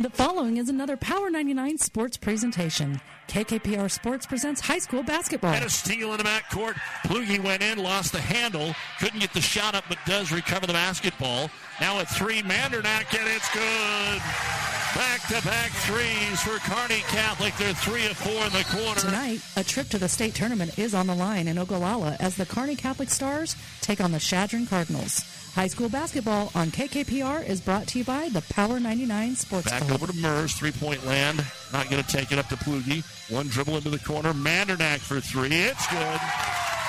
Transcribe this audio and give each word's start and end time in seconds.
The 0.00 0.10
following 0.10 0.58
is 0.58 0.68
another 0.68 0.96
Power 0.96 1.28
99 1.28 1.76
sports 1.78 2.16
presentation. 2.16 3.00
KKPR 3.26 3.90
Sports 3.90 4.26
presents 4.26 4.60
high 4.60 4.78
school 4.78 5.02
basketball. 5.02 5.52
And 5.52 5.64
a 5.64 5.68
steal 5.68 6.12
in 6.12 6.18
the 6.18 6.22
backcourt. 6.22 6.74
Plugi 7.04 7.42
went 7.42 7.64
in, 7.64 7.78
lost 7.82 8.12
the 8.12 8.20
handle, 8.20 8.76
couldn't 9.00 9.18
get 9.18 9.32
the 9.32 9.40
shot 9.40 9.74
up, 9.74 9.82
but 9.88 9.98
does 10.06 10.30
recover 10.30 10.68
the 10.68 10.72
basketball. 10.72 11.50
Now 11.80 11.98
a 11.98 12.04
three, 12.04 12.42
Mandernack, 12.42 13.12
and 13.18 13.28
it's 13.28 13.52
good. 13.52 14.57
Back-to-back 14.98 15.70
threes 15.70 16.40
for 16.42 16.58
Kearney 16.68 17.02
Catholic. 17.06 17.54
They're 17.56 17.72
three 17.72 18.04
of 18.06 18.16
four 18.16 18.44
in 18.44 18.52
the 18.52 18.66
quarter. 18.68 19.02
Tonight, 19.02 19.40
a 19.54 19.62
trip 19.62 19.88
to 19.90 19.98
the 19.98 20.08
state 20.08 20.34
tournament 20.34 20.76
is 20.76 20.92
on 20.92 21.06
the 21.06 21.14
line 21.14 21.46
in 21.46 21.56
Ogallala 21.56 22.16
as 22.18 22.34
the 22.34 22.44
Kearney 22.44 22.74
Catholic 22.74 23.08
Stars 23.08 23.54
take 23.80 24.00
on 24.00 24.10
the 24.10 24.18
Chadron 24.18 24.66
Cardinals. 24.66 25.20
High 25.54 25.68
school 25.68 25.88
basketball 25.88 26.50
on 26.56 26.72
KKPR 26.72 27.46
is 27.48 27.60
brought 27.60 27.86
to 27.88 28.00
you 28.00 28.04
by 28.04 28.28
the 28.30 28.42
Power 28.50 28.80
99 28.80 29.36
Sports 29.36 29.70
Back 29.70 29.82
Club. 29.82 30.02
over 30.02 30.12
to 30.12 30.18
Mers, 30.18 30.54
three-point 30.54 31.06
land. 31.06 31.44
Not 31.72 31.88
going 31.88 32.02
to 32.02 32.08
take 32.10 32.32
it 32.32 32.38
up 32.40 32.48
to 32.48 32.56
Plugi. 32.56 33.04
One 33.32 33.46
dribble 33.46 33.76
into 33.76 33.90
the 33.90 34.00
corner. 34.00 34.32
Mandernack 34.32 34.98
for 34.98 35.20
three. 35.20 35.54
It's 35.54 35.86
good. 35.86 36.20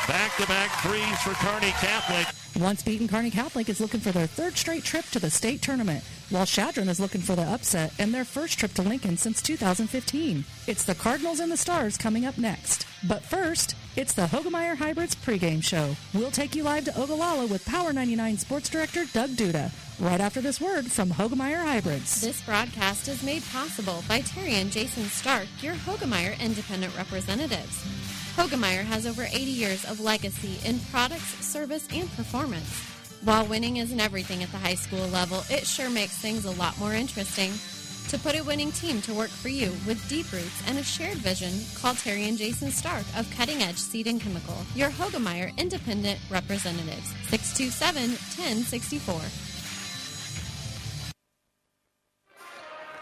Back-to-back 0.07 0.71
threes 0.81 1.21
for 1.21 1.35
Kearney 1.45 1.70
Catholic. 1.73 2.26
Once 2.58 2.84
beaten 2.84 3.08
Kearney 3.08 3.31
Catholic 3.31 3.70
is 3.70 3.80
looking 3.80 3.99
for 3.99 4.12
their 4.12 4.27
third 4.27 4.57
straight 4.57 4.84
trip 4.84 5.05
to 5.07 5.20
the 5.20 5.30
state 5.30 5.62
tournament, 5.62 6.03
while 6.30 6.45
Chadron 6.45 6.90
is 6.90 6.99
looking 6.99 7.21
for 7.21 7.35
the 7.35 7.44
upset 7.44 7.94
and 7.99 8.13
their 8.13 8.26
first 8.26 8.59
trip 8.59 8.73
to 8.73 8.81
Lincoln 8.81 9.17
since 9.17 9.41
2015. 9.41 10.44
It's 10.67 10.84
the 10.84 10.95
Cardinals 10.95 11.40
and 11.40 11.52
the 11.52 11.57
Stars 11.57 11.98
coming 11.98 12.26
up 12.26 12.38
next. 12.38 12.85
But 13.07 13.23
first, 13.23 13.76
it's 13.95 14.13
the 14.13 14.23
Hoegemeyer 14.23 14.76
Hybrids 14.76 15.16
pregame 15.16 15.63
show. 15.63 15.95
We'll 16.13 16.31
take 16.31 16.55
you 16.55 16.63
live 16.63 16.85
to 16.85 17.02
Ogallala 17.02 17.48
with 17.48 17.66
Power 17.66 17.93
99 17.93 18.38
Sports 18.38 18.70
Director 18.70 19.05
Doug 19.13 19.31
Duda, 19.31 19.71
right 19.99 20.20
after 20.20 20.41
this 20.41 20.59
word 20.59 20.91
from 20.91 21.09
Hoegemeyer 21.09 21.63
Hybrids. 21.63 22.21
This 22.21 22.41
broadcast 22.41 23.07
is 23.07 23.23
made 23.23 23.43
possible 23.52 24.04
by 24.07 24.21
Terry 24.21 24.55
and 24.55 24.71
Jason 24.71 25.05
Stark, 25.05 25.48
your 25.62 25.76
Hoegemeyer 25.76 26.40
Independent 26.40 26.95
Representatives. 26.98 27.85
Hoegemeyer 28.40 28.85
has 28.85 29.05
over 29.05 29.23
80 29.23 29.37
years 29.51 29.84
of 29.84 29.99
legacy 29.99 30.65
in 30.65 30.79
products, 30.91 31.45
service, 31.45 31.85
and 31.93 32.09
performance. 32.15 32.71
While 33.21 33.45
winning 33.45 33.76
isn't 33.76 33.99
everything 33.99 34.43
at 34.43 34.51
the 34.54 34.57
high 34.57 34.76
school 34.76 35.05
level, 35.09 35.43
it 35.49 35.68
sure 35.68 35.90
makes 35.90 36.18
things 36.18 36.45
a 36.45 36.51
lot 36.51 36.79
more 36.79 36.93
interesting. 36.93 37.51
To 38.07 38.17
put 38.17 38.40
a 38.40 38.43
winning 38.45 38.71
team 38.71 39.01
to 39.01 39.13
work 39.13 39.27
for 39.27 39.49
you 39.49 39.73
with 39.85 40.07
deep 40.07 40.32
roots 40.32 40.63
and 40.70 40.77
a 40.77 40.84
shared 40.84 41.17
vision, 41.17 41.51
call 41.76 41.95
Terry 41.95 42.29
and 42.29 42.37
Jason 42.37 42.71
Stark 42.71 43.04
of 43.17 43.29
Cutting 43.32 43.62
Edge 43.62 43.76
Seed 43.76 44.07
and 44.07 44.21
Chemical, 44.21 44.55
your 44.73 44.90
Hoegemeyer 44.90 45.51
Independent 45.57 46.17
Representatives, 46.32 47.13
627 47.27 48.12
1064. 48.40 49.21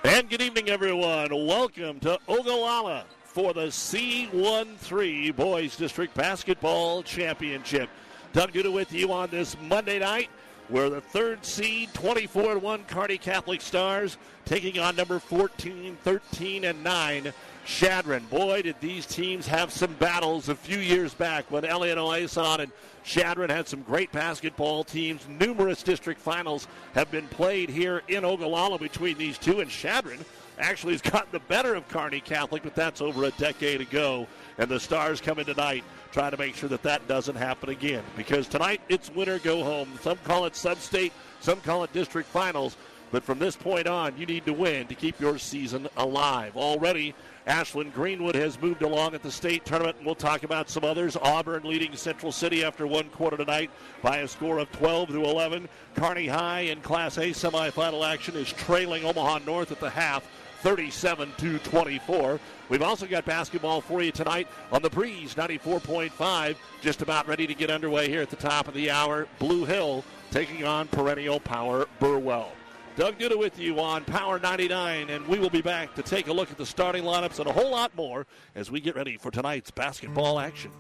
And 0.04 0.28
good 0.32 0.42
evening, 0.42 0.70
everyone. 0.72 1.30
Welcome 1.30 2.00
to 2.00 2.18
Ogallala 2.28 3.06
for 3.38 3.54
the 3.54 3.68
C13 3.68 5.36
Boys 5.36 5.76
District 5.76 6.12
Basketball 6.16 7.04
Championship. 7.04 7.88
Doug 8.34 8.52
Duda 8.52 8.74
with 8.74 8.92
you 8.92 9.14
on 9.14 9.30
this 9.30 9.56
Monday 9.62 10.00
night. 10.00 10.32
We're 10.72 10.90
the 10.90 11.02
third 11.02 11.46
seed, 11.46 11.94
24 11.94 12.58
1 12.58 12.84
Kearney 12.86 13.20
Catholic 13.20 13.62
Stars, 13.62 14.18
taking 14.46 14.80
on 14.80 14.96
number 14.96 15.20
14, 15.20 15.96
13, 16.04 16.64
and 16.64 16.84
9, 16.84 17.32
Chadron. 17.64 18.26
Boy, 18.32 18.64
did 18.64 18.76
these 18.82 19.06
teams 19.06 19.46
have 19.46 19.72
some 19.72 19.94
battles 19.94 20.50
a 20.50 20.56
few 20.56 20.80
years 20.80 21.14
back 21.14 21.52
when 21.52 21.64
Elliot 21.64 22.00
Oason 22.00 22.62
and 22.62 22.72
Chadron 23.04 23.52
had 23.52 23.68
some 23.68 23.84
great 23.84 24.12
basketball 24.12 24.84
teams. 24.84 25.28
Numerous 25.40 25.84
district 25.84 26.20
finals 26.20 26.68
have 26.96 27.12
been 27.12 27.28
played 27.28 27.70
here 27.70 28.02
in 28.08 28.26
Ogallala 28.26 28.80
between 28.80 29.16
these 29.20 29.38
two, 29.38 29.60
and 29.60 29.70
Chadron 29.70 30.26
actually 30.60 30.94
has 30.94 31.02
gotten 31.02 31.30
the 31.32 31.40
better 31.42 31.76
of 31.76 31.88
Kearney 31.88 32.20
Catholic, 32.20 32.64
but 32.64 32.76
that's 32.76 33.02
over 33.02 33.26
a 33.26 33.32
decade 33.32 33.82
ago. 33.82 34.28
And 34.58 34.70
the 34.70 34.80
Stars 34.80 35.22
come 35.22 35.40
in 35.40 35.46
tonight 35.46 35.84
trying 36.12 36.32
to 36.32 36.38
make 36.38 36.56
sure 36.56 36.70
that 36.70 36.84
that 36.84 37.08
doesn't 37.08 37.36
happen 37.36 37.70
again. 37.70 38.04
Because 38.16 38.48
tonight 38.48 38.82
it's 38.90 39.12
winner 39.14 39.40
go 39.40 39.64
home. 39.64 39.90
Some 40.02 40.18
call 40.24 40.46
it 40.46 40.56
sub-state, 40.56 41.14
some 41.40 41.62
call 41.62 41.84
it 41.84 41.94
district 41.94 42.30
finals. 42.30 42.76
But 43.10 43.24
from 43.24 43.40
this 43.40 43.56
point 43.56 43.88
on, 43.88 44.18
you 44.18 44.26
need 44.26 44.46
to 44.46 44.54
win 44.54 44.88
to 44.88 44.96
keep 44.96 45.20
your 45.20 45.38
season 45.38 45.88
alive. 45.96 46.58
Already, 46.58 47.16
Ashland 47.46 47.94
Greenwood 47.94 48.36
has 48.36 48.62
moved 48.62 48.82
along 48.82 49.16
at 49.16 49.24
the 49.24 49.32
state 49.32 49.64
tournament, 49.64 49.96
and 49.98 50.06
we'll 50.06 50.16
talk 50.16 50.44
about 50.44 50.70
some 50.70 50.84
others. 50.84 51.16
Auburn 51.16 51.64
leading 51.64 51.96
Central 51.96 52.34
City 52.34 52.66
after 52.66 52.86
one 52.86 53.08
quarter 53.10 53.38
tonight 53.38 53.72
by 54.02 54.18
a 54.18 54.28
score 54.28 54.58
of 54.58 54.70
12 54.74 55.10
to 55.10 55.24
11. 55.24 55.70
Kearney 55.96 56.28
High 56.28 56.62
in 56.62 56.82
Class 56.82 57.18
A 57.18 57.30
semifinal 57.30 58.06
action 58.06 58.36
is 58.36 58.52
trailing 58.52 59.06
Omaha 59.06 59.40
North 59.46 59.72
at 59.72 59.80
the 59.80 59.90
half. 59.90 60.28
37 60.62 61.32
to 61.38 61.60
24. 61.60 62.40
We've 62.70 62.82
also 62.82 63.06
got 63.06 63.26
basketball 63.26 63.82
for 63.82 64.02
you 64.02 64.12
tonight 64.12 64.48
on 64.72 64.82
the 64.82 64.90
Breeze 64.90 65.36
94.5. 65.36 66.56
Just 66.82 67.02
about 67.02 67.28
ready 67.28 67.48
to 67.48 67.54
get 67.54 67.70
underway 67.70 68.10
here 68.10 68.22
at 68.22 68.30
the 68.30 68.36
top 68.36 68.68
of 68.68 68.74
the 68.74 68.92
hour. 68.92 69.28
Blue 69.40 69.66
Hill 69.66 70.04
taking 70.32 70.64
on 70.66 70.88
perennial 70.88 71.40
power 71.40 71.88
Burwell. 72.00 72.52
Doug 72.98 73.20
Duda 73.20 73.38
with 73.38 73.60
you 73.60 73.80
on 73.80 74.04
Power 74.06 74.40
99, 74.40 75.12
and 75.12 75.28
we 75.28 75.38
will 75.38 75.52
be 75.52 75.62
back 75.62 75.94
to 75.94 76.02
take 76.02 76.30
a 76.30 76.34
look 76.34 76.50
at 76.50 76.58
the 76.58 76.66
starting 76.66 77.04
lineups 77.04 77.38
and 77.38 77.48
a 77.48 77.54
whole 77.54 77.70
lot 77.70 77.96
more 77.96 78.26
as 78.56 78.72
we 78.72 78.82
get 78.82 78.96
ready 78.96 79.18
for 79.18 79.30
tonight's 79.30 79.70
basketball 79.70 80.40
action. 80.40 80.72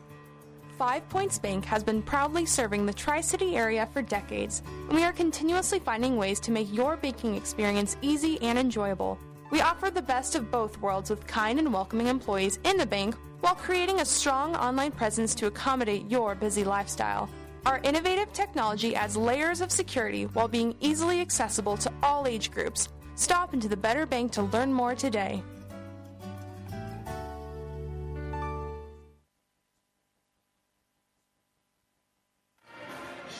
Five 0.79 1.07
Points 1.09 1.37
Bank 1.37 1.63
has 1.65 1.83
been 1.83 2.01
proudly 2.01 2.47
serving 2.47 2.87
the 2.87 2.93
Tri 2.93 3.21
City 3.21 3.55
area 3.55 3.87
for 3.93 4.01
decades, 4.01 4.63
and 4.87 4.93
we 4.93 5.03
are 5.03 5.13
continuously 5.13 5.79
finding 5.79 6.17
ways 6.17 6.39
to 6.39 6.51
make 6.51 6.73
your 6.73 6.97
banking 6.97 7.35
experience 7.35 7.97
easy 8.01 8.41
and 8.41 8.57
enjoyable. 8.57 9.19
We 9.49 9.61
offer 9.61 9.89
the 9.89 10.01
best 10.01 10.35
of 10.35 10.51
both 10.51 10.81
worlds 10.81 11.09
with 11.09 11.25
kind 11.25 11.57
and 11.57 11.71
welcoming 11.71 12.07
employees 12.07 12.59
in 12.65 12.77
the 12.77 12.85
bank 12.85 13.15
while 13.39 13.55
creating 13.55 14.01
a 14.01 14.05
strong 14.05 14.55
online 14.55 14.91
presence 14.91 15.33
to 15.35 15.47
accommodate 15.47 16.11
your 16.11 16.35
busy 16.35 16.65
lifestyle. 16.65 17.29
Our 17.65 17.79
innovative 17.83 18.33
technology 18.33 18.95
adds 18.95 19.15
layers 19.15 19.61
of 19.61 19.71
security 19.71 20.25
while 20.25 20.49
being 20.49 20.75
easily 20.81 21.21
accessible 21.21 21.77
to 21.77 21.91
all 22.03 22.27
age 22.27 22.51
groups. 22.51 22.89
Stop 23.15 23.53
into 23.53 23.69
the 23.69 23.77
Better 23.77 24.05
Bank 24.05 24.33
to 24.33 24.43
learn 24.43 24.73
more 24.73 24.95
today. 24.95 25.41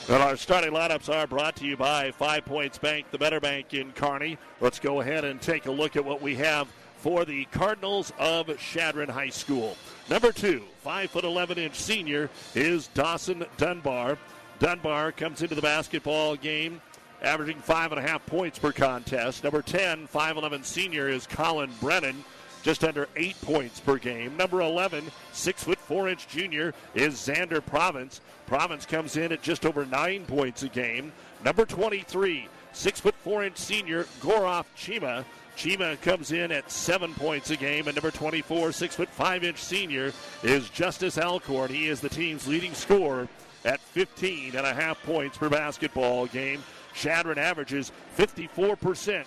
Well, 0.10 0.22
our 0.22 0.38
starting 0.38 0.72
lineups 0.72 1.14
are 1.14 1.28
brought 1.28 1.58
to 1.58 1.66
you 1.66 1.76
by 1.76 2.12
Five 2.12 2.46
Points 2.46 2.78
Bank, 2.78 3.08
the 3.12 3.18
Better 3.18 3.42
Bank 3.42 3.74
in 3.74 3.92
Kearney. 3.92 4.38
Let's 4.62 4.80
go 4.80 5.02
ahead 5.02 5.26
and 5.26 5.42
take 5.42 5.66
a 5.66 5.72
look 5.72 5.98
at 5.98 6.06
what 6.06 6.22
we 6.22 6.36
have 6.36 6.70
for 6.96 7.26
the 7.26 7.44
Cardinals 7.46 8.14
of 8.18 8.58
Chadron 8.58 9.10
High 9.10 9.28
School. 9.28 9.76
Number 10.10 10.32
two, 10.32 10.64
five 10.82 11.12
foot 11.12 11.26
eleven 11.26 11.58
inch 11.58 11.76
senior 11.76 12.30
is 12.56 12.88
Dawson 12.94 13.46
Dunbar. 13.58 14.18
Dunbar 14.60 15.12
comes 15.12 15.42
into 15.42 15.56
the 15.56 15.62
basketball 15.62 16.38
game 16.38 16.80
averaging 17.22 17.60
five 17.60 17.92
and 17.92 18.00
a 18.00 18.08
half 18.08 18.26
points 18.28 18.58
per 18.60 18.72
contest. 18.72 19.44
Number 19.44 19.62
10, 19.62 20.08
5'11 20.08 20.64
senior 20.64 21.10
is 21.10 21.28
Colin 21.28 21.72
Brennan, 21.82 22.24
just 22.64 22.84
under 22.84 23.10
eight 23.16 23.40
points 23.42 23.80
per 23.80 23.98
game. 23.98 24.38
Number 24.38 24.62
11, 24.62 25.04
six 25.34 25.64
foot 25.64 25.80
four 25.80 26.08
inch 26.08 26.28
junior 26.28 26.74
is 26.96 27.16
Xander 27.16 27.66
Province. 27.66 28.22
Province 28.48 28.86
comes 28.86 29.18
in 29.18 29.34
at 29.34 29.42
just 29.42 29.66
over 29.66 29.86
nine 29.86 30.26
points 30.26 30.64
a 30.64 30.70
game. 30.70 31.12
Number 31.44 31.66
23, 31.66 32.48
six 32.72 33.00
foot 33.00 33.16
four 33.16 33.44
inch 33.44 33.58
senior 33.58 34.06
Goroff 34.22 34.66
Chima. 34.76 35.26
Chima 35.58 36.00
comes 36.02 36.32
in 36.32 36.52
at 36.52 36.72
seven 36.72 37.14
points 37.16 37.50
a 37.50 37.58
game, 37.58 37.88
and 37.88 37.96
number 37.96 38.12
24, 38.12 38.72
six 38.72 38.96
foot 38.96 39.10
five 39.10 39.44
inch 39.44 39.58
senior 39.58 40.14
is 40.44 40.70
Justice 40.70 41.18
Alcorn. 41.18 41.70
He 41.70 41.88
is 41.88 42.00
the 42.00 42.10
team's 42.10 42.48
leading 42.48 42.74
scorer 42.74 43.28
at 43.66 43.82
15 43.82 44.56
and 44.56 44.66
a 44.66 44.74
half 44.74 45.02
points 45.04 45.38
per 45.38 45.50
basketball 45.50 46.28
game. 46.28 46.64
Chadron 46.94 47.38
averages 47.38 47.92
54% 48.18 49.26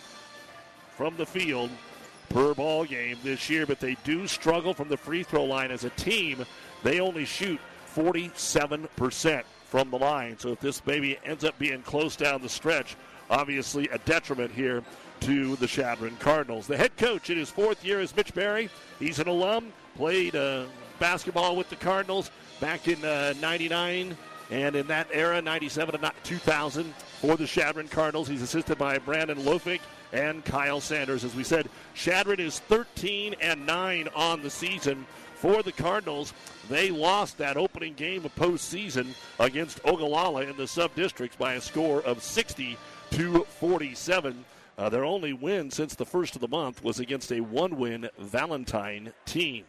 from 0.96 1.16
the 1.16 1.26
field 1.26 1.70
per 2.30 2.54
ball 2.54 2.84
game 2.84 3.18
this 3.22 3.50
year, 3.50 3.66
but 3.66 3.80
they 3.80 3.96
do 4.02 4.26
struggle 4.26 4.72
from 4.72 4.88
the 4.88 4.96
free 4.96 5.22
throw 5.22 5.44
line 5.44 5.70
as 5.70 5.84
a 5.84 5.90
team. 5.90 6.46
They 6.82 7.00
only 7.00 7.24
shoot 7.24 7.60
47% 7.94 9.42
from 9.66 9.90
the 9.90 9.98
line. 9.98 10.38
So 10.38 10.50
if 10.50 10.60
this 10.60 10.84
maybe 10.84 11.18
ends 11.24 11.44
up 11.44 11.58
being 11.58 11.82
close 11.82 12.16
down 12.16 12.42
the 12.42 12.48
stretch, 12.48 12.96
obviously 13.30 13.88
a 13.88 13.98
detriment 13.98 14.50
here 14.52 14.82
to 15.20 15.56
the 15.56 15.66
Chadron 15.66 16.16
Cardinals. 16.16 16.66
The 16.66 16.76
head 16.76 16.96
coach 16.96 17.30
in 17.30 17.38
his 17.38 17.50
fourth 17.50 17.84
year 17.84 18.00
is 18.00 18.14
Mitch 18.16 18.34
Barry. 18.34 18.70
He's 18.98 19.18
an 19.18 19.28
alum, 19.28 19.72
played 19.96 20.34
uh, 20.34 20.64
basketball 20.98 21.56
with 21.56 21.68
the 21.70 21.76
Cardinals 21.76 22.30
back 22.60 22.88
in 22.88 23.04
uh, 23.04 23.34
99 23.40 24.16
and 24.50 24.74
in 24.74 24.86
that 24.88 25.06
era, 25.12 25.40
97 25.40 26.00
to 26.00 26.12
2000 26.24 26.94
for 27.20 27.36
the 27.36 27.46
Chadron 27.46 27.86
Cardinals. 27.86 28.26
He's 28.26 28.42
assisted 28.42 28.78
by 28.78 28.98
Brandon 28.98 29.38
Lofink 29.38 29.80
and 30.12 30.44
Kyle 30.44 30.80
Sanders. 30.80 31.24
As 31.24 31.34
we 31.34 31.44
said, 31.44 31.68
Chadron 31.94 32.40
is 32.40 32.58
13 32.60 33.36
and 33.40 33.64
9 33.64 34.08
on 34.14 34.42
the 34.42 34.50
season 34.50 35.06
for 35.40 35.62
the 35.62 35.72
Cardinals. 35.72 36.34
They 36.68 36.90
lost 36.90 37.38
that 37.38 37.56
opening 37.56 37.94
game 37.94 38.24
of 38.26 38.34
postseason 38.34 39.14
against 39.38 39.80
Ogallala 39.84 40.42
in 40.42 40.56
the 40.56 40.66
sub 40.66 40.94
districts 40.94 41.36
by 41.36 41.54
a 41.54 41.60
score 41.60 42.02
of 42.02 42.22
60 42.22 42.76
to 43.12 43.44
47. 43.58 44.44
Uh, 44.76 44.88
their 44.88 45.04
only 45.04 45.32
win 45.32 45.70
since 45.70 45.94
the 45.94 46.04
first 46.04 46.34
of 46.34 46.40
the 46.40 46.48
month 46.48 46.84
was 46.84 47.00
against 47.00 47.32
a 47.32 47.40
one 47.40 47.76
win 47.76 48.08
Valentine 48.18 49.12
team. 49.24 49.64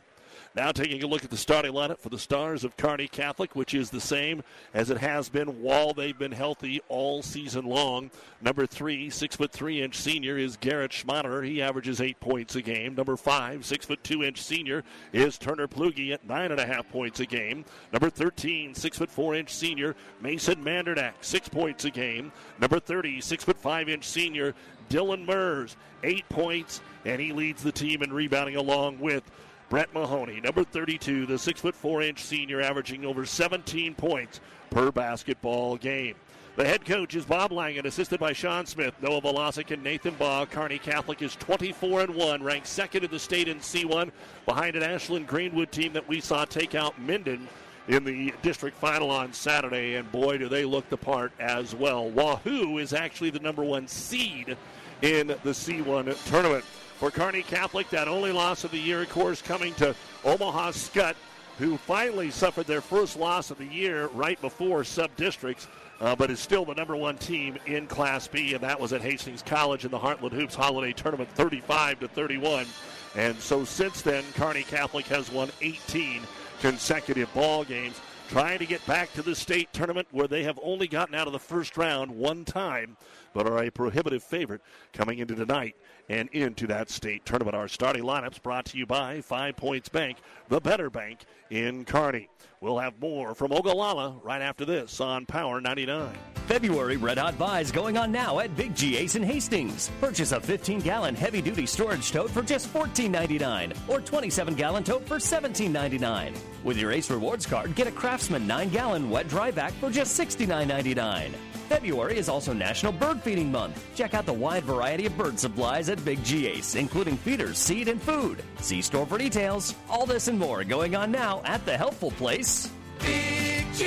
Now 0.54 0.74
taking 0.74 1.02
a 1.02 1.08
look 1.08 1.24
at 1.24 1.30
the 1.30 1.38
starting 1.38 1.72
lineup 1.72 2.00
for 2.00 2.10
the 2.10 2.20
Stars 2.20 2.66
of 2.66 2.76
Kearney 2.76 3.08
Catholic, 3.08 3.56
which 3.56 3.74
is 3.74 3.90
the 3.90 4.02
same 4.02 4.44
as 4.74 4.90
it 4.90 4.98
has 4.98 5.30
been 5.30 5.62
while 5.62 5.94
they've 5.94 6.18
been 6.18 6.34
healthy 6.34 6.82
all 6.90 7.24
season 7.24 7.66
long. 7.66 8.12
Number 8.42 8.66
three, 8.66 9.10
six 9.10 9.38
foot 9.38 9.54
three 9.54 9.82
inch 9.82 9.96
senior 9.96 10.38
is 10.38 10.58
Garrett 10.58 10.92
Schmaderer. 10.92 11.46
He 11.46 11.62
averages 11.62 12.02
eight 12.02 12.20
points 12.20 12.58
a 12.58 12.62
game. 12.62 12.96
Number 12.96 13.16
five, 13.16 13.66
six 13.66 13.86
foot 13.86 14.04
two 14.04 14.24
inch 14.24 14.42
senior 14.42 14.84
is 15.14 15.38
Turner 15.38 15.70
Plugi 15.70 16.12
at 16.12 16.28
nine 16.28 16.52
and 16.52 16.60
a 16.60 16.66
half 16.66 16.90
points 16.90 17.22
a 17.22 17.26
game. 17.26 17.64
Number 17.94 18.10
13, 18.10 18.76
six 18.76 18.98
foot 18.98 19.10
four 19.10 19.36
inch 19.36 19.54
senior 19.54 19.96
Mason 20.22 20.62
Mandernack, 20.62 21.14
six 21.22 21.48
points 21.48 21.86
a 21.86 21.92
game. 21.92 22.30
Number 22.60 22.80
30, 22.82 23.22
six 23.22 23.46
foot 23.46 23.58
five 23.58 23.88
inch 23.88 24.04
senior 24.06 24.54
Dylan 24.90 25.26
Mers, 25.26 25.78
eight 26.04 26.28
points, 26.28 26.82
and 27.06 27.22
he 27.22 27.32
leads 27.32 27.64
the 27.64 27.72
team 27.72 28.04
in 28.04 28.12
rebounding 28.12 28.58
along 28.58 29.00
with 29.00 29.24
Brett 29.72 29.94
Mahoney, 29.94 30.42
number 30.42 30.66
32, 30.66 31.26
the 31.26 31.40
six 31.40 31.62
foot 31.62 31.74
four 31.74 32.02
inch 32.02 32.22
senior, 32.22 32.62
averaging 32.62 33.06
over 33.06 33.26
17 33.26 33.96
points 33.96 34.42
per 34.70 34.92
basketball 34.92 35.78
game. 35.78 36.16
The 36.58 36.66
head 36.66 36.84
coach 36.84 37.16
is 37.16 37.24
Bob 37.24 37.54
Langen, 37.54 37.86
assisted 37.86 38.20
by 38.20 38.34
Sean 38.34 38.66
Smith, 38.66 38.94
Noah 39.02 39.22
Velasic, 39.22 39.72
and 39.72 39.82
Nathan 39.82 40.14
Baugh. 40.16 40.46
Kearney 40.46 40.78
Catholic 40.78 41.22
is 41.22 41.38
24 41.38 42.02
and 42.02 42.16
1, 42.16 42.44
ranked 42.44 42.68
second 42.68 43.06
in 43.06 43.12
the 43.12 43.18
state 43.18 43.48
in 43.48 43.60
C1, 43.60 44.12
behind 44.46 44.76
an 44.76 44.84
Ashland 44.84 45.26
Greenwood 45.26 45.72
team 45.72 45.94
that 45.94 46.06
we 46.06 46.20
saw 46.20 46.44
take 46.44 46.76
out 46.76 47.00
Minden 47.00 47.48
in 47.88 48.04
the 48.04 48.34
district 48.42 48.76
final 48.76 49.10
on 49.10 49.32
Saturday, 49.32 49.96
and 49.96 50.12
boy, 50.12 50.38
do 50.38 50.50
they 50.50 50.66
look 50.66 50.90
the 50.90 50.98
part 50.98 51.32
as 51.40 51.74
well. 51.74 52.10
Wahoo 52.10 52.78
is 52.78 52.92
actually 52.92 53.30
the 53.30 53.40
number 53.40 53.64
one 53.64 53.88
seed 53.88 54.58
in 55.02 55.28
the 55.28 55.52
C1 55.52 56.30
tournament. 56.30 56.66
For 57.02 57.10
Kearney 57.10 57.42
Catholic, 57.42 57.90
that 57.90 58.08
only 58.08 58.32
loss 58.32 58.64
of 58.64 58.70
the 58.70 58.78
year, 58.78 59.02
of 59.02 59.10
course, 59.10 59.42
coming 59.42 59.74
to 59.74 59.96
Omaha 60.24 60.70
Skutt, 60.70 61.16
who 61.58 61.78
finally 61.78 62.30
suffered 62.30 62.68
their 62.68 62.80
first 62.80 63.18
loss 63.18 63.50
of 63.50 63.58
the 63.58 63.66
year 63.66 64.06
right 64.10 64.40
before 64.40 64.84
sub 64.84 65.10
districts. 65.16 65.68
Uh, 66.00 66.16
but 66.16 66.30
is 66.30 66.40
still 66.40 66.64
the 66.64 66.76
number 66.76 66.96
one 66.96 67.18
team 67.18 67.58
in 67.66 67.88
Class 67.88 68.28
B, 68.28 68.54
and 68.54 68.62
that 68.62 68.80
was 68.80 68.94
at 68.94 69.02
Hastings 69.02 69.42
College 69.42 69.84
in 69.84 69.90
the 69.90 69.98
Heartland 69.98 70.34
Hoops 70.34 70.54
Holiday 70.54 70.94
Tournament, 70.94 71.28
35 71.32 72.02
to 72.02 72.08
31. 72.08 72.68
And 73.16 73.36
so 73.40 73.66
since 73.66 74.04
then, 74.04 74.24
Kearney 74.36 74.62
Catholic 74.62 75.08
has 75.08 75.32
won 75.32 75.50
18 75.60 76.22
consecutive 76.60 77.34
ball 77.34 77.64
games, 77.64 78.00
trying 78.30 78.60
to 78.60 78.68
get 78.68 78.86
back 78.86 79.12
to 79.14 79.24
the 79.24 79.36
state 79.36 79.74
tournament 79.74 80.08
where 80.12 80.28
they 80.28 80.44
have 80.44 80.60
only 80.62 80.88
gotten 80.88 81.16
out 81.16 81.26
of 81.26 81.34
the 81.34 81.40
first 81.40 81.78
round 81.78 82.12
one 82.12 82.46
time, 82.46 82.96
but 83.34 83.48
are 83.48 83.64
a 83.64 83.72
prohibitive 83.72 84.24
favorite 84.24 84.62
coming 84.94 85.20
into 85.20 85.36
tonight 85.36 85.76
and 86.10 86.30
into 86.30 86.68
that 86.68 86.90
state 86.90 87.26
tournament. 87.26 87.56
Our 87.56 87.68
starting 87.68 88.04
lineups 88.04 88.42
brought 88.42 88.66
to 88.66 88.78
you 88.78 88.86
by 88.86 89.22
Five 89.22 89.56
Points 89.58 89.90
Bank, 89.90 90.18
the 90.50 90.60
better 90.60 90.90
bank 90.90 91.20
in 91.50 91.86
Kearney. 91.86 92.30
We'll 92.60 92.80
have 92.80 93.00
more 93.00 93.34
from 93.34 93.52
Ogallala 93.52 94.20
right 94.24 94.42
after 94.42 94.66
this 94.66 95.02
on 95.02 95.26
Power 95.26 95.60
99. 95.62 96.14
February 96.46 96.98
Red 96.98 97.18
Hot 97.18 97.38
Buys 97.38 97.72
going 97.72 97.98
on 97.98 98.12
now 98.12 98.40
at 98.40 98.56
Big 98.58 98.76
G 98.76 98.98
Ace 98.98 99.16
in 99.16 99.24
Hastings. 99.24 99.90
Purchase 100.02 100.32
a 100.32 100.40
15 100.42 100.82
gallon 100.82 101.16
heavy 101.16 101.42
duty 101.42 101.66
storage 101.66 102.12
tote 102.12 102.30
for 102.30 102.42
just 102.42 102.72
$14.99 102.74 103.76
or 103.88 104.02
27 104.02 104.56
gallon 104.56 104.84
tote 104.84 105.08
for 105.08 105.16
$17.99. 105.16 106.38
With 106.64 106.78
your 106.78 106.92
Ace 106.92 107.10
Rewards 107.10 107.46
card, 107.46 107.74
get 107.76 107.88
a 107.88 107.92
Craftsman 107.92 108.46
9 108.46 108.70
gallon 108.70 109.10
wet 109.10 109.28
dry 109.28 109.50
vac 109.50 109.72
for 109.74 109.90
just 109.90 110.20
$69.99. 110.20 111.32
February 111.72 112.18
is 112.18 112.28
also 112.28 112.52
National 112.52 112.92
Bird 112.92 113.22
Feeding 113.22 113.50
Month. 113.50 113.82
Check 113.96 114.14
out 114.14 114.26
the 114.26 114.34
wide 114.34 114.66
variety 114.66 115.06
of 115.06 115.18
bird 115.18 115.40
supplies 115.40 115.88
at 115.88 116.04
Big 116.04 116.22
G 116.22 116.46
Ace, 116.48 116.76
including 116.76 117.16
feeders, 117.16 117.58
seed, 117.58 117.88
and 117.88 118.02
food. 118.02 118.44
See 118.60 118.82
store 118.82 119.06
for 119.06 119.18
details. 119.18 119.74
All 119.90 120.06
this 120.06 120.28
and 120.28 120.38
more 120.38 120.66
going 120.66 120.98
on 120.98 121.14
now 121.14 121.42
at 121.46 121.66
the 121.66 121.78
helpful 121.78 122.12
place. 122.12 122.70
Big 123.00 123.66
G 123.74 123.86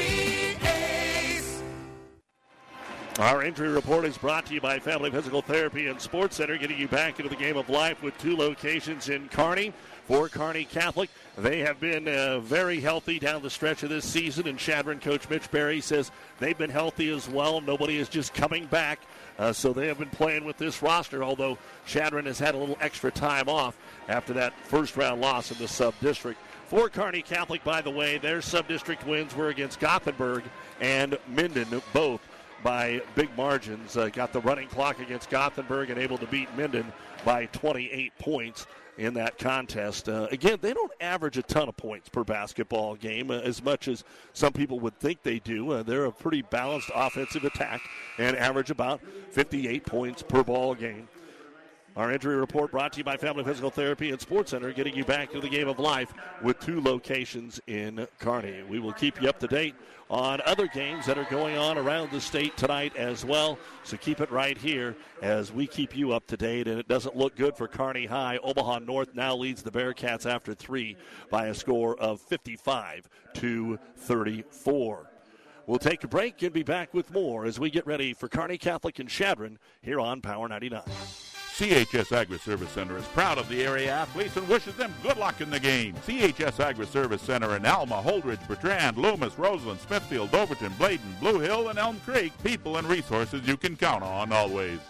Ace. 0.62 1.62
Our 3.18 3.44
injury 3.44 3.68
report 3.68 4.06
is 4.06 4.16
brought 4.16 4.46
to 4.46 4.54
you 4.54 4.62
by 4.62 4.78
Family 4.78 5.10
Physical 5.10 5.42
Therapy 5.42 5.88
and 5.88 6.00
Sports 6.00 6.36
Center, 6.36 6.56
getting 6.56 6.78
you 6.78 6.88
back 6.88 7.18
into 7.20 7.28
the 7.28 7.36
game 7.36 7.58
of 7.58 7.68
life 7.68 8.02
with 8.02 8.16
two 8.16 8.34
locations 8.34 9.10
in 9.10 9.28
Kearney 9.28 9.74
for 10.06 10.30
Kearney 10.30 10.64
Catholic. 10.64 11.10
They 11.36 11.60
have 11.60 11.80
been 11.80 12.06
uh, 12.06 12.38
very 12.38 12.78
healthy 12.78 13.18
down 13.18 13.42
the 13.42 13.50
stretch 13.50 13.82
of 13.82 13.88
this 13.88 14.04
season, 14.04 14.46
and 14.46 14.56
Chadron 14.56 15.00
coach 15.00 15.28
Mitch 15.28 15.50
Berry 15.50 15.80
says 15.80 16.12
they've 16.38 16.56
been 16.56 16.70
healthy 16.70 17.12
as 17.12 17.28
well. 17.28 17.60
Nobody 17.60 17.96
is 17.96 18.08
just 18.08 18.34
coming 18.34 18.66
back, 18.66 19.00
uh, 19.36 19.52
so 19.52 19.72
they 19.72 19.88
have 19.88 19.98
been 19.98 20.10
playing 20.10 20.44
with 20.44 20.58
this 20.58 20.80
roster, 20.80 21.24
although 21.24 21.58
Chadron 21.86 22.26
has 22.26 22.38
had 22.38 22.54
a 22.54 22.58
little 22.58 22.78
extra 22.80 23.10
time 23.10 23.48
off 23.48 23.76
after 24.08 24.32
that 24.34 24.52
first 24.66 24.96
round 24.96 25.20
loss 25.20 25.50
in 25.50 25.58
the 25.58 25.66
sub 25.66 25.94
district. 26.00 26.38
For 26.68 26.88
Kearney 26.88 27.22
Catholic, 27.22 27.64
by 27.64 27.82
the 27.82 27.90
way, 27.90 28.16
their 28.18 28.40
sub 28.40 28.68
district 28.68 29.04
wins 29.04 29.34
were 29.34 29.48
against 29.48 29.80
Gothenburg 29.80 30.44
and 30.80 31.18
Minden, 31.26 31.82
both 31.92 32.20
by 32.62 33.02
big 33.16 33.36
margins. 33.36 33.96
Uh, 33.96 34.08
got 34.08 34.32
the 34.32 34.40
running 34.40 34.68
clock 34.68 35.00
against 35.00 35.30
Gothenburg 35.30 35.90
and 35.90 35.98
able 35.98 36.16
to 36.18 36.26
beat 36.26 36.48
Minden 36.56 36.92
by 37.24 37.46
28 37.46 38.16
points 38.18 38.66
in 38.98 39.14
that 39.14 39.38
contest. 39.38 40.08
Uh, 40.08 40.28
again, 40.30 40.58
they 40.60 40.72
don't 40.72 40.92
average 41.00 41.36
a 41.36 41.42
ton 41.42 41.68
of 41.68 41.76
points 41.76 42.08
per 42.08 42.24
basketball 42.24 42.94
game 42.94 43.30
uh, 43.30 43.38
as 43.40 43.62
much 43.62 43.88
as 43.88 44.04
some 44.32 44.52
people 44.52 44.78
would 44.80 44.98
think 44.98 45.22
they 45.22 45.38
do. 45.38 45.72
Uh, 45.72 45.82
they're 45.82 46.04
a 46.04 46.12
pretty 46.12 46.42
balanced 46.42 46.90
offensive 46.94 47.44
attack 47.44 47.80
and 48.18 48.36
average 48.36 48.70
about 48.70 49.00
58 49.30 49.84
points 49.84 50.22
per 50.22 50.42
ball 50.42 50.74
game. 50.74 51.08
Our 51.96 52.10
injury 52.10 52.34
report 52.34 52.72
brought 52.72 52.92
to 52.94 52.98
you 52.98 53.04
by 53.04 53.16
Family 53.16 53.44
Physical 53.44 53.70
Therapy 53.70 54.10
and 54.10 54.20
Sports 54.20 54.50
Center, 54.50 54.72
getting 54.72 54.96
you 54.96 55.04
back 55.04 55.30
to 55.30 55.40
the 55.40 55.48
game 55.48 55.68
of 55.68 55.78
life 55.78 56.12
with 56.42 56.58
two 56.58 56.80
locations 56.80 57.60
in 57.68 58.08
Kearney. 58.18 58.64
We 58.68 58.80
will 58.80 58.92
keep 58.92 59.22
you 59.22 59.28
up 59.28 59.38
to 59.38 59.46
date 59.46 59.76
on 60.10 60.40
other 60.44 60.66
games 60.66 61.06
that 61.06 61.18
are 61.18 61.26
going 61.30 61.56
on 61.56 61.78
around 61.78 62.10
the 62.10 62.20
state 62.20 62.56
tonight 62.56 62.96
as 62.96 63.24
well. 63.24 63.58
So 63.82 63.96
keep 63.96 64.20
it 64.20 64.30
right 64.30 64.56
here 64.56 64.96
as 65.22 65.52
we 65.52 65.66
keep 65.66 65.96
you 65.96 66.12
up 66.12 66.26
to 66.28 66.36
date. 66.36 66.68
And 66.68 66.78
it 66.78 66.88
doesn't 66.88 67.16
look 67.16 67.36
good 67.36 67.56
for 67.56 67.68
Kearney 67.68 68.06
High. 68.06 68.38
Omaha 68.42 68.80
North 68.80 69.14
now 69.14 69.36
leads 69.36 69.62
the 69.62 69.70
Bearcats 69.70 70.26
after 70.26 70.54
three 70.54 70.96
by 71.30 71.46
a 71.46 71.54
score 71.54 71.96
of 71.96 72.20
55 72.20 73.08
to 73.34 73.78
34. 73.96 75.13
We'll 75.66 75.78
take 75.78 76.04
a 76.04 76.08
break 76.08 76.42
and 76.42 76.52
be 76.52 76.62
back 76.62 76.92
with 76.92 77.12
more 77.12 77.46
as 77.46 77.58
we 77.58 77.70
get 77.70 77.86
ready 77.86 78.12
for 78.12 78.28
Kearney 78.28 78.58
Catholic 78.58 78.98
and 78.98 79.08
Chadron 79.08 79.58
here 79.80 79.98
on 79.98 80.20
Power 80.20 80.46
99. 80.46 80.82
CHS 81.54 82.10
Agri 82.10 82.38
Service 82.38 82.70
Center 82.70 82.98
is 82.98 83.04
proud 83.06 83.38
of 83.38 83.48
the 83.48 83.62
area 83.64 83.90
athletes 83.90 84.36
and 84.36 84.46
wishes 84.48 84.74
them 84.74 84.92
good 85.02 85.16
luck 85.16 85.40
in 85.40 85.50
the 85.50 85.60
game. 85.60 85.94
CHS 86.06 86.60
Agri 86.60 86.84
Service 86.84 87.22
Center 87.22 87.56
in 87.56 87.64
Alma, 87.64 88.02
Holdrege, 88.04 88.46
Bertrand, 88.46 88.98
Loomis, 88.98 89.38
Roseland, 89.38 89.80
Smithfield, 89.80 90.34
Overton, 90.34 90.72
Bladen, 90.78 91.16
Blue 91.20 91.38
Hill, 91.38 91.68
and 91.68 91.78
Elm 91.78 92.00
Creek. 92.04 92.32
People 92.42 92.76
and 92.76 92.86
resources 92.88 93.46
you 93.46 93.56
can 93.56 93.76
count 93.76 94.02
on 94.02 94.32
always. 94.32 94.80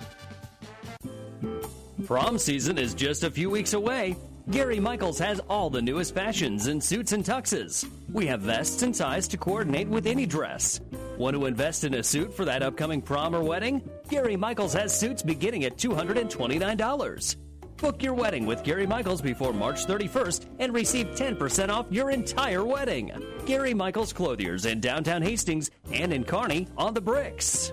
Prom 2.06 2.38
season 2.38 2.78
is 2.78 2.94
just 2.94 3.24
a 3.24 3.30
few 3.30 3.50
weeks 3.50 3.74
away. 3.74 4.16
Gary 4.50 4.78
Michaels 4.78 5.18
has 5.20 5.40
all 5.48 5.70
the 5.70 5.80
newest 5.80 6.14
fashions 6.14 6.66
in 6.66 6.78
suits 6.78 7.12
and 7.12 7.24
tuxes. 7.24 7.88
We 8.12 8.26
have 8.26 8.42
vests 8.42 8.82
and 8.82 8.94
ties 8.94 9.26
to 9.28 9.38
coordinate 9.38 9.88
with 9.88 10.06
any 10.06 10.26
dress. 10.26 10.80
Want 11.16 11.34
to 11.34 11.46
invest 11.46 11.84
in 11.84 11.94
a 11.94 12.02
suit 12.02 12.34
for 12.34 12.44
that 12.44 12.62
upcoming 12.62 13.00
prom 13.00 13.34
or 13.34 13.42
wedding? 13.42 13.88
Gary 14.10 14.36
Michaels 14.36 14.74
has 14.74 14.98
suits 14.98 15.22
beginning 15.22 15.64
at 15.64 15.78
$229. 15.78 17.36
Book 17.78 18.02
your 18.02 18.14
wedding 18.14 18.44
with 18.44 18.62
Gary 18.64 18.86
Michaels 18.86 19.22
before 19.22 19.54
March 19.54 19.86
31st 19.86 20.46
and 20.58 20.74
receive 20.74 21.06
10% 21.08 21.70
off 21.70 21.86
your 21.88 22.10
entire 22.10 22.64
wedding. 22.64 23.12
Gary 23.46 23.72
Michaels 23.72 24.12
Clothiers 24.12 24.66
in 24.66 24.78
downtown 24.78 25.22
Hastings 25.22 25.70
and 25.90 26.12
in 26.12 26.22
Kearney 26.22 26.68
on 26.76 26.92
the 26.92 27.00
bricks. 27.00 27.72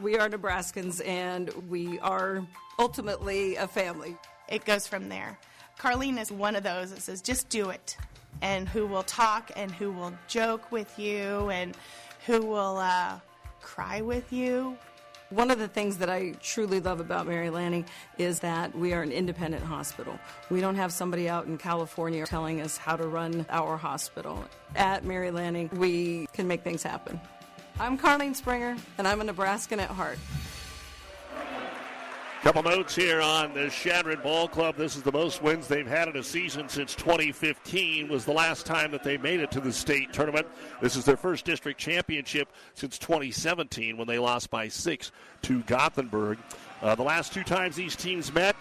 We 0.00 0.16
are 0.16 0.30
Nebraskans 0.30 1.06
and 1.06 1.50
we 1.68 1.98
are 1.98 2.42
ultimately 2.78 3.56
a 3.56 3.68
family. 3.68 4.16
It 4.48 4.64
goes 4.64 4.86
from 4.86 5.10
there. 5.10 5.38
Carlene 5.78 6.18
is 6.18 6.32
one 6.32 6.56
of 6.56 6.62
those 6.62 6.90
that 6.90 7.02
says, 7.02 7.20
just 7.20 7.50
do 7.50 7.68
it, 7.68 7.98
and 8.40 8.66
who 8.66 8.86
will 8.86 9.02
talk 9.02 9.50
and 9.56 9.70
who 9.70 9.92
will 9.92 10.14
joke 10.26 10.72
with 10.72 10.98
you 10.98 11.50
and 11.50 11.76
who 12.26 12.40
will 12.40 12.78
uh, 12.78 13.18
cry 13.60 14.00
with 14.00 14.32
you. 14.32 14.76
One 15.28 15.50
of 15.50 15.58
the 15.58 15.68
things 15.68 15.98
that 15.98 16.08
I 16.08 16.32
truly 16.42 16.80
love 16.80 17.00
about 17.00 17.26
Mary 17.26 17.50
Lanning 17.50 17.84
is 18.16 18.40
that 18.40 18.74
we 18.74 18.94
are 18.94 19.02
an 19.02 19.12
independent 19.12 19.62
hospital. 19.62 20.18
We 20.50 20.60
don't 20.60 20.76
have 20.76 20.92
somebody 20.92 21.28
out 21.28 21.46
in 21.46 21.58
California 21.58 22.24
telling 22.26 22.62
us 22.62 22.76
how 22.76 22.96
to 22.96 23.06
run 23.06 23.44
our 23.50 23.76
hospital. 23.76 24.44
At 24.74 25.04
Mary 25.04 25.30
Lanning, 25.30 25.68
we 25.74 26.26
can 26.32 26.48
make 26.48 26.64
things 26.64 26.82
happen. 26.82 27.20
I'm 27.80 27.96
Carlene 27.96 28.36
Springer, 28.36 28.76
and 28.98 29.08
I'm 29.08 29.22
a 29.22 29.24
Nebraskan 29.24 29.80
at 29.80 29.88
heart. 29.88 30.18
Couple 32.42 32.62
notes 32.62 32.94
here 32.94 33.22
on 33.22 33.54
the 33.54 33.70
Chadron 33.70 34.20
Ball 34.22 34.48
Club. 34.48 34.76
This 34.76 34.96
is 34.96 35.02
the 35.02 35.12
most 35.12 35.42
wins 35.42 35.66
they've 35.66 35.86
had 35.86 36.06
in 36.06 36.16
a 36.18 36.22
season 36.22 36.68
since 36.68 36.94
2015. 36.94 38.08
Was 38.08 38.26
the 38.26 38.34
last 38.34 38.66
time 38.66 38.90
that 38.90 39.02
they 39.02 39.16
made 39.16 39.40
it 39.40 39.50
to 39.52 39.60
the 39.60 39.72
state 39.72 40.12
tournament. 40.12 40.46
This 40.82 40.94
is 40.94 41.06
their 41.06 41.16
first 41.16 41.46
district 41.46 41.80
championship 41.80 42.50
since 42.74 42.98
2017 42.98 43.96
when 43.96 44.06
they 44.06 44.18
lost 44.18 44.50
by 44.50 44.68
six 44.68 45.10
to 45.42 45.62
Gothenburg. 45.62 46.36
Uh, 46.82 46.94
the 46.94 47.02
last 47.02 47.32
two 47.32 47.44
times 47.44 47.76
these 47.76 47.96
teams 47.96 48.30
met, 48.30 48.56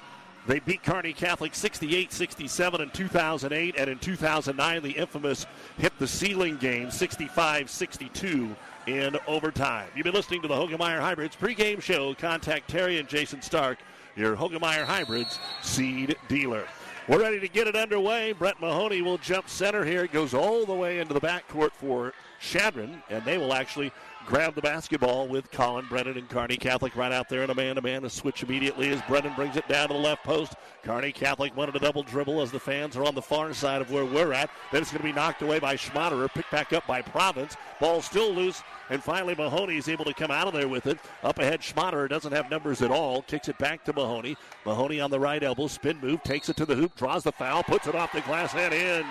they 0.47 0.59
beat 0.59 0.81
Kearney 0.81 1.11
Catholic 1.11 1.53
68 1.53 2.13
67 2.13 2.81
in 2.81 2.89
2008, 2.91 3.75
and 3.77 3.89
in 3.89 3.99
2009, 3.99 4.81
the 4.81 4.91
infamous 4.91 5.45
hit 5.77 5.91
the 5.99 6.07
ceiling 6.07 6.55
game 6.55 6.89
65 6.89 7.69
62 7.69 8.55
in 8.89 9.15
overtime. 9.27 9.87
You've 9.95 10.05
been 10.05 10.15
listening 10.15 10.41
to 10.41 10.47
the 10.47 10.55
Hoegemeyer 10.55 10.99
Hybrids 10.99 11.35
pregame 11.35 11.79
show. 11.79 12.15
Contact 12.15 12.67
Terry 12.67 12.97
and 12.97 13.07
Jason 13.07 13.39
Stark, 13.41 13.77
your 14.15 14.35
Hoegemeyer 14.35 14.83
Hybrids 14.83 15.39
seed 15.61 16.15
dealer. 16.27 16.65
We're 17.07 17.19
ready 17.19 17.39
to 17.39 17.47
get 17.47 17.67
it 17.67 17.75
underway. 17.75 18.31
Brett 18.31 18.59
Mahoney 18.59 19.03
will 19.03 19.19
jump 19.19 19.47
center 19.47 19.85
here. 19.85 20.03
It 20.05 20.11
goes 20.11 20.33
all 20.33 20.65
the 20.65 20.73
way 20.73 20.99
into 20.99 21.13
the 21.13 21.21
backcourt 21.21 21.71
for 21.73 22.13
Chadron, 22.39 23.03
and 23.11 23.23
they 23.25 23.37
will 23.37 23.53
actually 23.53 23.91
grab 24.29 24.53
the 24.53 24.61
basketball 24.61 25.27
with 25.27 25.49
Colin 25.49 25.87
Brennan 25.89 26.15
and 26.15 26.29
Kearney 26.29 26.55
Catholic 26.55 26.95
right 26.95 27.11
out 27.11 27.29
there 27.29 27.41
in 27.41 27.49
a 27.49 27.55
man 27.55 27.75
to 27.75 27.81
man. 27.81 28.05
A 28.05 28.09
switch 28.11 28.43
immediately 28.43 28.89
as 28.91 29.01
Brennan 29.07 29.33
brings 29.33 29.57
it 29.57 29.67
down 29.67 29.87
to 29.87 29.95
the 29.95 29.99
left 29.99 30.23
post. 30.23 30.53
Kearney 30.83 31.11
Catholic 31.11 31.57
wanted 31.57 31.75
a 31.75 31.79
double 31.79 32.03
dribble 32.03 32.39
as 32.39 32.51
the 32.51 32.59
fans 32.59 32.95
are 32.95 33.03
on 33.05 33.15
the 33.15 33.23
far 33.23 33.51
side 33.55 33.81
of 33.81 33.91
where 33.91 34.05
we're 34.05 34.31
at. 34.31 34.51
Then 34.71 34.83
it's 34.83 34.91
going 34.91 35.01
to 35.01 35.07
be 35.07 35.13
knocked 35.13 35.41
away 35.41 35.57
by 35.57 35.75
Schmaderer, 35.75 36.31
picked 36.31 36.51
back 36.51 36.73
up 36.73 36.85
by 36.85 37.01
Province. 37.01 37.57
Ball 37.79 38.03
still 38.03 38.31
loose, 38.31 38.61
and 38.91 39.03
finally 39.03 39.33
Mahoney 39.33 39.77
is 39.77 39.89
able 39.89 40.05
to 40.05 40.13
come 40.13 40.29
out 40.29 40.47
of 40.47 40.53
there 40.53 40.67
with 40.67 40.85
it. 40.85 40.99
Up 41.23 41.39
ahead, 41.39 41.61
Schmaderer 41.61 42.07
doesn't 42.07 42.31
have 42.31 42.51
numbers 42.51 42.83
at 42.83 42.91
all. 42.91 43.23
Kicks 43.23 43.49
it 43.49 43.57
back 43.57 43.83
to 43.85 43.93
Mahoney. 43.93 44.37
Mahoney 44.63 44.99
on 44.99 45.09
the 45.09 45.19
right 45.19 45.41
elbow, 45.41 45.65
spin 45.65 45.99
move, 46.01 46.21
takes 46.21 46.49
it 46.49 46.55
to 46.57 46.67
the 46.67 46.75
hoop, 46.75 46.95
draws 46.95 47.23
the 47.23 47.31
foul, 47.31 47.63
puts 47.63 47.87
it 47.87 47.95
off 47.95 48.13
the 48.13 48.21
glass 48.21 48.53
and 48.53 48.75
in. 48.75 49.05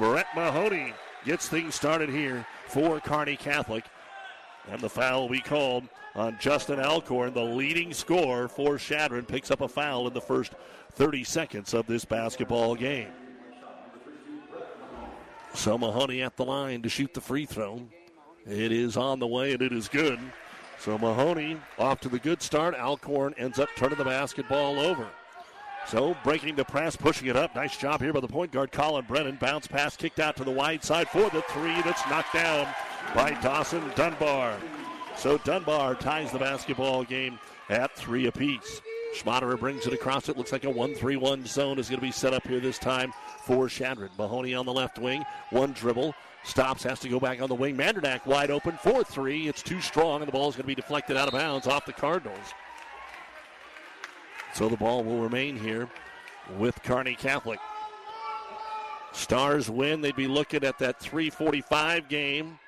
Brett 0.00 0.26
Mahoney 0.34 0.94
gets 1.24 1.48
things 1.48 1.76
started 1.76 2.08
here 2.08 2.44
for 2.66 2.98
Kearney 2.98 3.36
Catholic. 3.36 3.84
And 4.68 4.80
the 4.80 4.88
foul 4.88 5.28
be 5.28 5.40
called 5.40 5.84
on 6.14 6.36
Justin 6.40 6.80
Alcorn, 6.80 7.34
the 7.34 7.42
leading 7.42 7.92
scorer 7.92 8.48
for 8.48 8.78
Chadron, 8.78 9.24
picks 9.24 9.50
up 9.50 9.60
a 9.60 9.68
foul 9.68 10.06
in 10.08 10.14
the 10.14 10.20
first 10.20 10.52
30 10.92 11.24
seconds 11.24 11.74
of 11.74 11.86
this 11.86 12.04
basketball 12.04 12.74
game. 12.74 13.08
So 15.54 15.78
Mahoney 15.78 16.22
at 16.22 16.36
the 16.36 16.44
line 16.44 16.82
to 16.82 16.88
shoot 16.88 17.14
the 17.14 17.20
free 17.20 17.46
throw. 17.46 17.80
It 18.46 18.72
is 18.72 18.96
on 18.96 19.18
the 19.18 19.26
way 19.26 19.52
and 19.52 19.62
it 19.62 19.72
is 19.72 19.88
good. 19.88 20.18
So 20.78 20.98
Mahoney 20.98 21.58
off 21.78 22.00
to 22.00 22.08
the 22.08 22.18
good 22.18 22.42
start. 22.42 22.74
Alcorn 22.74 23.34
ends 23.38 23.58
up 23.58 23.68
turning 23.76 23.98
the 23.98 24.04
basketball 24.04 24.78
over. 24.78 25.08
So 25.86 26.16
breaking 26.24 26.56
the 26.56 26.64
press, 26.64 26.96
pushing 26.96 27.28
it 27.28 27.36
up. 27.36 27.54
Nice 27.54 27.76
job 27.76 28.00
here 28.00 28.12
by 28.12 28.20
the 28.20 28.28
point 28.28 28.52
guard 28.52 28.72
Colin 28.72 29.04
Brennan. 29.06 29.36
Bounce 29.36 29.66
pass 29.66 29.96
kicked 29.96 30.18
out 30.18 30.36
to 30.36 30.44
the 30.44 30.50
wide 30.50 30.82
side 30.82 31.08
for 31.08 31.30
the 31.30 31.42
three 31.50 31.80
that's 31.82 32.06
knocked 32.08 32.34
down 32.34 32.66
by 33.14 33.36
Dawson 33.42 33.82
Dunbar. 33.94 34.56
So 35.16 35.38
Dunbar 35.38 35.94
ties 35.94 36.32
the 36.32 36.38
basketball 36.38 37.04
game 37.04 37.38
at 37.68 37.94
three 37.96 38.26
apiece. 38.26 38.82
Schmaderer 39.14 39.58
brings 39.58 39.86
it 39.86 39.92
across. 39.92 40.28
It 40.28 40.36
looks 40.36 40.52
like 40.52 40.64
a 40.64 40.70
1 40.70 40.94
3 40.94 41.16
1 41.16 41.46
zone 41.46 41.78
is 41.78 41.88
going 41.88 42.00
to 42.00 42.06
be 42.06 42.12
set 42.12 42.34
up 42.34 42.46
here 42.46 42.60
this 42.60 42.78
time 42.78 43.12
for 43.44 43.68
Chadron. 43.68 44.10
Mahoney 44.18 44.54
on 44.54 44.66
the 44.66 44.72
left 44.72 44.98
wing. 44.98 45.24
One 45.50 45.72
dribble. 45.72 46.14
Stops, 46.44 46.84
has 46.84 47.00
to 47.00 47.08
go 47.08 47.18
back 47.18 47.40
on 47.40 47.48
the 47.48 47.54
wing. 47.54 47.76
Mandernack 47.76 48.26
wide 48.26 48.50
open. 48.50 48.76
4 48.76 49.02
3. 49.04 49.48
It's 49.48 49.62
too 49.62 49.80
strong, 49.80 50.20
and 50.20 50.28
the 50.28 50.32
ball 50.32 50.48
is 50.48 50.54
going 50.54 50.64
to 50.64 50.68
be 50.68 50.74
deflected 50.74 51.16
out 51.16 51.28
of 51.28 51.34
bounds 51.34 51.66
off 51.66 51.86
the 51.86 51.92
Cardinals. 51.92 52.54
So 54.54 54.68
the 54.68 54.76
ball 54.76 55.02
will 55.02 55.20
remain 55.20 55.58
here 55.58 55.88
with 56.58 56.82
Kearney 56.82 57.14
Catholic. 57.14 57.58
Stars 59.12 59.70
win. 59.70 60.02
They'd 60.02 60.14
be 60.14 60.28
looking 60.28 60.62
at 60.62 60.78
that 60.78 61.00
345 61.00 62.08
game 62.08 62.58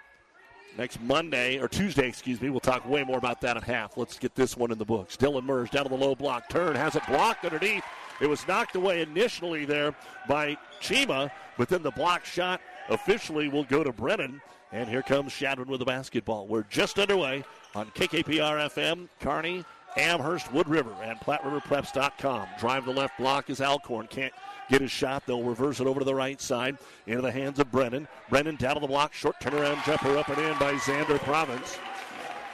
next 0.78 1.02
Monday, 1.02 1.58
or 1.58 1.68
Tuesday, 1.68 2.08
excuse 2.08 2.40
me. 2.40 2.49
We'll 2.49 2.61
talk 2.61 2.88
way 2.88 3.02
more 3.02 3.18
about 3.18 3.40
that 3.42 3.56
at 3.56 3.64
half. 3.64 3.97
Let's 3.97 4.18
get 4.18 4.35
this 4.35 4.56
one 4.56 4.70
in 4.70 4.78
the 4.78 4.85
books. 4.85 5.16
Dylan 5.16 5.44
Mers 5.44 5.68
down 5.68 5.82
to 5.82 5.90
the 5.90 5.97
low 5.97 6.14
block. 6.14 6.49
Turn 6.49 6.76
has 6.76 6.94
it 6.94 7.02
blocked 7.06 7.44
underneath. 7.44 7.82
It 8.20 8.28
was 8.28 8.47
knocked 8.49 8.76
away 8.76 9.02
initially 9.02 9.64
there 9.64 9.94
by 10.28 10.56
Chima, 10.80 11.30
but 11.58 11.68
then 11.68 11.82
the 11.82 11.90
block 11.90 12.25
shot 12.25 12.61
officially 12.88 13.49
will 13.49 13.64
go 13.64 13.85
to 13.85 13.92
Brennan. 13.92 14.40
And 14.73 14.88
here 14.88 15.02
comes 15.02 15.32
Chadron 15.32 15.68
with 15.68 15.80
the 15.80 15.87
basketball. 15.87 16.47
We're 16.47 16.64
just 16.64 16.99
underway 16.99 17.44
on 17.75 17.87
KKPR 17.90 18.70
FM, 18.70 19.08
Kearney, 19.20 19.64
Amherst, 19.97 20.52
Wood 20.52 20.68
River, 20.68 20.94
and 21.02 21.18
PlatteRiverPreps.com. 21.20 22.49
Drive 22.58 22.85
the 22.85 22.92
left 22.92 23.18
block 23.18 23.50
is 23.50 23.61
Alcorn. 23.61 24.06
Can't 24.08 24.32
get 24.68 24.80
his 24.80 24.90
shot. 24.90 25.25
They'll 25.26 25.42
reverse 25.42 25.80
it 25.80 25.87
over 25.87 26.00
to 26.00 26.04
the 26.04 26.14
right 26.14 26.40
side 26.40 26.78
into 27.06 27.22
the 27.22 27.32
hands 27.32 27.58
of 27.58 27.70
Brennan. 27.70 28.08
Brennan 28.30 28.56
down 28.56 28.75
to 28.75 28.80
the 28.80 28.87
block. 28.87 29.12
Short 29.12 29.38
turnaround 29.40 29.84
jumper 29.84 30.16
up 30.16 30.28
and 30.28 30.38
in 30.38 30.58
by 30.58 30.75
Xander 30.75 31.18
Province. 31.20 31.78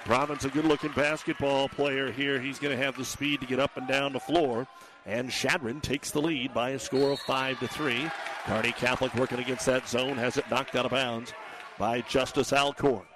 Province, 0.04 0.44
a 0.44 0.50
good 0.50 0.66
looking 0.66 0.92
basketball 0.92 1.68
player 1.68 2.12
here. 2.12 2.38
He's 2.38 2.58
going 2.58 2.76
to 2.76 2.84
have 2.84 2.96
the 2.96 3.04
speed 3.04 3.40
to 3.40 3.46
get 3.46 3.58
up 3.58 3.76
and 3.76 3.88
down 3.88 4.12
the 4.12 4.20
floor. 4.20 4.66
And 5.06 5.30
Chadron 5.30 5.80
takes 5.80 6.10
the 6.10 6.20
lead 6.20 6.52
by 6.52 6.70
a 6.70 6.78
score 6.78 7.12
of 7.12 7.20
5 7.20 7.60
to 7.60 7.68
3. 7.68 8.10
Kearney 8.44 8.72
Catholic 8.72 9.14
working 9.14 9.38
against 9.38 9.66
that 9.66 9.88
zone 9.88 10.16
has 10.16 10.36
it 10.36 10.50
knocked 10.50 10.76
out 10.76 10.84
of 10.84 10.90
bounds 10.90 11.32
by 11.78 12.02
Justice 12.02 12.52
Alcorn. 12.52 13.06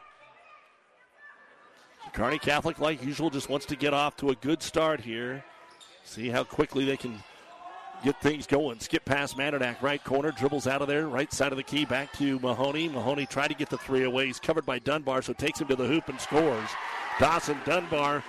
Kearney 2.13 2.39
Catholic, 2.39 2.79
like 2.79 3.05
usual, 3.05 3.31
just 3.31 3.49
wants 3.49 3.67
to 3.67 3.77
get 3.77 3.93
off 3.93 4.17
to 4.17 4.31
a 4.31 4.35
good 4.37 4.63
start 4.63 5.01
here. 5.01 5.45
See 6.05 6.29
how 6.29 6.43
quickly 6.43 6.85
they 6.85 6.97
can 6.97 7.23
get 8.03 8.21
things 8.21 8.47
going. 8.47 8.81
Skip 8.81 9.05
past 9.05 9.37
Mandernack, 9.37 9.83
right 9.83 10.03
corner, 10.03 10.31
dribbles 10.31 10.67
out 10.67 10.83
of 10.83 10.89
there, 10.89 11.09
right 11.09 11.33
side 11.33 11.53
of 11.53 11.57
the 11.57 11.63
key, 11.63 11.85
back 11.85 12.13
to 12.15 12.39
Mahoney. 12.41 12.89
Mahoney 12.89 13.27
tried 13.27 13.49
to 13.49 13.55
get 13.55 13.69
the 13.69 13.79
three 13.79 14.05
away. 14.05 14.27
He's 14.27 14.41
covered 14.41 14.67
by 14.67 14.79
Dunbar, 14.79 15.23
so 15.23 15.33
takes 15.33 15.61
him 15.61 15.69
to 15.69 15.77
the 15.77 15.87
hoop 15.87 16.09
and 16.09 16.21
scores. 16.21 16.69
Dawson 17.19 17.59
Dunbar 17.65 18.23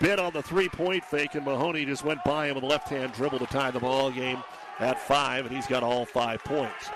bit 0.00 0.18
on 0.18 0.32
the 0.32 0.42
three 0.42 0.68
point 0.68 1.04
fake, 1.04 1.34
and 1.34 1.44
Mahoney 1.44 1.84
just 1.84 2.04
went 2.04 2.22
by 2.24 2.48
him 2.48 2.54
with 2.54 2.64
a 2.64 2.66
left 2.66 2.88
hand 2.88 3.12
dribble 3.12 3.38
to 3.40 3.46
tie 3.46 3.70
the 3.70 3.80
ball 3.80 4.10
game 4.10 4.42
at 4.78 4.98
five, 4.98 5.46
and 5.46 5.54
he's 5.54 5.66
got 5.66 5.82
all 5.82 6.04
five 6.04 6.42
points. 6.44 6.90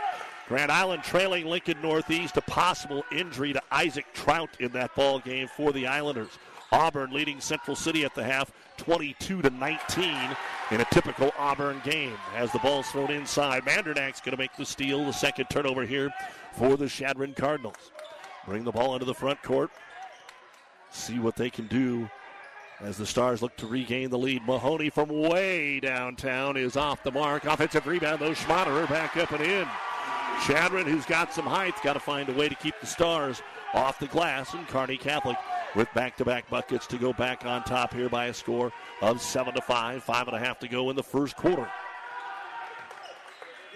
Grand 0.49 0.71
Island 0.71 1.03
trailing 1.03 1.47
Lincoln 1.47 1.81
Northeast, 1.83 2.37
a 2.37 2.41
possible 2.43 3.05
injury 3.11 3.53
to 3.53 3.63
Isaac 3.73 4.07
Trout 4.15 4.51
in 4.61 4.71
that 4.73 4.95
ball 4.95 5.19
game 5.19 5.49
for 5.49 5.73
the 5.73 5.87
Islanders. 5.87 6.39
Auburn 6.73 7.11
leading 7.13 7.41
Central 7.41 7.77
City 7.77 8.05
at 8.05 8.15
the 8.15 8.25
half, 8.25 8.51
22 8.79 9.43
to 9.43 9.51
19 9.51 10.37
in 10.71 10.81
a 10.81 10.85
typical 10.87 11.33
Auburn 11.39 11.81
game. 11.85 12.17
As 12.35 12.51
the 12.53 12.59
ball's 12.59 12.89
thrown 12.89 13.11
inside, 13.11 13.65
Mandernack's 13.65 14.21
going 14.21 14.33
to 14.33 14.43
make 14.43 14.57
the 14.57 14.67
steal, 14.67 15.05
the 15.05 15.13
second 15.13 15.47
turnover 15.51 15.85
here 15.85 16.11
for 16.53 16.77
the 16.77 16.89
Chadron 16.89 17.35
Cardinals. 17.35 17.93
Bring 18.47 18.65
the 18.65 18.73
ball 18.73 18.95
into 18.95 19.07
the 19.07 19.15
front 19.15 19.43
court. 19.43 19.71
See 20.91 21.19
what 21.19 21.37
they 21.37 21.51
can 21.51 21.67
do 21.67 22.09
as 22.81 22.97
the 22.97 23.07
Stars 23.07 23.43
look 23.43 23.57
to 23.57 23.67
regain 23.67 24.11
the 24.11 24.19
lead. 24.19 24.45
Mahoney 24.47 24.91
from 24.91 25.09
way 25.09 25.81
downtown 25.81 26.57
is 26.57 26.77
off 26.77 27.03
the 27.03 27.11
mark. 27.11 27.45
Offensive 27.45 27.87
rebound, 27.87 28.21
though. 28.21 28.33
Schmaderer 28.33 28.89
back 28.89 29.17
up 29.17 29.33
and 29.33 29.43
in. 29.43 29.67
Chadron, 30.47 30.87
who's 30.87 31.07
got 31.07 31.33
some 31.33 31.47
height, 31.47 31.75
got 31.83 31.95
to 31.95 32.01
find 32.01 32.29
a 32.29 32.35
way 32.35 32.49
to 32.49 32.55
keep 32.57 32.75
the 32.81 32.87
Stars 32.87 33.43
off 33.75 33.99
the 33.99 34.07
glass. 34.07 34.55
And 34.55 34.67
Kearney 34.69 34.99
Catholic 34.99 35.37
with 35.77 35.93
back-to-back 35.95 36.49
buckets 36.51 36.87
to 36.89 36.97
go 36.97 37.13
back 37.13 37.45
on 37.45 37.63
top 37.63 37.95
here 37.95 38.09
by 38.09 38.27
a 38.27 38.35
score 38.35 38.73
of 39.03 39.21
seven 39.21 39.55
to 39.55 39.61
five. 39.61 40.03
Five 40.03 40.27
and 40.27 40.37
a 40.37 40.41
half 40.41 40.59
to 40.61 40.69
go 40.69 40.91
in 40.91 40.97
the 40.97 41.03
first 41.03 41.37
quarter. 41.37 41.69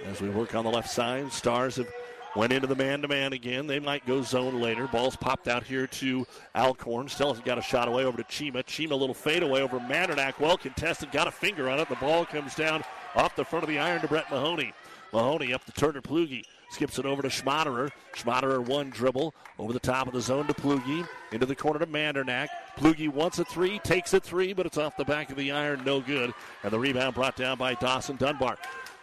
As 0.06 0.20
we 0.20 0.30
work 0.30 0.54
on 0.54 0.64
the 0.64 0.70
left 0.70 0.90
side, 0.90 1.30
Stars 1.30 1.76
have 1.76 1.88
went 2.34 2.52
into 2.52 2.66
the 2.66 2.74
man-to-man 2.74 3.34
again. 3.34 3.66
They 3.66 3.78
might 3.78 4.06
go 4.06 4.22
zone 4.22 4.60
later. 4.60 4.86
Ball's 4.86 5.14
popped 5.14 5.46
out 5.46 5.62
here 5.62 5.86
to 5.86 6.26
Alcorn. 6.56 7.08
Still 7.08 7.28
hasn't 7.28 7.44
got 7.44 7.58
a 7.58 7.62
shot 7.62 7.86
away 7.86 8.04
over 8.04 8.16
to 8.16 8.24
Chima. 8.24 8.64
Chima 8.64 8.92
a 8.92 8.94
little 8.94 9.14
fade 9.14 9.42
away 9.42 9.60
over 9.60 9.78
Mandernack. 9.78 10.40
Well 10.40 10.56
contested. 10.56 11.12
Got 11.12 11.26
a 11.26 11.30
finger 11.30 11.68
on 11.68 11.80
it. 11.80 11.88
The 11.90 11.96
ball 11.96 12.24
comes 12.24 12.54
down 12.54 12.82
Off 13.16 13.34
the 13.34 13.44
front 13.44 13.64
of 13.64 13.68
the 13.68 13.78
iron 13.78 14.00
to 14.00 14.08
Brett 14.08 14.30
Mahoney. 14.30 14.72
Mahoney 15.12 15.52
up 15.52 15.64
to 15.64 15.72
Turner 15.72 16.00
Plugi. 16.00 16.44
Skips 16.70 16.98
it 16.98 17.04
over 17.04 17.20
to 17.20 17.28
Schmaderer. 17.28 17.90
Schmaderer 18.14 18.64
one 18.64 18.90
dribble 18.90 19.34
over 19.58 19.72
the 19.72 19.80
top 19.80 20.06
of 20.06 20.12
the 20.12 20.20
zone 20.20 20.46
to 20.46 20.54
Plugi. 20.54 21.06
Into 21.32 21.44
the 21.44 21.56
corner 21.56 21.80
to 21.80 21.86
Mandernack. 21.86 22.48
Plugi 22.78 23.08
wants 23.08 23.38
a 23.38 23.44
three, 23.44 23.80
takes 23.80 24.14
a 24.14 24.20
three, 24.20 24.52
but 24.52 24.66
it's 24.66 24.78
off 24.78 24.96
the 24.96 25.04
back 25.04 25.30
of 25.30 25.36
the 25.36 25.50
iron, 25.50 25.82
no 25.84 26.00
good. 26.00 26.32
And 26.62 26.72
the 26.72 26.78
rebound 26.78 27.14
brought 27.14 27.36
down 27.36 27.58
by 27.58 27.74
Dawson 27.74 28.16
Dunbar. 28.16 28.56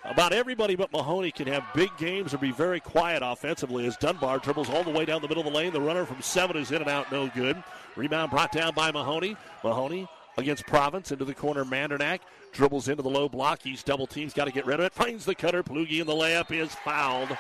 About 0.06 0.32
everybody 0.32 0.76
but 0.78 0.94
Mahoney 0.94 1.32
can 1.32 1.48
have 1.48 1.66
big 1.76 1.90
games 1.98 2.34
or 2.34 2.38
be 2.38 2.52
very 2.52 2.80
quiet 2.80 3.22
offensively 3.24 3.86
as 3.86 3.98
Dunbar 3.98 4.40
dribbles 4.40 4.70
all 4.70 4.84
the 4.84 4.92
way 4.92 5.04
down 5.04 5.22
the 5.22 5.28
middle 5.28 5.46
of 5.46 5.52
the 5.52 5.58
lane. 5.58 5.74
The 5.74 5.82
runner 5.82 6.06
from 6.06 6.22
seven 6.22 6.56
is 6.56 6.72
in 6.72 6.82
and 6.82 6.90
out, 6.90 7.12
no 7.12 7.28
good. 7.28 7.62
Rebound 7.98 8.32
brought 8.32 8.54
down 8.54 8.74
by 8.74 8.92
Mahoney. 8.92 9.36
Mahoney 9.64 10.08
against 10.38 10.66
Province 10.66 11.12
into 11.12 11.26
the 11.26 11.34
corner. 11.34 11.66
Mandernack 11.66 12.20
dribbles 12.54 12.88
into 12.88 13.04
the 13.04 13.10
low 13.10 13.28
block. 13.28 13.62
He's 13.64 13.84
double 13.84 14.08
teams, 14.08 14.34
got 14.34 14.46
to 14.46 14.52
get 14.52 14.66
rid 14.66 14.80
of 14.80 14.86
it. 14.86 14.94
Finds 14.94 15.26
the 15.26 15.36
cutter. 15.36 15.64
Plugi 15.64 16.00
and 16.00 16.08
the 16.08 16.14
layup 16.14 16.52
is 16.52 16.74
fouled. 16.76 17.36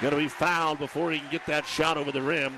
Going 0.00 0.12
to 0.12 0.18
be 0.18 0.28
fouled 0.28 0.78
before 0.78 1.12
he 1.12 1.20
can 1.20 1.30
get 1.30 1.46
that 1.46 1.66
shot 1.66 1.96
over 1.96 2.12
the 2.12 2.22
rim. 2.22 2.52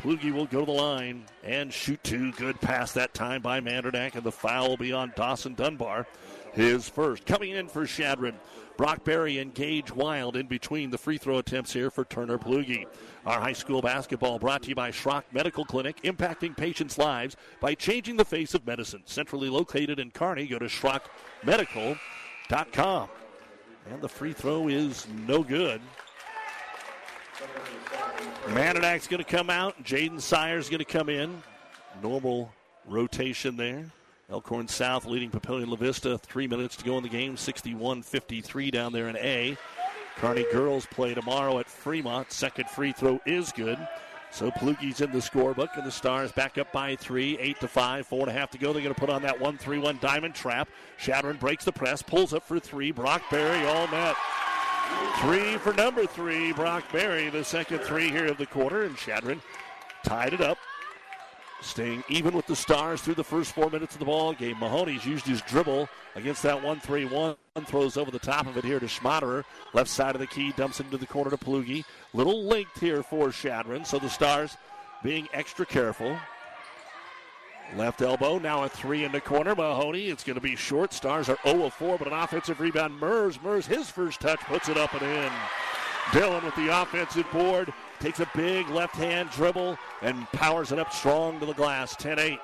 Plugi 0.00 0.32
will 0.32 0.46
go 0.46 0.60
to 0.60 0.66
the 0.66 0.72
line 0.72 1.24
and 1.44 1.72
shoot 1.72 2.02
two. 2.02 2.32
Good 2.32 2.60
pass 2.60 2.92
that 2.92 3.14
time 3.14 3.42
by 3.42 3.60
Mandernack, 3.60 4.14
and 4.14 4.24
the 4.24 4.32
foul 4.32 4.70
will 4.70 4.76
be 4.76 4.92
on 4.92 5.12
Dawson 5.14 5.54
Dunbar. 5.54 6.06
His 6.52 6.88
first. 6.88 7.24
Coming 7.24 7.50
in 7.50 7.68
for 7.68 7.86
Chadron. 7.86 8.34
Brock 8.76 9.04
Berry 9.04 9.38
and 9.38 9.54
Gage 9.54 9.94
Wild 9.94 10.36
in 10.36 10.46
between 10.46 10.90
the 10.90 10.98
free 10.98 11.18
throw 11.18 11.38
attempts 11.38 11.72
here 11.72 11.90
for 11.90 12.04
Turner 12.04 12.38
Plugi. 12.38 12.86
Our 13.26 13.40
high 13.40 13.52
school 13.52 13.82
basketball 13.82 14.38
brought 14.38 14.62
to 14.62 14.70
you 14.70 14.74
by 14.74 14.90
Schrock 14.90 15.24
Medical 15.32 15.64
Clinic, 15.64 16.02
impacting 16.02 16.56
patients' 16.56 16.98
lives 16.98 17.36
by 17.60 17.74
changing 17.74 18.16
the 18.16 18.24
face 18.24 18.54
of 18.54 18.66
medicine. 18.66 19.02
Centrally 19.04 19.48
located 19.48 20.00
in 20.00 20.10
Kearney, 20.10 20.46
go 20.46 20.58
to 20.58 20.66
schrockmedical.com. 20.66 23.08
And 23.90 24.00
the 24.00 24.08
free 24.08 24.32
throw 24.32 24.68
is 24.68 25.06
no 25.26 25.42
good. 25.42 25.80
Mandernack's 28.46 29.06
going 29.06 29.22
to 29.22 29.30
come 29.30 29.50
out. 29.50 29.82
Jaden 29.84 30.20
Sires 30.20 30.68
going 30.68 30.78
to 30.78 30.84
come 30.84 31.08
in. 31.08 31.42
Normal 32.02 32.52
rotation 32.86 33.56
there. 33.56 33.86
Elkhorn 34.30 34.68
South 34.68 35.04
leading 35.04 35.30
Papillion 35.30 35.68
La 35.68 35.76
Vista. 35.76 36.18
Three 36.18 36.46
minutes 36.46 36.76
to 36.76 36.84
go 36.84 36.96
in 36.96 37.02
the 37.02 37.08
game. 37.08 37.36
61 37.36 38.02
53 38.02 38.70
down 38.70 38.92
there 38.92 39.08
in 39.08 39.16
A. 39.16 39.56
Kearney 40.16 40.46
girls 40.52 40.86
play 40.86 41.14
tomorrow 41.14 41.58
at 41.58 41.68
Fremont. 41.68 42.30
Second 42.32 42.68
free 42.68 42.92
throw 42.92 43.20
is 43.26 43.52
good. 43.52 43.78
So 44.30 44.50
Plugi's 44.50 45.02
in 45.02 45.12
the 45.12 45.18
scorebook, 45.18 45.76
and 45.76 45.84
the 45.84 45.90
Stars 45.90 46.32
back 46.32 46.56
up 46.56 46.72
by 46.72 46.96
three, 46.96 47.36
eight 47.38 47.60
to 47.60 47.68
five, 47.68 48.06
four 48.06 48.20
and 48.20 48.30
a 48.30 48.32
half 48.32 48.50
to 48.52 48.58
go. 48.58 48.72
They're 48.72 48.82
going 48.82 48.94
to 48.94 49.00
put 49.00 49.10
on 49.10 49.20
that 49.22 49.38
one-three-one 49.38 49.98
diamond 50.00 50.34
trap. 50.34 50.70
Chadron 50.96 51.36
breaks 51.36 51.66
the 51.66 51.72
press, 51.72 52.00
pulls 52.00 52.32
up 52.32 52.42
for 52.42 52.58
three. 52.58 52.92
Brock 52.92 53.22
Berry 53.30 53.66
all 53.66 53.88
net. 53.88 54.16
Three 55.20 55.58
for 55.58 55.74
number 55.74 56.06
three, 56.06 56.52
Brock 56.52 56.84
Berry, 56.92 57.28
the 57.28 57.44
second 57.44 57.80
three 57.80 58.08
here 58.08 58.26
of 58.26 58.38
the 58.38 58.46
quarter, 58.46 58.84
and 58.84 58.96
Chadron 58.96 59.42
tied 60.02 60.32
it 60.32 60.40
up 60.40 60.58
staying 61.62 62.04
even 62.08 62.34
with 62.34 62.46
the 62.46 62.56
Stars 62.56 63.00
through 63.00 63.14
the 63.14 63.24
first 63.24 63.52
four 63.52 63.70
minutes 63.70 63.94
of 63.94 63.98
the 63.98 64.04
ball 64.04 64.32
game. 64.32 64.58
Mahoney's 64.58 65.06
used 65.06 65.26
his 65.26 65.40
dribble 65.42 65.88
against 66.14 66.42
that 66.42 66.62
1 66.62 66.80
3 66.80 67.06
1. 67.06 67.36
Throws 67.64 67.96
over 67.96 68.10
the 68.10 68.18
top 68.18 68.46
of 68.46 68.56
it 68.56 68.64
here 68.64 68.80
to 68.80 68.86
Schmaderer. 68.86 69.44
Left 69.72 69.90
side 69.90 70.14
of 70.14 70.20
the 70.20 70.26
key, 70.26 70.52
dumps 70.56 70.80
it 70.80 70.86
into 70.86 70.98
the 70.98 71.06
corner 71.06 71.30
to 71.30 71.36
Palugi. 71.36 71.84
Little 72.12 72.44
linked 72.44 72.78
here 72.78 73.02
for 73.02 73.30
Chadron, 73.30 73.84
so 73.84 73.98
the 73.98 74.08
Stars 74.08 74.56
being 75.02 75.28
extra 75.32 75.66
careful. 75.66 76.16
Left 77.76 78.02
elbow, 78.02 78.38
now 78.38 78.64
a 78.64 78.68
three 78.68 79.04
in 79.04 79.12
the 79.12 79.20
corner. 79.20 79.54
Mahoney, 79.54 80.08
it's 80.08 80.24
going 80.24 80.34
to 80.34 80.42
be 80.42 80.56
short. 80.56 80.92
Stars 80.92 81.28
are 81.28 81.38
0 81.46 81.64
of 81.64 81.74
4, 81.74 81.96
but 81.98 82.06
an 82.06 82.12
offensive 82.12 82.60
rebound. 82.60 82.98
Mers, 83.00 83.40
Mers, 83.42 83.66
his 83.66 83.90
first 83.90 84.20
touch, 84.20 84.40
puts 84.40 84.68
it 84.68 84.76
up 84.76 84.92
and 84.94 85.02
in. 85.02 85.32
Dillon 86.12 86.44
with 86.44 86.54
the 86.56 86.68
offensive 86.82 87.30
board 87.32 87.72
takes 88.02 88.18
a 88.18 88.28
big 88.34 88.68
left 88.70 88.96
hand 88.96 89.30
dribble 89.30 89.78
and 90.02 90.26
powers 90.32 90.72
it 90.72 90.78
up 90.80 90.92
strong 90.92 91.38
to 91.38 91.46
the 91.46 91.52
glass. 91.52 91.94
10 91.94 92.18
8. 92.18 92.38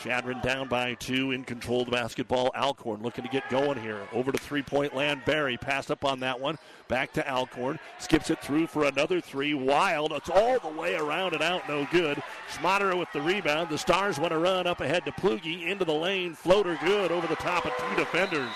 Chadron 0.00 0.40
down 0.42 0.68
by 0.68 0.94
two, 0.94 1.32
in 1.32 1.42
control 1.42 1.80
of 1.80 1.86
the 1.86 1.92
basketball. 1.92 2.52
Alcorn 2.54 3.02
looking 3.02 3.24
to 3.24 3.30
get 3.30 3.48
going 3.50 3.80
here. 3.80 3.98
Over 4.12 4.30
to 4.30 4.38
three 4.38 4.62
point 4.62 4.94
land. 4.94 5.22
Barry 5.26 5.56
passed 5.56 5.90
up 5.90 6.04
on 6.04 6.20
that 6.20 6.38
one. 6.38 6.56
Back 6.86 7.12
to 7.14 7.28
Alcorn. 7.28 7.80
Skips 7.98 8.30
it 8.30 8.40
through 8.40 8.68
for 8.68 8.84
another 8.84 9.20
three. 9.20 9.54
Wild. 9.54 10.12
It's 10.12 10.30
all 10.30 10.60
the 10.60 10.68
way 10.68 10.94
around 10.94 11.32
and 11.32 11.42
out. 11.42 11.68
No 11.68 11.88
good. 11.90 12.22
Schmaderer 12.52 12.96
with 12.96 13.10
the 13.12 13.22
rebound. 13.22 13.70
The 13.70 13.78
Stars 13.78 14.20
want 14.20 14.30
to 14.30 14.38
run 14.38 14.68
up 14.68 14.80
ahead 14.80 15.04
to 15.06 15.12
Plugi. 15.12 15.66
Into 15.66 15.84
the 15.84 15.94
lane. 15.94 16.34
Floater 16.34 16.78
good 16.84 17.10
over 17.10 17.26
the 17.26 17.34
top 17.36 17.66
of 17.66 17.72
two 17.76 17.96
defenders. 17.96 18.52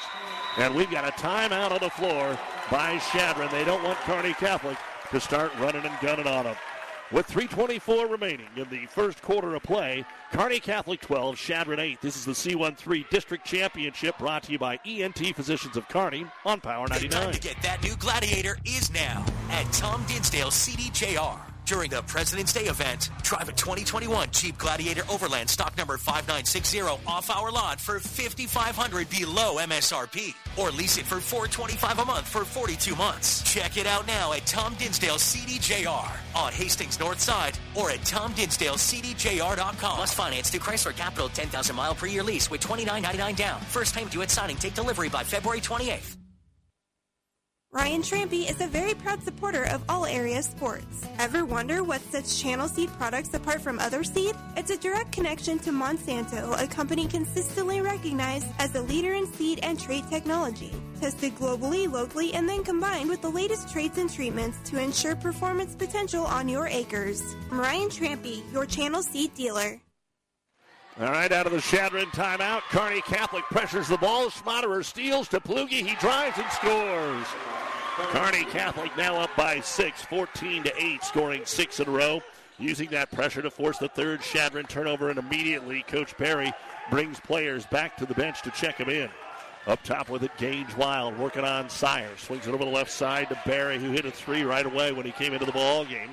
And 0.58 0.76
we've 0.76 0.90
got 0.92 1.08
a 1.08 1.12
timeout 1.20 1.72
on 1.72 1.80
the 1.80 1.90
floor 1.90 2.38
by 2.70 2.98
Chadron. 3.10 3.50
They 3.50 3.64
don't 3.64 3.82
want 3.82 3.98
Kearney 4.00 4.34
Catholic 4.34 4.76
to 5.12 5.20
start 5.20 5.52
running 5.58 5.84
and 5.84 6.00
gunning 6.00 6.26
on 6.26 6.44
them. 6.44 6.56
With 7.12 7.28
3.24 7.28 8.10
remaining 8.10 8.46
in 8.56 8.68
the 8.70 8.86
first 8.86 9.20
quarter 9.20 9.54
of 9.54 9.62
play, 9.62 10.06
Kearney 10.32 10.58
Catholic 10.58 11.02
12, 11.02 11.36
Chadron 11.36 11.78
8. 11.78 12.00
This 12.00 12.16
is 12.16 12.24
the 12.24 12.32
C13 12.32 13.08
District 13.10 13.44
Championship 13.44 14.16
brought 14.16 14.44
to 14.44 14.52
you 14.52 14.58
by 14.58 14.80
ENT 14.86 15.18
Physicians 15.36 15.76
of 15.76 15.86
Kearney 15.88 16.24
on 16.46 16.60
Power 16.60 16.88
99. 16.88 17.10
The 17.10 17.16
time 17.16 17.32
to 17.32 17.40
get 17.40 17.62
that 17.62 17.82
new 17.82 17.94
Gladiator 17.96 18.56
is 18.64 18.90
now 18.90 19.26
at 19.50 19.70
Tom 19.74 20.02
Dinsdale 20.08 20.48
CDJR. 20.48 21.51
During 21.72 21.88
the 21.88 22.02
President's 22.02 22.52
Day 22.52 22.66
event, 22.66 23.08
drive 23.22 23.48
a 23.48 23.52
2021 23.52 24.28
Jeep 24.30 24.58
Gladiator 24.58 25.04
Overland 25.10 25.48
stock 25.48 25.74
number 25.78 25.96
5960 25.96 26.82
off 27.06 27.30
our 27.30 27.50
lot 27.50 27.80
for 27.80 27.98
5500 27.98 29.08
below 29.08 29.56
MSRP 29.56 30.34
or 30.58 30.70
lease 30.70 30.98
it 30.98 31.06
for 31.06 31.18
425 31.18 31.98
a 32.00 32.04
month 32.04 32.28
for 32.28 32.44
42 32.44 32.94
months. 32.94 33.42
Check 33.50 33.78
it 33.78 33.86
out 33.86 34.06
now 34.06 34.34
at 34.34 34.44
Tom 34.44 34.74
Dinsdale 34.74 35.14
CDJR 35.14 36.10
on 36.36 36.52
Hastings 36.52 37.00
North 37.00 37.20
Side 37.20 37.58
or 37.74 37.90
at 37.90 38.00
tomdinsdalecdjr.com. 38.00 39.98
Must 39.98 40.14
finance 40.14 40.50
through 40.50 40.60
Chrysler 40.60 40.94
Capital 40.94 41.30
10,000 41.30 41.74
mile 41.74 41.94
per 41.94 42.06
year 42.06 42.22
lease 42.22 42.50
with 42.50 42.60
29.99 42.60 43.34
down. 43.34 43.62
First 43.62 43.94
payment 43.94 44.12
due 44.12 44.20
at 44.20 44.30
signing. 44.30 44.56
Take 44.56 44.74
delivery 44.74 45.08
by 45.08 45.24
February 45.24 45.62
28th. 45.62 46.21
Ryan 47.74 48.02
Trampy 48.02 48.50
is 48.50 48.60
a 48.60 48.66
very 48.66 48.92
proud 48.92 49.22
supporter 49.22 49.64
of 49.64 49.82
all 49.88 50.04
area 50.04 50.42
sports. 50.42 51.08
Ever 51.18 51.46
wonder 51.46 51.82
what 51.82 52.02
sets 52.02 52.38
Channel 52.38 52.68
Seed 52.68 52.90
products 52.98 53.32
apart 53.32 53.62
from 53.62 53.78
other 53.78 54.04
seed? 54.04 54.36
It's 54.58 54.70
a 54.70 54.76
direct 54.76 55.10
connection 55.10 55.58
to 55.60 55.70
Monsanto, 55.70 56.62
a 56.62 56.66
company 56.66 57.06
consistently 57.06 57.80
recognized 57.80 58.46
as 58.58 58.74
a 58.74 58.82
leader 58.82 59.14
in 59.14 59.26
seed 59.32 59.60
and 59.62 59.80
trait 59.80 60.06
technology. 60.10 60.70
Tested 61.00 61.34
globally, 61.36 61.90
locally, 61.90 62.34
and 62.34 62.46
then 62.46 62.62
combined 62.62 63.08
with 63.08 63.22
the 63.22 63.30
latest 63.30 63.72
traits 63.72 63.96
and 63.96 64.12
treatments 64.12 64.58
to 64.68 64.78
ensure 64.78 65.16
performance 65.16 65.74
potential 65.74 66.26
on 66.26 66.50
your 66.50 66.66
acres. 66.66 67.22
Ryan 67.48 67.88
Trampy, 67.88 68.42
your 68.52 68.66
Channel 68.66 69.02
Seed 69.02 69.34
dealer. 69.34 69.80
All 71.00 71.06
right, 71.06 71.32
out 71.32 71.46
of 71.46 71.52
the 71.52 71.60
Chadron 71.62 72.08
timeout, 72.08 72.60
Kearney 72.68 73.00
Catholic 73.00 73.44
pressures 73.44 73.88
the 73.88 73.96
ball. 73.96 74.28
Schmaderer 74.28 74.84
steals 74.84 75.26
to 75.28 75.40
Plugi. 75.40 75.86
He 75.86 75.94
drives 75.94 76.36
and 76.36 76.52
scores. 76.52 77.26
Kearney 78.10 78.44
Catholic 78.44 78.96
now 78.96 79.16
up 79.16 79.30
by 79.36 79.60
six, 79.60 80.02
14 80.02 80.64
to 80.64 80.82
8, 80.82 81.04
scoring 81.04 81.42
six 81.44 81.80
in 81.80 81.88
a 81.88 81.90
row. 81.90 82.22
Using 82.58 82.90
that 82.90 83.10
pressure 83.10 83.42
to 83.42 83.50
force 83.50 83.78
the 83.78 83.88
third 83.88 84.20
Chadron 84.20 84.66
turnover, 84.66 85.10
and 85.10 85.18
immediately 85.18 85.82
Coach 85.82 86.16
Barry 86.16 86.52
brings 86.90 87.18
players 87.20 87.66
back 87.66 87.96
to 87.96 88.06
the 88.06 88.14
bench 88.14 88.42
to 88.42 88.50
check 88.50 88.78
them 88.78 88.90
in. 88.90 89.08
Up 89.66 89.82
top 89.82 90.08
with 90.08 90.22
it, 90.22 90.36
Gage 90.38 90.76
Wild 90.76 91.16
working 91.18 91.44
on 91.44 91.68
Sire. 91.70 92.10
Swings 92.16 92.46
it 92.46 92.54
over 92.54 92.64
the 92.64 92.70
left 92.70 92.90
side 92.90 93.28
to 93.30 93.40
Barry, 93.46 93.78
who 93.78 93.90
hit 93.90 94.04
a 94.04 94.10
three 94.10 94.42
right 94.42 94.66
away 94.66 94.92
when 94.92 95.06
he 95.06 95.12
came 95.12 95.32
into 95.32 95.46
the 95.46 95.52
ball 95.52 95.84
game. 95.84 96.10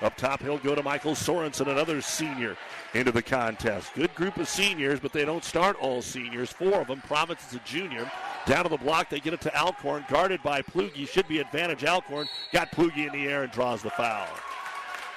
Up 0.00 0.16
top, 0.16 0.40
he'll 0.42 0.58
go 0.58 0.74
to 0.74 0.82
Michael 0.82 1.14
Sorensen, 1.14 1.68
another 1.68 2.00
senior, 2.00 2.56
into 2.94 3.12
the 3.12 3.22
contest. 3.22 3.94
Good 3.94 4.14
group 4.14 4.36
of 4.36 4.48
seniors, 4.48 5.00
but 5.00 5.12
they 5.12 5.24
don't 5.24 5.44
start 5.44 5.76
all 5.80 6.02
seniors. 6.02 6.50
Four 6.50 6.80
of 6.80 6.88
them. 6.88 7.00
Province 7.02 7.40
is 7.48 7.54
a 7.54 7.60
junior. 7.60 8.10
Down 8.46 8.64
to 8.64 8.70
the 8.70 8.76
block, 8.76 9.08
they 9.08 9.20
get 9.20 9.32
it 9.32 9.40
to 9.42 9.56
Alcorn, 9.56 10.04
guarded 10.08 10.42
by 10.42 10.62
Plugi. 10.62 11.08
Should 11.08 11.28
be 11.28 11.38
advantage. 11.38 11.84
Alcorn 11.84 12.28
got 12.52 12.70
Plugi 12.72 13.06
in 13.06 13.12
the 13.12 13.28
air 13.28 13.44
and 13.44 13.52
draws 13.52 13.82
the 13.82 13.90
foul. 13.90 14.28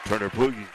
Turner 0.06 0.30
Plugi 0.30 0.66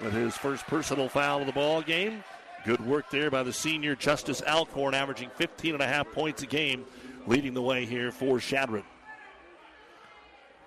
with 0.00 0.12
his 0.12 0.36
first 0.36 0.66
personal 0.66 1.08
foul 1.08 1.40
of 1.40 1.46
the 1.46 1.52
ball 1.52 1.82
game. 1.82 2.22
Good 2.64 2.84
work 2.86 3.10
there 3.10 3.30
by 3.30 3.42
the 3.42 3.52
senior 3.52 3.94
Justice 3.94 4.42
Alcorn, 4.42 4.94
averaging 4.94 5.30
15 5.36 5.74
and 5.74 5.82
a 5.82 5.86
half 5.86 6.10
points 6.12 6.42
a 6.42 6.46
game, 6.46 6.84
leading 7.26 7.54
the 7.54 7.62
way 7.62 7.84
here 7.84 8.10
for 8.10 8.38
Chadron. 8.38 8.84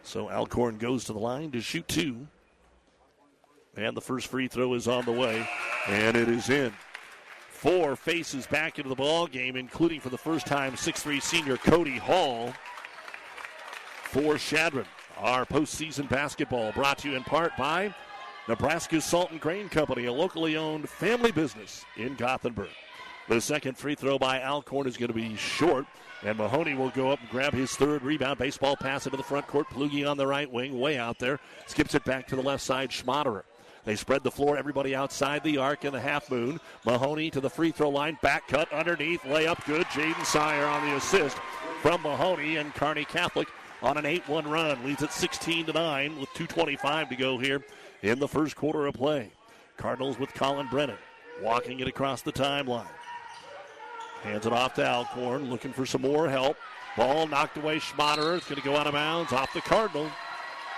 So 0.04 0.30
Alcorn 0.30 0.78
goes 0.78 1.06
to 1.06 1.14
the 1.14 1.20
line 1.20 1.52
to 1.52 1.62
shoot 1.62 1.88
two. 1.88 2.28
And 3.78 3.96
the 3.96 4.02
first 4.02 4.28
free 4.28 4.48
throw 4.48 4.74
is 4.74 4.88
on 4.88 5.06
the 5.06 5.12
way, 5.12 5.48
and 5.88 6.18
it 6.18 6.28
is 6.28 6.50
in. 6.50 6.74
Four 7.50 7.96
faces 7.96 8.48
back 8.48 8.80
into 8.80 8.90
the 8.90 8.96
ball 8.96 9.28
game, 9.28 9.56
including 9.56 10.00
for 10.00 10.10
the 10.10 10.18
first 10.18 10.46
time 10.48 10.76
six-three 10.76 11.20
senior 11.20 11.58
Cody 11.58 11.98
Hall 11.98 12.54
for 14.04 14.38
Chadron. 14.38 14.86
Our 15.18 15.46
postseason 15.46 16.10
basketball 16.10 16.72
brought 16.72 16.98
to 17.00 17.10
you 17.10 17.16
in 17.16 17.24
part 17.24 17.52
by 17.58 17.94
Nebraska 18.48 19.00
Salt 19.00 19.32
and 19.32 19.40
Grain 19.40 19.70
Company, 19.70 20.06
a 20.06 20.14
locally 20.14 20.58
owned 20.58 20.90
family 20.90 21.32
business 21.32 21.86
in 21.98 22.16
Gothenburg. 22.16 22.70
The 23.28 23.42
second 23.42 23.78
free 23.78 23.96
throw 23.96 24.18
by 24.18 24.42
Alcorn 24.42 24.88
is 24.88 24.98
going 24.98 25.10
to 25.10 25.14
be 25.14 25.36
short. 25.36 25.86
And 26.24 26.38
Mahoney 26.38 26.74
will 26.74 26.90
go 26.90 27.12
up 27.12 27.20
and 27.20 27.30
grab 27.30 27.54
his 27.54 27.76
third 27.76 28.02
rebound. 28.02 28.40
Baseball 28.40 28.76
pass 28.76 29.06
into 29.06 29.18
the 29.18 29.24
front 29.24 29.46
court. 29.46 29.70
Plugi 29.70 30.10
on 30.10 30.18
the 30.18 30.26
right 30.26 30.52
wing, 30.52 30.80
way 30.80 30.98
out 30.98 31.20
there. 31.20 31.40
Skips 31.68 31.94
it 31.94 32.04
back 32.06 32.26
to 32.28 32.36
the 32.36 32.42
left 32.42 32.64
side. 32.64 32.90
Schmaderer. 32.90 33.44
They 33.88 33.96
spread 33.96 34.22
the 34.22 34.32
floor. 34.32 34.58
Everybody 34.58 34.94
outside 34.94 35.46
the 35.46 35.60
arc 35.60 35.86
in 35.86 35.94
the 35.94 36.02
half 36.02 36.30
moon. 36.30 36.60
Mahoney 36.86 37.32
to 37.32 37.40
the 37.40 37.50
free 37.50 37.72
throw 37.72 37.88
line. 37.88 38.18
Back 38.22 38.46
cut 38.50 38.70
underneath. 38.74 39.22
Layup 39.22 39.66
good. 39.66 39.86
Jaden 39.86 40.26
Sire 40.26 40.66
on 40.66 40.86
the 40.86 40.98
assist 40.98 41.38
from 41.82 42.02
Mahoney. 42.02 42.58
And 42.58 42.76
Kearney 42.76 43.06
Catholic 43.06 43.48
on 43.82 43.98
an 43.98 44.06
8 44.06 44.28
1 44.28 44.50
run. 44.50 44.84
Leads 44.84 45.04
at 45.04 45.14
16 45.14 45.68
to 45.68 45.72
9 45.72 46.20
with 46.20 46.28
2.25 46.32 47.08
to 47.08 47.16
go 47.16 47.38
here 47.38 47.64
in 48.02 48.20
the 48.20 48.28
first 48.28 48.58
quarter 48.58 48.88
of 48.88 48.96
play. 48.96 49.32
Cardinals 49.78 50.20
with 50.20 50.34
Colin 50.34 50.68
Brennan 50.68 50.98
walking 51.42 51.80
it 51.80 51.88
across 51.88 52.22
the 52.22 52.34
timeline. 52.34 52.90
Hands 54.24 54.46
it 54.46 54.52
off 54.52 54.74
to 54.74 54.86
Alcorn, 54.86 55.50
looking 55.50 55.72
for 55.72 55.86
some 55.86 56.02
more 56.02 56.28
help. 56.28 56.58
Ball 56.98 57.26
knocked 57.26 57.56
away. 57.56 57.80
Schmaderer. 57.80 58.36
is 58.36 58.44
going 58.44 58.60
to 58.60 58.68
go 58.68 58.76
out 58.76 58.88
of 58.88 58.94
bounds 58.94 59.32
off 59.32 59.54
the 59.54 59.62
Cardinal. 59.62 60.10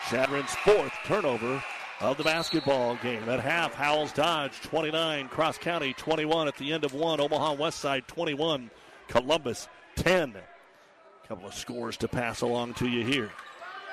Chadron's 0.07 0.53
fourth 0.57 0.93
turnover 1.05 1.63
of 1.99 2.17
the 2.17 2.23
basketball 2.23 2.95
game. 2.97 3.27
At 3.27 3.39
half, 3.39 3.73
Howells 3.73 4.13
Dodge 4.13 4.59
29, 4.61 5.27
Cross 5.27 5.57
County 5.57 5.93
21 5.93 6.47
at 6.47 6.55
the 6.57 6.71
end 6.71 6.85
of 6.85 6.93
one, 6.93 7.19
Omaha 7.19 7.53
West 7.53 7.79
Side 7.79 8.07
21, 8.07 8.69
Columbus 9.07 9.67
10. 9.97 10.35
A 10.35 11.27
couple 11.27 11.47
of 11.47 11.53
scores 11.53 11.97
to 11.97 12.07
pass 12.07 12.41
along 12.41 12.75
to 12.75 12.87
you 12.87 13.05
here 13.05 13.29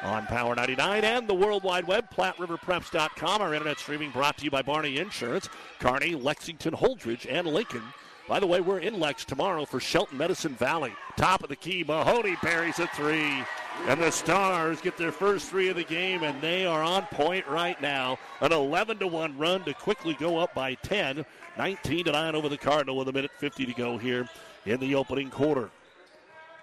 on 0.02 0.26
Power 0.26 0.54
99 0.54 1.04
and 1.04 1.26
the 1.26 1.34
World 1.34 1.64
Wide 1.64 1.86
Web, 1.86 2.08
PlatteRiverPreps.com. 2.14 3.42
Our 3.42 3.54
internet 3.54 3.78
streaming 3.78 4.10
brought 4.10 4.38
to 4.38 4.44
you 4.44 4.50
by 4.50 4.62
Barney 4.62 4.98
Insurance, 4.98 5.48
Kearney, 5.80 6.14
Lexington, 6.14 6.74
Holdrege, 6.74 7.26
and 7.28 7.46
Lincoln. 7.46 7.82
By 8.28 8.40
the 8.40 8.46
way, 8.46 8.60
we're 8.60 8.80
in 8.80 8.98
Lex 8.98 9.24
tomorrow 9.24 9.64
for 9.64 9.80
Shelton 9.80 10.18
Medicine 10.18 10.54
Valley. 10.54 10.92
Top 11.16 11.42
of 11.42 11.48
the 11.48 11.56
key, 11.56 11.84
Mahoney 11.86 12.36
parries 12.36 12.78
a 12.78 12.86
three. 12.88 13.44
And 13.86 14.00
the 14.00 14.10
Stars 14.10 14.80
get 14.80 14.96
their 14.96 15.12
first 15.12 15.48
three 15.48 15.68
of 15.68 15.76
the 15.76 15.84
game, 15.84 16.24
and 16.24 16.40
they 16.40 16.66
are 16.66 16.82
on 16.82 17.02
point 17.04 17.46
right 17.46 17.80
now. 17.80 18.18
An 18.40 18.52
11 18.52 18.98
to 18.98 19.06
1 19.06 19.38
run 19.38 19.62
to 19.64 19.74
quickly 19.74 20.14
go 20.14 20.38
up 20.38 20.54
by 20.54 20.74
10. 20.74 21.24
19 21.56 22.04
to 22.06 22.12
9 22.12 22.34
over 22.34 22.48
the 22.48 22.58
Cardinal 22.58 22.96
with 22.96 23.08
a 23.08 23.12
minute 23.12 23.30
50 23.38 23.64
to 23.66 23.72
go 23.72 23.96
here 23.96 24.28
in 24.64 24.80
the 24.80 24.94
opening 24.94 25.30
quarter. 25.30 25.70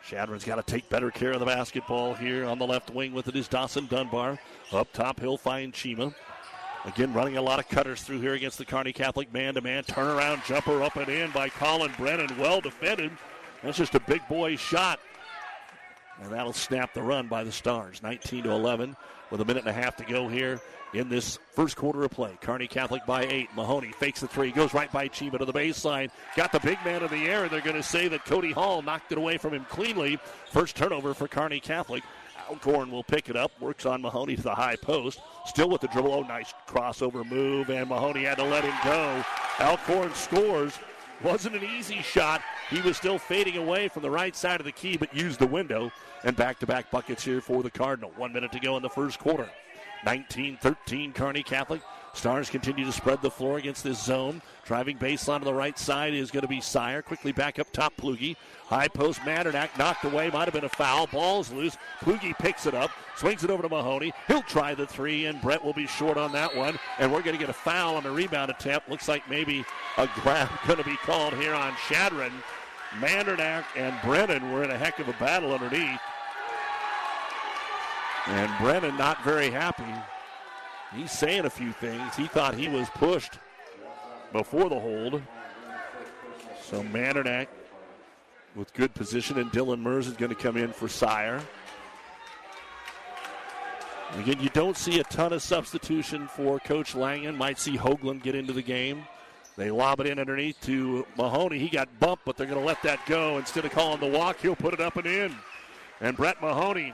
Chadron's 0.05 0.43
got 0.43 0.55
to 0.55 0.63
take 0.63 0.89
better 0.89 1.09
care 1.09 1.31
of 1.31 1.39
the 1.39 1.45
basketball 1.45 2.13
here 2.13 2.45
on 2.45 2.59
the 2.59 2.67
left 2.67 2.89
wing 2.89 3.13
with 3.13 3.29
it 3.29 3.37
is 3.37 3.47
Dawson 3.47 3.87
Dunbar. 3.87 4.37
Up 4.73 4.91
top, 4.91 5.19
he'll 5.19 5.37
find 5.37 5.71
Chima. 5.71 6.13
Again, 6.85 7.13
running 7.13 7.37
a 7.37 7.41
lot 7.41 7.59
of 7.59 7.69
cutters 7.69 8.01
through 8.01 8.19
here 8.19 8.33
against 8.33 8.57
the 8.57 8.65
Kearney 8.65 8.91
Catholic 8.91 9.31
man 9.31 9.53
to 9.53 9.61
man. 9.61 9.83
Turnaround 9.85 10.45
jumper 10.45 10.83
up 10.83 10.97
and 10.97 11.07
in 11.07 11.31
by 11.31 11.47
Colin 11.47 11.93
Brennan. 11.97 12.37
Well 12.37 12.59
defended. 12.59 13.11
That's 13.63 13.77
just 13.77 13.95
a 13.95 14.01
big 14.01 14.27
boy 14.27 14.57
shot. 14.57 14.99
And 16.23 16.31
that'll 16.31 16.53
snap 16.53 16.93
the 16.93 17.01
run 17.01 17.27
by 17.27 17.43
the 17.43 17.51
Stars. 17.51 18.01
19 18.01 18.43
to 18.43 18.51
11 18.51 18.95
with 19.29 19.41
a 19.41 19.45
minute 19.45 19.65
and 19.65 19.69
a 19.69 19.73
half 19.73 19.95
to 19.97 20.05
go 20.05 20.27
here 20.27 20.61
in 20.93 21.09
this 21.09 21.37
first 21.53 21.75
quarter 21.75 22.03
of 22.03 22.11
play. 22.11 22.37
Kearney 22.41 22.67
Catholic 22.67 23.05
by 23.05 23.25
eight. 23.25 23.49
Mahoney 23.55 23.91
fakes 23.91 24.21
the 24.21 24.27
three, 24.27 24.51
goes 24.51 24.73
right 24.73 24.91
by 24.91 25.09
Chima 25.09 25.37
to 25.39 25.45
the 25.45 25.53
baseline. 25.53 26.09
Got 26.35 26.51
the 26.51 26.59
big 26.59 26.77
man 26.85 27.03
in 27.03 27.09
the 27.09 27.27
air, 27.27 27.43
and 27.43 27.51
they're 27.51 27.61
going 27.61 27.75
to 27.75 27.83
say 27.83 28.07
that 28.07 28.25
Cody 28.25 28.51
Hall 28.51 28.81
knocked 28.81 29.11
it 29.11 29.17
away 29.17 29.37
from 29.37 29.53
him 29.53 29.65
cleanly. 29.65 30.17
First 30.51 30.75
turnover 30.75 31.13
for 31.13 31.27
Kearney 31.27 31.59
Catholic. 31.59 32.03
Alcorn 32.49 32.91
will 32.91 33.03
pick 33.03 33.29
it 33.29 33.35
up, 33.35 33.51
works 33.59 33.85
on 33.85 34.01
Mahoney 34.01 34.35
to 34.35 34.41
the 34.41 34.53
high 34.53 34.75
post. 34.75 35.19
Still 35.45 35.69
with 35.69 35.81
the 35.81 35.87
dribble. 35.87 36.13
Oh, 36.13 36.21
nice 36.21 36.53
crossover 36.67 37.25
move, 37.25 37.69
and 37.69 37.89
Mahoney 37.89 38.23
had 38.23 38.37
to 38.37 38.43
let 38.43 38.63
him 38.63 38.75
go. 38.83 39.23
Alcorn 39.59 40.13
scores. 40.13 40.77
Wasn't 41.21 41.55
an 41.55 41.63
easy 41.63 42.01
shot. 42.01 42.41
He 42.69 42.81
was 42.81 42.97
still 42.97 43.17
fading 43.17 43.57
away 43.57 43.87
from 43.87 44.01
the 44.01 44.09
right 44.09 44.35
side 44.35 44.59
of 44.59 44.65
the 44.65 44.71
key, 44.71 44.97
but 44.97 45.13
used 45.13 45.39
the 45.39 45.47
window. 45.47 45.91
And 46.23 46.35
back 46.35 46.59
to 46.59 46.65
back 46.65 46.89
buckets 46.91 47.23
here 47.23 47.41
for 47.41 47.63
the 47.63 47.71
Cardinal. 47.71 48.11
One 48.17 48.33
minute 48.33 48.51
to 48.53 48.59
go 48.59 48.75
in 48.77 48.83
the 48.83 48.89
first 48.89 49.19
quarter. 49.19 49.49
19 50.05 50.57
13 50.57 51.13
Kearney 51.13 51.43
Catholic. 51.43 51.81
Stars 52.13 52.49
continue 52.49 52.85
to 52.85 52.91
spread 52.91 53.21
the 53.21 53.31
floor 53.31 53.57
against 53.57 53.83
this 53.83 54.01
zone. 54.01 54.41
Driving 54.65 54.97
baseline 54.97 55.35
on 55.35 55.43
the 55.43 55.53
right 55.53 55.77
side 55.77 56.13
is 56.13 56.29
going 56.29 56.43
to 56.43 56.47
be 56.47 56.61
Sire. 56.61 57.01
Quickly 57.01 57.31
back 57.31 57.57
up 57.57 57.71
top, 57.71 57.95
Plugi. 57.97 58.35
High 58.67 58.87
post, 58.87 59.19
Mandernack 59.21 59.77
knocked 59.79 60.05
away. 60.05 60.29
Might 60.29 60.45
have 60.45 60.53
been 60.53 60.63
a 60.63 60.69
foul. 60.69 61.07
Ball's 61.07 61.51
loose. 61.51 61.75
Plugi 62.01 62.37
picks 62.37 62.67
it 62.67 62.75
up, 62.75 62.91
swings 63.17 63.43
it 63.43 63.49
over 63.49 63.63
to 63.63 63.69
Mahoney. 63.69 64.13
He'll 64.27 64.43
try 64.43 64.75
the 64.75 64.85
three, 64.85 65.25
and 65.25 65.41
Brett 65.41 65.63
will 65.63 65.73
be 65.73 65.87
short 65.87 66.17
on 66.17 66.31
that 66.33 66.55
one. 66.55 66.77
And 66.99 67.11
we're 67.11 67.23
going 67.23 67.35
to 67.35 67.39
get 67.39 67.49
a 67.49 67.53
foul 67.53 67.95
on 67.95 68.03
the 68.03 68.11
rebound 68.11 68.51
attempt. 68.51 68.89
Looks 68.89 69.07
like 69.07 69.27
maybe 69.27 69.65
a 69.97 70.07
grab 70.21 70.49
going 70.67 70.79
to 70.79 70.85
be 70.85 70.97
called 70.97 71.33
here 71.33 71.55
on 71.55 71.73
Chadron. 71.89 72.31
Mandernack 72.99 73.65
and 73.75 73.99
Brennan 74.03 74.51
were 74.51 74.63
in 74.63 74.69
a 74.69 74.77
heck 74.77 74.99
of 74.99 75.09
a 75.09 75.13
battle 75.13 75.51
underneath. 75.51 75.99
And 78.27 78.51
Brennan 78.59 78.97
not 78.97 79.23
very 79.23 79.49
happy. 79.49 79.83
He's 80.95 81.11
saying 81.11 81.45
a 81.45 81.49
few 81.49 81.71
things. 81.73 82.15
He 82.15 82.27
thought 82.27 82.55
he 82.55 82.67
was 82.67 82.89
pushed 82.91 83.39
before 84.31 84.69
the 84.69 84.79
hold. 84.79 85.21
So 86.61 86.83
Mandernack 86.83 87.47
with 88.55 88.73
good 88.73 88.93
position, 88.93 89.39
and 89.39 89.51
Dylan 89.51 89.79
Mers 89.79 90.07
is 90.07 90.15
going 90.15 90.29
to 90.29 90.35
come 90.35 90.57
in 90.57 90.71
for 90.71 90.87
Sire. 90.87 91.41
Again, 94.19 94.39
you 94.39 94.49
don't 94.49 94.77
see 94.77 94.99
a 94.99 95.03
ton 95.05 95.33
of 95.33 95.41
substitution 95.41 96.27
for 96.27 96.59
Coach 96.59 96.93
Langen. 96.93 97.35
Might 97.35 97.57
see 97.57 97.75
Hoagland 97.75 98.21
get 98.21 98.35
into 98.35 98.53
the 98.53 98.61
game. 98.61 99.05
They 99.55 99.71
lob 99.71 99.99
it 99.99 100.07
in 100.07 100.19
underneath 100.19 100.59
to 100.61 101.05
Mahoney. 101.17 101.57
He 101.57 101.69
got 101.69 101.87
bumped, 101.99 102.25
but 102.25 102.37
they're 102.37 102.47
going 102.47 102.59
to 102.59 102.65
let 102.65 102.81
that 102.83 103.03
go. 103.07 103.37
Instead 103.37 103.65
of 103.65 103.71
calling 103.71 103.99
the 103.99 104.07
walk, 104.07 104.39
he'll 104.39 104.55
put 104.55 104.73
it 104.73 104.79
up 104.79 104.97
and 104.97 105.07
in. 105.07 105.35
And 105.99 106.15
Brett 106.15 106.41
Mahoney 106.41 106.93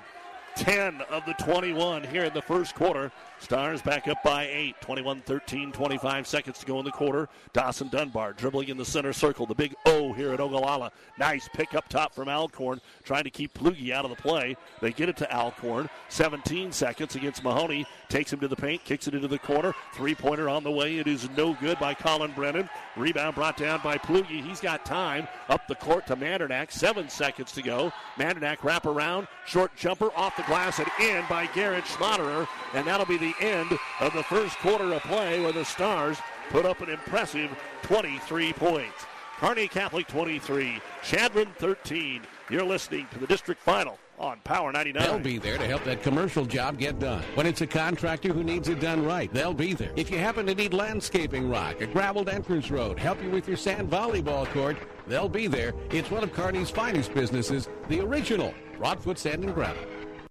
10 0.55 1.01
of 1.09 1.25
the 1.25 1.33
21 1.33 2.03
here 2.05 2.25
in 2.25 2.33
the 2.33 2.41
first 2.41 2.75
quarter. 2.75 3.11
Stars 3.39 3.81
back 3.81 4.07
up 4.07 4.21
by 4.23 4.47
8. 4.47 4.75
21 4.81 5.21
13, 5.21 5.71
25 5.71 6.27
seconds 6.27 6.59
to 6.59 6.65
go 6.65 6.79
in 6.79 6.85
the 6.85 6.91
quarter. 6.91 7.29
Dawson 7.53 7.87
Dunbar 7.87 8.33
dribbling 8.33 8.67
in 8.67 8.77
the 8.77 8.85
center 8.85 9.13
circle. 9.13 9.45
The 9.45 9.55
big 9.55 9.73
O 9.85 10.11
here 10.13 10.33
at 10.33 10.41
Ogallala. 10.41 10.91
Nice 11.17 11.47
pick 11.53 11.73
up 11.73 11.87
top 11.87 12.13
from 12.13 12.27
Alcorn, 12.27 12.81
trying 13.03 13.23
to 13.23 13.29
keep 13.29 13.53
Plugi 13.53 13.91
out 13.91 14.03
of 14.03 14.11
the 14.11 14.21
play. 14.21 14.57
They 14.81 14.91
get 14.91 15.09
it 15.09 15.17
to 15.17 15.33
Alcorn. 15.33 15.89
17 16.09 16.71
seconds 16.71 17.15
against 17.15 17.43
Mahoney. 17.43 17.85
Takes 18.09 18.33
him 18.33 18.39
to 18.41 18.47
the 18.47 18.55
paint, 18.55 18.83
kicks 18.83 19.07
it 19.07 19.13
into 19.15 19.27
the 19.27 19.39
corner. 19.39 19.73
Three 19.93 20.15
pointer 20.15 20.49
on 20.49 20.63
the 20.63 20.71
way. 20.71 20.97
It 20.97 21.07
is 21.07 21.29
no 21.37 21.53
good 21.53 21.79
by 21.79 21.93
Colin 21.93 22.33
Brennan. 22.35 22.69
Rebound 22.97 23.35
brought 23.35 23.55
down 23.55 23.79
by 23.83 23.97
Plugi. 23.97 24.43
He's 24.43 24.59
got 24.59 24.85
time. 24.85 25.27
Up 25.47 25.67
the 25.67 25.75
court 25.75 26.07
to 26.07 26.15
Mandernack. 26.15 26.71
Seven 26.71 27.07
seconds 27.07 27.53
to 27.53 27.61
go. 27.61 27.93
Mandernack 28.17 28.63
wrap 28.63 28.85
around. 28.85 29.27
Short 29.45 29.75
jumper 29.75 30.09
off 30.15 30.35
the 30.35 30.43
glass 30.43 30.79
and 30.79 30.89
in 30.99 31.23
by 31.29 31.47
Garrett 31.47 31.85
Schmaderer. 31.85 32.47
And 32.73 32.85
that'll 32.85 33.05
be 33.05 33.17
the 33.17 33.28
end 33.39 33.77
of 33.99 34.13
the 34.13 34.23
first 34.23 34.57
quarter 34.57 34.93
of 34.93 35.01
play 35.03 35.39
where 35.39 35.51
the 35.51 35.65
Stars 35.65 36.17
put 36.49 36.65
up 36.65 36.81
an 36.81 36.89
impressive 36.89 37.49
23 37.83 38.53
points. 38.53 39.05
Kearney 39.39 39.67
Catholic 39.69 40.07
23, 40.07 40.81
Chadron 41.01 41.47
13. 41.57 42.23
You're 42.49 42.65
listening 42.65 43.07
to 43.13 43.19
the 43.19 43.27
district 43.27 43.61
final 43.61 43.97
on 44.17 44.39
Power 44.43 44.71
99. 44.73 45.01
They'll 45.01 45.19
be 45.19 45.37
there 45.37 45.57
to 45.57 45.65
help 45.65 45.85
that 45.85 46.03
commercial 46.03 46.45
job 46.45 46.77
get 46.77 46.99
done. 46.99 47.23
When 47.35 47.45
it's 47.45 47.61
a 47.61 47.67
contractor 47.67 48.33
who 48.33 48.43
needs 48.43 48.67
it 48.67 48.81
done 48.81 49.05
right, 49.05 49.31
they'll 49.33 49.53
be 49.53 49.73
there. 49.73 49.91
If 49.95 50.11
you 50.11 50.17
happen 50.17 50.45
to 50.47 50.55
need 50.55 50.73
landscaping 50.73 51.49
rock, 51.49 51.79
a 51.79 51.87
graveled 51.87 52.27
entrance 52.27 52.69
road, 52.69 52.99
help 52.99 53.23
you 53.23 53.29
with 53.29 53.47
your 53.47 53.55
sand 53.55 53.89
volleyball 53.89 54.45
court, 54.47 54.77
they'll 55.07 55.29
be 55.29 55.47
there. 55.47 55.73
It's 55.89 56.11
one 56.11 56.23
of 56.23 56.33
Kearney's 56.33 56.69
finest 56.69 57.13
businesses, 57.13 57.69
the 57.87 58.01
original 58.01 58.53
Broadfoot 58.77 59.17
Sand 59.17 59.43
and 59.45 59.53
Gravel. 59.53 59.83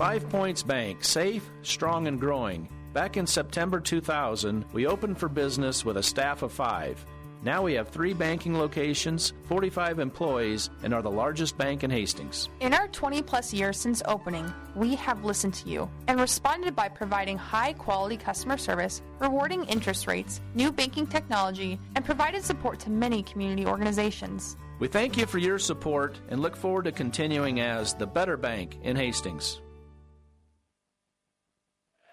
Five 0.00 0.30
Points 0.30 0.62
Bank, 0.62 1.04
safe, 1.04 1.50
strong, 1.60 2.06
and 2.06 2.18
growing. 2.18 2.70
Back 2.94 3.18
in 3.18 3.26
September 3.26 3.80
2000, 3.80 4.64
we 4.72 4.86
opened 4.86 5.18
for 5.18 5.28
business 5.28 5.84
with 5.84 5.98
a 5.98 6.02
staff 6.02 6.40
of 6.40 6.50
five. 6.50 7.04
Now 7.42 7.60
we 7.60 7.74
have 7.74 7.90
three 7.90 8.14
banking 8.14 8.56
locations, 8.56 9.34
45 9.44 9.98
employees, 9.98 10.70
and 10.82 10.94
are 10.94 11.02
the 11.02 11.10
largest 11.10 11.58
bank 11.58 11.84
in 11.84 11.90
Hastings. 11.90 12.48
In 12.60 12.72
our 12.72 12.88
20 12.88 13.20
plus 13.20 13.52
years 13.52 13.78
since 13.78 14.02
opening, 14.06 14.50
we 14.74 14.94
have 14.94 15.22
listened 15.22 15.52
to 15.52 15.68
you 15.68 15.90
and 16.08 16.18
responded 16.18 16.74
by 16.74 16.88
providing 16.88 17.36
high 17.36 17.74
quality 17.74 18.16
customer 18.16 18.56
service, 18.56 19.02
rewarding 19.18 19.64
interest 19.64 20.06
rates, 20.06 20.40
new 20.54 20.72
banking 20.72 21.06
technology, 21.06 21.78
and 21.94 22.06
provided 22.06 22.42
support 22.42 22.78
to 22.78 22.88
many 22.88 23.22
community 23.22 23.66
organizations. 23.66 24.56
We 24.78 24.88
thank 24.88 25.18
you 25.18 25.26
for 25.26 25.36
your 25.36 25.58
support 25.58 26.18
and 26.30 26.40
look 26.40 26.56
forward 26.56 26.86
to 26.86 26.92
continuing 26.92 27.60
as 27.60 27.92
the 27.92 28.06
better 28.06 28.38
bank 28.38 28.78
in 28.82 28.96
Hastings. 28.96 29.60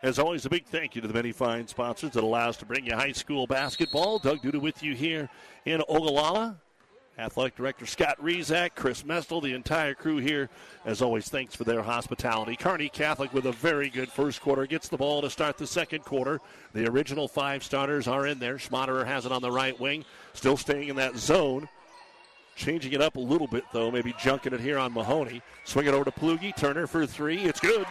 As 0.07 0.19
always, 0.19 0.45
a 0.45 0.49
big 0.49 0.65
thank 0.65 0.95
you 0.95 1.01
to 1.01 1.07
the 1.09 1.13
many 1.13 1.33
fine 1.33 1.67
sponsors 1.67 2.11
that 2.11 2.23
allow 2.23 2.47
us 2.47 2.55
to 2.57 2.65
bring 2.65 2.85
you 2.85 2.95
high 2.95 3.11
school 3.11 3.45
basketball. 3.45 4.19
Doug 4.19 4.41
Duda 4.41 4.55
with 4.55 4.81
you 4.81 4.95
here 4.95 5.27
in 5.65 5.81
Ogallala. 5.89 6.55
Athletic 7.19 7.57
Director 7.57 7.85
Scott 7.85 8.17
Rizak, 8.23 8.69
Chris 8.73 9.03
Mestel, 9.03 9.43
the 9.43 9.53
entire 9.53 9.93
crew 9.93 10.15
here. 10.15 10.49
As 10.85 11.01
always, 11.01 11.27
thanks 11.27 11.55
for 11.55 11.65
their 11.65 11.81
hospitality. 11.81 12.55
Kearney 12.55 12.87
Catholic 12.87 13.33
with 13.33 13.47
a 13.47 13.51
very 13.51 13.89
good 13.89 14.07
first 14.07 14.39
quarter 14.41 14.65
gets 14.65 14.87
the 14.87 14.95
ball 14.95 15.21
to 15.23 15.29
start 15.29 15.57
the 15.57 15.67
second 15.67 16.05
quarter. 16.05 16.39
The 16.71 16.89
original 16.89 17.27
five 17.27 17.61
starters 17.61 18.07
are 18.07 18.27
in 18.27 18.39
there. 18.39 18.55
Schmaderer 18.55 19.05
has 19.05 19.25
it 19.25 19.33
on 19.33 19.41
the 19.41 19.51
right 19.51 19.77
wing, 19.77 20.05
still 20.31 20.55
staying 20.55 20.87
in 20.87 20.95
that 20.95 21.17
zone. 21.17 21.67
Changing 22.55 22.93
it 22.93 23.01
up 23.01 23.17
a 23.17 23.19
little 23.19 23.47
bit, 23.47 23.65
though, 23.73 23.91
maybe 23.91 24.13
junking 24.13 24.53
it 24.53 24.61
here 24.61 24.77
on 24.77 24.93
Mahoney. 24.93 25.41
Swing 25.65 25.85
it 25.85 25.93
over 25.93 26.05
to 26.05 26.11
Plugi. 26.11 26.55
Turner 26.55 26.87
for 26.87 27.05
three. 27.05 27.43
It's 27.43 27.59
good. 27.59 27.85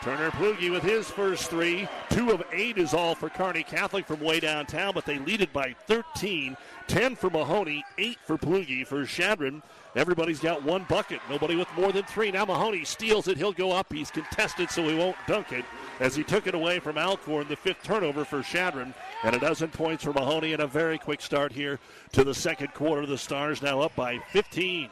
Turner 0.00 0.30
Plugi 0.30 0.70
with 0.70 0.84
his 0.84 1.10
first 1.10 1.50
three. 1.50 1.88
Two 2.08 2.30
of 2.30 2.44
eight 2.52 2.78
is 2.78 2.94
all 2.94 3.16
for 3.16 3.28
Kearney 3.28 3.64
Catholic 3.64 4.06
from 4.06 4.20
way 4.20 4.38
downtown, 4.38 4.92
but 4.94 5.04
they 5.04 5.18
lead 5.18 5.40
it 5.40 5.52
by 5.52 5.74
13. 5.86 6.56
10 6.86 7.16
for 7.16 7.28
Mahoney, 7.30 7.84
8 7.98 8.16
for 8.24 8.38
Plugi. 8.38 8.86
For 8.86 9.04
Chadron, 9.04 9.60
everybody's 9.96 10.38
got 10.38 10.62
one 10.62 10.86
bucket. 10.88 11.20
Nobody 11.28 11.56
with 11.56 11.68
more 11.76 11.90
than 11.90 12.04
three. 12.04 12.30
Now 12.30 12.44
Mahoney 12.44 12.84
steals 12.84 13.26
it. 13.26 13.36
He'll 13.36 13.52
go 13.52 13.72
up. 13.72 13.92
He's 13.92 14.10
contested, 14.10 14.70
so 14.70 14.88
he 14.88 14.96
won't 14.96 15.16
dunk 15.26 15.52
it 15.52 15.64
as 15.98 16.14
he 16.14 16.22
took 16.22 16.46
it 16.46 16.54
away 16.54 16.78
from 16.78 16.96
Alcorn. 16.96 17.48
The 17.48 17.56
fifth 17.56 17.82
turnover 17.82 18.24
for 18.24 18.40
Chadron, 18.42 18.94
and 19.24 19.34
a 19.34 19.40
dozen 19.40 19.68
points 19.68 20.04
for 20.04 20.12
Mahoney, 20.12 20.52
and 20.52 20.62
a 20.62 20.68
very 20.68 20.98
quick 20.98 21.20
start 21.20 21.52
here 21.52 21.80
to 22.12 22.22
the 22.22 22.34
second 22.34 22.72
quarter. 22.72 23.04
The 23.04 23.18
Stars 23.18 23.62
now 23.62 23.80
up 23.80 23.96
by 23.96 24.18
15. 24.30 24.90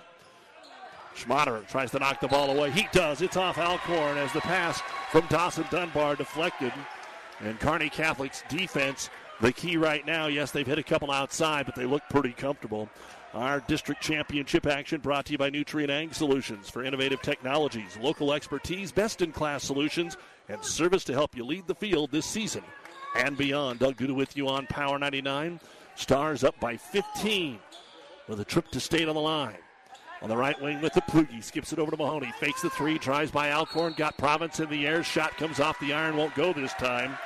Schmaderer 1.16 1.66
tries 1.68 1.90
to 1.92 1.98
knock 1.98 2.20
the 2.20 2.28
ball 2.28 2.50
away. 2.50 2.70
He 2.70 2.86
does. 2.92 3.22
It's 3.22 3.36
off 3.36 3.58
Alcorn 3.58 4.18
as 4.18 4.32
the 4.32 4.40
pass 4.40 4.80
from 5.10 5.26
Dawson 5.28 5.64
Dunbar 5.70 6.16
deflected. 6.16 6.72
And 7.40 7.58
Kearney 7.60 7.90
Catholic's 7.90 8.42
defense, 8.48 9.10
the 9.40 9.52
key 9.52 9.76
right 9.76 10.06
now, 10.06 10.26
yes, 10.26 10.50
they've 10.50 10.66
hit 10.66 10.78
a 10.78 10.82
couple 10.82 11.10
outside, 11.10 11.66
but 11.66 11.74
they 11.74 11.84
look 11.84 12.02
pretty 12.08 12.32
comfortable. 12.32 12.88
Our 13.34 13.60
district 13.60 14.00
championship 14.00 14.66
action 14.66 15.00
brought 15.00 15.26
to 15.26 15.32
you 15.32 15.38
by 15.38 15.50
Nutrient 15.50 15.90
Ag 15.90 16.14
Solutions 16.14 16.70
for 16.70 16.82
innovative 16.82 17.20
technologies, 17.20 17.98
local 18.00 18.32
expertise, 18.32 18.92
best 18.92 19.20
in 19.20 19.32
class 19.32 19.62
solutions, 19.62 20.16
and 20.48 20.64
service 20.64 21.04
to 21.04 21.12
help 21.12 21.36
you 21.36 21.44
lead 21.44 21.66
the 21.66 21.74
field 21.74 22.10
this 22.10 22.24
season 22.24 22.62
and 23.14 23.36
beyond. 23.36 23.78
Doug 23.78 23.96
Duda 23.96 24.14
with 24.14 24.36
you 24.36 24.48
on 24.48 24.66
Power 24.66 24.98
99. 24.98 25.60
Stars 25.96 26.44
up 26.44 26.58
by 26.60 26.76
15 26.76 27.58
with 28.28 28.40
a 28.40 28.44
trip 28.44 28.68
to 28.70 28.80
state 28.80 29.08
on 29.08 29.14
the 29.14 29.20
line. 29.20 29.56
On 30.22 30.28
the 30.28 30.36
right 30.36 30.60
wing 30.62 30.80
with 30.80 30.94
the 30.94 31.02
Plugi. 31.02 31.42
Skips 31.44 31.72
it 31.72 31.78
over 31.78 31.90
to 31.90 31.96
Mahoney. 31.96 32.32
Fakes 32.40 32.62
the 32.62 32.70
three. 32.70 32.98
Tries 32.98 33.30
by 33.30 33.52
Alcorn. 33.52 33.94
Got 33.96 34.16
Province 34.16 34.60
in 34.60 34.70
the 34.70 34.86
air. 34.86 35.02
Shot 35.02 35.36
comes 35.36 35.60
off 35.60 35.78
the 35.78 35.92
iron. 35.92 36.16
Won't 36.16 36.34
go 36.34 36.52
this 36.52 36.72
time. 36.74 37.18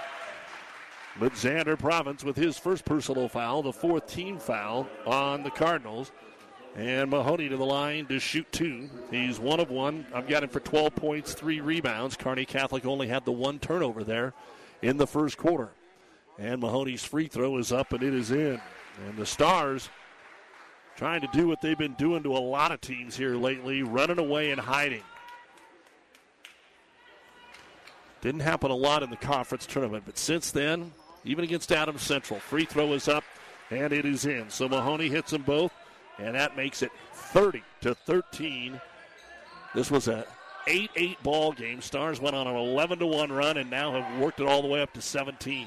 But 1.18 1.35
Xander 1.35 1.79
Province 1.79 2.24
with 2.24 2.37
his 2.37 2.59
first 2.59 2.85
personal 2.85 3.29
foul, 3.29 3.62
the 3.62 3.72
fourth 3.72 4.07
team 4.07 4.38
foul 4.38 4.88
on 5.07 5.42
the 5.42 5.50
Cardinals. 5.50 6.12
And 6.76 7.11
Mahoney 7.11 7.48
to 7.48 7.57
the 7.57 7.66
line 7.66 8.07
to 8.07 8.20
shoot 8.20 8.50
two. 8.53 8.88
He's 9.11 9.40
one 9.40 9.59
of 9.59 9.70
one. 9.70 10.07
I've 10.14 10.29
got 10.29 10.44
him 10.44 10.50
for 10.50 10.61
12 10.61 10.94
points, 10.94 11.35
three 11.35 11.61
rebounds. 11.61 12.16
Kearney 12.16 12.44
Catholic 12.44 12.87
only 12.87 13.09
had 13.09 13.24
the 13.24 13.33
one 13.33 13.59
turnover 13.59 14.05
there 14.05 14.35
in 14.81 14.96
the 14.96 15.07
first 15.07 15.37
quarter. 15.37 15.70
And 16.38 16.61
Mahoney's 16.61 17.05
free 17.05 17.26
throw 17.26 17.59
is 17.59 17.72
up 17.72 17.92
and 17.92 18.03
it 18.03 18.14
is 18.14 18.31
in. 18.31 18.61
And 19.07 19.16
the 19.16 19.26
Stars 19.26 19.90
trying 21.00 21.22
to 21.22 21.28
do 21.28 21.48
what 21.48 21.62
they've 21.62 21.78
been 21.78 21.94
doing 21.94 22.22
to 22.22 22.30
a 22.30 22.38
lot 22.38 22.70
of 22.70 22.78
teams 22.78 23.16
here 23.16 23.34
lately, 23.34 23.82
running 23.82 24.18
away 24.18 24.50
and 24.50 24.60
hiding. 24.60 25.02
Didn't 28.20 28.42
happen 28.42 28.70
a 28.70 28.74
lot 28.74 29.02
in 29.02 29.08
the 29.08 29.16
conference 29.16 29.64
tournament, 29.64 30.02
but 30.04 30.18
since 30.18 30.50
then, 30.50 30.92
even 31.24 31.42
against 31.42 31.72
Adams 31.72 32.02
Central, 32.02 32.38
free 32.38 32.66
throw 32.66 32.92
is 32.92 33.08
up 33.08 33.24
and 33.70 33.94
it 33.94 34.04
is 34.04 34.26
in. 34.26 34.50
So 34.50 34.68
Mahoney 34.68 35.08
hits 35.08 35.30
them 35.30 35.40
both, 35.40 35.72
and 36.18 36.34
that 36.34 36.54
makes 36.54 36.82
it 36.82 36.92
30 37.14 37.62
to 37.80 37.94
13. 37.94 38.78
This 39.74 39.90
was 39.90 40.06
a 40.06 40.26
8-8 40.66 41.16
ball 41.22 41.52
game. 41.52 41.80
Stars 41.80 42.20
went 42.20 42.36
on 42.36 42.46
an 42.46 42.56
11 42.56 42.98
to 42.98 43.06
1 43.06 43.32
run 43.32 43.56
and 43.56 43.70
now 43.70 43.98
have 43.98 44.20
worked 44.20 44.38
it 44.40 44.46
all 44.46 44.60
the 44.60 44.68
way 44.68 44.82
up 44.82 44.92
to 44.92 45.00
17. 45.00 45.66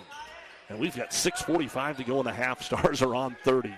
And 0.69 0.77
we've 0.77 0.95
got 0.95 1.09
6:45 1.09 1.97
to 1.97 2.03
go 2.03 2.19
in 2.19 2.25
the 2.25 2.33
half. 2.33 2.61
Stars 2.61 3.01
are 3.01 3.15
on 3.15 3.35
30. 3.43 3.73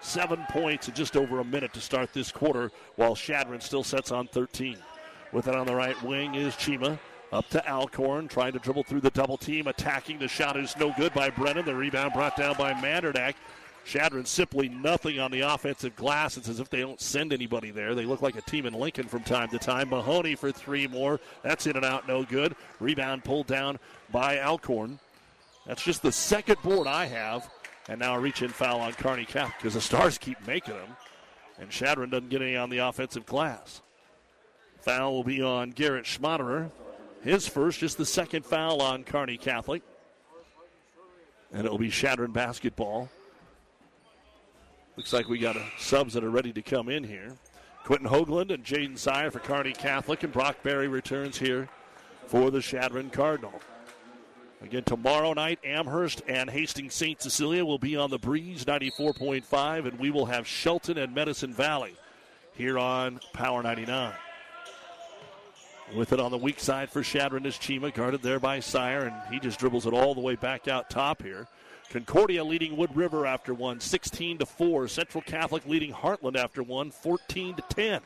Seven 0.00 0.44
points 0.50 0.88
in 0.88 0.94
just 0.94 1.16
over 1.16 1.40
a 1.40 1.44
minute 1.44 1.72
to 1.74 1.80
start 1.80 2.12
this 2.12 2.30
quarter, 2.30 2.70
while 2.96 3.16
Chadron 3.16 3.60
still 3.60 3.82
sets 3.82 4.12
on 4.12 4.28
13. 4.28 4.76
With 5.32 5.48
it 5.48 5.54
on 5.54 5.66
the 5.66 5.74
right 5.74 6.00
wing 6.02 6.34
is 6.34 6.54
Chima. 6.54 6.98
Up 7.32 7.48
to 7.50 7.68
Alcorn, 7.68 8.28
trying 8.28 8.52
to 8.52 8.58
dribble 8.58 8.84
through 8.84 9.00
the 9.00 9.10
double 9.10 9.36
team, 9.36 9.66
attacking. 9.66 10.18
The 10.18 10.28
shot 10.28 10.56
is 10.56 10.76
no 10.76 10.92
good 10.96 11.12
by 11.12 11.30
Brennan. 11.30 11.64
The 11.64 11.74
rebound 11.74 12.12
brought 12.12 12.36
down 12.36 12.56
by 12.56 12.72
Mandernack. 12.74 13.34
Chadron 13.84 14.24
simply 14.24 14.68
nothing 14.68 15.20
on 15.20 15.30
the 15.30 15.40
offensive 15.40 15.94
glass. 15.94 16.36
It's 16.36 16.48
as 16.48 16.60
if 16.60 16.70
they 16.70 16.80
don't 16.80 17.00
send 17.00 17.32
anybody 17.32 17.70
there. 17.70 17.94
They 17.94 18.04
look 18.04 18.20
like 18.20 18.36
a 18.36 18.42
team 18.42 18.66
in 18.66 18.74
Lincoln 18.74 19.06
from 19.06 19.22
time 19.22 19.48
to 19.50 19.58
time. 19.58 19.90
Mahoney 19.90 20.34
for 20.34 20.50
three 20.50 20.86
more. 20.86 21.20
That's 21.42 21.66
in 21.66 21.76
and 21.76 21.84
out, 21.84 22.08
no 22.08 22.24
good. 22.24 22.56
Rebound 22.80 23.24
pulled 23.24 23.46
down 23.46 23.78
by 24.10 24.40
Alcorn. 24.40 24.98
That's 25.66 25.82
just 25.82 26.02
the 26.02 26.12
second 26.12 26.62
board 26.62 26.86
I 26.86 27.06
have 27.06 27.48
and 27.88 28.00
now 28.00 28.14
a 28.14 28.18
reach 28.18 28.42
in 28.42 28.48
foul 28.48 28.80
on 28.80 28.92
Kearney 28.92 29.24
Catholic 29.24 29.56
because 29.58 29.74
the 29.74 29.80
Stars 29.80 30.18
keep 30.18 30.44
making 30.46 30.74
them. 30.74 30.96
And 31.58 31.70
Chadron 31.70 32.10
doesn't 32.10 32.28
get 32.28 32.42
any 32.42 32.56
on 32.56 32.68
the 32.68 32.78
offensive 32.78 33.24
glass. 33.24 33.80
Foul 34.80 35.14
will 35.14 35.24
be 35.24 35.42
on 35.42 35.70
Garrett 35.70 36.04
Schmaderer. 36.04 36.70
His 37.22 37.48
first, 37.48 37.80
just 37.80 37.98
the 37.98 38.06
second 38.06 38.44
foul 38.44 38.82
on 38.82 39.04
Kearney 39.04 39.38
Catholic. 39.38 39.82
And 41.52 41.64
it 41.64 41.70
will 41.70 41.78
be 41.78 41.88
Chadron 41.88 42.32
basketball. 42.32 43.08
Looks 44.96 45.12
like 45.12 45.28
we 45.28 45.38
got 45.38 45.56
subs 45.78 46.14
that 46.14 46.24
are 46.24 46.30
ready 46.30 46.52
to 46.52 46.62
come 46.62 46.88
in 46.88 47.04
here. 47.04 47.32
Quentin 47.84 48.08
Hoagland 48.08 48.52
and 48.52 48.64
Jaden 48.64 48.98
Sire 48.98 49.30
for 49.30 49.38
Carney 49.38 49.72
Catholic, 49.72 50.24
and 50.24 50.32
Brock 50.32 50.62
Berry 50.62 50.88
returns 50.88 51.38
here 51.38 51.68
for 52.26 52.50
the 52.50 52.60
Chadron 52.60 53.10
Cardinal. 53.10 53.60
Again, 54.62 54.84
tomorrow 54.84 55.34
night, 55.34 55.58
Amherst 55.64 56.22
and 56.26 56.48
Hastings 56.48 56.94
St. 56.94 57.20
Cecilia 57.20 57.64
will 57.64 57.78
be 57.78 57.94
on 57.94 58.10
the 58.10 58.18
breeze 58.18 58.64
94.5, 58.64 59.86
and 59.86 59.98
we 59.98 60.10
will 60.10 60.26
have 60.26 60.46
Shelton 60.46 60.96
and 60.96 61.14
Medicine 61.14 61.52
Valley 61.52 61.94
here 62.54 62.78
on 62.78 63.20
Power 63.32 63.62
99. 63.62 64.14
With 65.94 66.12
it 66.12 66.18
on 66.18 66.30
the 66.30 66.38
weak 66.38 66.58
side 66.58 66.90
for 66.90 67.02
Chadron 67.02 67.46
is 67.46 67.54
Chima, 67.54 67.94
guarded 67.94 68.22
there 68.22 68.40
by 68.40 68.60
Sire, 68.60 69.04
and 69.04 69.14
he 69.32 69.38
just 69.38 69.58
dribbles 69.58 69.86
it 69.86 69.92
all 69.92 70.14
the 70.14 70.20
way 70.20 70.34
back 70.34 70.66
out 70.66 70.90
top 70.90 71.22
here. 71.22 71.46
Concordia 71.90 72.42
leading 72.42 72.76
Wood 72.76 72.96
River 72.96 73.26
after 73.26 73.54
one, 73.54 73.78
16 73.78 74.38
to 74.38 74.46
4. 74.46 74.88
Central 74.88 75.22
Catholic 75.22 75.64
leading 75.66 75.92
Heartland 75.92 76.36
after 76.36 76.62
one, 76.62 76.90
14 76.90 77.54
to 77.54 77.62
10. 77.68 78.00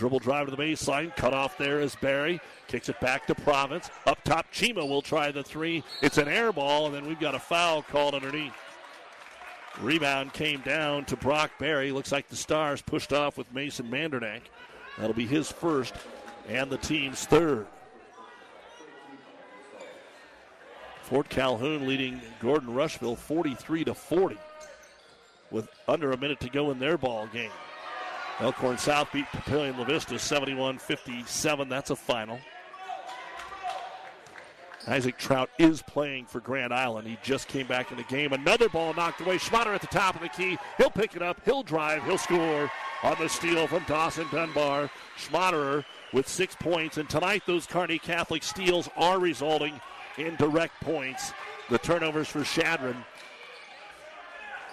Dribble 0.00 0.20
drive 0.20 0.46
to 0.46 0.56
the 0.56 0.62
baseline. 0.62 1.14
Cut 1.14 1.34
off 1.34 1.58
there 1.58 1.78
is 1.78 1.94
Barry. 1.96 2.40
Kicks 2.68 2.88
it 2.88 2.98
back 3.00 3.26
to 3.26 3.34
Province. 3.34 3.90
Up 4.06 4.18
top, 4.24 4.50
Chima 4.50 4.88
will 4.88 5.02
try 5.02 5.30
the 5.30 5.42
three. 5.42 5.84
It's 6.00 6.16
an 6.16 6.26
air 6.26 6.54
ball, 6.54 6.86
and 6.86 6.94
then 6.94 7.06
we've 7.06 7.20
got 7.20 7.34
a 7.34 7.38
foul 7.38 7.82
called 7.82 8.14
underneath. 8.14 8.54
Rebound 9.78 10.32
came 10.32 10.60
down 10.62 11.04
to 11.04 11.16
Brock 11.18 11.50
Barry. 11.58 11.92
Looks 11.92 12.12
like 12.12 12.30
the 12.30 12.36
Stars 12.36 12.80
pushed 12.80 13.12
off 13.12 13.36
with 13.36 13.52
Mason 13.52 13.90
Mandernack. 13.90 14.40
That'll 14.96 15.12
be 15.12 15.26
his 15.26 15.52
first 15.52 15.92
and 16.48 16.70
the 16.70 16.78
team's 16.78 17.26
third. 17.26 17.66
Fort 21.02 21.28
Calhoun 21.28 21.86
leading 21.86 22.22
Gordon 22.40 22.72
Rushville 22.72 23.16
43 23.16 23.84
to 23.84 23.92
40 23.92 24.38
with 25.50 25.68
under 25.86 26.12
a 26.12 26.16
minute 26.16 26.40
to 26.40 26.48
go 26.48 26.70
in 26.70 26.78
their 26.78 26.96
ball 26.96 27.26
game. 27.26 27.50
Elkhorn 28.40 28.78
South 28.78 29.12
beat 29.12 29.26
Papillion 29.26 29.76
La 29.76 29.84
Vista 29.84 30.18
71 30.18 30.78
57. 30.78 31.68
That's 31.68 31.90
a 31.90 31.96
final. 31.96 32.38
Isaac 34.88 35.18
Trout 35.18 35.50
is 35.58 35.82
playing 35.82 36.24
for 36.24 36.40
Grand 36.40 36.72
Island. 36.72 37.06
He 37.06 37.18
just 37.22 37.48
came 37.48 37.66
back 37.66 37.90
in 37.90 37.98
the 37.98 38.02
game. 38.04 38.32
Another 38.32 38.68
ball 38.70 38.94
knocked 38.94 39.20
away. 39.20 39.36
Schmaderer 39.36 39.74
at 39.74 39.82
the 39.82 39.86
top 39.88 40.14
of 40.14 40.22
the 40.22 40.28
key. 40.30 40.56
He'll 40.78 40.90
pick 40.90 41.14
it 41.14 41.22
up. 41.22 41.38
He'll 41.44 41.62
drive. 41.62 42.02
He'll 42.04 42.16
score 42.16 42.70
on 43.02 43.16
the 43.20 43.28
steal 43.28 43.66
from 43.66 43.84
Dawson 43.84 44.26
Dunbar. 44.32 44.90
Schmaderer 45.18 45.84
with 46.14 46.26
six 46.26 46.56
points. 46.56 46.96
And 46.96 47.10
tonight, 47.10 47.42
those 47.46 47.66
Kearney 47.66 47.98
Catholic 47.98 48.42
steals 48.42 48.88
are 48.96 49.18
resulting 49.18 49.78
in 50.16 50.34
direct 50.36 50.80
points. 50.80 51.34
The 51.68 51.78
turnovers 51.78 52.28
for 52.28 52.42
Chadron 52.42 53.04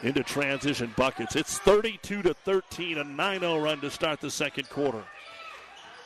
into 0.03 0.23
transition 0.23 0.93
buckets. 0.95 1.35
It's 1.35 1.57
32 1.59 2.21
to 2.23 2.33
13, 2.33 2.97
a 2.97 3.03
9-0 3.03 3.63
run 3.63 3.81
to 3.81 3.89
start 3.89 4.21
the 4.21 4.31
second 4.31 4.69
quarter. 4.69 5.03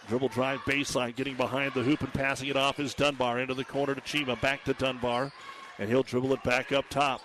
Dribble 0.08 0.30
drive 0.30 0.60
baseline, 0.62 1.16
getting 1.16 1.36
behind 1.36 1.74
the 1.74 1.84
hoop 1.84 2.02
and 2.02 2.14
passing 2.14 2.50
it 2.50 2.56
off 2.56 2.80
is 2.80 2.94
Dunbar 2.94 3.40
into 3.40 3.54
the 3.54 3.64
corner 3.64 3.94
to 3.94 4.02
Chima. 4.02 4.40
Back 4.42 4.64
to 4.66 4.74
Dunbar, 4.74 5.32
and 5.80 5.90
he'll 5.90 6.04
dribble 6.04 6.34
it 6.34 6.44
back 6.44 6.72
up 6.72 6.90
top. 6.90 7.22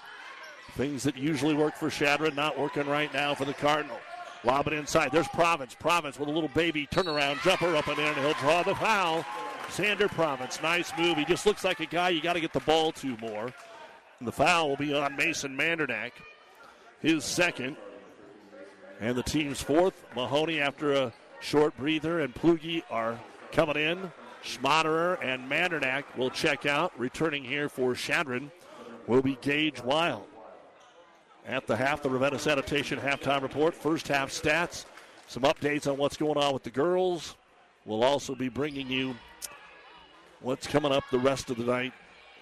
Things 0.72 1.02
that 1.04 1.16
usually 1.16 1.54
work 1.54 1.74
for 1.76 1.88
Chadron, 1.88 2.34
not 2.34 2.58
working 2.58 2.86
right 2.86 3.12
now 3.14 3.34
for 3.34 3.44
the 3.44 3.54
Cardinal. 3.54 3.98
Lob 4.44 4.66
it 4.66 4.74
inside. 4.74 5.10
There's 5.10 5.28
Province. 5.28 5.74
Province 5.74 6.18
with 6.18 6.28
a 6.28 6.32
little 6.32 6.50
baby 6.50 6.86
turnaround 6.86 7.42
jumper 7.42 7.74
up 7.74 7.88
in, 7.88 7.98
and 7.98 8.16
he'll 8.18 8.34
draw 8.34 8.62
the 8.62 8.74
foul. 8.74 9.24
Xander 9.68 10.08
Province, 10.08 10.60
nice 10.62 10.92
move. 10.98 11.16
He 11.16 11.24
just 11.24 11.46
looks 11.46 11.64
like 11.64 11.80
a 11.80 11.86
guy 11.86 12.10
you 12.10 12.20
got 12.20 12.34
to 12.34 12.40
get 12.40 12.52
the 12.52 12.60
ball 12.60 12.92
to 12.92 13.16
more. 13.16 13.52
And 14.18 14.28
the 14.28 14.32
foul 14.32 14.68
will 14.68 14.76
be 14.76 14.94
on 14.94 15.16
Mason 15.16 15.56
Mandernack, 15.56 16.12
his 17.00 17.24
second. 17.24 17.76
And 19.00 19.16
the 19.16 19.22
team's 19.22 19.60
fourth. 19.60 20.04
Mahoney, 20.14 20.60
after 20.60 20.92
a 20.92 21.12
short 21.40 21.76
breather, 21.76 22.20
and 22.20 22.34
Plugi 22.34 22.82
are 22.90 23.18
coming 23.52 23.76
in. 23.76 24.10
Schmaderer 24.42 25.18
and 25.22 25.50
Mandernack 25.50 26.04
will 26.16 26.30
check 26.30 26.66
out. 26.66 26.98
Returning 26.98 27.44
here 27.44 27.68
for 27.68 27.94
Chadron 27.94 28.50
will 29.06 29.22
be 29.22 29.36
Gage 29.40 29.82
Wild. 29.82 30.24
At 31.46 31.66
the 31.66 31.76
half, 31.76 32.02
the 32.02 32.10
Ravenna 32.10 32.38
Sanitation 32.38 32.98
halftime 32.98 33.42
report. 33.42 33.74
First 33.74 34.08
half 34.08 34.30
stats, 34.30 34.84
some 35.26 35.42
updates 35.44 35.90
on 35.90 35.96
what's 35.96 36.16
going 36.16 36.38
on 36.38 36.52
with 36.52 36.62
the 36.62 36.70
girls. 36.70 37.36
We'll 37.84 38.04
also 38.04 38.34
be 38.34 38.48
bringing 38.48 38.88
you 38.88 39.14
what's 40.40 40.66
coming 40.66 40.92
up 40.92 41.04
the 41.10 41.18
rest 41.18 41.50
of 41.50 41.56
the 41.56 41.64
night 41.64 41.92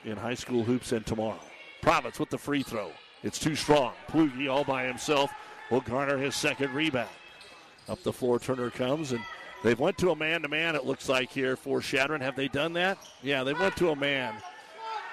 in 0.05 0.17
high 0.17 0.35
school 0.35 0.65
hoops 0.65 0.93
and 0.93 1.05
tomorrow. 1.05 1.41
Province 1.83 2.19
with 2.19 2.31
the 2.31 2.39
free 2.39 2.63
throw. 2.63 2.91
It's 3.25 3.39
too 3.39 3.57
strong. 3.57 3.95
Plugi 4.09 4.49
all 4.49 4.65
by 4.65 4.85
himself 4.85 5.33
will 5.71 5.81
garner 5.81 6.19
his 6.19 6.37
second 6.37 6.73
rebound. 6.75 7.09
Up 7.89 8.01
the 8.03 8.13
floor, 8.13 8.39
Turner 8.39 8.71
comes 8.71 9.13
and 9.13 9.25
they've 9.63 9.81
went 9.81 9.99
to 9.99 10.11
a 10.11 10.17
man-to-man. 10.17 10.77
It 10.77 10.85
looks 10.85 11.09
like 11.09 11.31
here 11.31 11.57
for 11.57 11.81
Chadron. 11.81 12.21
Have 12.21 12.37
they 12.37 12.49
done 12.49 12.75
that? 12.75 12.99
Yeah, 13.23 13.43
they 13.43 13.55
went 13.55 13.77
to 13.79 13.91
a 13.91 13.97
man. 13.97 14.35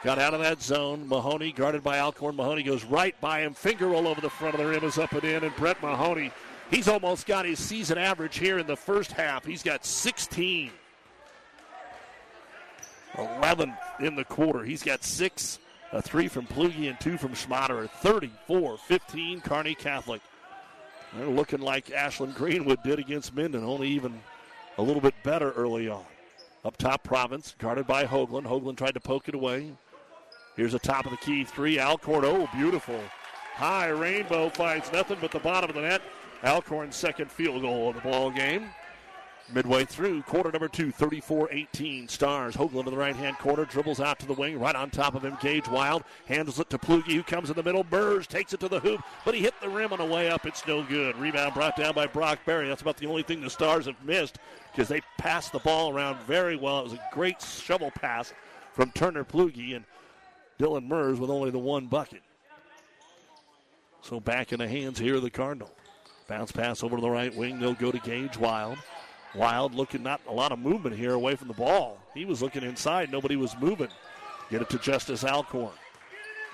Got 0.03 0.19
out 0.19 0.33
of 0.33 0.41
that 0.41 0.61
zone. 0.61 1.07
Mahoney 1.07 1.53
guarded 1.53 1.83
by 1.83 1.99
Alcorn. 1.99 2.35
Mahoney 2.35 2.63
goes 2.63 2.83
right 2.83 3.19
by 3.21 3.41
him. 3.41 3.53
Finger 3.53 3.87
roll 3.87 4.07
over 4.07 4.19
the 4.19 4.29
front 4.29 4.55
of 4.55 4.59
the 4.59 4.67
rim 4.67 4.83
is 4.83 4.97
up 4.97 5.13
and 5.13 5.23
in. 5.23 5.43
And 5.43 5.55
Brett 5.55 5.81
Mahoney, 5.81 6.31
he's 6.69 6.89
almost 6.89 7.25
got 7.25 7.45
his 7.45 7.59
season 7.59 7.97
average 7.97 8.37
here 8.37 8.59
in 8.59 8.67
the 8.67 8.75
first 8.75 9.13
half. 9.13 9.45
He's 9.45 9.63
got 9.63 9.85
16. 9.85 10.71
11 13.17 13.73
in 14.01 14.15
the 14.15 14.25
quarter. 14.25 14.63
He's 14.63 14.83
got 14.83 15.03
six, 15.03 15.59
a 15.93 16.01
three 16.01 16.27
from 16.27 16.47
Plugi 16.47 16.89
and 16.89 16.99
two 16.99 17.17
from 17.17 17.33
Schmaderer. 17.33 17.89
34 17.89 18.77
15 18.77 19.41
Kearney 19.41 19.75
Catholic. 19.75 20.21
They're 21.15 21.27
looking 21.27 21.59
like 21.59 21.91
Ashland 21.91 22.35
Greenwood 22.35 22.81
did 22.83 22.99
against 22.99 23.35
Minden, 23.35 23.63
only 23.63 23.89
even 23.89 24.21
a 24.77 24.81
little 24.81 25.01
bit 25.01 25.15
better 25.23 25.51
early 25.51 25.89
on. 25.89 26.05
Up 26.63 26.77
top, 26.77 27.03
Province, 27.03 27.55
guarded 27.57 27.87
by 27.87 28.05
Hoagland. 28.05 28.43
Hoagland 28.43 28.77
tried 28.77 28.93
to 28.93 28.99
poke 28.99 29.27
it 29.27 29.35
away. 29.35 29.73
Here's 30.55 30.73
a 30.73 30.79
top 30.79 31.05
of 31.05 31.11
the 31.11 31.17
key 31.17 31.43
three. 31.43 31.79
Alcorn, 31.79 32.23
oh, 32.23 32.47
beautiful. 32.53 32.99
High 33.55 33.89
rainbow 33.89 34.49
finds 34.49 34.91
nothing 34.91 35.17
but 35.19 35.31
the 35.31 35.39
bottom 35.39 35.69
of 35.69 35.75
the 35.75 35.81
net. 35.81 36.01
Alcorn's 36.43 36.95
second 36.95 37.31
field 37.31 37.61
goal 37.61 37.89
of 37.89 37.95
the 37.95 38.01
ball 38.01 38.31
game. 38.31 38.69
Midway 39.53 39.83
through 39.83 40.21
quarter 40.23 40.51
number 40.51 40.67
two, 40.67 40.91
34 40.91 41.49
18. 41.51 42.07
Stars. 42.07 42.55
Hoagland 42.55 42.85
in 42.85 42.91
the 42.91 42.97
right 42.97 43.15
hand 43.15 43.37
corner, 43.37 43.65
dribbles 43.65 43.99
out 43.99 44.19
to 44.19 44.25
the 44.25 44.33
wing, 44.33 44.59
right 44.59 44.75
on 44.75 44.89
top 44.89 45.13
of 45.13 45.23
him. 45.23 45.37
Gage 45.41 45.67
Wild 45.67 46.03
handles 46.25 46.59
it 46.59 46.69
to 46.69 46.77
Plugi, 46.77 47.13
who 47.13 47.23
comes 47.23 47.49
in 47.49 47.55
the 47.55 47.63
middle. 47.63 47.83
Burrs 47.83 48.27
takes 48.27 48.53
it 48.53 48.59
to 48.61 48.69
the 48.69 48.79
hoop, 48.79 49.01
but 49.25 49.35
he 49.35 49.41
hit 49.41 49.53
the 49.61 49.69
rim 49.69 49.91
on 49.91 49.99
the 49.99 50.05
way 50.05 50.29
up. 50.29 50.45
It's 50.45 50.65
no 50.65 50.83
good. 50.83 51.17
Rebound 51.17 51.53
brought 51.53 51.75
down 51.75 51.93
by 51.93 52.07
Brock 52.07 52.39
Berry. 52.45 52.69
That's 52.69 52.81
about 52.81 52.97
the 52.97 53.07
only 53.07 53.23
thing 53.23 53.41
the 53.41 53.49
Stars 53.49 53.87
have 53.87 54.01
missed 54.05 54.39
because 54.71 54.87
they 54.87 55.01
passed 55.17 55.51
the 55.51 55.59
ball 55.59 55.93
around 55.93 56.19
very 56.21 56.55
well. 56.55 56.79
It 56.79 56.83
was 56.83 56.93
a 56.93 57.09
great 57.11 57.41
shovel 57.41 57.91
pass 57.91 58.33
from 58.73 58.91
Turner 58.91 59.25
Plugi 59.25 59.75
and 59.75 59.83
Dylan 60.59 60.87
Mers 60.87 61.19
with 61.19 61.29
only 61.29 61.49
the 61.49 61.59
one 61.59 61.87
bucket. 61.87 62.21
So 64.01 64.19
back 64.19 64.53
in 64.53 64.59
the 64.59 64.67
hands 64.67 64.97
here 64.97 65.15
of 65.15 65.21
the 65.21 65.29
Cardinal. 65.29 65.71
Bounce 66.27 66.51
pass 66.51 66.83
over 66.83 66.95
to 66.95 67.01
the 67.01 67.09
right 67.09 67.35
wing. 67.35 67.59
They'll 67.59 67.73
go 67.73 67.91
to 67.91 67.99
Gage 67.99 68.37
Wild. 68.37 68.77
Wild 69.33 69.73
looking 69.73 70.03
not 70.03 70.21
a 70.27 70.33
lot 70.33 70.51
of 70.51 70.59
movement 70.59 70.95
here 70.95 71.13
away 71.13 71.35
from 71.35 71.47
the 71.47 71.53
ball. 71.53 71.97
He 72.13 72.25
was 72.25 72.41
looking 72.41 72.63
inside. 72.63 73.11
Nobody 73.11 73.35
was 73.37 73.55
moving. 73.59 73.87
Get 74.49 74.61
it 74.61 74.69
to 74.71 74.79
Justice 74.79 75.23
Alcorn. 75.23 75.71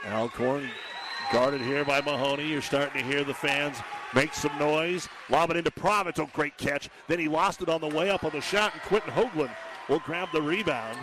Alcorn 0.05 0.69
guarded 1.31 1.61
here 1.61 1.83
by 1.83 2.01
Mahoney. 2.01 2.47
You're 2.47 2.61
starting 2.61 3.01
to 3.01 3.07
hear 3.07 3.23
the 3.23 3.33
fans 3.33 3.77
make 4.13 4.33
some 4.33 4.57
noise. 4.59 5.09
Lob 5.29 5.49
it 5.49 5.57
into 5.57 5.71
Province. 5.71 6.19
Oh, 6.19 6.29
great 6.33 6.57
catch. 6.57 6.89
Then 7.07 7.19
he 7.19 7.27
lost 7.27 7.61
it 7.61 7.69
on 7.69 7.81
the 7.81 7.87
way 7.87 8.11
up 8.11 8.23
on 8.23 8.31
the 8.31 8.41
shot, 8.41 8.73
and 8.73 8.81
Quentin 8.83 9.11
Hoagland 9.11 9.55
will 9.89 9.99
grab 9.99 10.29
the 10.31 10.41
rebound. 10.41 10.97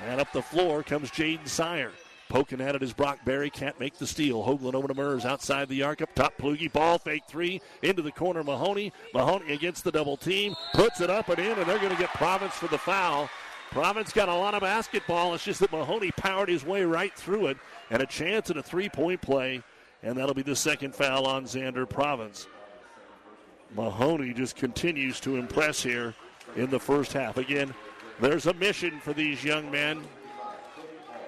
And 0.00 0.20
up 0.20 0.32
the 0.32 0.42
floor 0.42 0.82
comes 0.82 1.10
Jaden 1.10 1.46
Sire. 1.46 1.92
Poking 2.32 2.62
at 2.62 2.74
it 2.74 2.82
is 2.82 2.94
Brock 2.94 3.18
Berry. 3.26 3.50
Can't 3.50 3.78
make 3.78 3.98
the 3.98 4.06
steal. 4.06 4.42
Hoagland 4.42 4.72
over 4.72 4.88
to 4.88 4.94
Mers 4.94 5.26
outside 5.26 5.68
the 5.68 5.82
arc. 5.82 6.00
Up 6.00 6.14
top, 6.14 6.32
Plugi. 6.38 6.72
Ball 6.72 6.98
fake 6.98 7.24
three. 7.28 7.60
Into 7.82 8.00
the 8.00 8.10
corner, 8.10 8.42
Mahoney. 8.42 8.90
Mahoney 9.12 9.52
against 9.52 9.84
the 9.84 9.92
double 9.92 10.16
team. 10.16 10.54
Puts 10.72 11.02
it 11.02 11.10
up 11.10 11.28
and 11.28 11.38
in, 11.38 11.58
and 11.58 11.66
they're 11.66 11.78
going 11.78 11.90
to 11.90 11.98
get 11.98 12.08
Province 12.14 12.54
for 12.54 12.68
the 12.68 12.78
foul. 12.78 13.28
Province 13.70 14.14
got 14.14 14.30
a 14.30 14.34
lot 14.34 14.54
of 14.54 14.62
basketball. 14.62 15.34
It's 15.34 15.44
just 15.44 15.60
that 15.60 15.72
Mahoney 15.72 16.10
powered 16.12 16.48
his 16.48 16.64
way 16.64 16.84
right 16.84 17.14
through 17.14 17.48
it. 17.48 17.58
And 17.90 18.00
a 18.00 18.06
chance 18.06 18.48
at 18.48 18.56
a 18.56 18.62
three 18.62 18.88
point 18.88 19.20
play. 19.20 19.62
And 20.02 20.16
that'll 20.16 20.32
be 20.32 20.40
the 20.40 20.56
second 20.56 20.94
foul 20.94 21.26
on 21.26 21.44
Xander 21.44 21.86
Province. 21.86 22.46
Mahoney 23.76 24.32
just 24.32 24.56
continues 24.56 25.20
to 25.20 25.36
impress 25.36 25.82
here 25.82 26.14
in 26.56 26.70
the 26.70 26.80
first 26.80 27.12
half. 27.12 27.36
Again, 27.36 27.74
there's 28.22 28.46
a 28.46 28.54
mission 28.54 29.00
for 29.00 29.12
these 29.12 29.44
young 29.44 29.70
men. 29.70 30.02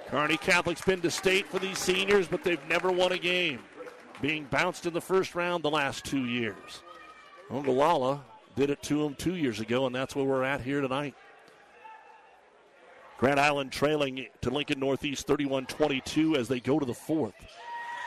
Kearney 0.08 0.36
Catholic's 0.36 0.82
been 0.82 1.00
to 1.00 1.10
state 1.10 1.46
for 1.46 1.58
these 1.58 1.78
seniors, 1.78 2.28
but 2.28 2.44
they've 2.44 2.64
never 2.68 2.92
won 2.92 3.12
a 3.12 3.18
game, 3.18 3.60
being 4.20 4.44
bounced 4.44 4.86
in 4.86 4.92
the 4.92 5.00
first 5.00 5.34
round 5.34 5.62
the 5.62 5.70
last 5.70 6.04
two 6.04 6.24
years. 6.26 6.82
Ogallala 7.50 8.22
did 8.56 8.70
it 8.70 8.82
to 8.82 9.02
them 9.02 9.14
two 9.14 9.34
years 9.34 9.60
ago, 9.60 9.86
and 9.86 9.94
that's 9.94 10.14
where 10.14 10.24
we're 10.24 10.44
at 10.44 10.60
here 10.60 10.80
tonight. 10.80 11.14
Grand 13.18 13.40
Island 13.40 13.72
trailing 13.72 14.26
to 14.42 14.50
Lincoln 14.50 14.80
Northeast 14.80 15.26
31 15.26 15.66
22 15.66 16.36
as 16.36 16.48
they 16.48 16.60
go 16.60 16.78
to 16.78 16.86
the 16.86 16.94
fourth. 16.94 17.34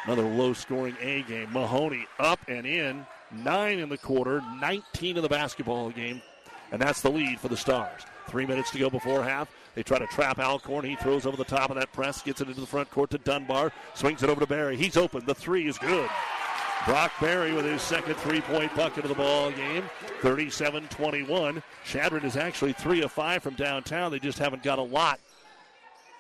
Another 0.05 0.23
low 0.23 0.53
scoring 0.53 0.95
A 1.01 1.23
game. 1.23 1.51
Mahoney 1.51 2.05
up 2.19 2.39
and 2.47 2.65
in. 2.65 3.05
Nine 3.31 3.79
in 3.79 3.89
the 3.89 3.97
quarter, 3.97 4.41
19 4.62 5.17
in 5.17 5.21
the 5.21 5.27
basketball 5.27 5.89
game, 5.89 6.21
and 6.71 6.81
that's 6.81 7.01
the 7.01 7.10
lead 7.10 7.39
for 7.41 7.49
the 7.49 7.57
Stars. 7.57 8.03
Three 8.27 8.45
minutes 8.45 8.71
to 8.71 8.79
go 8.79 8.89
before 8.89 9.21
half. 9.21 9.49
They 9.77 9.83
try 9.83 9.99
to 9.99 10.07
trap 10.07 10.39
Alcorn. 10.39 10.85
He 10.85 10.95
throws 10.95 11.27
over 11.27 11.37
the 11.37 11.43
top 11.43 11.69
of 11.69 11.75
that 11.75 11.93
press, 11.93 12.23
gets 12.23 12.41
it 12.41 12.47
into 12.47 12.59
the 12.59 12.65
front 12.65 12.89
court 12.89 13.11
to 13.11 13.19
Dunbar, 13.19 13.71
swings 13.93 14.23
it 14.23 14.29
over 14.31 14.39
to 14.39 14.47
Barry. 14.47 14.75
He's 14.75 14.97
open. 14.97 15.23
The 15.23 15.35
three 15.35 15.67
is 15.67 15.77
good. 15.77 16.09
Brock 16.87 17.11
Barry 17.21 17.53
with 17.53 17.63
his 17.63 17.83
second 17.83 18.15
three 18.15 18.41
point 18.41 18.75
bucket 18.75 19.03
of 19.03 19.09
the 19.09 19.15
ball 19.15 19.51
game, 19.51 19.83
37 20.21 20.87
21. 20.87 21.61
Chadron 21.85 22.25
is 22.25 22.35
actually 22.35 22.73
three 22.73 23.03
of 23.03 23.11
five 23.11 23.43
from 23.43 23.53
downtown. 23.53 24.09
They 24.09 24.17
just 24.17 24.39
haven't 24.39 24.63
got 24.63 24.79
a 24.79 24.81
lot 24.81 25.19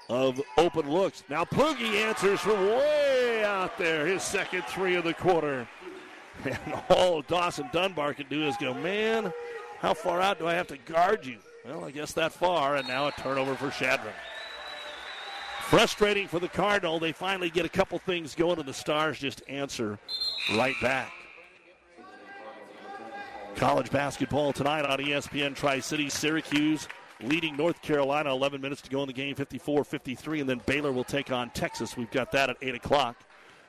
of 0.07 0.39
open 0.59 0.91
looks. 0.91 1.23
Now 1.27 1.43
Poogie 1.43 2.05
answers 2.05 2.39
from 2.39 2.63
way 2.63 3.43
out 3.43 3.75
there, 3.79 4.05
his 4.05 4.21
second 4.21 4.65
three 4.65 4.93
of 4.93 5.03
the 5.03 5.15
quarter. 5.15 5.67
And 6.45 6.59
all 6.91 7.23
Dawson 7.23 7.67
Dunbar 7.73 8.13
can 8.13 8.27
do 8.29 8.45
is 8.45 8.55
go, 8.57 8.71
man, 8.71 9.33
how 9.79 9.95
far 9.95 10.21
out 10.21 10.37
do 10.37 10.47
I 10.47 10.53
have 10.53 10.67
to 10.67 10.77
guard 10.77 11.25
you? 11.25 11.39
Well, 11.67 11.83
I 11.83 11.91
guess 11.91 12.13
that 12.13 12.31
far, 12.31 12.77
and 12.77 12.87
now 12.87 13.07
a 13.07 13.11
turnover 13.11 13.55
for 13.55 13.69
Chadron. 13.69 14.13
Frustrating 15.63 16.25
for 16.29 16.39
the 16.39 16.47
Cardinal. 16.47 16.97
They 16.97 17.11
finally 17.11 17.49
get 17.49 17.65
a 17.65 17.69
couple 17.69 17.99
things 17.99 18.35
going, 18.35 18.57
and 18.57 18.67
the 18.67 18.73
Stars 18.73 19.19
just 19.19 19.41
answer 19.49 19.99
right 20.55 20.75
back. 20.81 21.11
College 23.57 23.91
basketball 23.91 24.53
tonight 24.53 24.85
on 24.85 24.99
ESPN 24.99 25.55
Tri 25.55 25.81
City. 25.81 26.09
Syracuse 26.09 26.87
leading 27.21 27.57
North 27.57 27.81
Carolina. 27.81 28.31
11 28.31 28.61
minutes 28.61 28.81
to 28.83 28.89
go 28.89 29.01
in 29.01 29.07
the 29.07 29.13
game, 29.13 29.35
54 29.35 29.83
53. 29.83 30.39
And 30.39 30.49
then 30.49 30.61
Baylor 30.65 30.93
will 30.93 31.03
take 31.03 31.31
on 31.31 31.49
Texas. 31.49 31.97
We've 31.97 32.11
got 32.11 32.31
that 32.31 32.49
at 32.49 32.57
8 32.61 32.75
o'clock. 32.75 33.17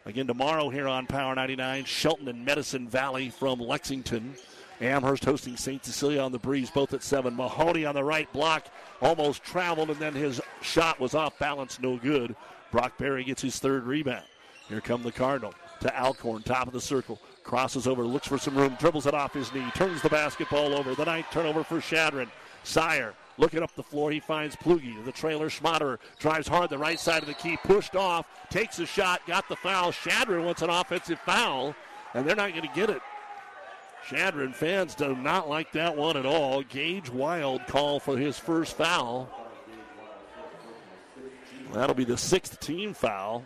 Again, 0.07 0.29
tomorrow 0.29 0.71
here 0.71 0.87
on 0.87 1.07
Power 1.07 1.35
99, 1.35 1.85
Shelton 1.85 2.29
and 2.29 2.45
Medicine 2.45 2.89
Valley 2.89 3.31
from 3.31 3.59
Lexington. 3.59 4.37
Amherst 4.81 5.25
hosting 5.25 5.57
St. 5.57 5.85
Cecilia 5.85 6.21
on 6.21 6.33
the 6.33 6.39
breeze, 6.39 6.71
both 6.71 6.95
at 6.95 7.03
7. 7.03 7.35
Mahoney 7.35 7.85
on 7.85 7.95
the 7.95 8.05
right 8.05 8.33
block, 8.33 8.67
almost 9.01 9.43
traveled, 9.43 9.91
and 9.91 9.99
then 9.99 10.15
his 10.15 10.41
shot 10.61 11.01
was 11.01 11.15
off 11.15 11.39
balance, 11.39 11.81
no 11.81 11.97
good. 11.97 12.37
Brock 12.71 12.97
Berry 12.97 13.25
gets 13.25 13.43
his 13.43 13.59
third 13.59 13.85
rebound. 13.85 14.25
Here 14.69 14.81
come 14.81 15.03
the 15.03 15.13
Cardinal 15.13 15.55
to 15.81 16.01
Alcorn, 16.01 16.43
top 16.43 16.67
of 16.67 16.73
the 16.73 16.81
circle. 16.81 17.19
Crosses 17.43 17.87
over, 17.87 18.05
looks 18.05 18.29
for 18.29 18.39
some 18.39 18.57
room, 18.57 18.77
dribbles 18.79 19.07
it 19.07 19.15
off 19.15 19.33
his 19.33 19.53
knee, 19.55 19.71
turns 19.75 20.03
the 20.03 20.11
basketball 20.11 20.75
over. 20.75 20.95
The 20.95 21.07
ninth 21.07 21.27
turnover 21.33 21.65
for 21.65 21.81
Chadron. 21.81 22.31
Sire 22.63 23.15
looking 23.39 23.63
up 23.63 23.75
the 23.75 23.83
floor. 23.83 24.11
He 24.11 24.21
finds 24.21 24.55
Plugi. 24.57 25.03
The 25.05 25.13
trailer 25.13 25.49
Schmaderer 25.49 25.99
drives 26.19 26.47
hard 26.47 26.69
the 26.69 26.79
right 26.79 27.01
side 27.01 27.23
of 27.23 27.29
the 27.29 27.35
key, 27.35 27.57
pushed 27.65 27.97
off, 27.97 28.27
takes 28.51 28.79
a 28.79 28.87
shot, 28.87 29.23
got 29.27 29.49
the 29.49 29.57
foul. 29.57 29.93
Chadron 29.93 30.45
wants 30.45 30.63
an 30.63 30.71
offensive 30.71 31.19
foul, 31.21 31.75
and 32.13 32.27
they're 32.27 32.37
not 32.37 32.51
going 32.51 32.69
to 32.69 32.75
get 32.75 32.91
it. 32.91 33.01
Chadron 34.07 34.53
fans 34.53 34.95
do 34.95 35.15
not 35.15 35.49
like 35.49 35.73
that 35.73 35.97
one 35.97 36.17
at 36.17 36.27
all. 36.27 36.63
Gage 36.63 37.11
Wild 37.11 37.67
call 37.67 38.01
for 38.01 38.17
his 38.17 38.39
first 38.39 38.77
foul. 38.77 39.29
That'll 41.73 41.95
be 41.95 42.05
the 42.05 42.17
sixth 42.17 42.59
team 42.61 42.95
foul. 42.95 43.45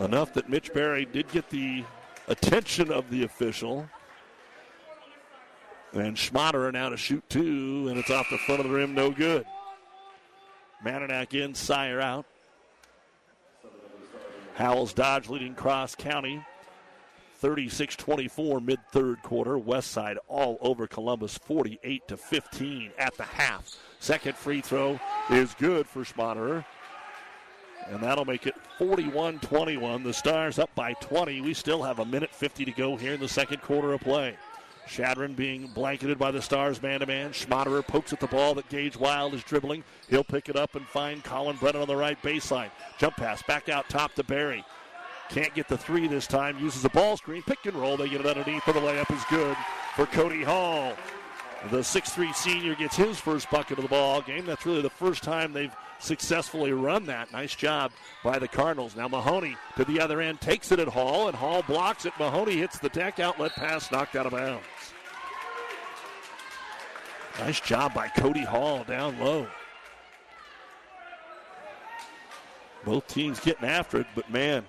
Enough 0.00 0.34
that 0.34 0.48
Mitch 0.48 0.72
Berry 0.72 1.04
did 1.04 1.28
get 1.30 1.48
the 1.50 1.84
attention 2.26 2.90
of 2.90 3.08
the 3.10 3.22
official. 3.22 3.88
And 5.92 6.16
Schmaderer 6.16 6.72
now 6.72 6.88
to 6.88 6.96
shoot 6.96 7.22
two, 7.28 7.86
and 7.88 7.98
it's 7.98 8.10
off 8.10 8.28
the 8.28 8.38
front 8.38 8.60
of 8.60 8.68
the 8.68 8.74
rim, 8.74 8.94
no 8.94 9.12
good. 9.12 9.46
Mandernack 10.84 11.34
in, 11.34 11.54
Sire 11.54 12.00
out. 12.00 12.26
Howells 14.54 14.92
Dodge 14.92 15.28
leading 15.28 15.54
Cross 15.54 15.94
County 15.94 16.44
36 17.44 17.96
24 17.96 18.60
mid 18.60 18.78
third 18.90 19.22
quarter. 19.22 19.58
West 19.58 19.90
Side 19.90 20.16
all 20.28 20.56
over 20.62 20.86
Columbus 20.86 21.36
48 21.36 22.08
to 22.08 22.16
15 22.16 22.90
at 22.96 23.14
the 23.18 23.22
half. 23.22 23.70
Second 24.00 24.34
free 24.34 24.62
throw 24.62 24.98
is 25.28 25.52
good 25.58 25.86
for 25.86 26.04
Schmaderer. 26.04 26.64
And 27.90 28.02
that'll 28.02 28.24
make 28.24 28.46
it 28.46 28.54
41 28.78 29.40
21. 29.40 30.04
The 30.04 30.14
Stars 30.14 30.58
up 30.58 30.74
by 30.74 30.94
20. 30.94 31.42
We 31.42 31.52
still 31.52 31.82
have 31.82 31.98
a 31.98 32.06
minute 32.06 32.30
50 32.30 32.64
to 32.64 32.70
go 32.70 32.96
here 32.96 33.12
in 33.12 33.20
the 33.20 33.28
second 33.28 33.60
quarter 33.60 33.92
of 33.92 34.00
play. 34.00 34.38
Chadron 34.88 35.34
being 35.34 35.66
blanketed 35.66 36.18
by 36.18 36.30
the 36.30 36.40
Stars 36.40 36.80
man 36.80 37.00
to 37.00 37.06
man. 37.06 37.32
Schmaderer 37.32 37.86
pokes 37.86 38.14
at 38.14 38.20
the 38.20 38.26
ball 38.26 38.54
that 38.54 38.70
Gage 38.70 38.96
Wild 38.96 39.34
is 39.34 39.44
dribbling. 39.44 39.84
He'll 40.08 40.24
pick 40.24 40.48
it 40.48 40.56
up 40.56 40.76
and 40.76 40.86
find 40.86 41.22
Colin 41.22 41.56
Brennan 41.56 41.82
on 41.82 41.88
the 41.88 41.96
right 41.96 42.20
baseline. 42.22 42.70
Jump 42.96 43.16
pass 43.16 43.42
back 43.42 43.68
out 43.68 43.90
top 43.90 44.14
to 44.14 44.24
Barry. 44.24 44.64
Can't 45.30 45.54
get 45.54 45.68
the 45.68 45.78
three 45.78 46.06
this 46.06 46.26
time. 46.26 46.58
Uses 46.58 46.84
a 46.84 46.90
ball 46.90 47.16
screen. 47.16 47.42
Pick 47.42 47.66
and 47.66 47.76
roll. 47.76 47.96
They 47.96 48.08
get 48.08 48.20
it 48.20 48.26
underneath, 48.26 48.62
for 48.62 48.72
the 48.72 48.80
layup 48.80 49.10
is 49.14 49.24
good 49.30 49.56
for 49.96 50.06
Cody 50.06 50.42
Hall. 50.42 50.94
The 51.70 51.78
6'3 51.78 52.34
senior 52.34 52.74
gets 52.74 52.94
his 52.94 53.18
first 53.18 53.50
bucket 53.50 53.78
of 53.78 53.84
the 53.84 53.88
ball 53.88 54.20
game. 54.20 54.44
That's 54.44 54.66
really 54.66 54.82
the 54.82 54.90
first 54.90 55.22
time 55.22 55.52
they've 55.52 55.74
successfully 55.98 56.72
run 56.72 57.06
that. 57.06 57.32
Nice 57.32 57.54
job 57.54 57.90
by 58.22 58.38
the 58.38 58.48
Cardinals. 58.48 58.94
Now 58.94 59.08
Mahoney 59.08 59.56
to 59.76 59.84
the 59.84 59.98
other 59.98 60.20
end 60.20 60.42
takes 60.42 60.72
it 60.72 60.78
at 60.78 60.88
Hall, 60.88 61.28
and 61.28 61.36
Hall 61.36 61.62
blocks 61.62 62.04
it. 62.04 62.12
Mahoney 62.18 62.56
hits 62.56 62.78
the 62.78 62.90
deck 62.90 63.18
outlet 63.18 63.52
pass, 63.54 63.90
knocked 63.90 64.14
out 64.14 64.26
of 64.26 64.32
bounds. 64.32 64.64
Nice 67.38 67.60
job 67.60 67.94
by 67.94 68.08
Cody 68.08 68.44
Hall 68.44 68.84
down 68.84 69.18
low. 69.18 69.46
Both 72.84 73.06
teams 73.08 73.40
getting 73.40 73.66
after 73.66 73.98
it, 74.00 74.06
but 74.14 74.30
man, 74.30 74.64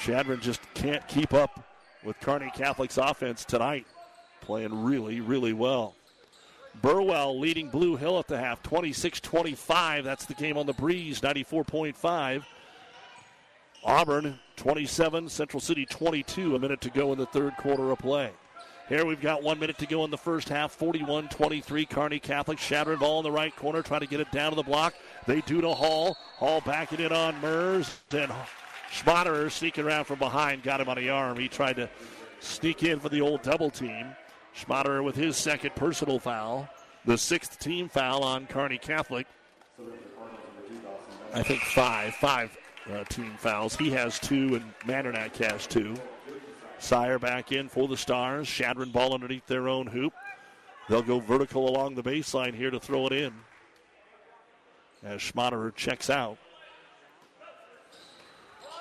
Chadron 0.00 0.40
just 0.40 0.60
can't 0.72 1.06
keep 1.08 1.34
up 1.34 1.62
with 2.02 2.18
Kearney 2.20 2.50
Catholic's 2.54 2.96
offense 2.96 3.44
tonight. 3.44 3.86
Playing 4.40 4.82
really, 4.82 5.20
really 5.20 5.52
well. 5.52 5.94
Burwell 6.80 7.38
leading 7.38 7.68
Blue 7.68 7.96
Hill 7.96 8.18
at 8.18 8.26
the 8.26 8.38
half, 8.38 8.62
26 8.62 9.20
25. 9.20 10.04
That's 10.04 10.24
the 10.24 10.34
game 10.34 10.56
on 10.56 10.66
the 10.66 10.72
breeze, 10.72 11.20
94.5. 11.20 12.44
Auburn 13.84 14.38
27, 14.56 15.28
Central 15.28 15.60
City 15.60 15.84
22. 15.84 16.56
A 16.56 16.58
minute 16.58 16.80
to 16.80 16.90
go 16.90 17.12
in 17.12 17.18
the 17.18 17.26
third 17.26 17.56
quarter 17.58 17.90
of 17.90 17.98
play. 17.98 18.30
Here 18.88 19.04
we've 19.04 19.20
got 19.20 19.42
one 19.42 19.58
minute 19.58 19.78
to 19.78 19.86
go 19.86 20.04
in 20.04 20.10
the 20.10 20.18
first 20.18 20.48
half. 20.48 20.72
41 20.72 21.28
23. 21.28 21.84
Kearney 21.84 22.18
Catholic 22.18 22.58
shattering 22.58 22.98
ball 22.98 23.20
in 23.20 23.24
the 23.24 23.30
right 23.30 23.54
corner, 23.54 23.82
trying 23.82 24.00
to 24.00 24.06
get 24.06 24.20
it 24.20 24.30
down 24.32 24.50
to 24.50 24.56
the 24.56 24.62
block. 24.62 24.94
They 25.26 25.42
do 25.42 25.60
to 25.60 25.70
Hall. 25.70 26.16
Hall 26.36 26.62
backing 26.64 27.00
it 27.00 27.12
on 27.12 27.40
Mers. 27.40 28.00
Then 28.08 28.30
Schmaderer 28.90 29.50
sneaking 29.50 29.84
around 29.84 30.04
from 30.04 30.18
behind, 30.18 30.62
got 30.62 30.80
him 30.80 30.88
on 30.88 30.96
the 30.96 31.10
arm. 31.10 31.38
He 31.38 31.48
tried 31.48 31.76
to 31.76 31.88
sneak 32.40 32.82
in 32.82 32.98
for 32.98 33.08
the 33.08 33.20
old 33.20 33.42
double 33.42 33.70
team. 33.70 34.08
Schmaderer 34.56 35.04
with 35.04 35.14
his 35.14 35.36
second 35.36 35.74
personal 35.76 36.18
foul, 36.18 36.68
the 37.04 37.16
sixth 37.16 37.58
team 37.58 37.88
foul 37.88 38.24
on 38.24 38.46
Kearney 38.46 38.78
Catholic. 38.78 39.26
I 41.32 41.42
think 41.42 41.60
five, 41.60 42.14
five 42.14 42.56
uh, 42.92 43.04
team 43.04 43.34
fouls. 43.38 43.76
He 43.76 43.90
has 43.90 44.18
two, 44.18 44.56
and 44.56 44.64
Mandernack 44.80 45.36
has 45.36 45.66
two. 45.66 45.94
Sire 46.80 47.18
back 47.18 47.52
in 47.52 47.68
for 47.68 47.86
the 47.86 47.96
Stars. 47.96 48.48
Chadron 48.48 48.90
ball 48.90 49.14
underneath 49.14 49.46
their 49.46 49.68
own 49.68 49.86
hoop. 49.86 50.12
They'll 50.88 51.02
go 51.02 51.20
vertical 51.20 51.68
along 51.68 51.94
the 51.94 52.02
baseline 52.02 52.54
here 52.54 52.70
to 52.70 52.80
throw 52.80 53.06
it 53.06 53.12
in. 53.12 53.32
As 55.04 55.20
Schmaderer 55.20 55.74
checks 55.74 56.10
out. 56.10 56.38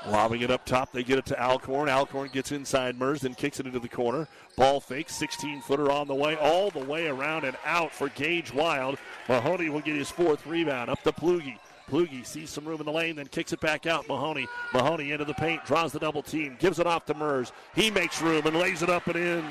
Lobbing 0.07 0.41
it 0.41 0.49
up 0.49 0.65
top, 0.65 0.93
they 0.93 1.03
get 1.03 1.19
it 1.19 1.25
to 1.25 1.41
Alcorn. 1.41 1.89
Alcorn 1.89 2.29
gets 2.31 2.53
inside 2.53 2.97
Mers, 2.97 3.21
then 3.21 3.33
kicks 3.33 3.59
it 3.59 3.65
into 3.65 3.79
the 3.79 3.89
corner. 3.89 4.27
Ball 4.55 4.79
fake, 4.79 5.09
16 5.09 5.61
footer 5.61 5.91
on 5.91 6.07
the 6.07 6.15
way, 6.15 6.37
all 6.37 6.69
the 6.69 6.83
way 6.85 7.07
around 7.07 7.43
and 7.43 7.57
out 7.65 7.91
for 7.91 8.07
Gage 8.09 8.53
Wild. 8.53 8.97
Mahoney 9.27 9.69
will 9.69 9.81
get 9.81 9.97
his 9.97 10.09
fourth 10.09 10.45
rebound. 10.47 10.89
Up 10.89 11.03
to 11.03 11.11
Plugi. 11.11 11.57
Plugi 11.89 12.25
sees 12.25 12.49
some 12.49 12.65
room 12.65 12.79
in 12.79 12.85
the 12.85 12.91
lane, 12.91 13.17
then 13.17 13.27
kicks 13.27 13.51
it 13.51 13.59
back 13.59 13.87
out. 13.87 14.07
Mahoney. 14.07 14.47
Mahoney 14.73 15.11
into 15.11 15.25
the 15.25 15.33
paint, 15.33 15.65
draws 15.65 15.91
the 15.91 15.99
double 15.99 16.23
team, 16.23 16.55
gives 16.59 16.79
it 16.79 16.87
off 16.87 17.05
to 17.05 17.13
Mers. 17.13 17.51
He 17.75 17.91
makes 17.91 18.21
room 18.21 18.45
and 18.45 18.55
lays 18.55 18.83
it 18.83 18.89
up 18.89 19.07
and 19.07 19.17
in. 19.17 19.45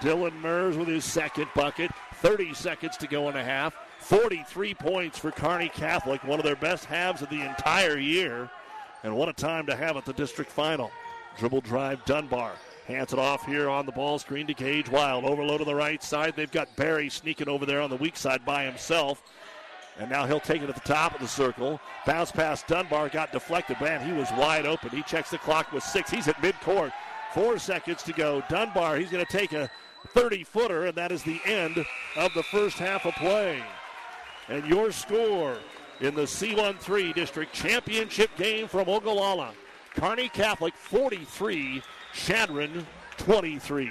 Dylan 0.00 0.40
Mers 0.40 0.76
with 0.76 0.88
his 0.88 1.04
second 1.04 1.48
bucket. 1.54 1.90
30 2.22 2.54
seconds 2.54 2.96
to 2.96 3.06
go 3.06 3.28
in 3.28 3.36
a 3.36 3.44
half. 3.44 3.74
43 4.00 4.74
points 4.74 5.18
for 5.18 5.30
Kearney 5.30 5.68
Catholic, 5.68 6.22
one 6.24 6.38
of 6.38 6.44
their 6.44 6.56
best 6.56 6.84
halves 6.84 7.20
of 7.20 7.28
the 7.28 7.42
entire 7.42 7.98
year. 7.98 8.48
And 9.02 9.16
what 9.16 9.28
a 9.28 9.32
time 9.32 9.66
to 9.66 9.76
have 9.76 9.96
at 9.96 10.04
the 10.04 10.12
district 10.12 10.50
final. 10.50 10.90
Dribble 11.38 11.60
drive 11.60 12.04
Dunbar. 12.04 12.52
Hands 12.86 13.12
it 13.12 13.18
off 13.18 13.44
here 13.44 13.68
on 13.68 13.86
the 13.86 13.92
ball 13.92 14.18
screen 14.18 14.46
to 14.46 14.54
Gage 14.54 14.88
Wild. 14.88 15.24
Overload 15.24 15.60
on 15.60 15.66
the 15.66 15.74
right 15.74 16.02
side. 16.02 16.34
They've 16.34 16.50
got 16.50 16.74
Barry 16.74 17.10
sneaking 17.10 17.48
over 17.48 17.66
there 17.66 17.80
on 17.80 17.90
the 17.90 17.96
weak 17.96 18.16
side 18.16 18.44
by 18.44 18.64
himself. 18.64 19.22
And 19.98 20.08
now 20.08 20.26
he'll 20.26 20.40
take 20.40 20.62
it 20.62 20.68
at 20.68 20.74
the 20.74 20.88
top 20.88 21.14
of 21.14 21.20
the 21.20 21.28
circle. 21.28 21.80
Bounce 22.06 22.32
pass 22.32 22.62
Dunbar 22.62 23.08
got 23.08 23.32
deflected. 23.32 23.80
Man, 23.80 24.06
he 24.06 24.12
was 24.12 24.28
wide 24.36 24.64
open. 24.64 24.90
He 24.90 25.02
checks 25.02 25.30
the 25.30 25.38
clock 25.38 25.72
with 25.72 25.82
six. 25.82 26.10
He's 26.10 26.28
at 26.28 26.36
midcourt. 26.36 26.92
Four 27.34 27.58
seconds 27.58 28.02
to 28.04 28.12
go. 28.12 28.42
Dunbar, 28.48 28.96
he's 28.96 29.10
going 29.10 29.24
to 29.24 29.30
take 29.30 29.52
a 29.52 29.70
30 30.14 30.44
footer, 30.44 30.86
and 30.86 30.94
that 30.96 31.12
is 31.12 31.22
the 31.22 31.40
end 31.44 31.84
of 32.16 32.32
the 32.34 32.42
first 32.44 32.78
half 32.78 33.04
of 33.06 33.14
play. 33.14 33.62
And 34.48 34.64
your 34.66 34.92
score 34.92 35.58
in 36.00 36.14
the 36.14 36.22
C13 36.22 37.14
District 37.14 37.52
Championship 37.52 38.30
game 38.36 38.68
from 38.68 38.88
Ogallala. 38.88 39.52
Kearney 39.94 40.28
Catholic 40.28 40.74
43, 40.74 41.82
Chadron 42.12 42.86
23. 43.16 43.90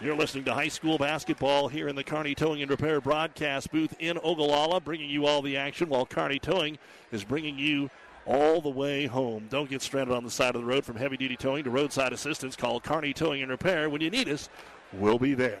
You're 0.00 0.16
listening 0.16 0.44
to 0.44 0.54
high 0.54 0.68
school 0.68 0.98
basketball 0.98 1.68
here 1.68 1.88
in 1.88 1.96
the 1.96 2.04
Kearney 2.04 2.34
Towing 2.34 2.62
and 2.62 2.70
Repair 2.70 3.00
broadcast 3.00 3.70
booth 3.70 3.94
in 3.98 4.18
Ogallala, 4.22 4.80
bringing 4.80 5.10
you 5.10 5.26
all 5.26 5.42
the 5.42 5.56
action 5.56 5.88
while 5.88 6.06
Kearney 6.06 6.38
Towing 6.38 6.78
is 7.10 7.24
bringing 7.24 7.58
you 7.58 7.90
all 8.24 8.60
the 8.60 8.68
way 8.68 9.06
home. 9.06 9.46
Don't 9.48 9.68
get 9.68 9.82
stranded 9.82 10.14
on 10.14 10.24
the 10.24 10.30
side 10.30 10.54
of 10.54 10.60
the 10.60 10.66
road 10.66 10.84
from 10.84 10.96
heavy 10.96 11.16
duty 11.16 11.36
towing 11.36 11.64
to 11.64 11.70
roadside 11.70 12.12
assistance. 12.12 12.54
Call 12.54 12.80
Kearney 12.80 13.12
Towing 13.12 13.42
and 13.42 13.50
Repair. 13.50 13.90
When 13.90 14.00
you 14.00 14.10
need 14.10 14.28
us, 14.28 14.48
we'll 14.92 15.18
be 15.18 15.34
there. 15.34 15.60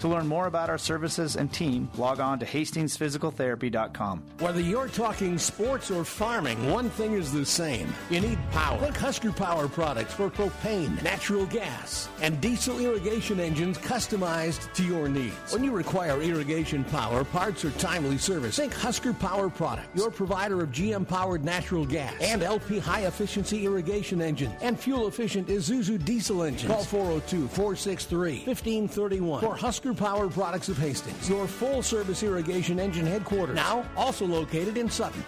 To 0.00 0.08
learn 0.08 0.26
more 0.26 0.46
about 0.46 0.68
our 0.68 0.76
services 0.78 1.36
and 1.36 1.50
team, 1.52 1.88
log 1.96 2.20
on 2.20 2.38
to 2.40 2.46
hastingsphysicaltherapy.com. 2.46 4.22
Whether 4.40 4.60
you're 4.60 4.88
talking 4.88 5.38
sports 5.38 5.90
or 5.90 6.04
farming, 6.04 6.70
one 6.70 6.90
thing 6.90 7.14
is 7.14 7.32
the 7.32 7.46
same. 7.46 7.88
You 8.10 8.20
need 8.20 8.38
power. 8.52 8.78
Think 8.78 8.96
Husker 8.96 9.32
Power 9.32 9.68
products 9.68 10.12
for 10.12 10.28
propane, 10.28 11.02
natural 11.02 11.46
gas, 11.46 12.08
and 12.20 12.38
diesel 12.42 12.78
irrigation 12.78 13.40
engines 13.40 13.78
customized 13.78 14.72
to 14.74 14.84
your 14.84 15.08
needs. 15.08 15.52
When 15.52 15.64
you 15.64 15.72
require 15.72 16.20
irrigation 16.20 16.84
power, 16.84 17.24
parts, 17.24 17.64
or 17.64 17.70
timely 17.72 18.18
service, 18.18 18.56
think 18.56 18.74
Husker 18.74 19.14
Power 19.14 19.48
products, 19.48 19.88
your 19.94 20.10
provider 20.10 20.62
of 20.62 20.70
GM 20.72 21.08
powered 21.08 21.42
natural 21.44 21.86
gas 21.86 22.14
and 22.20 22.42
LP 22.42 22.78
high 22.78 23.06
efficiency 23.06 23.64
irrigation 23.64 24.20
engines. 24.20 24.54
and 24.60 24.78
fuel 24.78 25.06
efficient 25.08 25.48
Isuzu 25.48 26.04
diesel 26.04 26.42
engines. 26.42 26.70
Call 26.70 26.84
402 26.84 27.48
463 27.48 28.44
1531 28.44 29.40
for 29.40 29.56
Husker 29.56 29.85
Power 29.94 30.28
Products 30.28 30.68
of 30.68 30.78
Hastings, 30.78 31.28
your 31.28 31.46
full 31.46 31.82
service 31.82 32.22
irrigation 32.22 32.78
engine 32.78 33.06
headquarters. 33.06 33.56
Now 33.56 33.84
also 33.96 34.26
located 34.26 34.76
in 34.76 34.90
Sutton. 34.90 35.24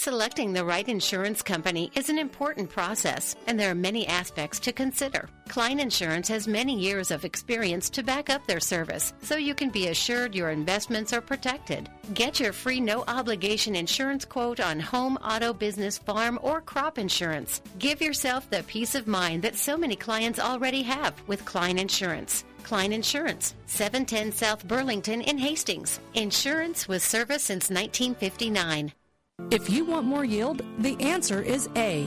Selecting 0.00 0.52
the 0.52 0.64
right 0.64 0.88
insurance 0.88 1.42
company 1.42 1.90
is 1.96 2.08
an 2.08 2.20
important 2.20 2.70
process, 2.70 3.34
and 3.48 3.58
there 3.58 3.72
are 3.72 3.74
many 3.74 4.06
aspects 4.06 4.60
to 4.60 4.72
consider. 4.72 5.28
Klein 5.48 5.80
Insurance 5.80 6.28
has 6.28 6.46
many 6.46 6.78
years 6.78 7.10
of 7.10 7.24
experience 7.24 7.90
to 7.90 8.04
back 8.04 8.30
up 8.30 8.46
their 8.46 8.60
service, 8.60 9.12
so 9.22 9.34
you 9.34 9.56
can 9.56 9.70
be 9.70 9.88
assured 9.88 10.36
your 10.36 10.50
investments 10.50 11.12
are 11.12 11.20
protected. 11.20 11.90
Get 12.14 12.38
your 12.38 12.52
free 12.52 12.78
no 12.78 13.02
obligation 13.08 13.74
insurance 13.74 14.24
quote 14.24 14.60
on 14.60 14.78
home, 14.78 15.16
auto, 15.16 15.52
business, 15.52 15.98
farm, 15.98 16.38
or 16.42 16.60
crop 16.60 16.96
insurance. 16.96 17.60
Give 17.80 18.00
yourself 18.00 18.48
the 18.50 18.62
peace 18.68 18.94
of 18.94 19.08
mind 19.08 19.42
that 19.42 19.56
so 19.56 19.76
many 19.76 19.96
clients 19.96 20.38
already 20.38 20.82
have 20.82 21.20
with 21.26 21.44
Klein 21.44 21.76
Insurance. 21.76 22.44
Klein 22.68 22.92
Insurance, 22.92 23.54
710 23.64 24.30
South 24.30 24.68
Burlington 24.68 25.22
in 25.22 25.38
Hastings. 25.38 26.00
Insurance 26.12 26.86
with 26.86 27.02
service 27.02 27.42
since 27.42 27.70
1959. 27.70 28.92
If 29.50 29.70
you 29.70 29.86
want 29.86 30.04
more 30.04 30.26
yield, 30.26 30.60
the 30.78 31.00
answer 31.00 31.40
is 31.40 31.70
A. 31.76 32.06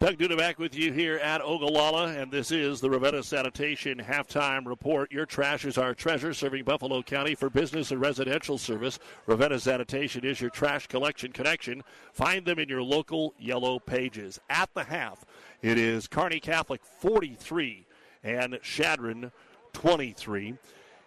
Doug 0.00 0.16
Duda 0.16 0.34
back 0.34 0.58
with 0.58 0.74
you 0.74 0.94
here 0.94 1.18
at 1.18 1.42
Ogallala, 1.42 2.06
and 2.06 2.32
this 2.32 2.50
is 2.50 2.80
the 2.80 2.88
Ravenna 2.88 3.22
Sanitation 3.22 3.98
Halftime 3.98 4.66
Report. 4.66 5.12
Your 5.12 5.26
trash 5.26 5.66
is 5.66 5.76
our 5.76 5.94
treasure, 5.94 6.32
serving 6.32 6.64
Buffalo 6.64 7.02
County 7.02 7.34
for 7.34 7.50
business 7.50 7.90
and 7.90 8.00
residential 8.00 8.56
service. 8.56 8.98
Ravenna 9.26 9.60
Sanitation 9.60 10.24
is 10.24 10.40
your 10.40 10.48
trash 10.48 10.86
collection 10.86 11.32
connection. 11.32 11.84
Find 12.14 12.46
them 12.46 12.58
in 12.58 12.66
your 12.66 12.82
local 12.82 13.34
yellow 13.38 13.78
pages. 13.78 14.40
At 14.48 14.72
the 14.72 14.84
half, 14.84 15.26
it 15.60 15.76
is 15.76 16.08
Kearney 16.08 16.40
Catholic 16.40 16.80
43 16.82 17.84
and 18.24 18.58
Chadron 18.62 19.30
23. 19.74 20.54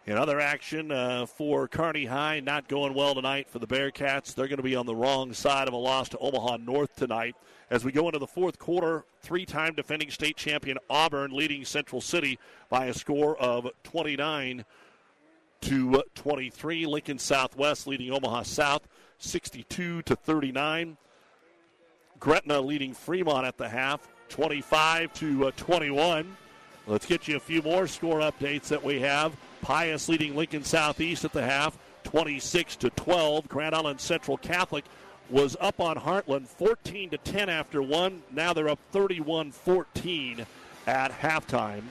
In 0.06 0.18
other 0.18 0.42
action 0.42 0.92
uh, 0.92 1.26
for 1.26 1.70
Kearney 1.70 2.04
High, 2.04 2.42
not 2.42 2.68
going 2.68 2.94
well 2.94 3.16
tonight 3.16 3.50
for 3.50 3.60
the 3.60 3.68
Bearcats. 3.68 4.36
They're 4.36 4.50
going 4.50 4.58
to 4.58 4.64
be 4.64 4.76
on 4.76 4.86
the 4.86 4.94
wrong 4.94 5.32
side 5.32 5.70
of 5.70 5.74
a 5.74 5.78
loss 5.78 6.10
to 6.10 6.18
Omaha 6.18 6.58
North 6.58 6.94
tonight. 6.98 7.38
As 7.70 7.86
we 7.86 7.94
go 7.94 8.08
into 8.08 8.20
the 8.20 8.28
fourth 8.28 8.60
quarter, 8.60 9.06
three 9.22 9.46
time 9.46 9.76
defending 9.76 10.12
state 10.12 10.36
champion 10.36 10.78
Auburn 10.90 11.32
leading 11.32 11.64
Central 11.64 12.02
City 12.02 12.38
by 12.70 12.88
a 12.88 12.94
score 12.94 13.38
of 13.38 13.70
29 13.84 14.66
to 15.62 16.04
23. 16.16 16.86
Lincoln 16.86 17.18
Southwest 17.18 17.88
leading 17.88 18.12
Omaha 18.12 18.44
South 18.44 18.86
62 19.20 20.02
to 20.02 20.16
39. 20.18 20.98
Gretna 22.20 22.60
leading 22.60 22.94
Fremont 22.94 23.48
at 23.48 23.58
the 23.58 23.70
half 23.70 24.06
25 24.28 25.14
to 25.14 25.52
21. 25.52 26.36
Let's 26.86 27.06
get 27.06 27.28
you 27.28 27.38
a 27.38 27.40
few 27.40 27.62
more 27.62 27.88
score 27.88 28.20
updates 28.20 28.68
that 28.68 28.84
we 28.84 29.00
have. 29.00 29.36
Pius 29.62 30.10
leading 30.10 30.36
Lincoln 30.36 30.66
Southeast 30.66 31.24
at 31.24 31.32
the 31.32 31.42
half 31.42 31.78
26 32.04 32.76
to 32.78 32.90
12. 32.90 33.48
Grand 33.48 33.74
Island 33.74 34.02
Central 34.02 34.38
Catholic 34.38 34.84
was 35.30 35.56
up 35.62 35.80
on 35.80 35.96
Heartland 35.96 36.48
14 36.48 37.12
to 37.12 37.18
10 37.18 37.50
after 37.50 37.82
one. 37.82 38.22
Now 38.32 38.54
they're 38.54 38.68
up 38.68 38.80
31-14 38.94 40.46
at 40.86 41.12
halftime. 41.12 41.84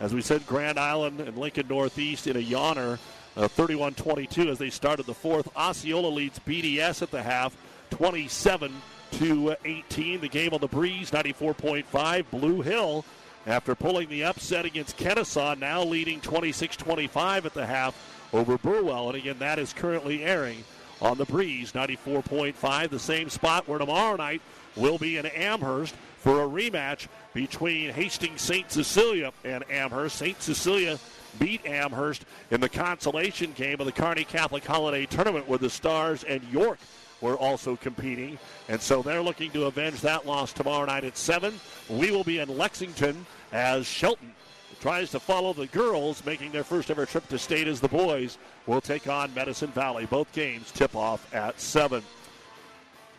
As 0.00 0.14
we 0.14 0.22
said, 0.22 0.46
Grand 0.46 0.78
Island 0.78 1.20
and 1.20 1.36
Lincoln 1.36 1.68
Northeast 1.68 2.26
in 2.26 2.36
a 2.36 2.42
yawner, 2.42 2.98
uh, 3.36 3.48
31-22 3.48 4.50
as 4.50 4.56
they 4.56 4.70
started 4.70 5.04
the 5.04 5.12
fourth. 5.12 5.54
Osceola 5.54 6.08
leads 6.08 6.38
BDS 6.38 7.02
at 7.02 7.10
the 7.10 7.22
half, 7.22 7.54
27 7.90 8.72
to 9.12 9.54
18. 9.66 10.22
The 10.22 10.28
game 10.28 10.54
on 10.54 10.60
the 10.60 10.68
breeze, 10.68 11.10
94.5. 11.10 12.24
Blue 12.30 12.62
Hill, 12.62 13.04
after 13.46 13.74
pulling 13.74 14.08
the 14.08 14.24
upset 14.24 14.64
against 14.64 14.96
Kenesaw, 14.96 15.58
now 15.58 15.82
leading 15.82 16.20
26-25 16.20 17.44
at 17.44 17.54
the 17.54 17.66
half 17.66 17.94
over 18.32 18.58
Burwell. 18.58 19.08
And 19.08 19.16
again, 19.16 19.38
that 19.38 19.58
is 19.58 19.72
currently 19.72 20.24
airing 20.24 20.64
on 21.00 21.16
the 21.16 21.24
breeze, 21.24 21.72
94.5, 21.72 22.90
the 22.90 22.98
same 22.98 23.30
spot 23.30 23.66
where 23.66 23.78
tomorrow 23.78 24.16
night 24.16 24.42
will 24.76 24.98
be 24.98 25.16
in 25.16 25.26
Amherst 25.26 25.94
for 26.18 26.42
a 26.42 26.46
rematch 26.46 27.08
between 27.32 27.90
Hastings 27.90 28.42
St. 28.42 28.70
Cecilia 28.70 29.32
and 29.44 29.64
Amherst. 29.70 30.16
St. 30.16 30.40
Cecilia 30.42 30.98
beat 31.38 31.64
Amherst 31.64 32.24
in 32.50 32.60
the 32.60 32.68
consolation 32.68 33.52
game 33.52 33.80
of 33.80 33.86
the 33.86 33.92
Kearney 33.92 34.24
Catholic 34.24 34.64
Holiday 34.64 35.06
Tournament 35.06 35.48
with 35.48 35.62
the 35.62 35.70
Stars 35.70 36.24
and 36.24 36.42
York 36.52 36.78
were 37.20 37.36
also 37.36 37.76
competing. 37.76 38.38
And 38.68 38.80
so 38.80 39.02
they're 39.02 39.22
looking 39.22 39.50
to 39.52 39.64
avenge 39.64 40.00
that 40.00 40.26
loss 40.26 40.52
tomorrow 40.52 40.86
night 40.86 41.04
at 41.04 41.16
7. 41.16 41.54
We 41.88 42.10
will 42.10 42.24
be 42.24 42.38
in 42.38 42.56
Lexington 42.56 43.26
as 43.52 43.86
Shelton 43.86 44.32
tries 44.80 45.10
to 45.10 45.20
follow 45.20 45.52
the 45.52 45.66
girls 45.66 46.24
making 46.24 46.52
their 46.52 46.64
first 46.64 46.90
ever 46.90 47.04
trip 47.04 47.28
to 47.28 47.38
state 47.38 47.68
as 47.68 47.80
the 47.80 47.88
boys 47.88 48.38
will 48.66 48.80
take 48.80 49.06
on 49.06 49.32
Medicine 49.34 49.70
Valley. 49.72 50.06
Both 50.06 50.32
games 50.32 50.72
tip 50.72 50.96
off 50.96 51.32
at 51.34 51.60
7. 51.60 52.02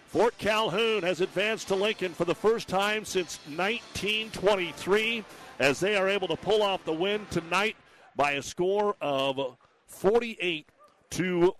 Fort 0.08 0.38
Calhoun 0.38 1.04
has 1.04 1.22
advanced 1.22 1.70
to 1.70 1.76
Lincoln 1.76 2.14
for 2.14 2.26
the 2.26 2.36
first 2.36 2.68
time 2.68 3.06
since 3.06 3.40
1923 3.46 5.24
as 5.60 5.80
they 5.80 5.96
are 5.96 6.10
able 6.10 6.28
to 6.28 6.36
pull 6.36 6.64
off 6.64 6.84
the 6.84 6.92
win 6.92 7.26
tonight 7.30 7.78
by 8.16 8.34
a 8.34 8.42
score 8.42 8.96
of 9.00 9.56
48 9.88 10.68
to 11.12 11.56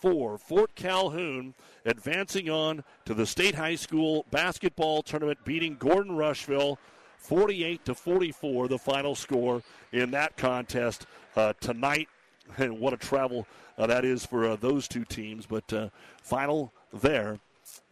44. 0.00 0.38
Fort 0.38 0.74
Calhoun 0.74 1.54
advancing 1.84 2.48
on 2.48 2.84
to 3.04 3.14
the 3.14 3.26
state 3.26 3.54
high 3.54 3.74
school 3.74 4.24
basketball 4.30 5.02
tournament, 5.02 5.38
beating 5.44 5.76
Gordon 5.76 6.16
Rushville 6.16 6.78
48 7.18 7.84
to 7.84 7.94
44, 7.94 8.68
the 8.68 8.78
final 8.78 9.14
score 9.14 9.62
in 9.92 10.12
that 10.12 10.36
contest 10.36 11.06
uh, 11.36 11.52
tonight. 11.60 12.08
And 12.56 12.78
what 12.80 12.92
a 12.94 12.96
travel 12.96 13.46
uh, 13.76 13.86
that 13.88 14.04
is 14.04 14.24
for 14.24 14.46
uh, 14.46 14.56
those 14.56 14.88
two 14.88 15.04
teams. 15.04 15.46
But 15.46 15.70
uh, 15.72 15.88
final 16.22 16.72
there. 16.92 17.38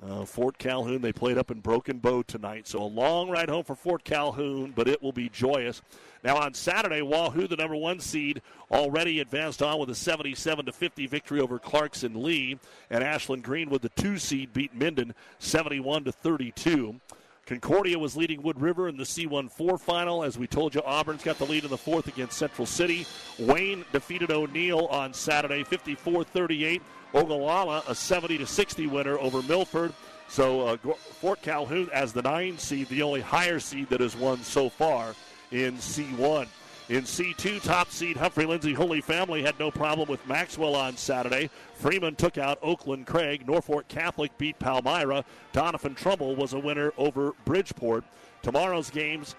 Uh, 0.03 0.25
Fort 0.25 0.59
Calhoun, 0.59 1.01
they 1.01 1.13
played 1.13 1.39
up 1.39 1.51
in 1.51 1.61
Broken 1.61 1.99
Bow 1.99 2.23
tonight. 2.23 2.69
So 2.69 2.83
a 2.83 2.85
long 2.85 3.31
ride 3.31 3.49
home 3.49 3.65
for 3.65 3.75
Fort 3.75 4.05
Calhoun, 4.05 4.73
but 4.77 4.89
it 4.89 5.03
will 5.03 5.13
be 5.13 5.29
joyous. 5.29 5.81
Now 6.23 6.37
on 6.37 6.55
Saturday, 6.55 7.03
Wahoo, 7.03 7.47
the 7.47 7.57
number 7.57 7.77
one 7.77 8.01
seed, 8.01 8.43
already 8.71 9.21
advanced 9.21 9.63
on 9.63 9.79
with 9.79 9.91
a 9.91 9.95
77 9.95 10.67
to 10.67 10.73
50 10.73 11.07
victory 11.07 11.41
over 11.41 11.59
Clarkson 11.59 12.23
Leigh, 12.23 12.59
and 12.91 13.03
Ashland 13.03 13.43
Greenwood 13.43 13.83
the 13.83 13.89
two 13.91 14.19
seed 14.19 14.53
beat 14.53 14.75
Minden 14.75 15.15
71 15.39 16.05
to 16.05 16.13
32. 16.13 17.01
Concordia 17.47 17.97
was 17.97 18.17
leading 18.17 18.43
Wood 18.43 18.61
River 18.61 18.89
in 18.89 18.97
the 18.97 19.05
C1-4 19.05 19.81
final. 19.81 20.25
As 20.25 20.37
we 20.37 20.49
told 20.49 20.75
you, 20.75 20.83
Auburn's 20.83 21.23
got 21.23 21.39
the 21.39 21.45
lead 21.45 21.63
in 21.63 21.71
the 21.71 21.79
fourth 21.79 22.09
against 22.09 22.37
Central 22.37 22.67
City. 22.67 23.07
Wayne 23.39 23.85
defeated 23.93 24.33
O'Neill 24.33 24.87
on 24.87 25.15
Saturday, 25.15 25.63
54-38. 25.63 26.81
Ogallala, 27.17 27.83
a 27.89 27.95
70 27.95 28.39
to 28.39 28.47
60 28.47 28.87
winner 28.87 29.19
over 29.19 29.43
Milford. 29.43 29.93
So 30.29 30.61
uh, 30.63 30.77
Fort 31.21 31.41
Calhoun, 31.41 31.89
as 31.93 32.13
the 32.13 32.23
nine 32.23 32.59
seed, 32.59 32.89
the 32.89 33.03
only 33.03 33.21
higher 33.21 33.59
seed 33.59 33.89
that 33.91 34.01
has 34.01 34.17
won 34.17 34.43
so 34.43 34.69
far 34.69 35.15
in 35.51 35.77
C1. 35.77 36.49
In 36.89 37.03
C2, 37.03 37.63
top 37.63 37.91
seed 37.91 38.17
Humphrey 38.17 38.47
Lindsay 38.47 38.73
Holy 38.73 39.01
Family 39.01 39.43
had 39.43 39.59
no 39.59 39.73
problem 39.73 40.09
with 40.09 40.25
Maxwell 40.29 40.77
on 40.77 40.97
Saturday. 40.97 41.51
Freeman 41.75 42.15
took 42.15 42.39
out 42.39 42.59
Oakland 42.63 43.09
Craig. 43.09 43.47
Norfolk 43.47 43.89
Catholic 43.89 44.37
beat 44.39 44.57
Palmyra. 44.61 45.25
Doniphan-Trumbull 45.53 46.37
was 46.37 46.53
a 46.53 46.59
winner 46.61 46.93
over 46.97 47.33
Bridgeport. 47.45 48.05
Tomorrow's 48.43 48.91
games 48.91 49.35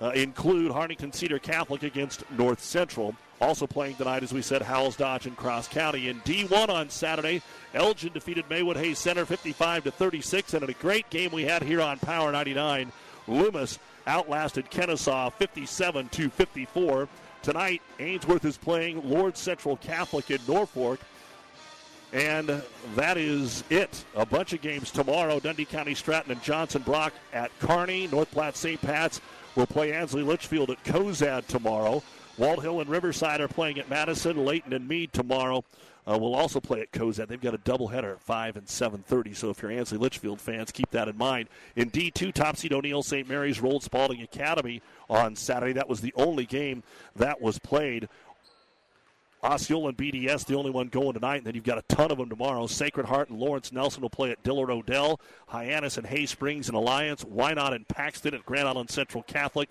uh, 0.00 0.10
include 0.10 0.72
Hartington 0.72 1.12
Cedar 1.12 1.38
Catholic 1.38 1.84
against 1.84 2.28
North 2.32 2.60
Central. 2.60 3.14
Also 3.44 3.66
playing 3.66 3.94
tonight, 3.96 4.22
as 4.22 4.32
we 4.32 4.40
said, 4.40 4.62
Howells 4.62 4.96
Dodge 4.96 5.26
and 5.26 5.36
Cross 5.36 5.68
County. 5.68 6.08
In 6.08 6.18
D1 6.22 6.70
on 6.70 6.88
Saturday, 6.88 7.42
Elgin 7.74 8.10
defeated 8.14 8.46
Maywood 8.48 8.78
Hayes 8.78 8.98
Center 8.98 9.26
55 9.26 9.84
to 9.84 9.90
36, 9.90 10.54
and 10.54 10.64
in 10.64 10.70
a 10.70 10.72
great 10.72 11.10
game 11.10 11.30
we 11.30 11.44
had 11.44 11.62
here 11.62 11.82
on 11.82 11.98
Power 11.98 12.32
99, 12.32 12.90
Loomis 13.28 13.78
outlasted 14.06 14.70
Kenesaw 14.70 15.30
57 15.34 16.08
to 16.08 16.30
54. 16.30 17.06
Tonight, 17.42 17.82
Ainsworth 17.98 18.46
is 18.46 18.56
playing 18.56 19.06
Lourdes 19.06 19.40
Central 19.40 19.76
Catholic 19.76 20.30
in 20.30 20.40
Norfolk. 20.48 21.00
And 22.14 22.62
that 22.94 23.18
is 23.18 23.62
it. 23.68 24.06
A 24.16 24.24
bunch 24.24 24.54
of 24.54 24.62
games 24.62 24.90
tomorrow. 24.90 25.38
Dundee 25.38 25.66
County 25.66 25.94
Stratton 25.94 26.32
and 26.32 26.42
Johnson 26.42 26.80
Brock 26.80 27.12
at 27.34 27.50
Kearney. 27.58 28.06
North 28.06 28.30
Platte 28.30 28.56
St. 28.56 28.80
Pat's 28.80 29.20
will 29.54 29.66
play 29.66 29.92
Ansley 29.92 30.22
Litchfield 30.22 30.70
at 30.70 30.82
Cozad 30.84 31.46
tomorrow. 31.46 32.02
Walthill 32.38 32.80
and 32.80 32.90
Riverside 32.90 33.40
are 33.40 33.48
playing 33.48 33.78
at 33.78 33.88
Madison. 33.88 34.44
Leyton 34.44 34.72
and 34.72 34.88
Mead 34.88 35.12
tomorrow 35.12 35.64
uh, 36.06 36.18
will 36.18 36.34
also 36.34 36.60
play 36.60 36.80
at 36.80 36.90
Cozad. 36.92 37.28
They've 37.28 37.40
got 37.40 37.54
a 37.54 37.58
doubleheader 37.58 38.12
at 38.12 38.20
5 38.20 38.56
and 38.56 38.66
7.30, 38.66 39.36
so 39.36 39.50
if 39.50 39.62
you're 39.62 39.70
Ansley 39.70 39.98
Litchfield 39.98 40.40
fans, 40.40 40.72
keep 40.72 40.90
that 40.90 41.08
in 41.08 41.16
mind. 41.16 41.48
In 41.76 41.90
D2, 41.90 42.32
Top 42.32 42.56
Seed 42.56 42.72
O'Neill 42.72 43.02
St. 43.02 43.28
Mary's 43.28 43.60
rolled 43.60 43.82
Spalding 43.82 44.22
Academy 44.22 44.82
on 45.08 45.36
Saturday. 45.36 45.72
That 45.72 45.88
was 45.88 46.00
the 46.00 46.12
only 46.16 46.44
game 46.44 46.82
that 47.16 47.40
was 47.40 47.58
played. 47.58 48.08
Osceola 49.42 49.88
and 49.88 49.98
BDS, 49.98 50.46
the 50.46 50.56
only 50.56 50.70
one 50.70 50.88
going 50.88 51.12
tonight, 51.12 51.36
and 51.36 51.46
then 51.46 51.54
you've 51.54 51.64
got 51.64 51.76
a 51.76 51.82
ton 51.82 52.10
of 52.10 52.16
them 52.16 52.30
tomorrow. 52.30 52.66
Sacred 52.66 53.04
Heart 53.04 53.28
and 53.28 53.38
Lawrence 53.38 53.72
Nelson 53.72 54.00
will 54.00 54.10
play 54.10 54.30
at 54.30 54.42
Diller-Odell. 54.42 55.20
Hyannis 55.48 55.98
and 55.98 56.06
Hay 56.06 56.24
Springs 56.24 56.68
and 56.68 56.76
Alliance. 56.76 57.24
Wynot 57.24 57.74
and 57.74 57.86
Paxton 57.86 58.32
at 58.32 58.46
Grand 58.46 58.66
Island 58.66 58.88
Central 58.88 59.22
Catholic. 59.24 59.68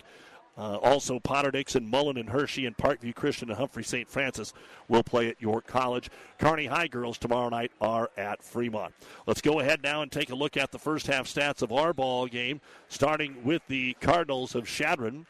Uh, 0.56 0.76
also, 0.76 1.18
Potter 1.18 1.50
Dixon, 1.50 1.88
Mullen, 1.88 2.16
and 2.16 2.28
Hershey, 2.28 2.64
and 2.64 2.76
Parkview 2.76 3.14
Christian 3.14 3.48
and 3.50 3.58
Humphrey 3.58 3.82
St. 3.82 4.08
Francis 4.08 4.52
will 4.88 5.02
play 5.02 5.28
at 5.28 5.42
York 5.42 5.66
College. 5.66 6.10
Kearney 6.38 6.66
High 6.66 6.86
girls 6.86 7.18
tomorrow 7.18 7.48
night 7.48 7.72
are 7.80 8.10
at 8.16 8.42
Fremont. 8.42 8.94
Let's 9.26 9.40
go 9.40 9.58
ahead 9.58 9.82
now 9.82 10.02
and 10.02 10.12
take 10.12 10.30
a 10.30 10.34
look 10.34 10.56
at 10.56 10.70
the 10.70 10.78
first 10.78 11.08
half 11.08 11.26
stats 11.26 11.62
of 11.62 11.72
our 11.72 11.92
ball 11.92 12.26
game, 12.26 12.60
starting 12.88 13.42
with 13.42 13.62
the 13.66 13.94
Cardinals 14.00 14.54
of 14.54 14.66
Chadron. 14.66 15.26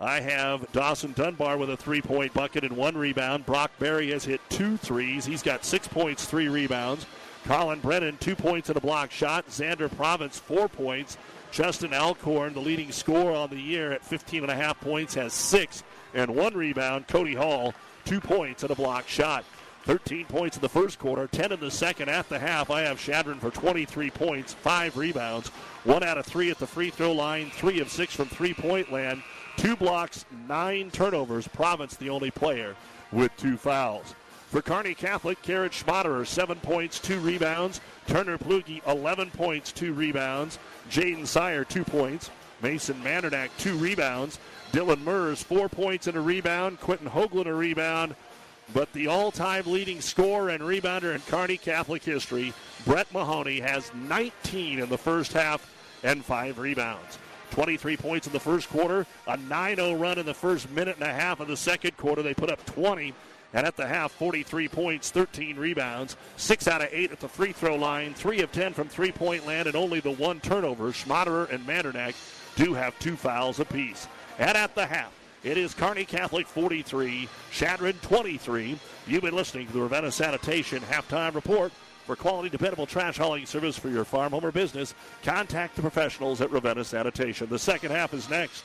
I 0.00 0.20
have 0.20 0.70
Dawson 0.72 1.12
Dunbar 1.12 1.58
with 1.58 1.70
a 1.70 1.76
three 1.76 2.00
point 2.00 2.32
bucket 2.32 2.62
and 2.64 2.76
one 2.76 2.96
rebound. 2.96 3.44
Brock 3.44 3.72
Berry 3.78 4.12
has 4.12 4.24
hit 4.24 4.40
two 4.48 4.76
threes. 4.76 5.26
He's 5.26 5.42
got 5.42 5.64
six 5.64 5.88
points, 5.88 6.24
three 6.24 6.48
rebounds. 6.48 7.04
Colin 7.44 7.80
Brennan, 7.80 8.16
two 8.18 8.36
points 8.36 8.68
and 8.68 8.76
a 8.76 8.80
block 8.80 9.10
shot. 9.10 9.48
Xander 9.48 9.94
Province, 9.94 10.38
four 10.38 10.68
points. 10.68 11.18
Justin 11.50 11.92
Alcorn, 11.92 12.54
the 12.54 12.60
leading 12.60 12.92
scorer 12.92 13.34
on 13.34 13.50
the 13.50 13.60
year 13.60 13.92
at 13.92 14.04
15 14.04 14.42
and 14.42 14.52
a 14.52 14.54
half 14.54 14.80
points, 14.80 15.14
has 15.14 15.32
six 15.32 15.82
and 16.14 16.34
one 16.34 16.54
rebound. 16.54 17.08
Cody 17.08 17.34
Hall, 17.34 17.74
two 18.04 18.20
points 18.20 18.62
and 18.62 18.70
a 18.70 18.74
block 18.74 19.08
shot. 19.08 19.44
13 19.84 20.26
points 20.26 20.56
in 20.56 20.60
the 20.60 20.68
first 20.68 20.98
quarter, 20.98 21.26
10 21.26 21.52
in 21.52 21.60
the 21.60 21.70
second. 21.70 22.10
At 22.10 22.28
the 22.28 22.38
half, 22.38 22.70
I 22.70 22.82
have 22.82 23.00
Chadron 23.00 23.38
for 23.38 23.50
23 23.50 24.10
points, 24.10 24.52
five 24.52 24.96
rebounds, 24.98 25.48
one 25.84 26.02
out 26.02 26.18
of 26.18 26.26
three 26.26 26.50
at 26.50 26.58
the 26.58 26.66
free 26.66 26.90
throw 26.90 27.12
line, 27.12 27.50
three 27.50 27.80
of 27.80 27.88
six 27.88 28.14
from 28.14 28.26
three 28.28 28.52
point 28.52 28.92
land. 28.92 29.22
Two 29.56 29.76
blocks, 29.76 30.24
nine 30.46 30.90
turnovers. 30.90 31.48
Province 31.48 31.96
the 31.96 32.10
only 32.10 32.30
player 32.30 32.76
with 33.10 33.34
two 33.36 33.56
fouls. 33.56 34.14
For 34.50 34.62
Kearney 34.62 34.94
Catholic, 34.94 35.42
Garrett 35.42 35.72
Schmaderer, 35.72 36.26
seven 36.26 36.58
points, 36.60 36.98
two 36.98 37.20
rebounds. 37.20 37.80
Turner 38.06 38.38
Plugi, 38.38 38.86
11 38.86 39.30
points, 39.30 39.72
two 39.72 39.92
rebounds. 39.92 40.58
Jaden 40.90 41.26
Sire, 41.26 41.64
two 41.64 41.84
points. 41.84 42.30
Mason 42.62 43.00
Mandernack, 43.02 43.50
two 43.58 43.76
rebounds. 43.76 44.38
Dylan 44.72 45.02
Mers, 45.02 45.42
four 45.42 45.68
points 45.68 46.06
and 46.06 46.16
a 46.16 46.20
rebound. 46.20 46.80
Quentin 46.80 47.08
Hoagland, 47.08 47.46
a 47.46 47.54
rebound. 47.54 48.14
But 48.74 48.92
the 48.92 49.06
all 49.06 49.30
time 49.30 49.64
leading 49.66 50.00
scorer 50.00 50.50
and 50.50 50.62
rebounder 50.62 51.14
in 51.14 51.20
Kearney 51.22 51.56
Catholic 51.56 52.04
history, 52.04 52.52
Brett 52.84 53.10
Mahoney, 53.12 53.60
has 53.60 53.90
19 53.94 54.80
in 54.80 54.88
the 54.88 54.98
first 54.98 55.32
half 55.32 55.74
and 56.02 56.24
five 56.24 56.58
rebounds. 56.58 57.18
23 57.50 57.96
points 57.96 58.26
in 58.26 58.32
the 58.32 58.40
first 58.40 58.68
quarter, 58.68 59.06
a 59.26 59.36
9 59.36 59.76
0 59.76 59.94
run 59.94 60.18
in 60.18 60.26
the 60.26 60.34
first 60.34 60.70
minute 60.70 60.96
and 60.96 61.08
a 61.08 61.12
half 61.12 61.40
of 61.40 61.48
the 61.48 61.56
second 61.56 61.96
quarter. 61.96 62.22
They 62.22 62.34
put 62.34 62.50
up 62.50 62.64
20, 62.66 63.14
and 63.54 63.66
at 63.66 63.76
the 63.76 63.86
half, 63.86 64.12
43 64.12 64.68
points, 64.68 65.10
13 65.10 65.56
rebounds, 65.56 66.16
6 66.36 66.68
out 66.68 66.82
of 66.82 66.88
8 66.92 67.12
at 67.12 67.20
the 67.20 67.28
free 67.28 67.52
throw 67.52 67.76
line, 67.76 68.14
3 68.14 68.40
of 68.40 68.52
10 68.52 68.74
from 68.74 68.88
three 68.88 69.12
point 69.12 69.46
land, 69.46 69.66
and 69.66 69.76
only 69.76 70.00
the 70.00 70.10
one 70.12 70.40
turnover. 70.40 70.90
Schmaderer 70.92 71.50
and 71.50 71.66
Mandernack 71.66 72.14
do 72.56 72.74
have 72.74 72.98
two 72.98 73.16
fouls 73.16 73.60
apiece. 73.60 74.06
And 74.38 74.56
at 74.56 74.74
the 74.74 74.86
half, 74.86 75.12
it 75.44 75.56
is 75.56 75.72
Kearney 75.72 76.04
Catholic 76.04 76.46
43, 76.46 77.28
Chadron 77.50 77.96
23. 78.02 78.78
You've 79.06 79.22
been 79.22 79.34
listening 79.36 79.66
to 79.68 79.72
the 79.72 79.80
Ravenna 79.80 80.12
Sanitation 80.12 80.82
halftime 80.82 81.34
report. 81.34 81.72
For 82.06 82.16
quality, 82.16 82.48
dependable 82.48 82.86
trash 82.86 83.18
hauling 83.18 83.44
service 83.44 83.78
for 83.78 83.90
your 83.90 84.04
farm, 84.04 84.32
home, 84.32 84.44
or 84.44 84.50
business, 84.50 84.94
contact 85.22 85.76
the 85.76 85.82
professionals 85.82 86.40
at 86.40 86.50
Ravenna 86.50 86.82
Sanitation. 86.82 87.48
The 87.50 87.58
second 87.58 87.90
half 87.90 88.14
is 88.14 88.30
next. 88.30 88.64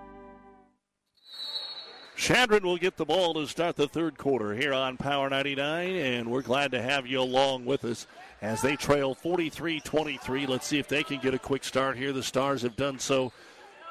Chadron 2.21 2.61
will 2.61 2.77
get 2.77 2.97
the 2.97 3.05
ball 3.05 3.33
to 3.33 3.47
start 3.47 3.75
the 3.75 3.87
third 3.87 4.15
quarter 4.15 4.53
here 4.53 4.75
on 4.75 4.95
Power 4.95 5.27
99, 5.27 5.95
and 5.95 6.29
we're 6.29 6.43
glad 6.43 6.69
to 6.69 6.79
have 6.79 7.07
you 7.07 7.19
along 7.19 7.65
with 7.65 7.83
us 7.83 8.05
as 8.43 8.61
they 8.61 8.75
trail 8.75 9.15
43 9.15 9.79
23. 9.79 10.45
Let's 10.45 10.67
see 10.67 10.77
if 10.77 10.87
they 10.87 11.01
can 11.01 11.19
get 11.19 11.33
a 11.33 11.39
quick 11.39 11.63
start 11.63 11.97
here. 11.97 12.13
The 12.13 12.21
Stars 12.21 12.61
have 12.61 12.75
done 12.75 12.99
so 12.99 13.31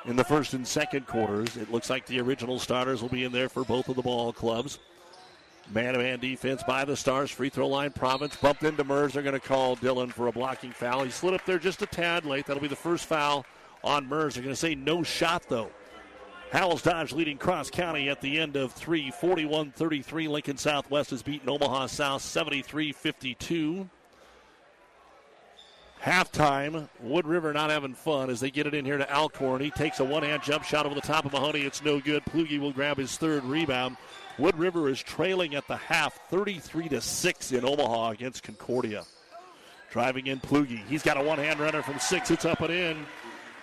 in 0.05 0.15
the 0.15 0.23
first 0.23 0.55
and 0.55 0.65
second 0.65 1.09
quarters. 1.09 1.57
It 1.57 1.73
looks 1.73 1.91
like 1.91 2.07
the 2.07 2.21
original 2.21 2.61
starters 2.61 3.03
will 3.03 3.09
be 3.09 3.25
in 3.25 3.33
there 3.33 3.49
for 3.49 3.65
both 3.65 3.89
of 3.89 3.97
the 3.97 4.03
ball 4.03 4.33
clubs. 4.33 4.79
Man 5.75 5.95
to 5.95 5.99
man 5.99 6.21
defense 6.21 6.63
by 6.63 6.85
the 6.85 6.97
Stars. 6.97 7.33
Free 7.33 7.49
throw 7.49 7.67
line. 7.67 7.91
Province 7.91 8.37
bumped 8.37 8.63
into 8.63 8.85
Mers. 8.85 9.15
They're 9.15 9.25
going 9.25 9.33
to 9.33 9.41
call 9.41 9.75
Dylan 9.75 10.13
for 10.13 10.29
a 10.29 10.33
blocking 10.33 10.71
foul. 10.71 11.03
He 11.03 11.11
slid 11.11 11.35
up 11.35 11.45
there 11.47 11.59
just 11.59 11.83
a 11.83 11.87
tad 11.87 12.25
late. 12.25 12.47
That'll 12.47 12.63
be 12.63 12.69
the 12.69 12.77
first 12.77 13.07
foul 13.07 13.45
on 13.83 14.09
Mers. 14.09 14.35
They're 14.35 14.45
going 14.45 14.55
to 14.55 14.61
say 14.61 14.77
no 14.77 15.03
shot, 15.03 15.49
though. 15.49 15.73
Howells 16.53 16.83
Dodge 16.83 17.13
leading 17.13 17.39
Cross 17.39 17.71
County 17.71 18.09
at 18.09 18.21
the 18.21 18.41
end 18.41 18.57
of 18.57 18.73
three, 18.73 19.13
41 19.13 19.71
33. 19.71 20.27
Lincoln 20.27 20.57
Southwest 20.57 21.11
has 21.11 21.23
beaten 21.23 21.49
Omaha 21.49 21.87
South 21.87 22.23
73 22.23 22.93
52. 22.93 23.89
Halftime, 26.03 26.89
Wood 27.01 27.27
River 27.27 27.53
not 27.53 27.71
having 27.71 27.95
fun 27.95 28.31
as 28.31 28.41
they 28.41 28.51
get 28.51 28.67
it 28.67 28.75
in 28.75 28.85
here 28.85 28.99
to 28.99 29.15
Alcorn. 29.15 29.61
He 29.61 29.71
takes 29.71 30.01
a 30.01 30.05
one 30.05 30.25
hand 30.25 30.43
jump 30.43 30.65
shot 30.65 30.87
over 30.87 30.95
the 30.95 31.01
top 31.01 31.25
of 31.25 31.33
Mahoney. 31.33 31.61
It's 31.61 31.85
no 31.85 32.01
good. 32.01 32.25
Plugi 32.25 32.59
will 32.59 32.73
grab 32.73 32.97
his 32.97 33.17
third 33.17 33.45
rebound. 33.45 33.97
Wood 34.37 34.59
River 34.59 34.89
is 34.89 35.01
trailing 35.01 35.55
at 35.55 35.69
the 35.69 35.77
half 35.77 36.19
33 36.31 36.89
to 36.89 37.01
6 37.01 37.53
in 37.53 37.65
Omaha 37.65 38.11
against 38.11 38.43
Concordia. 38.43 39.05
Driving 39.91 40.29
in 40.29 40.41
Plugi. 40.41 40.85
He's 40.87 41.03
got 41.03 41.17
a 41.17 41.23
one 41.23 41.39
hand 41.39 41.61
runner 41.61 41.83
from 41.83 41.99
six. 41.99 42.31
It's 42.31 42.45
up 42.45 42.61
and 42.61 42.73
in. 42.73 43.07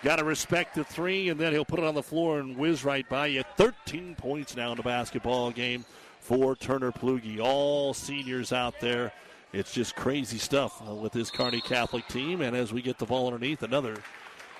Got 0.02 0.16
to 0.16 0.24
respect 0.24 0.76
the 0.76 0.84
three, 0.84 1.28
and 1.28 1.40
then 1.40 1.52
he'll 1.52 1.64
put 1.64 1.80
it 1.80 1.84
on 1.84 1.94
the 1.94 2.02
floor 2.02 2.38
and 2.38 2.56
whiz 2.56 2.84
right 2.84 3.08
by 3.08 3.26
you. 3.26 3.42
13 3.56 4.14
points 4.14 4.56
now 4.56 4.70
in 4.70 4.76
the 4.76 4.82
basketball 4.82 5.50
game 5.50 5.84
for 6.20 6.54
Turner 6.54 6.92
Plugi. 6.92 7.40
All 7.40 7.92
seniors 7.92 8.52
out 8.52 8.78
there. 8.80 9.12
It's 9.52 9.72
just 9.72 9.96
crazy 9.96 10.38
stuff 10.38 10.82
uh, 10.86 10.94
with 10.94 11.12
this 11.12 11.30
Kearney 11.30 11.60
Catholic 11.60 12.06
team. 12.06 12.42
And 12.42 12.54
as 12.54 12.72
we 12.72 12.80
get 12.80 12.98
the 12.98 13.06
ball 13.06 13.26
underneath, 13.26 13.62
another 13.62 13.96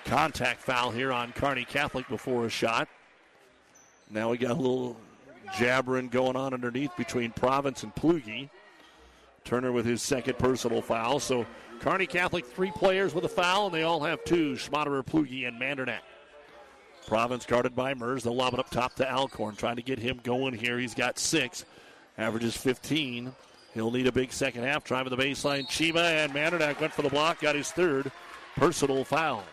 contact 0.03 0.61
foul 0.61 0.91
here 0.91 1.11
on 1.13 1.31
Kearney 1.31 1.63
Catholic 1.63 2.07
before 2.09 2.45
a 2.45 2.49
shot. 2.49 2.89
Now 4.09 4.31
we 4.31 4.37
got 4.37 4.51
a 4.51 4.55
little 4.55 4.97
jabbering 5.57 6.09
going 6.09 6.35
on 6.35 6.53
underneath 6.53 6.95
between 6.97 7.31
Province 7.31 7.83
and 7.83 7.95
Plugi. 7.95 8.49
Turner 9.45 9.71
with 9.71 9.85
his 9.85 10.01
second 10.01 10.37
personal 10.37 10.81
foul. 10.81 11.19
So 11.19 11.45
Kearney 11.79 12.07
Catholic, 12.07 12.45
three 12.45 12.71
players 12.71 13.13
with 13.13 13.23
a 13.25 13.29
foul, 13.29 13.67
and 13.67 13.75
they 13.75 13.83
all 13.83 14.01
have 14.01 14.23
two 14.25 14.53
Schmaderer, 14.53 15.05
Plugi, 15.05 15.47
and 15.47 15.59
Mandernack. 15.59 16.01
Province 17.07 17.45
guarded 17.45 17.75
by 17.75 17.93
Mers. 17.93 18.23
They'll 18.23 18.35
lob 18.35 18.53
it 18.53 18.59
up 18.59 18.69
top 18.69 18.95
to 18.95 19.11
Alcorn, 19.11 19.55
trying 19.55 19.77
to 19.77 19.81
get 19.81 19.97
him 19.97 20.19
going 20.23 20.53
here. 20.53 20.77
He's 20.77 20.93
got 20.93 21.17
six, 21.17 21.65
averages 22.17 22.55
15. 22.55 23.31
He'll 23.73 23.91
need 23.91 24.07
a 24.07 24.11
big 24.11 24.31
second 24.31 24.63
half. 24.63 24.83
Driving 24.83 25.15
the 25.15 25.23
baseline. 25.23 25.67
Chima 25.67 26.23
and 26.23 26.33
Mandernack 26.33 26.79
went 26.79 26.93
for 26.93 27.01
the 27.01 27.09
block, 27.09 27.39
got 27.39 27.55
his 27.55 27.71
third 27.71 28.11
personal 28.55 29.03
foul. 29.03 29.43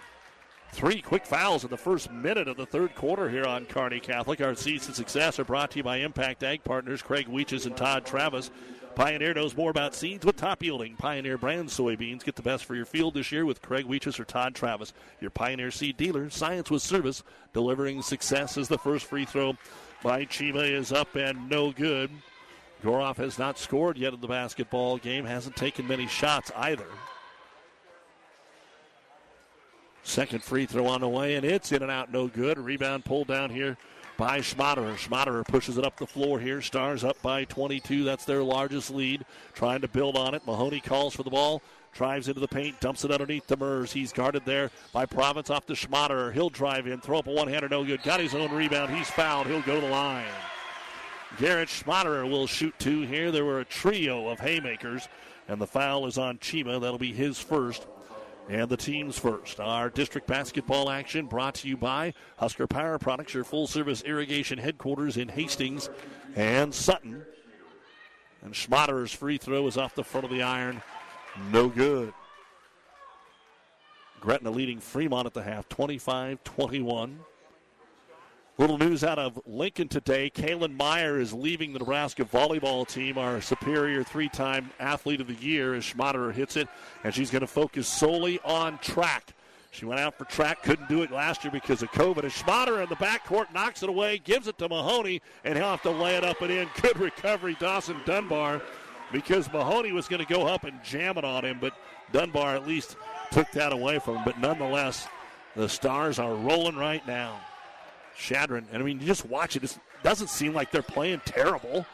Three 0.72 1.00
quick 1.00 1.24
fouls 1.24 1.64
in 1.64 1.70
the 1.70 1.76
first 1.76 2.10
minute 2.10 2.48
of 2.48 2.56
the 2.56 2.66
third 2.66 2.94
quarter 2.94 3.30
here 3.30 3.46
on 3.46 3.64
Kearney 3.66 4.00
Catholic. 4.00 4.40
Our 4.40 4.54
season 4.54 4.92
success 4.92 5.38
are 5.38 5.44
brought 5.44 5.70
to 5.70 5.78
you 5.78 5.82
by 5.82 5.98
Impact 5.98 6.42
Ag 6.42 6.64
Partners, 6.64 7.02
Craig 7.02 7.28
Weeches 7.28 7.66
and 7.66 7.76
Todd 7.76 8.04
Travis. 8.04 8.50
Pioneer 8.96 9.34
knows 9.34 9.54
more 9.54 9.70
about 9.70 9.94
seeds 9.94 10.24
with 10.24 10.36
top 10.36 10.62
yielding 10.62 10.96
Pioneer 10.96 11.36
brand 11.36 11.68
soybeans. 11.68 12.24
Get 12.24 12.34
the 12.34 12.40
best 12.40 12.64
for 12.64 12.74
your 12.74 12.86
field 12.86 13.12
this 13.12 13.30
year 13.30 13.44
with 13.44 13.60
Craig 13.60 13.84
Weeches 13.84 14.18
or 14.18 14.24
Todd 14.24 14.54
Travis, 14.54 14.94
your 15.20 15.30
Pioneer 15.30 15.70
seed 15.70 15.98
dealer. 15.98 16.30
Science 16.30 16.70
with 16.70 16.80
service, 16.80 17.22
delivering 17.52 18.00
success 18.00 18.56
as 18.56 18.68
the 18.68 18.78
first 18.78 19.04
free 19.04 19.26
throw 19.26 19.54
by 20.02 20.24
Chima 20.24 20.66
is 20.66 20.92
up 20.92 21.14
and 21.14 21.50
no 21.50 21.72
good. 21.72 22.10
Goroff 22.82 23.18
has 23.18 23.38
not 23.38 23.58
scored 23.58 23.98
yet 23.98 24.14
in 24.14 24.20
the 24.22 24.26
basketball 24.26 24.96
game, 24.96 25.26
hasn't 25.26 25.56
taken 25.56 25.86
many 25.86 26.06
shots 26.06 26.50
either. 26.56 26.88
Second 30.04 30.42
free 30.42 30.64
throw 30.64 30.86
on 30.86 31.02
the 31.02 31.08
way, 31.08 31.34
and 31.34 31.44
it's 31.44 31.70
in 31.70 31.82
and 31.82 31.90
out, 31.90 32.10
no 32.10 32.28
good. 32.28 32.58
Rebound 32.58 33.04
pulled 33.04 33.28
down 33.28 33.50
here 33.50 33.76
by 34.16 34.40
Schmaderer. 34.40 34.96
Schmaderer 34.96 35.46
pushes 35.46 35.78
it 35.78 35.84
up 35.84 35.96
the 35.96 36.06
floor 36.06 36.40
here. 36.40 36.62
Stars 36.62 37.04
up 37.04 37.20
by 37.22 37.44
22. 37.44 38.04
That's 38.04 38.24
their 38.24 38.42
largest 38.42 38.90
lead. 38.90 39.24
Trying 39.54 39.80
to 39.82 39.88
build 39.88 40.16
on 40.16 40.34
it. 40.34 40.46
Mahoney 40.46 40.80
calls 40.80 41.14
for 41.14 41.22
the 41.22 41.30
ball. 41.30 41.62
Drives 41.92 42.28
into 42.28 42.40
the 42.40 42.48
paint, 42.48 42.78
dumps 42.80 43.04
it 43.04 43.10
underneath 43.10 43.46
the 43.46 43.56
Mers. 43.56 43.90
He's 43.90 44.12
guarded 44.12 44.44
there 44.44 44.70
by 44.92 45.06
Province 45.06 45.48
off 45.48 45.64
the 45.64 45.72
Schmaderer. 45.72 46.30
He'll 46.30 46.50
drive 46.50 46.86
in, 46.86 47.00
throw 47.00 47.20
up 47.20 47.26
a 47.26 47.32
one 47.32 47.48
hander, 47.48 47.70
no 47.70 47.84
good. 47.84 48.02
Got 48.02 48.20
his 48.20 48.34
own 48.34 48.52
rebound. 48.52 48.94
He's 48.94 49.08
fouled. 49.08 49.46
He'll 49.46 49.62
go 49.62 49.76
to 49.76 49.80
the 49.80 49.88
line. 49.88 50.26
Garrett 51.38 51.70
Schmaderer 51.70 52.28
will 52.30 52.46
shoot 52.46 52.74
two 52.78 53.02
here. 53.02 53.30
There 53.30 53.46
were 53.46 53.60
a 53.60 53.64
trio 53.64 54.28
of 54.28 54.40
haymakers, 54.40 55.08
and 55.48 55.58
the 55.58 55.66
foul 55.66 56.06
is 56.06 56.18
on 56.18 56.36
Chima. 56.38 56.80
That'll 56.80 56.98
be 56.98 57.14
his 57.14 57.38
first 57.38 57.86
and 58.48 58.68
the 58.68 58.76
teams 58.76 59.18
first. 59.18 59.60
Our 59.60 59.90
district 59.90 60.26
basketball 60.26 60.90
action 60.90 61.26
brought 61.26 61.56
to 61.56 61.68
you 61.68 61.76
by 61.76 62.14
Husker 62.36 62.66
Power 62.66 62.98
Products, 62.98 63.34
your 63.34 63.44
full 63.44 63.66
service 63.66 64.02
irrigation 64.04 64.58
headquarters 64.58 65.16
in 65.16 65.28
Hastings 65.28 65.90
and 66.34 66.74
Sutton. 66.74 67.24
And 68.42 68.54
Schmaderer's 68.54 69.12
free 69.12 69.38
throw 69.38 69.66
is 69.66 69.76
off 69.76 69.94
the 69.94 70.04
front 70.04 70.24
of 70.24 70.30
the 70.30 70.42
iron. 70.42 70.82
No 71.50 71.68
good. 71.68 72.12
Gretna 74.20 74.50
leading 74.50 74.80
Fremont 74.80 75.26
at 75.26 75.34
the 75.34 75.42
half, 75.42 75.68
25 75.68 76.42
21. 76.44 77.20
Little 78.58 78.78
news 78.78 79.04
out 79.04 79.18
of 79.18 79.38
Lincoln 79.44 79.88
today. 79.88 80.30
Kalynn 80.30 80.78
Meyer 80.78 81.20
is 81.20 81.34
leaving 81.34 81.74
the 81.74 81.78
Nebraska 81.78 82.24
volleyball 82.24 82.88
team, 82.88 83.18
our 83.18 83.42
superior 83.42 84.02
three 84.02 84.30
time 84.30 84.70
athlete 84.80 85.20
of 85.20 85.26
the 85.26 85.34
year, 85.34 85.74
as 85.74 85.84
Schmaderer 85.84 86.32
hits 86.32 86.56
it, 86.56 86.66
and 87.04 87.14
she's 87.14 87.30
going 87.30 87.42
to 87.42 87.46
focus 87.46 87.86
solely 87.86 88.40
on 88.44 88.78
track. 88.78 89.34
She 89.72 89.84
went 89.84 90.00
out 90.00 90.16
for 90.16 90.24
track, 90.24 90.62
couldn't 90.62 90.88
do 90.88 91.02
it 91.02 91.10
last 91.10 91.44
year 91.44 91.50
because 91.50 91.82
of 91.82 91.90
COVID. 91.90 92.22
And 92.22 92.32
Schmaderer 92.32 92.82
in 92.82 92.88
the 92.88 92.96
backcourt 92.96 93.52
knocks 93.52 93.82
it 93.82 93.90
away, 93.90 94.16
gives 94.24 94.48
it 94.48 94.56
to 94.56 94.70
Mahoney, 94.70 95.20
and 95.44 95.58
he'll 95.58 95.68
have 95.68 95.82
to 95.82 95.90
lay 95.90 96.16
it 96.16 96.24
up 96.24 96.40
and 96.40 96.50
in. 96.50 96.66
Good 96.80 96.98
recovery, 96.98 97.58
Dawson 97.60 97.98
Dunbar, 98.06 98.62
because 99.12 99.52
Mahoney 99.52 99.92
was 99.92 100.08
going 100.08 100.24
to 100.24 100.32
go 100.32 100.46
up 100.46 100.64
and 100.64 100.82
jam 100.82 101.18
it 101.18 101.24
on 101.24 101.44
him, 101.44 101.58
but 101.60 101.74
Dunbar 102.10 102.56
at 102.56 102.66
least 102.66 102.96
took 103.32 103.50
that 103.50 103.74
away 103.74 103.98
from 103.98 104.16
him. 104.16 104.24
But 104.24 104.40
nonetheless, 104.40 105.06
the 105.54 105.68
Stars 105.68 106.18
are 106.18 106.34
rolling 106.34 106.76
right 106.76 107.06
now. 107.06 107.38
Chadron. 108.16 108.66
And 108.72 108.82
I 108.82 108.84
mean, 108.84 109.00
you 109.00 109.06
just 109.06 109.26
watch 109.26 109.56
it. 109.56 109.64
It 109.64 109.78
doesn't 110.02 110.28
seem 110.28 110.52
like 110.54 110.70
they're 110.70 110.82
playing 110.82 111.20
terrible. 111.24 111.86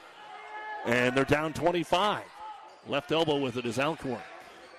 And 0.84 1.16
they're 1.16 1.24
down 1.24 1.52
25. 1.52 2.22
Left 2.88 3.12
elbow 3.12 3.36
with 3.36 3.56
it 3.56 3.66
is 3.66 3.78
Alcorn. 3.78 4.18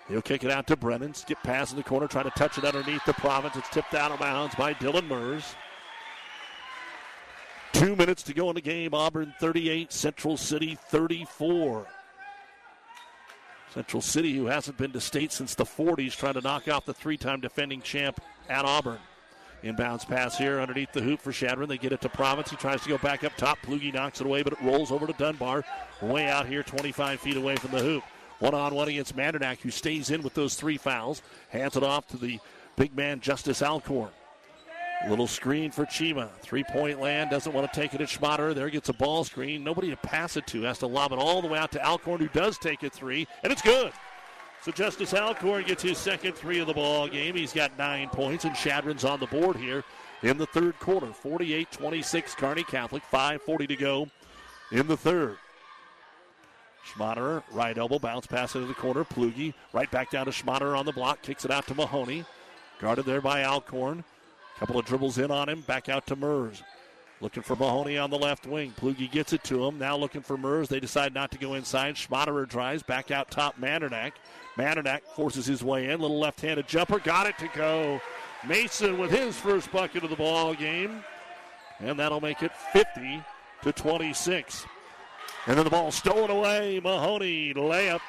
He'll 0.10 0.22
kick 0.22 0.44
it 0.44 0.52
out 0.52 0.68
to 0.68 0.76
Brennan. 0.76 1.14
Skip 1.14 1.42
pass 1.44 1.72
in 1.72 1.78
the 1.78 1.84
corner, 1.84 2.08
trying 2.08 2.26
to 2.26 2.32
touch 2.32 2.58
it 2.58 2.66
underneath 2.66 3.06
the 3.06 3.14
Province. 3.14 3.56
It's 3.56 3.70
tipped 3.70 3.94
out 3.94 4.12
of 4.12 4.20
bounds 4.20 4.54
by 4.56 4.74
Dylan 4.74 5.08
Mers. 5.08 5.56
Two 7.72 7.96
minutes 7.96 8.22
to 8.24 8.34
go 8.34 8.50
in 8.50 8.56
the 8.56 8.62
game. 8.62 8.94
Auburn 8.94 9.34
38, 9.40 9.94
Central 9.94 10.36
City 10.36 10.78
34. 10.90 11.88
Central 13.74 14.02
City, 14.02 14.36
who 14.36 14.46
hasn't 14.46 14.78
been 14.78 14.92
to 14.92 15.02
state 15.02 15.32
since 15.32 15.56
the 15.56 15.64
40s, 15.64 16.16
trying 16.16 16.36
to 16.36 16.42
knock 16.42 16.68
off 16.68 16.86
the 16.86 16.94
three 16.94 17.18
time 17.18 17.40
defending 17.40 17.82
champ 17.82 18.20
at 18.50 18.66
Auburn. 18.66 19.00
Inbounds 19.64 20.06
pass 20.06 20.38
here 20.38 20.60
underneath 20.60 20.92
the 20.92 21.02
hoop 21.02 21.22
for 21.22 21.32
Chadron. 21.32 21.70
They 21.70 21.78
get 21.78 21.94
it 21.94 22.02
to 22.02 22.10
Province. 22.10 22.50
He 22.50 22.58
tries 22.58 22.82
to 22.82 22.90
go 22.90 22.98
back 22.98 23.24
up 23.24 23.36
top. 23.38 23.60
Plugi 23.62 23.94
knocks 23.94 24.20
it 24.20 24.28
away, 24.28 24.44
but 24.44 24.54
it 24.54 24.62
rolls 24.62 24.92
over 24.92 25.08
to 25.08 25.14
Dunbar. 25.14 25.64
Way 26.02 26.28
out 26.28 26.48
here, 26.48 26.64
25 26.64 27.22
feet 27.22 27.38
away 27.38 27.56
from 27.56 27.72
the 27.72 27.80
hoop. 27.80 28.04
One 28.40 28.54
on 28.54 28.76
one 28.76 28.90
against 28.90 29.16
Mandernack, 29.16 29.62
who 29.62 29.72
stays 29.72 30.10
in 30.10 30.22
with 30.22 30.34
those 30.34 30.56
three 30.56 30.78
fouls. 30.78 31.22
Hands 31.50 31.76
it 31.78 31.84
off 31.84 32.08
to 32.08 32.18
the 32.18 32.40
big 32.76 32.94
man, 32.94 33.22
Justice 33.22 33.62
Alcorn. 33.62 34.10
Little 35.08 35.28
screen 35.28 35.72
for 35.72 35.86
Chima. 35.86 36.30
Three 36.42 36.64
point 36.66 37.00
land. 37.00 37.30
Doesn't 37.30 37.54
want 37.54 37.72
to 37.72 37.80
take 37.80 37.94
it 37.94 38.02
at 38.02 38.08
Schmaderer. 38.08 38.54
There 38.54 38.70
gets 38.70 38.90
a 38.90 38.94
ball 38.94 39.24
screen. 39.24 39.64
Nobody 39.64 39.90
to 39.90 39.98
pass 39.98 40.38
it 40.38 40.48
to. 40.48 40.64
Has 40.64 40.80
to 40.80 40.88
lob 40.88 41.12
it 41.12 41.20
all 41.20 41.42
the 41.42 41.48
way 41.48 41.60
out 41.60 41.72
to 41.74 41.86
Alcorn, 41.86 42.20
who 42.20 42.30
does 42.30 42.58
take 42.58 42.84
it 42.84 42.94
three, 42.94 43.28
and 43.44 43.52
it's 43.52 43.62
good. 43.62 43.92
So 44.64 44.72
Justice 44.72 45.14
Alcorn 45.14 45.66
gets 45.66 45.84
his 45.84 45.98
second 45.98 46.36
three 46.36 46.60
of 46.60 46.68
the 46.68 46.74
ball 46.74 47.10
game. 47.10 47.36
He's 47.36 47.52
got 47.52 47.78
nine 47.78 48.08
points, 48.08 48.46
and 48.46 48.56
Chadron's 48.56 49.04
on 49.04 49.20
the 49.20 49.28
board 49.28 49.58
here 49.58 49.84
in 50.22 50.38
the 50.38 50.46
third 50.46 50.80
quarter. 50.80 51.08
48 51.08 51.70
26, 51.70 52.36
Kearney 52.36 52.64
Catholic. 52.64 53.04
5.40 53.12 53.68
to 53.68 53.76
go 53.76 54.10
in 54.72 54.88
the 54.88 54.96
third. 54.96 55.38
Schmaderer, 56.88 57.44
right 57.52 57.78
elbow, 57.78 58.00
bounce 58.00 58.26
pass 58.26 58.56
into 58.56 58.68
the 58.68 58.74
corner. 58.74 59.04
Plugi, 59.04 59.54
right 59.74 59.92
back 59.92 60.10
down 60.12 60.28
to 60.28 60.32
Schmaderer 60.32 60.78
on 60.78 60.86
the 60.86 60.94
block, 60.94 61.22
kicks 61.22 61.44
it 61.44 61.52
out 61.52 61.68
to 61.68 61.76
Mahoney. 61.76 62.24
Guarded 62.80 63.06
there 63.06 63.22
by 63.22 63.44
Alcorn. 63.44 64.06
Couple 64.60 64.80
of 64.80 64.86
dribbles 64.86 65.18
in 65.18 65.30
on 65.30 65.50
him, 65.50 65.60
back 65.62 65.90
out 65.90 66.08
to 66.08 66.16
Mers. 66.16 66.64
Looking 67.20 67.44
for 67.44 67.56
Mahoney 67.56 67.98
on 67.98 68.10
the 68.10 68.18
left 68.18 68.48
wing. 68.48 68.74
Plugi 68.80 69.10
gets 69.10 69.34
it 69.34 69.44
to 69.46 69.66
him. 69.66 69.78
Now 69.78 69.98
looking 69.98 70.22
for 70.22 70.38
Mers. 70.38 70.70
They 70.70 70.80
decide 70.80 71.14
not 71.14 71.32
to 71.32 71.38
go 71.38 71.54
inside. 71.54 71.96
Schmaderer 71.96 72.48
drives 72.48 72.84
back 72.84 73.12
out 73.12 73.32
top 73.32 73.60
Mandernack. 73.60 74.14
Mandernack 74.58 75.02
forces 75.16 75.46
his 75.46 75.64
way 75.64 75.90
in. 75.90 76.00
Little 76.00 76.20
left 76.20 76.42
handed 76.42 76.68
jumper. 76.68 77.00
Got 77.00 77.28
it 77.28 77.38
to 77.40 77.50
go. 77.56 78.00
Mason 78.48 78.98
with 78.98 79.12
his 79.12 79.38
first 79.38 79.72
bucket 79.72 80.04
of 80.04 80.10
the 80.10 80.16
ball 80.16 80.54
game. 80.54 81.04
And 81.80 81.98
that'll 81.98 82.22
make 82.22 82.44
it 82.44 82.52
50 82.72 83.24
to 83.64 83.72
26. 83.72 84.66
And 85.48 85.58
then 85.58 85.64
the 85.64 85.70
ball 85.70 85.92
stolen 85.92 86.30
away. 86.30 86.80
Mahoney 86.84 87.54
layup. 87.54 88.02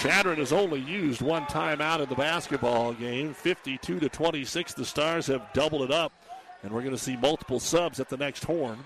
Chadron 0.00 0.38
has 0.38 0.52
only 0.52 0.80
used 0.80 1.22
one 1.22 1.44
timeout 1.44 2.00
in 2.00 2.08
the 2.08 2.14
basketball 2.14 2.92
game. 2.92 3.34
52 3.34 4.00
to 4.00 4.08
26. 4.08 4.74
The 4.74 4.84
Stars 4.84 5.26
have 5.26 5.52
doubled 5.52 5.82
it 5.82 5.90
up. 5.90 6.12
And 6.62 6.72
we're 6.72 6.82
going 6.82 6.94
to 6.94 7.02
see 7.02 7.16
multiple 7.16 7.60
subs 7.60 8.00
at 8.00 8.08
the 8.08 8.16
next 8.16 8.44
horn. 8.44 8.78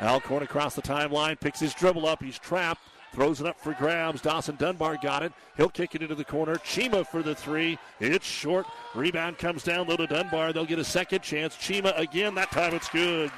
Alcorn 0.00 0.42
across 0.42 0.74
the 0.74 0.82
timeline, 0.82 1.38
picks 1.38 1.60
his 1.60 1.74
dribble 1.74 2.06
up. 2.06 2.22
He's 2.22 2.38
trapped. 2.38 2.82
Throws 3.12 3.40
it 3.40 3.46
up 3.46 3.60
for 3.60 3.74
grabs. 3.74 4.22
Dawson 4.22 4.56
Dunbar 4.56 4.96
got 5.02 5.22
it. 5.22 5.32
He'll 5.56 5.68
kick 5.68 5.94
it 5.94 6.02
into 6.02 6.14
the 6.14 6.24
corner. 6.24 6.56
Chima 6.56 7.06
for 7.06 7.22
the 7.22 7.34
three. 7.34 7.78
It's 8.00 8.26
short. 8.26 8.66
Rebound 8.94 9.38
comes 9.38 9.62
down 9.62 9.86
low 9.88 9.96
to 9.96 10.06
Dunbar. 10.06 10.52
They'll 10.52 10.64
get 10.64 10.78
a 10.78 10.84
second 10.84 11.22
chance. 11.22 11.54
Chima 11.56 11.96
again. 11.98 12.34
That 12.34 12.50
time 12.50 12.74
it's 12.74 12.88
good. 12.88 13.30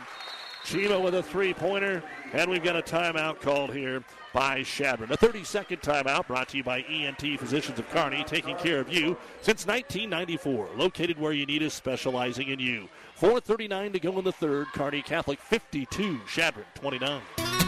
Chima 0.65 1.03
with 1.03 1.15
a 1.15 1.23
three 1.23 1.53
pointer. 1.53 2.03
And 2.33 2.51
we've 2.51 2.63
got 2.63 2.77
a 2.77 2.83
timeout 2.83 3.41
called 3.41 3.73
here 3.73 4.03
by 4.33 4.63
Chadron. 4.63 5.13
A 5.13 5.17
30 5.17 5.45
second 5.45 5.81
timeout 5.83 6.27
brought 6.27 6.49
to 6.49 6.57
you 6.57 6.65
by 6.65 6.81
ENT 6.83 7.39
Physicians 7.39 7.79
of 7.79 7.89
Kearney, 7.91 8.25
taking 8.25 8.57
care 8.57 8.81
of 8.81 8.93
you 8.93 9.17
since 9.43 9.67
1994. 9.67 10.71
Located 10.77 11.19
where 11.19 11.33
you 11.33 11.47
need 11.47 11.63
us, 11.63 11.75
specializing 11.75 12.49
in 12.49 12.59
you. 12.59 12.89
4.39 13.21 13.93
to 13.93 14.01
go 14.01 14.19
in 14.19 14.25
the 14.25 14.33
third. 14.33 14.67
Kearney 14.73 15.03
Catholic 15.03 15.41
52, 15.41 16.21
Chadron 16.27 16.67
29. 16.75 17.64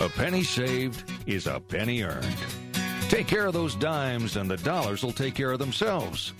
A 0.00 0.08
penny 0.08 0.42
saved 0.42 1.04
is 1.26 1.46
a 1.46 1.60
penny 1.60 2.02
earned. 2.02 2.36
Take 3.10 3.26
care 3.26 3.44
of 3.44 3.52
those 3.52 3.74
dimes, 3.74 4.36
and 4.36 4.50
the 4.50 4.56
dollars 4.56 5.02
will 5.02 5.12
take 5.12 5.34
care 5.34 5.52
of 5.52 5.58
themselves. 5.58 6.32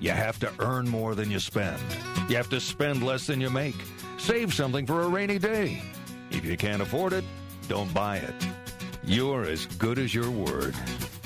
You 0.00 0.10
have 0.10 0.38
to 0.40 0.52
earn 0.58 0.86
more 0.86 1.14
than 1.14 1.30
you 1.30 1.40
spend. 1.40 1.80
You 2.28 2.36
have 2.36 2.50
to 2.50 2.60
spend 2.60 3.02
less 3.02 3.26
than 3.26 3.40
you 3.40 3.48
make. 3.48 3.74
Save 4.18 4.52
something 4.52 4.84
for 4.84 5.00
a 5.00 5.08
rainy 5.08 5.38
day. 5.38 5.80
If 6.30 6.44
you 6.44 6.58
can't 6.58 6.82
afford 6.82 7.14
it, 7.14 7.24
don't 7.68 7.92
buy 7.94 8.18
it. 8.18 8.34
You're 9.02 9.44
as 9.44 9.64
good 9.64 9.98
as 9.98 10.14
your 10.14 10.30
word. 10.30 10.74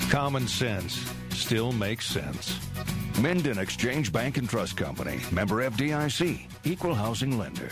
Common 0.09 0.47
sense 0.47 1.03
still 1.31 1.73
makes 1.73 2.05
sense. 2.05 2.57
Minden 3.19 3.57
Exchange 3.57 4.13
Bank 4.13 4.37
and 4.37 4.49
Trust 4.49 4.77
Company, 4.77 5.19
member 5.29 5.69
FDIC, 5.69 6.47
equal 6.63 6.95
housing 6.95 7.37
lender. 7.37 7.71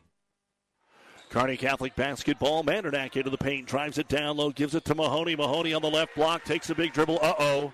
Kearney 1.31 1.55
Catholic 1.55 1.95
basketball. 1.95 2.61
Mandernack 2.63 3.15
into 3.15 3.29
the 3.29 3.37
paint, 3.37 3.65
drives 3.65 3.97
it 3.97 4.09
down 4.09 4.35
low, 4.35 4.51
gives 4.51 4.75
it 4.75 4.83
to 4.85 4.95
Mahoney. 4.95 5.35
Mahoney 5.35 5.73
on 5.73 5.81
the 5.81 5.89
left 5.89 6.13
block, 6.13 6.43
takes 6.43 6.69
a 6.69 6.75
big 6.75 6.91
dribble. 6.91 7.19
Uh 7.21 7.33
oh. 7.39 7.73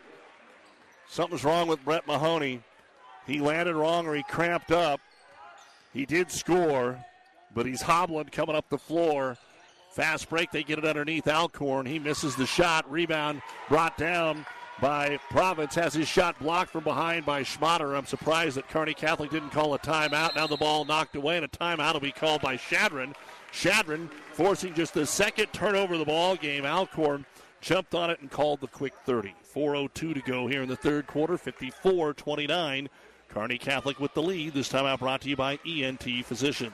Something's 1.09 1.43
wrong 1.43 1.67
with 1.67 1.83
Brett 1.83 2.05
Mahoney. 2.05 2.61
He 3.25 3.39
landed 3.41 3.75
wrong 3.75 4.05
or 4.05 4.15
he 4.15 4.23
cramped 4.23 4.71
up. 4.71 5.01
He 5.91 6.05
did 6.05 6.31
score, 6.31 7.03
but 7.55 7.65
he's 7.65 7.81
hobbling 7.81 8.25
coming 8.25 8.55
up 8.55 8.69
the 8.69 8.77
floor. 8.77 9.37
Fast 9.91 10.29
break, 10.29 10.51
they 10.51 10.61
get 10.61 10.77
it 10.77 10.85
underneath 10.85 11.27
Alcorn. 11.27 11.87
He 11.87 11.97
misses 11.97 12.35
the 12.35 12.45
shot. 12.45 12.89
Rebound 12.91 13.41
brought 13.69 13.97
down 13.97 14.45
by 14.79 15.17
Province. 15.31 15.73
Has 15.73 15.95
his 15.95 16.07
shot 16.07 16.37
blocked 16.37 16.69
from 16.69 16.83
behind 16.83 17.25
by 17.25 17.41
Schmaderer. 17.41 17.97
I'm 17.97 18.05
surprised 18.05 18.57
that 18.57 18.69
Kearney 18.69 18.93
Catholic 18.93 19.31
didn't 19.31 19.49
call 19.49 19.73
a 19.73 19.79
timeout. 19.79 20.35
Now 20.35 20.45
the 20.45 20.57
ball 20.57 20.85
knocked 20.85 21.15
away, 21.15 21.37
and 21.37 21.45
a 21.45 21.47
timeout 21.47 21.93
will 21.93 22.01
be 22.01 22.11
called 22.11 22.41
by 22.41 22.57
Chadron. 22.57 23.15
Chadron 23.51 24.09
forcing 24.33 24.73
just 24.73 24.93
the 24.93 25.05
second 25.05 25.47
turnover 25.53 25.93
of 25.93 25.99
the 25.99 26.05
ball 26.05 26.35
game. 26.35 26.65
Alcorn 26.65 27.25
jumped 27.61 27.95
on 27.95 28.09
it 28.09 28.19
and 28.21 28.29
called 28.29 28.61
the 28.61 28.67
quick 28.67 28.93
30. 29.05 29.33
4.02 29.53 29.93
to 29.93 30.21
go 30.21 30.47
here 30.47 30.61
in 30.61 30.69
the 30.69 30.75
third 30.75 31.07
quarter, 31.07 31.37
54 31.37 32.13
29. 32.13 32.89
Kearney 33.29 33.57
Catholic 33.57 33.99
with 33.99 34.13
the 34.13 34.21
lead. 34.21 34.53
This 34.53 34.69
time 34.69 34.85
out 34.85 34.99
brought 34.99 35.21
to 35.21 35.29
you 35.29 35.35
by 35.35 35.59
ENT 35.65 36.25
Physicians. 36.25 36.73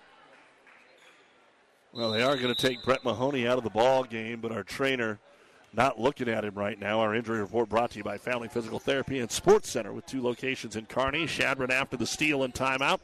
Well, 1.93 2.11
they 2.11 2.23
are 2.23 2.37
going 2.37 2.53
to 2.53 2.67
take 2.67 2.83
Brett 2.83 3.03
Mahoney 3.03 3.45
out 3.45 3.57
of 3.57 3.65
the 3.65 3.69
ball 3.69 4.05
game, 4.05 4.39
but 4.39 4.53
our 4.53 4.63
trainer 4.63 5.19
not 5.73 5.99
looking 5.99 6.29
at 6.29 6.45
him 6.45 6.55
right 6.55 6.79
now. 6.79 7.01
Our 7.01 7.13
injury 7.13 7.41
report 7.41 7.67
brought 7.67 7.91
to 7.91 7.97
you 7.97 8.03
by 8.03 8.17
Family 8.17 8.47
Physical 8.47 8.79
Therapy 8.79 9.19
and 9.19 9.29
Sports 9.29 9.69
Center 9.69 9.91
with 9.91 10.05
two 10.05 10.23
locations 10.23 10.77
in 10.77 10.85
Kearney. 10.85 11.27
Chadron 11.27 11.69
after 11.69 11.97
the 11.97 12.07
steal 12.07 12.43
and 12.43 12.53
timeout 12.53 12.99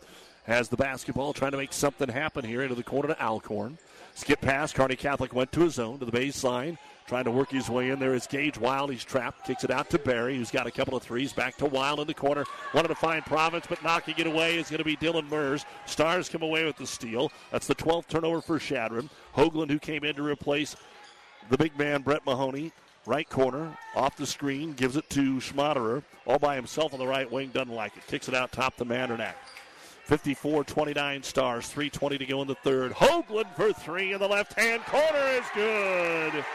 has 0.45 0.69
the 0.69 0.77
basketball 0.77 1.33
trying 1.33 1.51
to 1.51 1.57
make 1.57 1.73
something 1.73 2.07
happen 2.07 2.45
here 2.45 2.61
into 2.61 2.75
the 2.75 2.83
corner 2.83 3.09
to 3.09 3.21
Alcorn. 3.21 3.77
Skip 4.15 4.39
pass. 4.39 4.71
Kearney 4.71 4.95
Catholic 4.95 5.33
went 5.33 5.51
to 5.51 5.61
his 5.61 5.73
zone 5.73 5.99
to 5.99 6.05
the 6.05 6.11
baseline. 6.11 6.77
Trying 7.08 7.24
to 7.24 7.32
work 7.32 7.51
his 7.51 7.70
way 7.70 7.91
in 7.91 7.99
there 7.99 8.14
is 8.14 8.28
Gage 8.28 8.58
Wild. 8.58 8.91
He's 8.91 9.03
trapped. 9.03 9.45
Kicks 9.45 9.64
it 9.64 9.72
out 9.72 9.89
to 9.91 9.99
Barry, 9.99 10.36
who's 10.36 10.51
got 10.51 10.68
a 10.68 10.72
couple 10.72 10.97
of 10.97 11.01
threes. 11.01 11.32
Back 11.32 11.55
to 11.58 11.66
Wild 11.66 12.01
in 12.01 12.08
the 12.08 12.14
corner. 12.14 12.43
Wanted 12.74 12.89
to 12.89 12.95
find 12.95 13.26
Province, 13.26 13.66
but 13.68 13.82
knocking 13.82 14.16
it 14.18 14.28
away 14.28 14.58
is 14.58 14.70
going 14.70 14.80
to 14.80 14.84
be 14.84 14.97
Dylan 14.97 15.30
Mers. 15.30 15.66
Stars 15.86 16.28
come 16.28 16.41
away 16.41 16.66
with 16.66 16.76
the 16.76 16.86
steal. 16.86 17.32
That's 17.49 17.66
the 17.66 17.76
12th 17.76 18.08
turnover 18.08 18.41
for 18.41 18.60
Chadron. 18.60 19.10
Hoagland, 19.38 19.70
who 19.70 19.80
came 19.80 20.03
in 20.03 20.16
to 20.16 20.24
replace 20.24 20.76
the 21.49 21.58
big 21.58 21.78
man, 21.80 22.01
Brett 22.01 22.26
Mahoney. 22.26 22.74
Right 23.05 23.30
corner, 23.30 23.78
off 23.95 24.18
the 24.18 24.28
screen, 24.28 24.74
gives 24.74 24.97
it 24.97 25.10
to 25.12 25.38
Schmaderer. 25.38 26.03
All 26.26 26.39
by 26.39 26.58
himself 26.58 26.91
on 26.91 26.99
the 26.99 27.08
right 27.08 27.32
wing, 27.32 27.51
doesn't 27.53 27.74
like 27.74 27.95
it. 27.95 28.05
Kicks 28.08 28.28
it 28.28 28.36
out 28.36 28.51
top 28.51 28.76
to 28.76 28.86
Mandernack. 28.86 29.36
54 30.03 30.66
29 30.66 31.24
stars, 31.24 31.74
3.20 31.74 32.20
to 32.20 32.26
go 32.26 32.41
in 32.41 32.49
the 32.49 32.55
third. 32.55 32.91
Hoagland 32.91 33.55
for 33.55 33.72
three 33.72 34.12
in 34.12 34.20
the 34.20 34.28
left 34.28 34.60
hand 34.60 34.82
corner 34.84 35.26
is 35.30 35.45
good. 35.55 36.45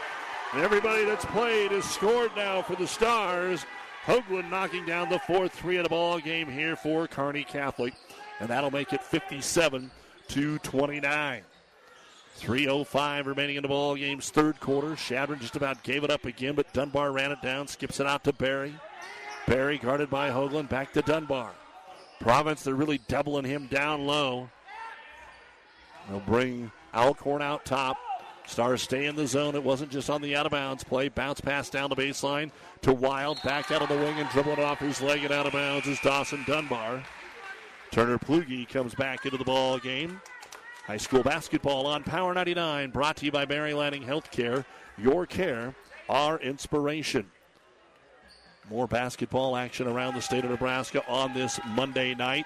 Everybody 0.55 1.03
that's 1.03 1.25
played 1.25 1.71
has 1.71 1.83
scored 1.83 2.29
now 2.35 2.61
for 2.61 2.75
the 2.75 2.85
Stars. 2.85 3.65
Hoagland 4.05 4.51
knocking 4.51 4.85
down 4.85 5.09
the 5.09 5.17
fourth 5.17 5.51
three 5.51 5.77
of 5.77 5.83
the 5.83 5.89
ball 5.89 6.19
game 6.19 6.47
here 6.47 6.75
for 6.75 7.07
Kearney 7.07 7.43
Catholic, 7.43 7.95
and 8.39 8.47
that'll 8.49 8.69
make 8.69 8.93
it 8.93 9.01
57 9.01 9.89
to 10.27 10.59
29. 10.59 11.41
3.05 12.39 13.25
remaining 13.25 13.55
in 13.55 13.63
the 13.63 13.67
ball 13.67 13.95
game's 13.95 14.29
third 14.29 14.59
quarter. 14.59 14.95
Chadron 14.95 15.39
just 15.39 15.55
about 15.55 15.81
gave 15.81 16.03
it 16.03 16.11
up 16.11 16.25
again, 16.25 16.53
but 16.53 16.71
Dunbar 16.71 17.11
ran 17.11 17.31
it 17.31 17.41
down, 17.41 17.67
skips 17.67 17.99
it 17.99 18.05
out 18.05 18.23
to 18.25 18.33
Barry. 18.33 18.75
Barry 19.47 19.79
guarded 19.79 20.11
by 20.11 20.29
Hoagland, 20.29 20.69
back 20.69 20.93
to 20.93 21.01
Dunbar. 21.01 21.51
Province, 22.19 22.61
they're 22.61 22.75
really 22.75 22.99
doubling 23.07 23.45
him 23.45 23.65
down 23.67 24.05
low. 24.05 24.51
They'll 26.07 26.19
bring 26.19 26.71
Alcorn 26.93 27.41
out 27.41 27.65
top. 27.65 27.97
Stars 28.45 28.81
stay 28.81 29.05
in 29.05 29.15
the 29.15 29.25
zone. 29.25 29.55
It 29.55 29.63
wasn't 29.63 29.91
just 29.91 30.09
on 30.09 30.21
the 30.21 30.35
out 30.35 30.45
of 30.45 30.51
bounds 30.51 30.83
play. 30.83 31.09
Bounce 31.09 31.41
pass 31.41 31.69
down 31.69 31.89
the 31.89 31.95
baseline 31.95 32.51
to 32.81 32.93
Wild. 32.93 33.41
Back 33.43 33.71
out 33.71 33.81
of 33.81 33.89
the 33.89 33.95
wing 33.95 34.19
and 34.19 34.29
dribbling 34.29 34.59
off 34.59 34.79
his 34.79 35.01
leg 35.01 35.23
and 35.23 35.33
out 35.33 35.47
of 35.47 35.53
bounds 35.53 35.87
is 35.87 35.99
Dawson 36.01 36.43
Dunbar. 36.45 37.03
Turner 37.91 38.17
Plugi 38.17 38.67
comes 38.67 38.93
back 38.95 39.25
into 39.25 39.37
the 39.37 39.43
ball 39.43 39.79
game. 39.79 40.19
High 40.85 40.97
school 40.97 41.23
basketball 41.23 41.85
on 41.87 42.03
Power 42.03 42.33
99, 42.33 42.91
brought 42.91 43.17
to 43.17 43.25
you 43.25 43.31
by 43.31 43.45
Mary 43.45 43.73
Lanning 43.73 44.03
Healthcare. 44.03 44.65
Your 44.97 45.25
care, 45.25 45.73
our 46.09 46.37
inspiration. 46.39 47.31
More 48.69 48.87
basketball 48.87 49.55
action 49.55 49.87
around 49.87 50.15
the 50.15 50.21
state 50.21 50.43
of 50.43 50.51
Nebraska 50.51 51.03
on 51.07 51.33
this 51.33 51.59
Monday 51.69 52.15
night. 52.15 52.45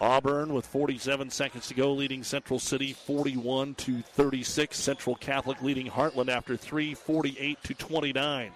Auburn 0.00 0.52
with 0.52 0.66
47 0.66 1.30
seconds 1.30 1.68
to 1.68 1.74
go, 1.74 1.92
leading 1.92 2.22
Central 2.22 2.58
City 2.58 2.92
41 2.92 3.74
to 3.76 4.02
36. 4.02 4.76
Central 4.76 5.16
Catholic 5.16 5.62
leading 5.62 5.86
Heartland 5.86 6.28
after 6.28 6.56
3, 6.56 6.94
48 6.94 7.62
to 7.64 7.74
29. 7.74 8.50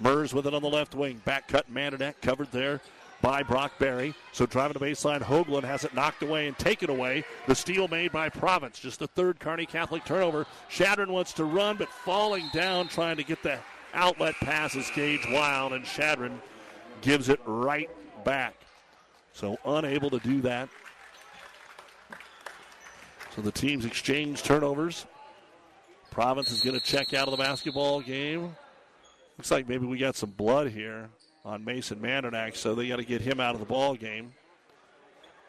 Mers 0.00 0.34
with 0.34 0.46
it 0.46 0.54
on 0.54 0.62
the 0.62 0.68
left 0.68 0.94
wing. 0.94 1.20
Back 1.24 1.48
cut 1.48 1.72
Mandernack 1.72 2.14
covered 2.20 2.50
there 2.52 2.80
by 3.22 3.42
Brock 3.42 3.72
Barry. 3.78 4.14
So 4.32 4.44
driving 4.44 4.74
the 4.78 4.84
baseline, 4.84 5.22
Hoagland 5.22 5.64
has 5.64 5.84
it 5.84 5.94
knocked 5.94 6.22
away 6.22 6.46
and 6.46 6.58
taken 6.58 6.90
away. 6.90 7.24
The 7.46 7.54
steal 7.54 7.88
made 7.88 8.12
by 8.12 8.28
Province. 8.28 8.78
Just 8.78 8.98
the 8.98 9.06
third 9.06 9.40
Kearney 9.40 9.66
Catholic 9.66 10.04
turnover. 10.04 10.46
Chadron 10.68 11.10
wants 11.10 11.32
to 11.34 11.44
run, 11.44 11.76
but 11.76 11.88
falling 11.88 12.48
down 12.52 12.88
trying 12.88 13.16
to 13.16 13.24
get 13.24 13.42
the 13.42 13.58
outlet 13.94 14.34
pass 14.40 14.74
is 14.74 14.90
Gage 14.94 15.26
Wild, 15.30 15.72
and 15.72 15.84
Chadron 15.84 16.40
gives 17.00 17.28
it 17.28 17.40
right 17.46 17.88
back. 18.24 18.54
So 19.34 19.58
unable 19.66 20.08
to 20.10 20.18
do 20.20 20.40
that. 20.42 20.68
So 23.34 23.42
the 23.42 23.52
teams 23.52 23.84
exchange 23.84 24.42
turnovers. 24.42 25.06
Province 26.10 26.52
is 26.52 26.62
going 26.62 26.78
to 26.78 26.84
check 26.84 27.12
out 27.12 27.26
of 27.26 27.32
the 27.32 27.42
basketball 27.42 28.00
game. 28.00 28.54
Looks 29.36 29.50
like 29.50 29.68
maybe 29.68 29.84
we 29.86 29.98
got 29.98 30.14
some 30.14 30.30
blood 30.30 30.68
here. 30.68 31.10
on 31.44 31.64
Mason 31.64 31.98
Mandernack, 31.98 32.56
so 32.56 32.74
they 32.74 32.88
got 32.88 32.96
to 32.96 33.04
get 33.04 33.20
him 33.20 33.38
out 33.40 33.54
of 33.54 33.60
the 33.60 33.66
ball 33.66 33.94
game. 33.94 34.32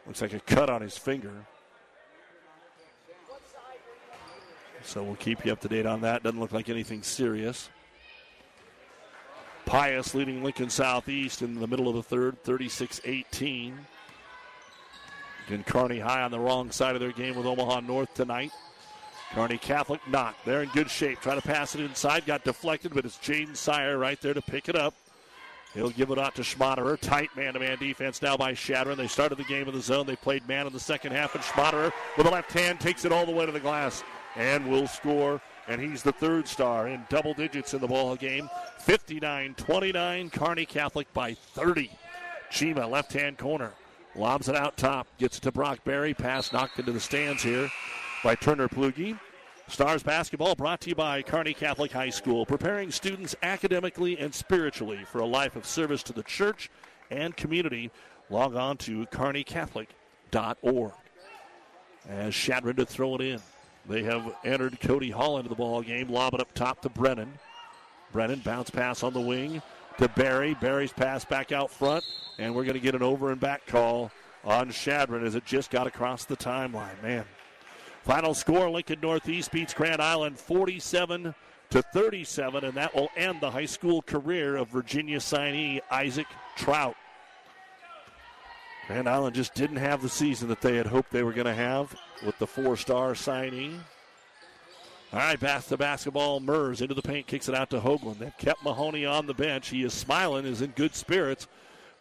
Looks 0.05 0.21
like 0.21 0.33
a 0.33 0.39
cut 0.39 0.69
on 0.69 0.81
his 0.81 0.97
finger. 0.97 1.45
So 4.83 5.03
we'll 5.03 5.15
keep 5.15 5.45
you 5.45 5.51
up 5.51 5.61
to 5.61 5.67
date 5.67 5.85
on 5.85 6.01
that. 6.01 6.21
Doesn't 6.21 6.39
look 6.39 6.51
like 6.51 6.69
anything 6.69 7.01
serious. 7.01 7.69
Pius 9.65 10.13
leading 10.13 10.43
Lincoln 10.43 10.69
Southeast 10.69 11.41
in 11.41 11.55
the 11.55 11.67
middle 11.67 11.87
of 11.87 11.95
the 11.95 12.03
third, 12.03 12.41
36 12.43 13.01
18. 13.03 13.77
Again, 15.47 15.63
Kearney 15.63 15.99
high 15.99 16.21
on 16.21 16.31
the 16.31 16.39
wrong 16.39 16.71
side 16.71 16.95
of 16.95 17.01
their 17.01 17.11
game 17.11 17.35
with 17.35 17.45
Omaha 17.45 17.81
North 17.81 18.13
tonight. 18.13 18.51
Kearney 19.33 19.57
Catholic 19.57 20.01
not. 20.07 20.35
They're 20.45 20.63
in 20.63 20.69
good 20.69 20.89
shape. 20.89 21.19
Try 21.19 21.35
to 21.35 21.41
pass 21.41 21.75
it 21.75 21.81
inside. 21.81 22.25
Got 22.25 22.43
deflected, 22.43 22.93
but 22.93 23.05
it's 23.05 23.17
Jaden 23.17 23.55
Sire 23.55 23.97
right 23.97 24.19
there 24.21 24.33
to 24.33 24.41
pick 24.41 24.69
it 24.69 24.75
up. 24.75 24.93
He'll 25.73 25.89
give 25.89 26.09
it 26.09 26.17
out 26.17 26.35
to 26.35 26.41
Schmaderer. 26.41 26.97
Tight 26.99 27.35
man 27.35 27.53
to 27.53 27.59
man 27.59 27.77
defense 27.77 28.21
now 28.21 28.37
by 28.37 28.53
Chadron. 28.53 28.97
They 28.97 29.07
started 29.07 29.37
the 29.37 29.43
game 29.43 29.67
in 29.67 29.75
the 29.75 29.81
zone. 29.81 30.05
They 30.07 30.15
played 30.15 30.47
man 30.47 30.67
in 30.67 30.73
the 30.73 30.79
second 30.79 31.11
half, 31.11 31.35
and 31.35 31.43
Schmaderer 31.43 31.91
with 32.17 32.27
a 32.27 32.29
left 32.29 32.53
hand 32.53 32.79
takes 32.79 33.03
it 33.03 33.11
all 33.11 33.25
the 33.25 33.31
way 33.33 33.45
to 33.45 33.51
the 33.51 33.59
glass 33.59 34.03
and 34.37 34.69
will 34.69 34.87
score. 34.87 35.41
And 35.67 35.81
he's 35.81 36.03
the 36.03 36.11
third 36.11 36.47
star 36.47 36.87
in 36.87 37.05
double 37.09 37.33
digits 37.33 37.73
in 37.73 37.81
the 37.81 37.87
ball 37.87 38.15
game. 38.15 38.49
59 38.79 39.55
29, 39.55 40.29
Kearney 40.29 40.65
Catholic 40.65 41.11
by 41.13 41.33
30. 41.33 41.89
Chima, 42.51 42.89
left 42.89 43.13
hand 43.13 43.37
corner. 43.37 43.73
Lobs 44.15 44.47
it 44.47 44.55
out 44.55 44.77
top. 44.77 45.07
Gets 45.17 45.39
it 45.39 45.41
to 45.41 45.51
Brock 45.51 45.79
Berry. 45.83 46.13
Pass 46.13 46.53
knocked 46.53 46.79
into 46.79 46.91
the 46.91 46.99
stands 46.99 47.43
here 47.43 47.69
by 48.23 48.35
Turner 48.35 48.67
Plugi. 48.67 49.19
Stars 49.67 50.03
basketball 50.03 50.53
brought 50.55 50.79
to 50.81 50.89
you 50.89 50.95
by 50.95 51.23
Kearney 51.23 51.53
Catholic 51.53 51.91
High 51.91 52.11
School, 52.11 52.45
preparing 52.45 52.91
students 52.91 53.35
academically 53.41 54.17
and 54.19 54.33
spiritually 54.33 55.03
for 55.05 55.19
a 55.19 55.25
life 55.25 55.55
of 55.55 55.65
service 55.65 56.03
to 56.03 56.13
the 56.13 56.21
church 56.23 56.69
and 57.09 57.35
community. 57.35 57.89
Log 58.29 58.55
on 58.55 58.77
to 58.77 59.05
kearneycatholic.org. 59.07 60.93
As 62.07 62.35
Chadron 62.35 62.75
to 62.75 62.85
throw 62.85 63.15
it 63.15 63.21
in. 63.21 63.41
They 63.87 64.03
have 64.03 64.35
entered 64.43 64.79
Cody 64.79 65.11
Hall 65.11 65.37
into 65.37 65.49
the 65.49 65.55
ball 65.55 65.81
game. 65.81 66.09
Lob 66.09 66.33
it 66.33 66.39
up 66.39 66.53
top 66.53 66.81
to 66.81 66.89
Brennan. 66.89 67.31
Brennan 68.11 68.39
bounce 68.39 68.69
pass 68.69 69.03
on 69.03 69.13
the 69.13 69.21
wing 69.21 69.61
to 69.97 70.07
Barry. 70.09 70.53
Barry's 70.55 70.93
pass 70.93 71.25
back 71.25 71.51
out 71.51 71.69
front, 71.69 72.03
and 72.37 72.55
we're 72.55 72.63
going 72.63 72.75
to 72.75 72.79
get 72.79 72.95
an 72.95 73.03
over 73.03 73.31
and 73.31 73.39
back 73.39 73.65
call 73.67 74.11
on 74.43 74.71
Chadron 74.71 75.25
as 75.25 75.35
it 75.35 75.45
just 75.45 75.69
got 75.69 75.87
across 75.87 76.25
the 76.25 76.37
timeline. 76.37 77.01
Man. 77.03 77.25
Final 78.03 78.35
score 78.35 78.69
Lincoln 78.69 78.99
Northeast 79.01 79.51
beats 79.51 79.73
Grand 79.73 79.99
Island 79.99 80.37
47 80.37 81.33
to 81.71 81.81
37, 81.81 82.63
and 82.63 82.75
that 82.75 82.93
will 82.93 83.09
end 83.17 83.41
the 83.41 83.49
high 83.49 83.65
school 83.65 84.01
career 84.03 84.55
of 84.55 84.69
Virginia 84.69 85.17
signee 85.17 85.81
Isaac 85.89 86.27
Trout. 86.55 86.95
Grand 88.87 89.09
Island 89.09 89.35
just 89.35 89.55
didn't 89.55 89.77
have 89.77 90.01
the 90.01 90.09
season 90.09 90.47
that 90.49 90.61
they 90.61 90.75
had 90.75 90.85
hoped 90.85 91.11
they 91.11 91.23
were 91.23 91.33
going 91.33 91.47
to 91.47 91.55
have 91.55 91.95
with 92.23 92.37
the 92.37 92.45
four 92.45 92.77
star 92.77 93.13
signee. 93.13 93.79
All 95.11 95.19
right, 95.19 95.39
pass 95.39 95.67
the 95.67 95.77
basketball. 95.77 96.39
Mers 96.39 96.81
into 96.81 96.93
the 96.93 97.01
paint, 97.01 97.25
kicks 97.25 97.49
it 97.49 97.55
out 97.55 97.69
to 97.71 97.79
Hoagland. 97.79 98.19
They've 98.19 98.37
kept 98.37 98.63
Mahoney 98.63 99.05
on 99.05 99.25
the 99.25 99.33
bench. 99.33 99.69
He 99.69 99.83
is 99.83 99.93
smiling, 99.93 100.45
is 100.45 100.61
in 100.61 100.71
good 100.71 100.93
spirits, 100.93 101.47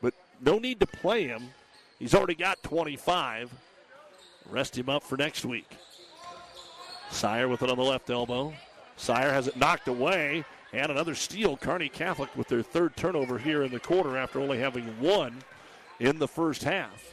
but 0.03 0.15
no 0.41 0.59
need 0.59 0.81
to 0.81 0.87
play 0.87 1.27
him. 1.27 1.51
He's 1.99 2.15
already 2.15 2.35
got 2.35 2.63
25. 2.63 3.53
Rest 4.51 4.77
him 4.77 4.89
up 4.89 5.03
for 5.03 5.17
next 5.17 5.45
week. 5.45 5.77
Sire 7.11 7.49
with 7.49 7.63
it 7.63 7.71
on 7.71 7.79
the 7.79 7.85
left 7.85 8.11
elbow. 8.11 8.53
Sire 8.97 9.33
has 9.33 9.49
it 9.49 9.57
knocked 9.57 9.89
away, 9.89 10.45
and 10.73 10.91
another 10.91 11.15
steal. 11.15 11.57
Kearney 11.57 11.89
Catholic 11.89 12.35
with 12.37 12.49
their 12.49 12.63
third 12.63 12.97
turnover 12.97 13.39
here 13.39 13.63
in 13.63 13.73
the 13.73 13.81
quarter 13.81 14.17
after 14.17 14.41
only 14.41 14.59
having 14.59 14.85
one 15.01 15.43
in 16.01 16.19
the 16.19 16.29
first 16.29 16.63
half. 16.65 17.13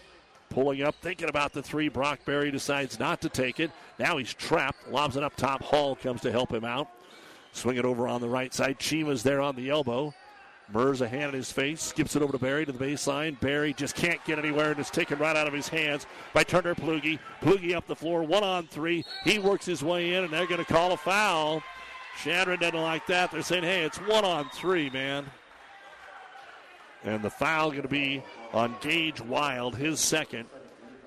Pulling 0.49 0.81
up, 0.81 0.95
thinking 0.95 1.29
about 1.29 1.53
the 1.53 1.63
three. 1.63 1.87
Brock 1.87 2.19
Berry 2.25 2.51
decides 2.51 2.99
not 2.99 3.21
to 3.21 3.29
take 3.29 3.59
it. 3.59 3.71
Now 3.97 4.17
he's 4.17 4.33
trapped. 4.33 4.89
Lobs 4.91 5.15
it 5.15 5.23
up 5.23 5.35
top. 5.37 5.63
Hall 5.63 5.95
comes 5.95 6.21
to 6.21 6.31
help 6.31 6.51
him 6.51 6.65
out. 6.65 6.89
Swing 7.53 7.77
it 7.77 7.85
over 7.85 8.07
on 8.07 8.19
the 8.21 8.29
right 8.29 8.53
side. 8.53 8.77
Chima's 8.79 9.23
there 9.23 9.41
on 9.41 9.55
the 9.55 9.69
elbow. 9.69 10.13
Mers 10.73 11.01
a 11.01 11.07
hand 11.07 11.29
in 11.29 11.33
his 11.33 11.51
face, 11.51 11.81
skips 11.81 12.15
it 12.15 12.21
over 12.21 12.31
to 12.31 12.37
Barry 12.37 12.65
to 12.65 12.71
the 12.71 12.83
baseline. 12.85 13.39
Barry 13.39 13.73
just 13.73 13.95
can't 13.95 14.23
get 14.23 14.39
anywhere 14.39 14.71
and 14.71 14.79
it's 14.79 14.89
taken 14.89 15.19
right 15.19 15.35
out 15.35 15.47
of 15.47 15.53
his 15.53 15.67
hands 15.67 16.05
by 16.33 16.43
Turner 16.43 16.75
Plugi. 16.75 17.19
Plugi 17.41 17.73
up 17.75 17.87
the 17.87 17.95
floor, 17.95 18.23
one 18.23 18.43
on 18.43 18.67
three. 18.67 19.03
He 19.25 19.39
works 19.39 19.65
his 19.65 19.83
way 19.83 20.13
in 20.13 20.23
and 20.23 20.31
they're 20.31 20.47
going 20.47 20.63
to 20.63 20.71
call 20.71 20.93
a 20.93 20.97
foul. 20.97 21.61
Chadron 22.23 22.59
doesn't 22.59 22.81
like 22.81 23.05
that. 23.07 23.31
They're 23.31 23.41
saying, 23.41 23.63
hey, 23.63 23.83
it's 23.83 23.97
one 23.99 24.23
on 24.25 24.49
three, 24.49 24.89
man. 24.89 25.25
And 27.03 27.23
the 27.23 27.29
foul 27.29 27.71
going 27.71 27.81
to 27.83 27.87
be 27.87 28.23
on 28.53 28.75
Gage 28.81 29.21
Wild, 29.21 29.75
his 29.75 29.99
second. 29.99 30.45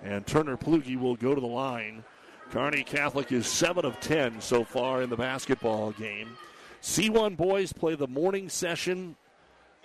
And 0.02 0.26
Turner 0.26 0.56
Plugi 0.56 0.98
will 0.98 1.16
go 1.16 1.34
to 1.34 1.40
the 1.40 1.46
line. 1.46 2.04
Kearney 2.50 2.84
Catholic 2.84 3.32
is 3.32 3.46
7 3.46 3.84
of 3.84 3.98
10 4.00 4.40
so 4.40 4.64
far 4.64 5.02
in 5.02 5.10
the 5.10 5.16
basketball 5.16 5.92
game. 5.92 6.36
C1 6.82 7.36
boys 7.36 7.72
play 7.72 7.94
the 7.94 8.06
morning 8.06 8.48
session 8.48 9.16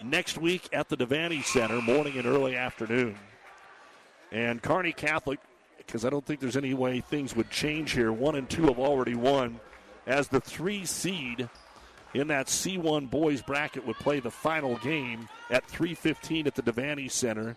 next 0.04 0.38
week 0.38 0.68
at 0.74 0.90
the 0.90 0.98
Devaney 0.98 1.44
Center, 1.44 1.82
morning 1.82 2.18
and 2.18 2.26
early 2.26 2.56
afternoon. 2.56 3.16
And 4.32 4.62
Kearney 4.62 4.94
Catholic, 4.94 5.40
because 5.78 6.06
I 6.06 6.10
don't 6.10 6.26
think 6.26 6.40
there's 6.40 6.58
any 6.58 6.74
way 6.74 7.02
things 7.02 7.36
would 7.36 7.50
change 7.50 7.92
here, 7.92 8.12
one 8.12 8.36
and 8.36 8.50
two 8.50 8.64
have 8.64 8.80
already 8.80 9.16
won. 9.16 9.60
As 10.06 10.28
the 10.28 10.42
three 10.42 10.86
seed 10.86 11.50
in 12.14 12.28
that 12.28 12.48
C1 12.48 13.10
boys 13.10 13.42
bracket 13.42 13.86
would 13.86 13.98
play 13.98 14.20
the 14.20 14.32
final 14.32 14.78
game 14.78 15.28
at 15.50 15.68
3:15 15.68 16.48
at 16.48 16.56
the 16.56 16.62
Devaney 16.62 17.10
Center. 17.10 17.56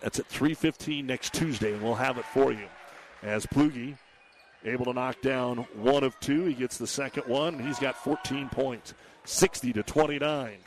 That's 0.00 0.18
at 0.18 0.28
3:15 0.28 1.06
next 1.06 1.32
Tuesday, 1.32 1.72
and 1.72 1.82
we'll 1.82 1.94
have 1.94 2.18
it 2.18 2.24
for 2.26 2.52
you. 2.52 2.68
As 3.22 3.46
Plugi 3.46 3.96
able 4.64 4.84
to 4.86 4.92
knock 4.92 5.20
down 5.20 5.58
one 5.74 6.04
of 6.04 6.18
two, 6.20 6.44
he 6.44 6.54
gets 6.54 6.76
the 6.76 6.86
second 6.86 7.24
one. 7.26 7.58
He's 7.58 7.78
got 7.78 7.96
14 7.96 8.48
points, 8.48 8.94
60 9.24 9.72
to 9.72 9.82
29. 9.82 10.58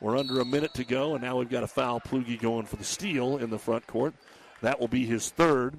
We're 0.00 0.18
under 0.18 0.40
a 0.40 0.44
minute 0.44 0.74
to 0.74 0.84
go, 0.84 1.14
and 1.14 1.22
now 1.22 1.38
we've 1.38 1.50
got 1.50 1.62
a 1.62 1.68
foul. 1.68 2.00
Plugi 2.00 2.40
going 2.40 2.66
for 2.66 2.76
the 2.76 2.84
steal 2.84 3.36
in 3.36 3.50
the 3.50 3.58
front 3.58 3.86
court. 3.86 4.14
That 4.60 4.80
will 4.80 4.88
be 4.88 5.06
his 5.06 5.30
third. 5.30 5.76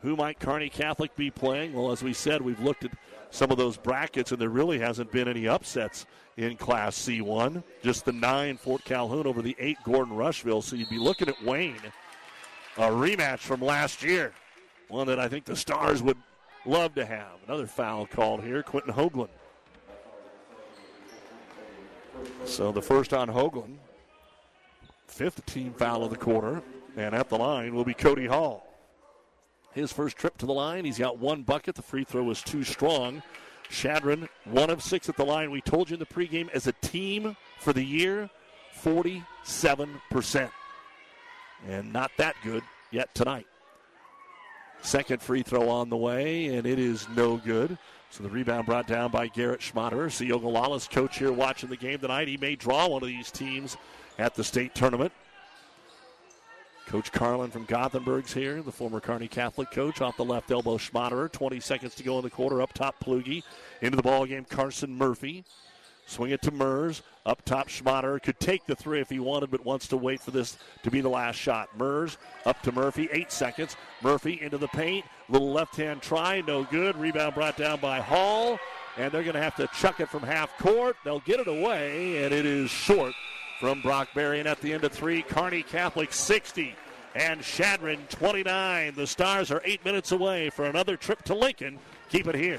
Who 0.00 0.16
might 0.16 0.40
Kearney 0.40 0.68
Catholic 0.68 1.14
be 1.16 1.30
playing? 1.30 1.74
Well, 1.74 1.92
as 1.92 2.02
we 2.02 2.12
said, 2.12 2.42
we've 2.42 2.60
looked 2.60 2.84
at 2.84 2.92
some 3.32 3.50
of 3.50 3.56
those 3.56 3.78
brackets, 3.78 4.30
and 4.30 4.40
there 4.40 4.50
really 4.50 4.78
hasn't 4.78 5.10
been 5.10 5.26
any 5.26 5.48
upsets 5.48 6.04
in 6.36 6.54
Class 6.56 6.96
C1. 6.96 7.64
Just 7.82 8.04
the 8.04 8.12
nine 8.12 8.58
Fort 8.58 8.84
Calhoun 8.84 9.26
over 9.26 9.40
the 9.40 9.56
eight 9.58 9.78
Gordon 9.84 10.14
Rushville. 10.14 10.60
So 10.60 10.76
you'd 10.76 10.90
be 10.90 10.98
looking 10.98 11.28
at 11.28 11.42
Wayne, 11.42 11.80
a 12.76 12.82
rematch 12.82 13.38
from 13.38 13.62
last 13.62 14.02
year, 14.02 14.32
one 14.88 15.06
that 15.06 15.18
I 15.18 15.28
think 15.28 15.46
the 15.46 15.56
Stars 15.56 16.02
would 16.02 16.18
love 16.66 16.94
to 16.94 17.06
have. 17.06 17.38
Another 17.48 17.66
foul 17.66 18.06
called 18.06 18.44
here, 18.44 18.62
Quentin 18.62 18.92
Hoagland. 18.92 19.30
So 22.44 22.70
the 22.70 22.82
first 22.82 23.14
on 23.14 23.28
Hoagland, 23.28 23.76
fifth 25.06 25.44
team 25.46 25.72
foul 25.72 26.04
of 26.04 26.10
the 26.10 26.18
quarter, 26.18 26.60
and 26.98 27.14
at 27.14 27.30
the 27.30 27.38
line 27.38 27.74
will 27.74 27.84
be 27.84 27.94
Cody 27.94 28.26
Hall. 28.26 28.71
His 29.74 29.92
first 29.92 30.16
trip 30.16 30.36
to 30.38 30.46
the 30.46 30.52
line, 30.52 30.84
he's 30.84 30.98
got 30.98 31.18
one 31.18 31.42
bucket. 31.42 31.74
The 31.74 31.82
free 31.82 32.04
throw 32.04 32.22
was 32.24 32.42
too 32.42 32.62
strong. 32.62 33.22
Chadron, 33.70 34.28
one 34.44 34.68
of 34.68 34.82
six 34.82 35.08
at 35.08 35.16
the 35.16 35.24
line. 35.24 35.50
We 35.50 35.62
told 35.62 35.88
you 35.88 35.94
in 35.94 36.00
the 36.00 36.06
pregame, 36.06 36.50
as 36.50 36.66
a 36.66 36.72
team 36.72 37.36
for 37.58 37.72
the 37.72 37.82
year, 37.82 38.28
47%. 38.82 40.50
And 41.68 41.92
not 41.92 42.10
that 42.18 42.36
good 42.44 42.62
yet 42.90 43.14
tonight. 43.14 43.46
Second 44.82 45.22
free 45.22 45.42
throw 45.42 45.68
on 45.68 45.88
the 45.88 45.96
way, 45.96 46.46
and 46.56 46.66
it 46.66 46.78
is 46.78 47.08
no 47.16 47.36
good. 47.38 47.78
So 48.10 48.22
the 48.22 48.28
rebound 48.28 48.66
brought 48.66 48.86
down 48.86 49.10
by 49.10 49.28
Garrett 49.28 49.60
Schmaderer. 49.60 50.12
See 50.12 50.28
Ogallala's 50.28 50.86
coach 50.86 51.18
here 51.18 51.32
watching 51.32 51.70
the 51.70 51.76
game 51.76 51.98
tonight. 51.98 52.28
He 52.28 52.36
may 52.36 52.56
draw 52.56 52.88
one 52.88 53.02
of 53.02 53.08
these 53.08 53.30
teams 53.30 53.78
at 54.18 54.34
the 54.34 54.44
state 54.44 54.74
tournament. 54.74 55.12
Coach 56.92 57.10
Carlin 57.10 57.50
from 57.50 57.64
Gothenburg's 57.64 58.34
here, 58.34 58.60
the 58.60 58.70
former 58.70 59.00
Kearney 59.00 59.26
Catholic 59.26 59.70
coach, 59.70 60.02
off 60.02 60.18
the 60.18 60.24
left 60.26 60.50
elbow, 60.50 60.76
Schmaderer. 60.76 61.32
20 61.32 61.58
seconds 61.58 61.94
to 61.94 62.02
go 62.02 62.18
in 62.18 62.22
the 62.22 62.28
quarter. 62.28 62.60
Up 62.60 62.74
top, 62.74 62.96
Plugi. 63.02 63.42
Into 63.80 63.96
the 63.96 64.02
ball 64.02 64.26
game, 64.26 64.44
Carson 64.44 64.94
Murphy. 64.94 65.42
Swing 66.04 66.32
it 66.32 66.42
to 66.42 66.50
Mers. 66.50 67.00
Up 67.24 67.42
top, 67.46 67.68
Schmaderer 67.68 68.22
could 68.22 68.38
take 68.38 68.66
the 68.66 68.76
three 68.76 69.00
if 69.00 69.08
he 69.08 69.20
wanted, 69.20 69.50
but 69.50 69.64
wants 69.64 69.88
to 69.88 69.96
wait 69.96 70.20
for 70.20 70.32
this 70.32 70.58
to 70.82 70.90
be 70.90 71.00
the 71.00 71.08
last 71.08 71.36
shot. 71.36 71.70
Mers 71.78 72.18
up 72.44 72.60
to 72.60 72.72
Murphy. 72.72 73.08
Eight 73.10 73.32
seconds. 73.32 73.74
Murphy 74.02 74.42
into 74.42 74.58
the 74.58 74.68
paint. 74.68 75.06
Little 75.30 75.50
left 75.50 75.74
hand 75.76 76.02
try. 76.02 76.42
No 76.46 76.64
good. 76.64 76.94
Rebound 76.98 77.34
brought 77.34 77.56
down 77.56 77.80
by 77.80 78.00
Hall. 78.00 78.58
And 78.98 79.10
they're 79.10 79.22
going 79.22 79.32
to 79.32 79.40
have 79.40 79.56
to 79.56 79.66
chuck 79.68 80.00
it 80.00 80.10
from 80.10 80.24
half 80.24 80.58
court. 80.58 80.96
They'll 81.06 81.20
get 81.20 81.40
it 81.40 81.48
away, 81.48 82.22
and 82.22 82.34
it 82.34 82.44
is 82.44 82.70
short 82.70 83.14
from 83.62 83.80
Brock. 83.80 84.08
And 84.16 84.48
at 84.48 84.60
the 84.60 84.72
end 84.72 84.82
of 84.82 84.90
three, 84.90 85.22
Kearney 85.22 85.62
Catholic 85.62 86.12
60 86.12 86.74
and 87.14 87.40
Chadron 87.42 88.00
29. 88.08 88.94
The 88.96 89.06
Stars 89.06 89.52
are 89.52 89.62
eight 89.64 89.84
minutes 89.84 90.10
away 90.10 90.50
for 90.50 90.64
another 90.64 90.96
trip 90.96 91.22
to 91.26 91.34
Lincoln. 91.36 91.78
Keep 92.10 92.26
it 92.26 92.34
here. 92.34 92.58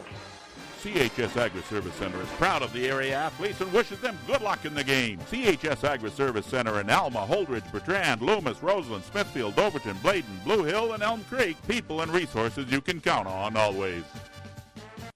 CHS 0.81 1.35
Agri 1.35 1.61
Service 1.63 1.93
Center 1.95 2.21
is 2.21 2.29
proud 2.37 2.61
of 2.61 2.71
the 2.71 2.87
area 2.87 3.15
athletes 3.15 3.59
and 3.59 3.71
wishes 3.73 3.99
them 3.99 4.17
good 4.27 4.41
luck 4.41 4.63
in 4.63 4.73
the 4.73 4.83
game. 4.83 5.19
CHS 5.29 5.83
Agri 5.83 6.09
Service 6.09 6.45
Center 6.45 6.79
in 6.79 6.89
Alma, 6.89 7.27
Holdrege, 7.29 7.69
Bertrand, 7.73 8.21
Loomis, 8.21 8.63
Roseland, 8.63 9.03
Smithfield, 9.03 9.59
Overton, 9.59 9.97
Bladen, 10.01 10.39
Blue 10.45 10.63
Hill, 10.63 10.93
and 10.93 11.03
Elm 11.03 11.25
Creek. 11.29 11.57
People 11.67 11.99
and 11.99 12.13
resources 12.13 12.71
you 12.71 12.79
can 12.79 13.01
count 13.01 13.27
on 13.27 13.57
always. 13.57 14.03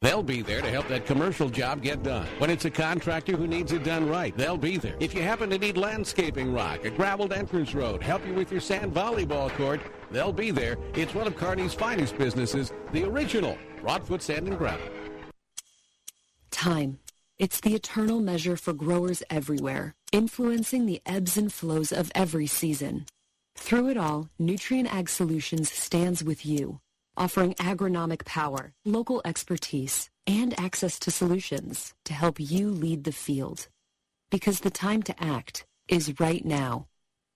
They'll 0.02 0.22
be 0.22 0.44
there 0.44 0.62
to 0.62 0.70
help 0.70 0.88
that 0.90 1.08
commercial 1.08 1.50
job 1.50 1.82
get 1.82 2.04
done. 2.04 2.28
When 2.38 2.52
it's 2.52 2.66
a 2.66 2.70
contractor 2.70 3.36
who 3.36 3.48
needs 3.48 3.72
it 3.72 3.84
done 3.84 4.08
right, 4.08 4.36
they'll 4.38 4.56
be 4.56 4.78
there. 4.78 4.96
If 5.00 5.16
you 5.16 5.24
happen 5.24 5.50
to 5.50 5.58
need 5.58 5.76
landscaping 5.76 6.54
rock, 6.54 6.86
a 6.86 6.92
graveled 6.92 7.34
entrance 7.34 7.74
road, 7.74 8.04
help 8.04 8.26
you 8.28 8.36
with 8.36 8.52
your 8.52 8.62
sand 8.62 8.94
volleyball 8.94 9.50
court, 9.50 9.82
they'll 10.12 10.32
be 10.32 10.52
there. 10.52 10.78
It's 10.94 11.16
one 11.16 11.26
of 11.26 11.36
Kearney's 11.36 11.74
finest 11.74 12.16
businesses, 12.16 12.72
the 12.92 13.06
original 13.06 13.58
Broadfoot 13.82 14.22
Sand 14.22 14.48
and 14.48 14.58
Gravel. 14.58 14.88
Time. 16.52 17.00
It's 17.40 17.60
the 17.60 17.74
eternal 17.74 18.20
measure 18.20 18.58
for 18.58 18.74
growers 18.74 19.24
everywhere, 19.32 19.96
influencing 20.12 20.86
the 20.86 21.02
ebbs 21.08 21.38
and 21.38 21.52
flows 21.52 21.92
of 21.92 22.12
every 22.14 22.48
season. 22.48 23.08
Through 23.56 23.90
it 23.90 23.98
all, 23.98 24.30
Nutrien 24.40 24.88
Ag 24.88 25.10
Solutions 25.10 25.72
stands 25.72 26.24
with 26.24 26.46
you 26.46 26.82
offering 27.18 27.54
agronomic 27.56 28.24
power, 28.26 28.74
local 28.86 29.22
expertise, 29.26 30.10
and 30.26 30.58
access 30.60 30.98
to 31.00 31.12
solutions 31.12 31.94
to 32.06 32.14
help 32.14 32.40
you 32.40 32.70
lead 32.70 33.04
the 33.04 33.12
field. 33.12 33.68
Because 34.30 34.62
the 34.62 34.70
time 34.70 35.04
to 35.04 35.24
act 35.24 35.66
is 35.88 36.20
right 36.20 36.46
now. 36.46 36.88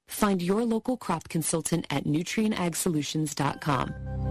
Find 0.07 0.41
your 0.41 0.65
local 0.65 0.97
crop 0.97 1.29
consultant 1.29 1.85
at 1.89 2.05
nutrienagsolutions.com. 2.05 4.30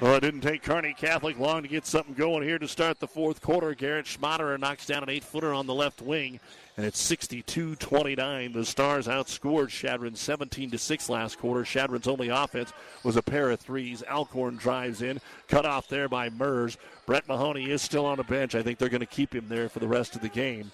Well, 0.00 0.14
it 0.14 0.20
didn't 0.20 0.42
take 0.42 0.62
Kearney 0.62 0.94
Catholic 0.94 1.40
long 1.40 1.62
to 1.62 1.68
get 1.68 1.84
something 1.84 2.14
going 2.14 2.44
here 2.44 2.60
to 2.60 2.68
start 2.68 3.00
the 3.00 3.08
fourth 3.08 3.40
quarter. 3.40 3.74
Garrett 3.74 4.06
Schmaderer 4.06 4.56
knocks 4.56 4.86
down 4.86 5.02
an 5.02 5.08
eight 5.08 5.24
footer 5.24 5.52
on 5.52 5.66
the 5.66 5.74
left 5.74 6.00
wing, 6.00 6.38
and 6.76 6.86
it's 6.86 7.00
62 7.00 7.74
29. 7.74 8.52
The 8.52 8.64
Stars 8.64 9.08
outscored 9.08 9.70
Chadron 9.70 10.14
17 10.14 10.78
6 10.78 11.08
last 11.08 11.38
quarter. 11.38 11.64
Chadron's 11.64 12.06
only 12.06 12.28
offense 12.28 12.72
was 13.02 13.16
a 13.16 13.22
pair 13.22 13.50
of 13.50 13.58
threes. 13.58 14.04
Alcorn 14.08 14.54
drives 14.54 15.02
in, 15.02 15.20
cut 15.48 15.66
off 15.66 15.88
there 15.88 16.08
by 16.08 16.30
Mers. 16.30 16.78
Brett 17.04 17.26
Mahoney 17.26 17.68
is 17.68 17.82
still 17.82 18.06
on 18.06 18.18
the 18.18 18.22
bench. 18.22 18.54
I 18.54 18.62
think 18.62 18.78
they're 18.78 18.88
going 18.88 19.00
to 19.00 19.06
keep 19.06 19.34
him 19.34 19.46
there 19.48 19.68
for 19.68 19.80
the 19.80 19.88
rest 19.88 20.14
of 20.14 20.22
the 20.22 20.28
game. 20.28 20.70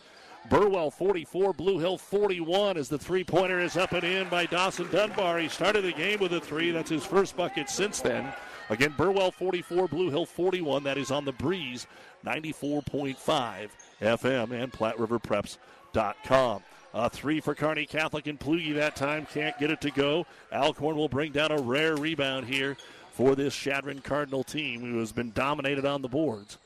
Burwell 0.51 0.91
44, 0.91 1.55
Blue 1.55 1.79
Hill 1.79 1.97
41 1.97 2.77
as 2.77 2.91
the 2.91 2.99
three 2.99 3.25
pointer 3.25 3.61
is 3.61 3.79
up 3.79 3.93
and 3.93 4.05
in 4.05 4.29
by 4.29 4.45
Dawson 4.45 4.91
Dunbar. 4.93 5.39
He 5.39 5.49
started 5.49 5.83
the 5.83 5.93
game 5.93 6.21
with 6.21 6.35
a 6.35 6.41
three. 6.41 6.73
That's 6.73 6.91
his 6.91 7.07
first 7.07 7.39
bucket 7.39 7.71
since 7.71 8.01
then. 8.01 8.31
Again, 8.71 8.95
Burwell 8.97 9.31
44, 9.31 9.89
Blue 9.89 10.11
Hill 10.11 10.27
41. 10.27 10.85
That 10.85 10.99
is 10.99 11.11
on 11.11 11.25
the 11.25 11.33
breeze, 11.33 11.87
94.5 12.25 13.69
FM 14.01 14.51
and 14.53 14.73
PlatteRiverPreps.com. 14.73 16.63
A 16.95 16.97
uh, 16.97 17.09
three 17.09 17.41
for 17.41 17.57
Kearney 17.57 17.87
Catholic 17.87 18.29
and 18.29 18.39
Plugi 18.39 18.75
that 18.75 18.95
time. 18.95 19.27
Can't 19.27 19.59
get 19.59 19.73
it 19.73 19.81
to 19.81 19.91
go. 19.91 20.27
Alcorn 20.53 20.97
will 20.97 21.09
bring 21.09 21.33
down 21.33 21.51
a 21.51 21.61
rare 21.61 21.97
rebound 21.97 22.47
here 22.47 22.77
for 23.11 23.35
this 23.35 23.55
Chadron 23.55 23.99
Cardinal 24.01 24.45
team 24.45 24.81
who 24.81 25.01
has 25.01 25.11
been 25.11 25.33
dominated 25.33 25.85
on 25.85 26.03
the 26.03 26.09
boards. 26.09 26.59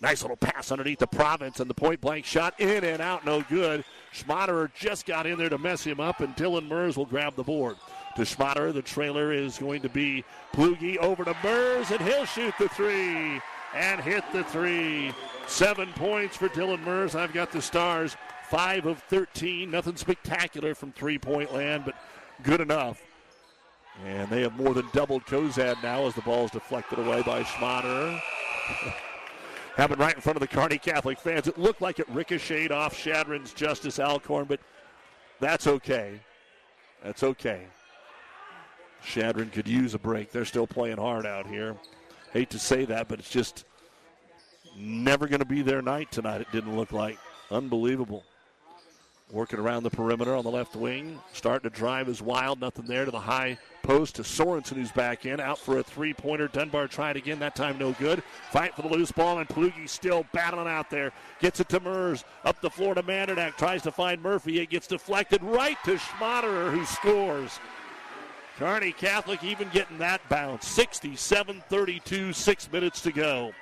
Nice 0.00 0.22
little 0.22 0.36
pass 0.36 0.72
underneath 0.72 0.98
the 0.98 1.06
Province 1.06 1.60
and 1.60 1.68
the 1.68 1.74
point 1.74 2.00
blank 2.00 2.24
shot 2.24 2.58
in 2.58 2.84
and 2.84 3.02
out, 3.02 3.24
no 3.24 3.42
good. 3.42 3.84
Schmaderer 4.14 4.72
just 4.74 5.06
got 5.06 5.26
in 5.26 5.38
there 5.38 5.48
to 5.48 5.58
mess 5.58 5.84
him 5.84 6.00
up, 6.00 6.20
and 6.20 6.34
Dylan 6.36 6.68
Mers 6.68 6.96
will 6.96 7.06
grab 7.06 7.34
the 7.36 7.42
board 7.42 7.76
to 8.16 8.22
Schmaderer. 8.22 8.72
The 8.72 8.82
trailer 8.82 9.32
is 9.32 9.58
going 9.58 9.82
to 9.82 9.88
be 9.88 10.24
Plugi 10.52 10.96
over 10.98 11.24
to 11.24 11.36
Mers, 11.42 11.90
and 11.90 12.00
he'll 12.00 12.24
shoot 12.24 12.54
the 12.58 12.68
three 12.70 13.40
and 13.74 14.00
hit 14.00 14.24
the 14.32 14.44
three. 14.44 15.12
Seven 15.46 15.92
points 15.94 16.36
for 16.36 16.48
Dylan 16.48 16.84
Mers. 16.84 17.14
I've 17.14 17.32
got 17.32 17.52
the 17.52 17.62
Stars 17.62 18.16
five 18.48 18.86
of 18.86 18.98
13. 19.04 19.70
Nothing 19.70 19.96
spectacular 19.96 20.74
from 20.74 20.92
three 20.92 21.18
point 21.18 21.52
land, 21.52 21.84
but 21.84 21.94
good 22.42 22.60
enough. 22.60 23.02
And 24.04 24.28
they 24.28 24.42
have 24.42 24.56
more 24.56 24.74
than 24.74 24.86
doubled 24.92 25.24
Cozad 25.24 25.82
now 25.82 26.06
as 26.06 26.14
the 26.14 26.20
ball 26.22 26.44
is 26.44 26.50
deflected 26.50 26.98
away 26.98 27.22
by 27.22 27.42
Schmaderer. 27.42 28.20
Happened 29.76 30.00
right 30.00 30.14
in 30.14 30.20
front 30.20 30.36
of 30.36 30.40
the 30.40 30.48
Kearney 30.48 30.78
Catholic 30.78 31.18
fans. 31.18 31.46
It 31.46 31.58
looked 31.58 31.82
like 31.82 31.98
it 31.98 32.08
ricocheted 32.08 32.72
off 32.72 32.96
Chadron's 32.96 33.52
Justice 33.52 33.98
Alcorn, 33.98 34.46
but 34.46 34.60
that's 35.38 35.66
okay. 35.66 36.20
That's 37.02 37.22
okay. 37.22 37.66
Chadron 39.04 39.50
could 39.50 39.68
use 39.68 39.94
a 39.94 39.98
break. 39.98 40.32
They're 40.32 40.44
still 40.44 40.66
playing 40.66 40.98
hard 40.98 41.26
out 41.26 41.46
here. 41.46 41.76
Hate 42.32 42.50
to 42.50 42.58
say 42.58 42.84
that, 42.86 43.08
but 43.08 43.18
it's 43.18 43.30
just 43.30 43.64
never 44.76 45.26
going 45.26 45.40
to 45.40 45.46
be 45.46 45.62
their 45.62 45.82
night 45.82 46.10
tonight, 46.10 46.40
it 46.40 46.52
didn't 46.52 46.76
look 46.76 46.92
like. 46.92 47.18
Unbelievable. 47.50 48.24
Working 49.32 49.58
around 49.58 49.82
the 49.82 49.90
perimeter 49.90 50.36
on 50.36 50.44
the 50.44 50.50
left 50.50 50.76
wing. 50.76 51.18
Starting 51.32 51.68
to 51.68 51.76
drive 51.76 52.08
is 52.08 52.22
wild. 52.22 52.60
Nothing 52.60 52.84
there 52.84 53.04
to 53.04 53.10
the 53.10 53.18
high 53.18 53.58
post 53.82 54.16
to 54.16 54.22
Sorensen, 54.22 54.74
who's 54.74 54.92
back 54.92 55.26
in. 55.26 55.40
Out 55.40 55.58
for 55.58 55.78
a 55.78 55.82
three 55.82 56.14
pointer. 56.14 56.46
Dunbar 56.46 56.86
tried 56.86 57.16
again. 57.16 57.40
That 57.40 57.56
time 57.56 57.76
no 57.76 57.90
good. 57.92 58.22
Fight 58.52 58.76
for 58.76 58.82
the 58.82 58.88
loose 58.88 59.10
ball, 59.10 59.38
and 59.38 59.48
Plugi 59.48 59.88
still 59.88 60.24
battling 60.32 60.68
out 60.68 60.90
there. 60.90 61.12
Gets 61.40 61.58
it 61.58 61.68
to 61.70 61.80
Mers. 61.80 62.24
Up 62.44 62.60
the 62.60 62.70
floor 62.70 62.94
to 62.94 63.02
Mandernack. 63.02 63.56
Tries 63.56 63.82
to 63.82 63.90
find 63.90 64.22
Murphy. 64.22 64.60
It 64.60 64.70
gets 64.70 64.86
deflected 64.86 65.42
right 65.42 65.76
to 65.86 65.96
Schmaderer, 65.96 66.70
who 66.70 66.84
scores. 66.84 67.58
Kearney 68.58 68.92
Catholic 68.92 69.44
even 69.44 69.68
getting 69.68 69.98
that 69.98 70.26
bounce. 70.30 70.66
67 70.66 71.62
32, 71.68 72.32
six 72.32 72.72
minutes 72.72 73.02
to 73.02 73.12
go. 73.12 73.52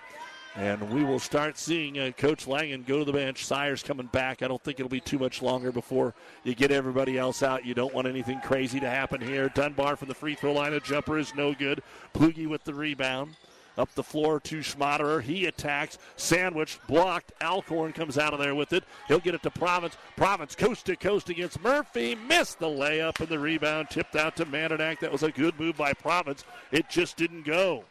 And 0.56 0.88
we 0.90 1.02
will 1.02 1.18
start 1.18 1.58
seeing 1.58 1.98
uh, 1.98 2.12
Coach 2.16 2.46
Langen 2.46 2.84
go 2.86 3.00
to 3.00 3.04
the 3.04 3.12
bench. 3.12 3.44
Sires 3.44 3.82
coming 3.82 4.06
back. 4.06 4.40
I 4.40 4.46
don't 4.46 4.62
think 4.62 4.78
it'll 4.78 4.88
be 4.88 5.00
too 5.00 5.18
much 5.18 5.42
longer 5.42 5.72
before 5.72 6.14
you 6.44 6.54
get 6.54 6.70
everybody 6.70 7.18
else 7.18 7.42
out. 7.42 7.64
You 7.64 7.74
don't 7.74 7.92
want 7.92 8.06
anything 8.06 8.40
crazy 8.40 8.78
to 8.78 8.88
happen 8.88 9.20
here. 9.20 9.48
Dunbar 9.48 9.96
from 9.96 10.06
the 10.06 10.14
free 10.14 10.36
throw 10.36 10.52
line. 10.52 10.72
A 10.72 10.78
jumper 10.78 11.18
is 11.18 11.34
no 11.34 11.54
good. 11.54 11.82
Plugi 12.14 12.46
with 12.46 12.62
the 12.62 12.72
rebound. 12.72 13.34
Up 13.76 13.92
the 13.94 14.02
floor 14.02 14.38
to 14.40 14.58
Schmaderer. 14.58 15.22
He 15.22 15.46
attacks. 15.46 15.98
Sandwich 16.16 16.78
blocked. 16.86 17.32
Alcorn 17.42 17.92
comes 17.92 18.18
out 18.18 18.32
of 18.32 18.38
there 18.38 18.54
with 18.54 18.72
it. 18.72 18.84
He'll 19.08 19.18
get 19.18 19.34
it 19.34 19.42
to 19.42 19.50
Province. 19.50 19.96
Province 20.16 20.54
coast 20.54 20.86
to 20.86 20.96
coast 20.96 21.28
against 21.28 21.60
Murphy. 21.60 22.14
Missed 22.14 22.60
the 22.60 22.66
layup 22.66 23.18
and 23.18 23.28
the 23.28 23.38
rebound. 23.38 23.90
Tipped 23.90 24.14
out 24.14 24.36
to 24.36 24.46
Mandernack. 24.46 25.00
That 25.00 25.12
was 25.12 25.24
a 25.24 25.32
good 25.32 25.58
move 25.58 25.76
by 25.76 25.92
Province. 25.92 26.44
It 26.70 26.88
just 26.88 27.16
didn't 27.16 27.44
go. 27.44 27.84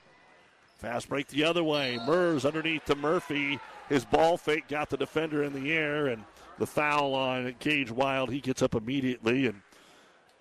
Fast 0.77 1.09
break 1.09 1.27
the 1.27 1.43
other 1.43 1.63
way. 1.63 1.99
Mers 2.05 2.45
underneath 2.45 2.85
to 2.85 2.95
Murphy. 2.95 3.59
His 3.89 4.05
ball 4.05 4.37
fake 4.37 4.67
got 4.69 4.89
the 4.89 4.97
defender 4.97 5.43
in 5.43 5.53
the 5.53 5.71
air, 5.71 6.07
and 6.07 6.23
the 6.57 6.67
foul 6.67 7.13
on 7.13 7.55
Gage 7.59 7.91
Wild. 7.91 8.31
He 8.31 8.39
gets 8.39 8.61
up 8.61 8.75
immediately 8.75 9.47
and 9.47 9.61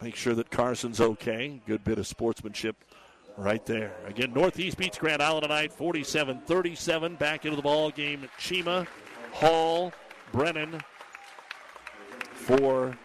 makes 0.01 0.19
sure 0.19 0.35
that 0.35 0.51
Carson's 0.51 1.01
okay. 1.01 1.61
Good 1.67 1.85
bit 1.85 1.99
of 1.99 2.07
sportsmanship 2.07 2.77
right 3.37 3.65
there. 3.67 3.93
Again, 4.07 4.33
Northeast 4.33 4.77
beats 4.77 4.99
Grand 4.99 5.23
Island 5.23 5.45
tonight, 5.45 5.73
47-37. 5.77 7.19
Back 7.19 7.45
into 7.45 7.57
the 7.57 7.63
ball 7.63 7.91
game, 7.91 8.29
Chima, 8.39 8.87
Hall, 9.33 9.93
Brennan 10.33 10.83
for 12.35 12.97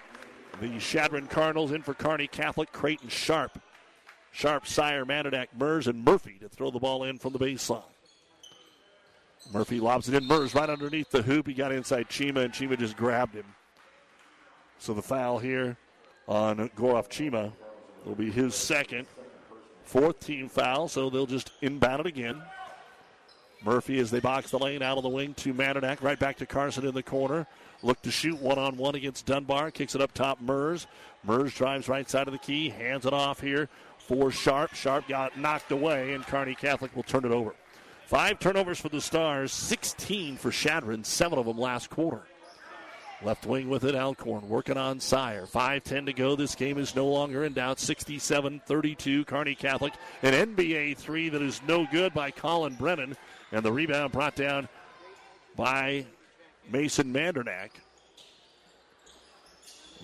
the 0.61 0.79
Chadron 0.79 1.27
Cardinals. 1.27 1.71
In 1.71 1.81
for 1.81 1.93
Kearney 1.93 2.27
Catholic, 2.27 2.71
Creighton 2.71 3.09
Sharp. 3.09 3.59
Sharp, 4.31 4.67
Sire, 4.67 5.05
Mandernack, 5.05 5.47
Mers, 5.57 5.87
and 5.87 6.03
Murphy 6.03 6.37
to 6.41 6.49
throw 6.49 6.69
the 6.69 6.79
ball 6.79 7.03
in 7.05 7.17
from 7.17 7.33
the 7.33 7.39
baseline. 7.39 7.83
Murphy 9.51 9.79
lobs 9.79 10.09
it 10.09 10.15
in. 10.15 10.27
Mers 10.27 10.53
right 10.53 10.69
underneath 10.69 11.09
the 11.09 11.21
hoop. 11.21 11.47
He 11.47 11.53
got 11.53 11.71
inside 11.71 12.09
Chima, 12.09 12.43
and 12.43 12.53
Chima 12.53 12.77
just 12.77 12.97
grabbed 12.97 13.33
him. 13.33 13.45
So 14.77 14.93
the 14.93 15.01
foul 15.01 15.39
here 15.39 15.77
on 16.27 16.69
Goroff 16.69 17.09
Chima 17.09 17.51
will 18.05 18.15
be 18.15 18.29
his 18.29 18.53
second. 18.53 19.07
Fourth 19.87 20.19
team 20.19 20.49
foul, 20.49 20.89
so 20.89 21.09
they'll 21.09 21.25
just 21.25 21.49
inbound 21.61 22.01
it 22.01 22.07
again. 22.07 22.41
Murphy 23.63 23.99
as 23.99 24.11
they 24.11 24.19
box 24.19 24.51
the 24.51 24.59
lane 24.59 24.81
out 24.81 24.97
of 24.97 25.03
the 25.03 25.09
wing 25.09 25.33
to 25.35 25.53
Mandernack. 25.53 26.03
Right 26.03 26.19
back 26.19 26.35
to 26.39 26.45
Carson 26.45 26.85
in 26.85 26.93
the 26.93 27.01
corner. 27.01 27.47
Look 27.81 28.01
to 28.01 28.11
shoot 28.11 28.37
one 28.41 28.59
on 28.59 28.75
one 28.75 28.95
against 28.95 29.25
Dunbar. 29.25 29.71
Kicks 29.71 29.95
it 29.95 30.01
up 30.01 30.13
top, 30.13 30.41
Mers. 30.41 30.87
Mers 31.23 31.53
drives 31.53 31.87
right 31.87 32.07
side 32.09 32.27
of 32.27 32.33
the 32.33 32.37
key. 32.37 32.67
Hands 32.67 33.05
it 33.05 33.13
off 33.13 33.39
here 33.39 33.69
for 33.97 34.29
Sharp. 34.29 34.73
Sharp 34.73 35.07
got 35.07 35.39
knocked 35.39 35.71
away, 35.71 36.13
and 36.13 36.27
Kearney 36.27 36.53
Catholic 36.53 36.93
will 36.93 37.03
turn 37.03 37.23
it 37.23 37.31
over. 37.31 37.55
Five 38.07 38.39
turnovers 38.39 38.81
for 38.81 38.89
the 38.89 38.99
Stars, 38.99 39.53
16 39.53 40.35
for 40.35 40.51
Chadron, 40.51 41.05
seven 41.05 41.39
of 41.39 41.45
them 41.45 41.57
last 41.57 41.89
quarter. 41.89 42.23
Left 43.23 43.47
wing 43.47 43.67
with 43.67 43.83
it, 43.83 43.95
Alcorn 43.95 44.47
working 44.47 44.77
on 44.77 44.99
Sire. 44.99 45.47
5.10 45.47 46.05
to 46.05 46.13
go. 46.13 46.35
This 46.35 46.53
game 46.53 46.77
is 46.77 46.95
no 46.95 47.07
longer 47.07 47.45
in 47.45 47.53
doubt. 47.53 47.79
67 47.79 48.61
32, 48.65 49.25
Kearney 49.25 49.55
Catholic. 49.55 49.93
An 50.21 50.33
NBA 50.33 50.97
three 50.97 51.29
that 51.29 51.41
is 51.41 51.59
no 51.67 51.87
good 51.91 52.13
by 52.13 52.29
Colin 52.29 52.75
Brennan. 52.75 53.17
And 53.51 53.65
the 53.65 53.71
rebound 53.71 54.11
brought 54.11 54.35
down 54.35 54.69
by 55.55 56.05
Mason 56.71 57.11
Mandernack. 57.11 57.71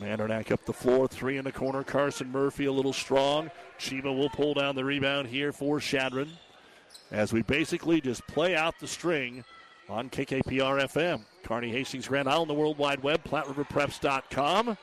Mandernack 0.01 0.51
up 0.51 0.65
the 0.65 0.73
floor, 0.73 1.07
three 1.07 1.37
in 1.37 1.43
the 1.43 1.51
corner. 1.51 1.83
Carson 1.83 2.31
Murphy 2.31 2.65
a 2.65 2.71
little 2.71 2.93
strong. 2.93 3.51
Chima 3.77 4.05
will 4.05 4.29
pull 4.29 4.55
down 4.55 4.75
the 4.75 4.83
rebound 4.83 5.27
here 5.27 5.51
for 5.51 5.79
Chadron. 5.79 6.31
as 7.11 7.31
we 7.31 7.43
basically 7.43 8.01
just 8.01 8.25
play 8.25 8.55
out 8.55 8.73
the 8.79 8.87
string 8.87 9.43
on 9.93 10.09
KKPR 10.09 10.83
FM. 10.83 11.21
Kearney 11.43 11.69
Hastings 11.69 12.07
Grand 12.07 12.27
Island, 12.27 12.49
the 12.49 12.55
World 12.55 12.79
Wide 12.79 13.03
Web, 13.03 13.23
PlatteRiverPreps.com. 13.23 14.77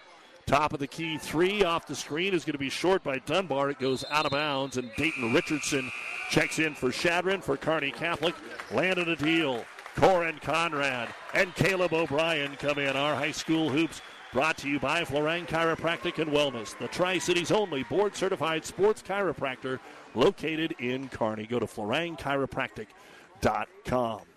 Top 0.47 0.73
of 0.73 0.79
the 0.79 0.87
key 0.87 1.19
three 1.19 1.65
off 1.65 1.87
the 1.87 1.95
screen 1.95 2.33
is 2.33 2.45
going 2.45 2.53
to 2.53 2.59
be 2.59 2.71
short 2.71 3.03
by 3.03 3.19
Dunbar. 3.19 3.71
It 3.71 3.79
goes 3.79 4.05
out 4.11 4.25
of 4.25 4.33
bounds, 4.33 4.77
and 4.77 4.91
Dayton 4.97 5.35
Richardson 5.35 5.91
checks 6.31 6.59
in 6.59 6.75
for 6.75 6.91
Chadron 6.91 7.41
for 7.41 7.57
Kearney 7.57 7.91
Catholic. 7.91 8.35
Landed 8.73 9.09
a 9.09 9.17
deal. 9.17 9.65
Corin 9.97 10.39
Conrad 10.41 11.09
and 11.35 11.55
Caleb 11.57 11.93
O'Brien 11.93 12.55
come 12.57 12.79
in. 12.79 12.97
Our 12.97 13.17
high 13.17 13.33
school 13.33 13.69
hoops 13.69 14.01
brought 14.33 14.57
to 14.59 14.69
you 14.69 14.79
by 14.79 15.03
Florang 15.03 15.49
Chiropractic 15.49 16.23
and 16.23 16.31
Wellness, 16.31 16.79
the 16.79 16.87
Tri 16.89 17.19
Cities 17.19 17.51
only 17.51 17.83
board 17.85 18.15
certified 18.15 18.65
sports 18.65 19.03
chiropractor 19.03 19.81
located 20.15 20.77
in 20.79 21.09
Kearney. 21.09 21.47
Go 21.47 21.59
to 21.59 21.67
FlorangChiropractic.com. 21.67 24.30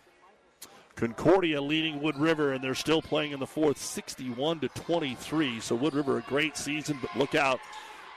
Concordia 1.03 1.61
leading 1.61 2.01
Wood 2.01 2.17
River, 2.17 2.53
and 2.53 2.63
they're 2.63 2.73
still 2.73 3.01
playing 3.01 3.33
in 3.33 3.39
the 3.41 3.45
fourth, 3.45 3.77
61 3.77 4.61
to 4.61 4.69
23. 4.69 5.59
So 5.59 5.75
Wood 5.75 5.95
River 5.95 6.17
a 6.17 6.21
great 6.21 6.55
season, 6.55 6.97
but 7.01 7.13
look 7.17 7.35
out, 7.35 7.59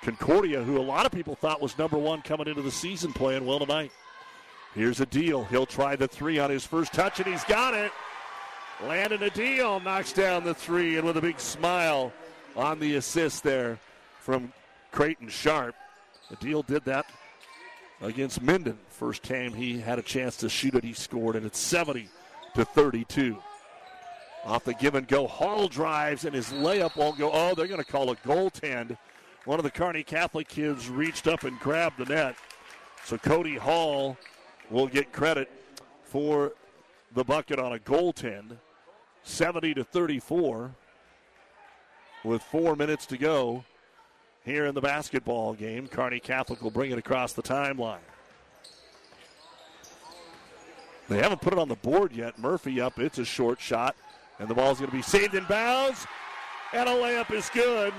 Concordia, 0.03 0.63
who 0.63 0.79
a 0.79 0.83
lot 0.83 1.05
of 1.05 1.11
people 1.11 1.35
thought 1.35 1.61
was 1.61 1.77
number 1.79 1.99
one 1.99 2.23
coming 2.23 2.47
into 2.47 2.63
the 2.63 2.71
season, 2.71 3.13
playing 3.13 3.45
well 3.45 3.59
tonight. 3.59 3.91
Here's 4.73 5.01
a 5.01 5.07
deal. 5.07 5.43
He'll 5.45 5.67
try 5.67 5.97
the 5.97 6.07
three 6.07 6.39
on 6.39 6.49
his 6.49 6.65
first 6.65 6.93
touch, 6.93 7.19
and 7.19 7.27
he's 7.27 7.43
got 7.45 7.75
it. 7.75 7.91
Landon 8.85 9.23
a 9.25 9.31
deal 9.31 9.81
knocks 9.81 10.13
down 10.13 10.45
the 10.45 10.55
three, 10.55 10.97
and 10.97 11.05
with 11.05 11.17
a 11.17 11.21
big 11.21 11.41
smile 11.41 12.13
on 12.55 12.79
the 12.79 12.95
assist 12.95 13.43
there 13.43 13.81
from 14.21 14.53
Creighton 14.93 15.29
Sharp. 15.29 15.75
The 16.31 16.37
deal 16.37 16.63
did 16.63 16.85
that 16.85 17.07
against 18.01 18.43
Minden. 18.43 18.79
First 18.91 19.25
time 19.25 19.55
he 19.55 19.81
had 19.81 19.99
a 19.99 20.03
chance 20.03 20.37
to 20.37 20.49
shoot 20.49 20.77
it, 20.77 20.85
he 20.85 20.93
scored, 20.93 21.35
and 21.35 21.45
it's 21.45 21.59
70 21.59 22.09
to 22.57 22.65
32. 22.65 23.37
Off 24.47 24.65
the 24.65 24.73
give 24.75 24.95
and 24.95 25.07
go, 25.07 25.27
Hall 25.27 25.69
drives, 25.69 26.25
and 26.25 26.35
his 26.35 26.49
layup 26.49 26.97
won't 26.97 27.19
go. 27.19 27.31
Oh, 27.31 27.55
they're 27.55 27.67
going 27.67 27.83
to 27.83 27.91
call 27.91 28.11
a 28.11 28.17
goaltend. 28.17 28.97
One 29.45 29.59
of 29.59 29.63
the 29.63 29.71
Kearney 29.71 30.03
Catholic 30.03 30.49
kids 30.49 30.89
reached 30.89 31.27
up 31.27 31.45
and 31.45 31.61
grabbed 31.61 31.99
the 31.99 32.07
net. 32.07 32.35
So 33.05 33.19
Cody 33.19 33.57
Hall 33.57 34.17
will 34.71 34.87
get 34.87 35.13
credit 35.13 35.51
for 36.03 36.55
the 37.13 37.25
bucket 37.25 37.59
on 37.59 37.75
a 37.75 37.79
goaltend. 37.79 38.57
70 39.23 39.75
to 39.75 39.85
34 39.85 40.75
with 42.25 42.43
four 42.43 42.75
minutes 42.75 43.05
to 43.07 43.19
go 43.19 43.65
here 44.45 44.65
in 44.65 44.75
the 44.75 44.81
basketball 44.81 45.53
game. 45.53 45.89
Kearney 45.89 46.21
Catholic 46.21 46.63
will 46.63 46.71
bring 46.71 46.91
it 46.91 46.99
across 46.99 47.35
the 47.35 47.43
timeline. 47.43 47.99
They 51.09 51.19
haven't 51.19 51.41
put 51.41 51.53
it 51.53 51.59
on 51.59 51.69
the 51.69 51.77
board 51.77 52.13
yet. 52.13 52.39
Murphy 52.39 52.81
up. 52.81 52.99
It's 52.99 53.19
a 53.19 53.25
short 53.25 53.61
shot. 53.61 53.95
And 54.39 54.49
the 54.49 54.55
ball's 54.55 54.79
going 54.79 54.91
to 54.91 54.97
be 54.97 55.03
saved 55.03 55.35
in 55.35 55.45
bounds. 55.45 56.07
And 56.73 56.89
a 56.89 56.93
layup 56.93 57.31
is 57.33 57.49
good 57.51 57.95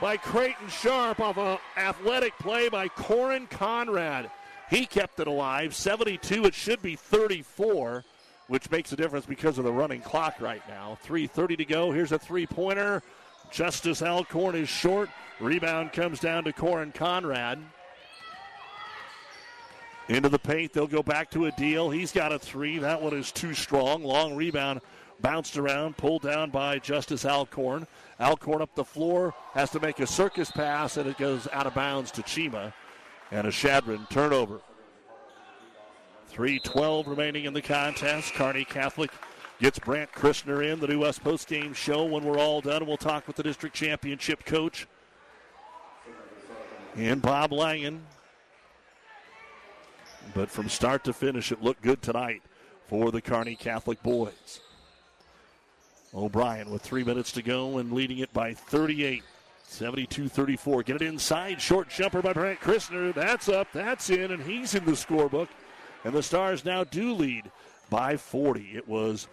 by 0.00 0.16
Creighton 0.16 0.68
Sharp 0.68 1.20
off 1.20 1.36
an 1.38 1.58
athletic 1.76 2.36
play 2.38 2.68
by 2.68 2.88
Corin 2.88 3.46
Conrad. 3.46 4.30
He 4.68 4.84
kept 4.84 5.20
it 5.20 5.26
alive. 5.26 5.74
72. 5.74 6.44
It 6.44 6.54
should 6.54 6.82
be 6.82 6.96
34, 6.96 8.04
which 8.48 8.70
makes 8.70 8.92
a 8.92 8.96
difference 8.96 9.26
because 9.26 9.58
of 9.58 9.64
the 9.64 9.72
running 9.72 10.00
clock 10.00 10.40
right 10.40 10.62
now. 10.68 10.98
3.30 11.06 11.58
to 11.58 11.64
go. 11.64 11.92
Here's 11.92 12.12
a 12.12 12.18
three 12.18 12.46
pointer. 12.46 13.02
Justice 13.50 14.02
Alcorn 14.02 14.56
is 14.56 14.68
short. 14.68 15.08
Rebound 15.40 15.92
comes 15.92 16.20
down 16.20 16.44
to 16.44 16.52
Corin 16.52 16.92
Conrad. 16.92 17.58
Into 20.08 20.30
the 20.30 20.38
paint. 20.38 20.72
They'll 20.72 20.86
go 20.86 21.02
back 21.02 21.30
to 21.32 21.46
a 21.46 21.50
deal. 21.52 21.90
He's 21.90 22.12
got 22.12 22.32
a 22.32 22.38
three. 22.38 22.78
That 22.78 23.00
one 23.00 23.14
is 23.14 23.30
too 23.30 23.52
strong. 23.52 24.02
Long 24.02 24.34
rebound. 24.34 24.80
Bounced 25.20 25.58
around. 25.58 25.98
Pulled 25.98 26.22
down 26.22 26.50
by 26.50 26.78
Justice 26.78 27.26
Alcorn. 27.26 27.86
Alcorn 28.18 28.62
up 28.62 28.74
the 28.74 28.84
floor. 28.84 29.34
Has 29.52 29.70
to 29.70 29.80
make 29.80 30.00
a 30.00 30.06
circus 30.06 30.50
pass, 30.50 30.96
and 30.96 31.08
it 31.08 31.18
goes 31.18 31.46
out 31.52 31.66
of 31.66 31.74
bounds 31.74 32.10
to 32.12 32.22
Chima. 32.22 32.72
And 33.30 33.46
a 33.46 33.52
Chadron 33.52 34.06
turnover. 34.08 34.60
3.12 36.32 37.06
remaining 37.06 37.44
in 37.44 37.52
the 37.52 37.62
contest. 37.62 38.32
Kearney 38.32 38.64
Catholic 38.64 39.10
gets 39.60 39.78
Brant 39.78 40.12
Christner 40.12 40.64
in, 40.64 40.80
the 40.80 40.86
New 40.86 41.00
West 41.00 41.22
Post 41.22 41.48
Game 41.48 41.74
Show. 41.74 42.04
When 42.04 42.24
we're 42.24 42.38
all 42.38 42.60
done, 42.60 42.86
we'll 42.86 42.96
talk 42.96 43.26
with 43.26 43.36
the 43.36 43.42
district 43.42 43.74
championship 43.74 44.44
coach. 44.44 44.86
And 46.96 47.20
Bob 47.20 47.52
Langen. 47.52 48.06
But 50.34 50.50
from 50.50 50.68
start 50.68 51.04
to 51.04 51.12
finish, 51.12 51.52
it 51.52 51.62
looked 51.62 51.82
good 51.82 52.02
tonight 52.02 52.42
for 52.86 53.10
the 53.10 53.20
Kearney 53.20 53.56
Catholic 53.56 54.02
boys. 54.02 54.60
O'Brien 56.14 56.70
with 56.70 56.82
three 56.82 57.04
minutes 57.04 57.32
to 57.32 57.42
go 57.42 57.78
and 57.78 57.92
leading 57.92 58.18
it 58.18 58.32
by 58.32 58.54
38. 58.54 59.22
72 59.68 60.28
34. 60.28 60.82
Get 60.82 60.96
it 60.96 61.02
inside. 61.02 61.60
Short 61.60 61.90
jumper 61.90 62.22
by 62.22 62.32
Brant 62.32 62.60
Christner. 62.60 63.12
That's 63.12 63.48
up. 63.48 63.68
That's 63.72 64.08
in. 64.08 64.32
And 64.32 64.42
he's 64.42 64.74
in 64.74 64.84
the 64.86 64.92
scorebook. 64.92 65.48
And 66.04 66.14
the 66.14 66.22
Stars 66.22 66.64
now 66.64 66.84
do 66.84 67.12
lead 67.12 67.50
by 67.90 68.16
40. 68.16 68.70
It 68.74 68.88
was 68.88 69.28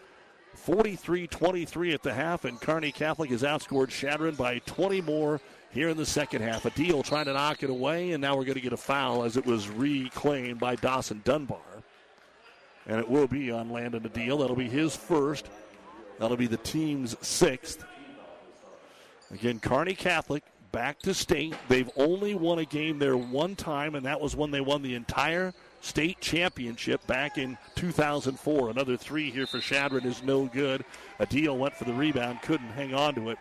43 0.55 1.27
23 1.27 1.93
at 1.93 2.03
the 2.03 2.13
half. 2.13 2.43
And 2.43 2.59
Kearney 2.59 2.91
Catholic 2.91 3.29
has 3.29 3.43
outscored 3.43 3.89
Chadron 3.89 4.35
by 4.35 4.59
20 4.59 5.01
more 5.01 5.39
here 5.75 5.89
in 5.89 5.97
the 5.97 6.05
second 6.05 6.41
half. 6.41 6.65
A 6.65 6.69
deal 6.71 7.03
trying 7.03 7.25
to 7.25 7.33
knock 7.33 7.61
it 7.61 7.69
away. 7.69 8.13
And 8.13 8.21
now 8.21 8.35
we're 8.35 8.45
going 8.45 8.55
to 8.55 8.61
get 8.61 8.73
a 8.73 8.77
foul 8.77 9.23
as 9.23 9.37
it 9.37 9.45
was 9.45 9.67
reclaimed 9.69 10.59
by 10.59 10.75
Dawson 10.75 11.21
Dunbar. 11.23 11.59
And 12.87 12.99
it 12.99 13.07
will 13.07 13.27
be 13.27 13.51
on 13.51 13.69
Landon 13.69 14.01
deal. 14.13 14.37
That'll 14.37 14.55
be 14.55 14.69
his 14.69 14.95
first. 14.95 15.49
That'll 16.17 16.37
be 16.37 16.47
the 16.47 16.57
team's 16.57 17.15
sixth. 17.21 17.83
Again, 19.31 19.59
Kearney 19.59 19.95
Catholic 19.95 20.43
back 20.71 20.99
to 20.99 21.13
state. 21.13 21.55
They've 21.67 21.89
only 21.97 22.35
won 22.35 22.59
a 22.59 22.65
game 22.65 22.97
there 22.97 23.17
one 23.17 23.55
time, 23.55 23.95
and 23.95 24.05
that 24.05 24.21
was 24.21 24.35
when 24.35 24.51
they 24.51 24.61
won 24.61 24.81
the 24.81 24.95
entire 24.95 25.53
state 25.81 26.21
championship 26.21 27.05
back 27.05 27.37
in 27.37 27.57
2004. 27.75 28.69
Another 28.69 28.95
three 28.95 29.29
here 29.29 29.47
for 29.47 29.59
Chadron 29.59 30.05
is 30.05 30.23
no 30.23 30.45
good. 30.45 30.85
A 31.19 31.25
deal 31.25 31.57
went 31.57 31.75
for 31.75 31.83
the 31.83 31.93
rebound, 31.93 32.41
couldn't 32.43 32.69
hang 32.69 32.93
on 32.93 33.15
to 33.15 33.29
it. 33.31 33.37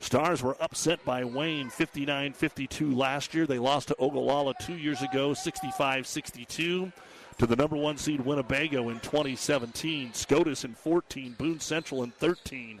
Stars 0.00 0.42
were 0.42 0.56
upset 0.60 1.04
by 1.04 1.24
Wayne 1.24 1.70
59 1.70 2.32
52 2.32 2.94
last 2.94 3.34
year. 3.34 3.46
They 3.46 3.58
lost 3.58 3.88
to 3.88 3.96
Ogallala 3.96 4.54
two 4.60 4.76
years 4.76 5.02
ago, 5.02 5.34
65 5.34 6.06
62 6.06 6.92
to 7.38 7.46
the 7.46 7.56
number 7.56 7.76
one 7.76 7.96
seed 7.96 8.20
Winnebago 8.20 8.88
in 8.88 9.00
2017, 9.00 10.14
SCOTUS 10.14 10.64
in 10.64 10.74
14, 10.74 11.34
Boone 11.38 11.60
Central 11.60 12.02
in 12.02 12.10
13. 12.12 12.80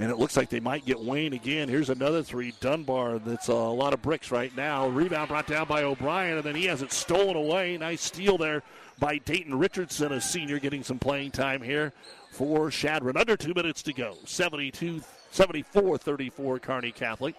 And 0.00 0.12
it 0.12 0.18
looks 0.18 0.36
like 0.36 0.48
they 0.48 0.60
might 0.60 0.86
get 0.86 1.00
Wayne 1.00 1.32
again. 1.32 1.68
Here's 1.68 1.90
another 1.90 2.22
three. 2.22 2.54
Dunbar, 2.60 3.18
that's 3.18 3.48
a 3.48 3.54
lot 3.54 3.92
of 3.92 4.00
bricks 4.00 4.30
right 4.30 4.56
now. 4.56 4.86
Rebound 4.86 5.28
brought 5.28 5.48
down 5.48 5.66
by 5.66 5.82
O'Brien, 5.82 6.36
and 6.36 6.44
then 6.44 6.54
he 6.54 6.66
has 6.66 6.82
it 6.82 6.92
stolen 6.92 7.34
away. 7.34 7.76
Nice 7.76 8.02
steal 8.02 8.38
there 8.38 8.62
by 9.00 9.18
Dayton 9.18 9.58
Richardson, 9.58 10.12
a 10.12 10.20
senior, 10.20 10.60
getting 10.60 10.84
some 10.84 11.00
playing 11.00 11.32
time 11.32 11.60
here 11.60 11.92
for 12.30 12.70
Chadron. 12.70 13.16
Under 13.16 13.36
two 13.36 13.54
minutes 13.54 13.82
to 13.82 13.92
go. 13.92 14.16
72 14.24 15.02
74 15.32 15.98
34 15.98 16.58
Kearney 16.60 16.92
Catholic. 16.92 17.34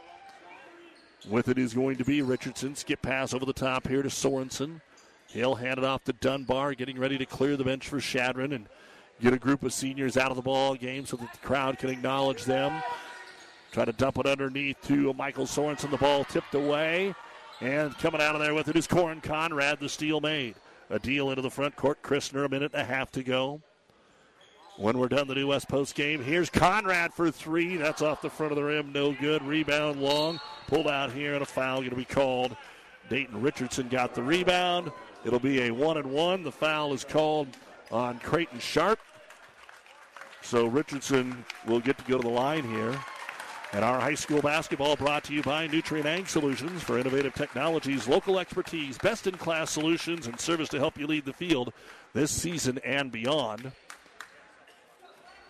With 1.30 1.48
it 1.48 1.58
is 1.58 1.74
going 1.74 1.98
to 1.98 2.04
be 2.04 2.22
Richardson. 2.22 2.76
Skip 2.76 3.02
pass 3.02 3.34
over 3.34 3.46
the 3.46 3.54
top 3.54 3.88
here 3.88 4.04
to 4.04 4.10
Sorensen. 4.10 4.82
He'll 5.28 5.56
hand 5.56 5.78
it 5.78 5.86
off 5.86 6.04
to 6.06 6.14
Dunbar, 6.14 6.74
getting 6.74 7.00
ready 7.00 7.18
to 7.18 7.26
clear 7.26 7.56
the 7.56 7.64
bench 7.64 7.88
for 7.88 8.00
Chadron 8.00 8.52
and 8.52 8.68
get 9.22 9.34
a 9.34 9.40
group 9.40 9.64
of 9.64 9.74
seniors 9.74 10.18
out 10.18 10.32
of 10.32 10.36
the 10.36 10.42
ball 10.42 10.76
game 10.76 11.06
so 11.06 11.18
that 11.18 11.32
the 11.32 11.40
crowd 11.40 11.78
can 11.78 11.90
acknowledge 11.90 12.46
them. 12.46 12.82
Try 13.72 13.86
to 13.86 13.94
dump 13.94 14.18
it 14.18 14.26
underneath 14.26 14.82
to 14.88 15.14
Michael 15.14 15.46
Sorensen. 15.46 15.92
The 15.92 15.98
ball 15.98 16.24
tipped 16.24 16.56
away. 16.56 17.14
And 17.62 17.96
coming 17.98 18.22
out 18.22 18.36
of 18.36 18.42
there 18.42 18.54
with 18.54 18.70
it 18.70 18.76
is 18.76 18.88
Corin 18.88 19.22
Conrad, 19.22 19.80
the 19.80 19.90
steal 19.90 20.22
made. 20.22 20.56
A 20.90 20.98
deal 20.98 21.30
into 21.30 21.42
the 21.42 21.52
front 21.52 21.76
court. 21.76 22.02
Christner, 22.02 22.46
a 22.46 22.50
minute 22.50 22.72
and 22.74 22.82
a 22.82 22.86
half 22.86 23.12
to 23.12 23.24
go. 23.24 23.62
When 24.78 24.98
we're 24.98 25.10
done 25.10 25.28
the 25.28 25.36
New 25.36 25.48
West 25.48 25.68
Post 25.68 25.94
game, 25.94 26.24
here's 26.24 26.50
Conrad 26.50 27.14
for 27.14 27.30
three. 27.30 27.76
That's 27.76 28.02
off 28.02 28.22
the 28.22 28.30
front 28.30 28.54
of 28.54 28.56
the 28.56 28.64
rim. 28.64 28.94
No 28.94 29.12
good. 29.12 29.44
Rebound 29.44 30.02
long. 30.02 30.40
Pulled 30.68 30.88
out 30.88 31.12
here, 31.12 31.34
and 31.34 31.42
a 31.42 31.46
foul 31.46 31.80
going 31.80 31.90
to 31.90 31.96
be 31.98 32.06
called. 32.06 32.56
Dayton 33.10 33.42
Richardson 33.42 33.90
got 33.90 34.16
the 34.16 34.24
rebound. 34.24 34.92
It'll 35.26 35.40
be 35.40 35.64
a 35.64 35.72
one 35.72 35.98
and 35.98 36.10
one. 36.10 36.44
The 36.44 36.52
foul 36.52 36.94
is 36.94 37.04
called 37.04 37.50
on 37.92 38.20
Creighton 38.20 38.60
Sharp. 38.60 39.00
So 40.42 40.66
Richardson 40.66 41.46
will 41.68 41.80
get 41.80 41.98
to 41.98 42.04
go 42.06 42.18
to 42.18 42.24
the 42.24 42.30
line 42.34 42.64
here. 42.64 42.98
And 43.72 43.86
our 43.86 44.00
high 44.00 44.16
school 44.16 44.42
basketball 44.42 44.96
brought 44.96 45.24
to 45.26 45.34
you 45.34 45.44
by 45.44 45.68
Nutrien 45.68 46.06
Ag 46.06 46.28
Solutions 46.28 46.82
for 46.82 46.98
innovative 46.98 47.36
technologies, 47.36 48.08
local 48.08 48.40
expertise, 48.40 48.98
best 48.98 49.28
in 49.28 49.38
class 49.38 49.70
solutions, 49.70 50.26
and 50.26 50.40
service 50.40 50.70
to 50.70 50.80
help 50.80 50.98
you 50.98 51.06
lead 51.06 51.26
the 51.26 51.34
field 51.34 51.72
this 52.14 52.32
season 52.32 52.80
and 52.80 53.12
beyond. 53.12 53.72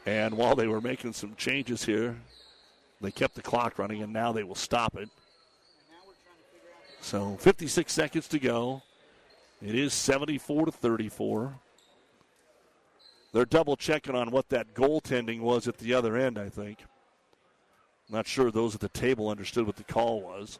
And 0.05 0.35
while 0.35 0.55
they 0.55 0.67
were 0.67 0.81
making 0.81 1.13
some 1.13 1.35
changes 1.35 1.85
here, 1.85 2.17
they 2.99 3.11
kept 3.11 3.35
the 3.35 3.41
clock 3.41 3.79
running, 3.79 4.03
and 4.03 4.11
now 4.11 4.33
they 4.33 4.43
will 4.43 4.55
stop 4.55 4.97
it. 4.97 5.09
So 6.99 7.37
56 7.39 7.91
seconds 7.91 8.27
to 8.27 8.39
go. 8.39 8.81
It 9.61 9.75
is 9.75 9.93
74 9.93 10.65
to 10.65 10.71
34. 10.73 11.53
They're 13.31 13.45
double 13.45 13.75
checking 13.75 14.15
on 14.15 14.31
what 14.31 14.49
that 14.49 14.73
goaltending 14.73 15.41
was 15.41 15.67
at 15.67 15.77
the 15.77 15.93
other 15.93 16.17
end, 16.17 16.37
I 16.37 16.49
think. 16.49 16.79
Not 18.09 18.27
sure 18.27 18.49
those 18.49 18.73
at 18.73 18.81
the 18.81 18.89
table 18.89 19.29
understood 19.29 19.67
what 19.67 19.75
the 19.75 19.83
call 19.83 20.21
was. 20.21 20.59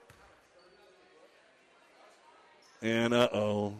And 2.82 3.14
uh 3.14 3.30
oh. 3.34 3.74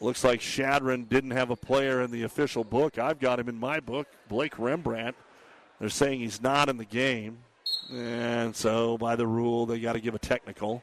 Looks 0.00 0.24
like 0.24 0.40
Chadron 0.40 1.04
didn't 1.04 1.32
have 1.32 1.50
a 1.50 1.56
player 1.56 2.02
in 2.02 2.10
the 2.10 2.22
official 2.22 2.64
book. 2.64 2.98
I've 2.98 3.20
got 3.20 3.38
him 3.38 3.48
in 3.48 3.58
my 3.58 3.80
book, 3.80 4.08
Blake 4.28 4.58
Rembrandt. 4.58 5.14
They're 5.78 5.90
saying 5.90 6.20
he's 6.20 6.42
not 6.42 6.68
in 6.68 6.78
the 6.78 6.86
game. 6.86 7.38
And 7.92 8.56
so, 8.56 8.96
by 8.98 9.14
the 9.14 9.26
rule, 9.26 9.66
they 9.66 9.78
got 9.78 9.92
to 9.92 10.00
give 10.00 10.14
a 10.14 10.18
technical. 10.18 10.82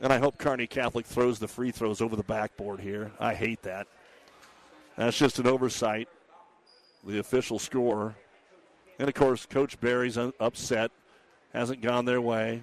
And 0.00 0.12
I 0.12 0.18
hope 0.18 0.38
Kearney 0.38 0.66
Catholic 0.66 1.04
throws 1.04 1.38
the 1.38 1.48
free 1.48 1.72
throws 1.72 2.00
over 2.00 2.16
the 2.16 2.22
backboard 2.22 2.80
here. 2.80 3.10
I 3.18 3.34
hate 3.34 3.62
that. 3.62 3.86
That's 5.00 5.16
just 5.16 5.38
an 5.38 5.46
oversight. 5.46 6.10
The 7.06 7.20
official 7.20 7.58
score. 7.58 8.14
And 8.98 9.08
of 9.08 9.14
course, 9.14 9.46
Coach 9.46 9.80
Barry's 9.80 10.18
upset. 10.18 10.90
Hasn't 11.54 11.80
gone 11.80 12.04
their 12.04 12.20
way. 12.20 12.62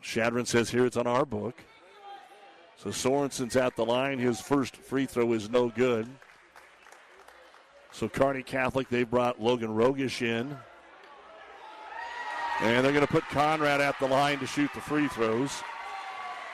Chadron 0.00 0.46
says 0.46 0.70
here 0.70 0.86
it's 0.86 0.96
on 0.96 1.06
our 1.06 1.26
book. 1.26 1.62
So 2.78 2.88
Sorensen's 2.88 3.54
at 3.54 3.76
the 3.76 3.84
line. 3.84 4.18
His 4.18 4.40
first 4.40 4.78
free 4.78 5.04
throw 5.04 5.34
is 5.34 5.50
no 5.50 5.68
good. 5.68 6.08
So 7.92 8.08
Kearney 8.08 8.42
Catholic, 8.42 8.88
they 8.88 9.04
brought 9.04 9.38
Logan 9.38 9.76
Rogish 9.76 10.22
in. 10.22 10.56
And 12.62 12.82
they're 12.82 12.92
going 12.92 13.06
to 13.06 13.12
put 13.12 13.28
Conrad 13.28 13.82
at 13.82 13.98
the 13.98 14.08
line 14.08 14.38
to 14.38 14.46
shoot 14.46 14.70
the 14.74 14.80
free 14.80 15.08
throws. 15.08 15.62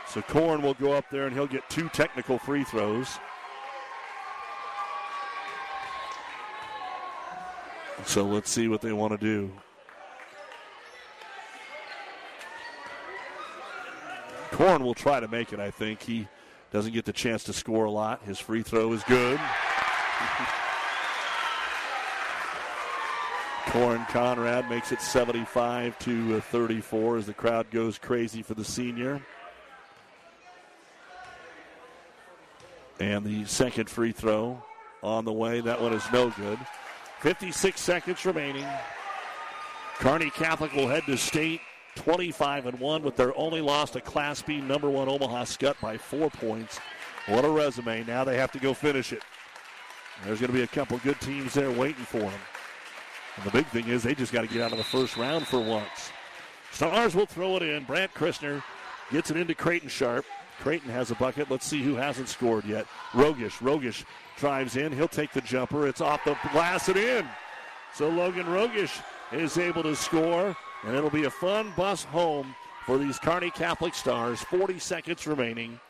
So 0.09 0.23
Corin 0.23 0.61
will 0.61 0.75
go 0.75 0.91
up 0.91 1.05
there 1.09 1.29
and 1.29 1.37
he'll 1.37 1.47
get 1.47 1.71
two 1.71 1.89
technical 1.91 2.37
free 2.37 2.65
throws. 2.65 3.21
So 8.07 8.25
let's 8.25 8.51
see 8.51 8.69
what 8.69 8.81
they 8.81 8.93
want 8.93 9.13
to 9.13 9.19
do. 9.19 9.51
Corin 14.51 14.83
will 14.85 14.95
try 14.95 15.19
to 15.19 15.29
make 15.29 15.53
it, 15.53 15.61
I 15.61 15.71
think. 15.71 16.03
He 16.03 16.29
doesn't 16.71 16.93
get 16.93 17.05
the 17.05 17.13
chance 17.13 17.45
to 17.45 17.53
score 17.53 17.87
a 17.87 17.91
lot. 17.91 18.23
His 18.25 18.39
free 18.39 18.63
throw 18.63 18.93
is 18.93 19.03
good. 19.05 19.41
Corin 23.67 24.05
Conrad 24.11 24.69
makes 24.69 24.93
it 24.93 25.01
75 25.01 25.99
to 26.01 26.41
34 26.41 27.17
as 27.17 27.27
the 27.27 27.33
crowd 27.33 27.71
goes 27.71 27.97
crazy 27.97 28.43
for 28.43 28.55
the 28.55 28.65
senior. 28.65 29.23
And 33.01 33.25
the 33.25 33.47
second 33.47 33.89
free 33.89 34.13
throw 34.13 34.63
on 35.03 35.25
the 35.25 35.33
way. 35.33 35.61
That 35.61 35.81
one 35.81 35.95
is 35.95 36.05
no 36.13 36.31
good. 36.31 36.59
56 37.23 37.81
seconds 37.81 38.27
remaining. 38.27 38.67
Kearney 39.99 40.31
Catholic 40.31 40.73
will 40.73 40.89
head 40.89 41.05
to 41.07 41.17
state 41.17 41.61
25 41.95 42.67
and 42.67 42.81
1 42.81 43.03
with 43.05 43.15
their 43.15 43.37
only 43.39 43.61
loss 43.61 43.91
to 43.93 44.01
Class 44.01 44.43
B 44.43 44.61
number 44.61 44.91
one 44.91 45.09
Omaha 45.09 45.45
Skutt 45.45 45.81
by 45.81 45.97
four 45.97 46.31
points. 46.31 46.81
What 47.27 47.45
a 47.45 47.49
resume. 47.49 48.03
Now 48.05 48.25
they 48.25 48.37
have 48.37 48.51
to 48.53 48.59
go 48.59 48.75
finish 48.75 49.13
it. 49.13 49.23
There's 50.25 50.41
going 50.41 50.51
to 50.51 50.57
be 50.57 50.65
a 50.65 50.67
couple 50.67 50.99
good 50.99 51.21
teams 51.21 51.55
there 51.55 51.71
waiting 51.71 52.05
for 52.05 52.19
them. 52.19 52.41
And 53.37 53.45
the 53.45 53.53
big 53.53 53.67
thing 53.67 53.87
is 53.87 54.03
they 54.03 54.17
just 54.17 54.33
got 54.33 54.43
to 54.43 54.49
get 54.49 54.61
out 54.61 54.73
of 54.73 54.79
the 54.79 54.85
first 54.85 55.17
round 55.17 55.47
for 55.47 55.61
once. 55.61 56.11
Stars 56.73 57.15
will 57.15 57.27
throw 57.27 57.57
it 57.57 57.63
in. 57.63 57.85
Brant 57.85 58.13
Christner 58.15 58.65
gets 59.13 59.31
it 59.31 59.37
into 59.37 59.55
Creighton 59.55 59.89
Sharp. 59.89 60.25
Creighton 60.63 60.91
has 60.91 61.11
a 61.11 61.17
bucket. 61.17 61.51
Let's 61.51 61.67
see 61.67 61.83
who 61.83 61.97
hasn't 61.97 62.29
scored 62.29 62.65
yet. 62.65 62.87
Rogish. 63.11 63.59
Rogish 63.59 64.05
drives 64.39 64.77
in. 64.77 64.93
He'll 64.93 65.09
take 65.09 65.33
the 65.33 65.41
jumper. 65.41 65.89
It's 65.89 66.01
off 66.01 66.25
the 66.25 66.39
glass 66.53 66.87
and 66.87 66.97
in. 66.97 67.27
So 67.95 68.09
Logan 68.09 68.47
Rogish 68.47 69.03
is 69.33 69.59
able 69.59 69.83
to 69.83 69.97
score. 69.97 70.57
And 70.85 70.97
it'll 70.97 71.11
be 71.11 71.25
a 71.25 71.31
fun 71.31 71.73
bus 71.77 72.05
home 72.05 72.55
for 72.87 72.97
these 72.97 73.19
Kearney 73.19 73.51
Catholic 73.51 73.93
Stars. 73.93 74.41
40 74.43 74.79
seconds 74.79 75.27
remaining. 75.27 75.81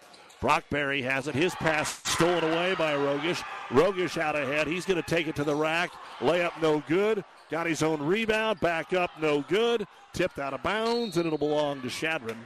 Brock 0.41 0.65
Berry 0.71 1.03
has 1.03 1.29
it. 1.29 1.35
His 1.35 1.55
pass 1.57 2.01
stolen 2.11 2.43
away 2.43 2.75
by 2.75 2.95
Rogish. 2.95 3.45
Rogish 3.69 4.17
out 4.17 4.37
ahead. 4.37 4.67
He's 4.67 4.87
going 4.87 5.01
to 5.01 5.09
take 5.09 5.29
it 5.29 5.37
to 5.37 5.45
the 5.45 5.55
rack. 5.55 5.91
Layup 6.21 6.53
no 6.63 6.83
good. 6.89 7.23
Got 7.51 7.67
his 7.67 7.83
own 7.83 8.03
rebound. 8.03 8.59
Back 8.61 8.95
up 8.95 9.11
no 9.21 9.43
good. 9.43 9.87
Tipped 10.15 10.39
out 10.39 10.55
of 10.55 10.63
bounds, 10.63 11.19
and 11.19 11.27
it'll 11.27 11.37
belong 11.37 11.83
to 11.83 11.91
Chadron. 11.91 12.39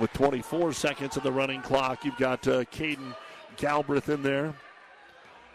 With 0.00 0.12
24 0.14 0.72
seconds 0.72 1.18
of 1.18 1.22
the 1.22 1.30
running 1.30 1.60
clock, 1.60 2.06
you've 2.06 2.16
got 2.16 2.48
uh, 2.48 2.64
Caden 2.64 3.14
Galbraith 3.58 4.08
in 4.08 4.22
there. 4.22 4.54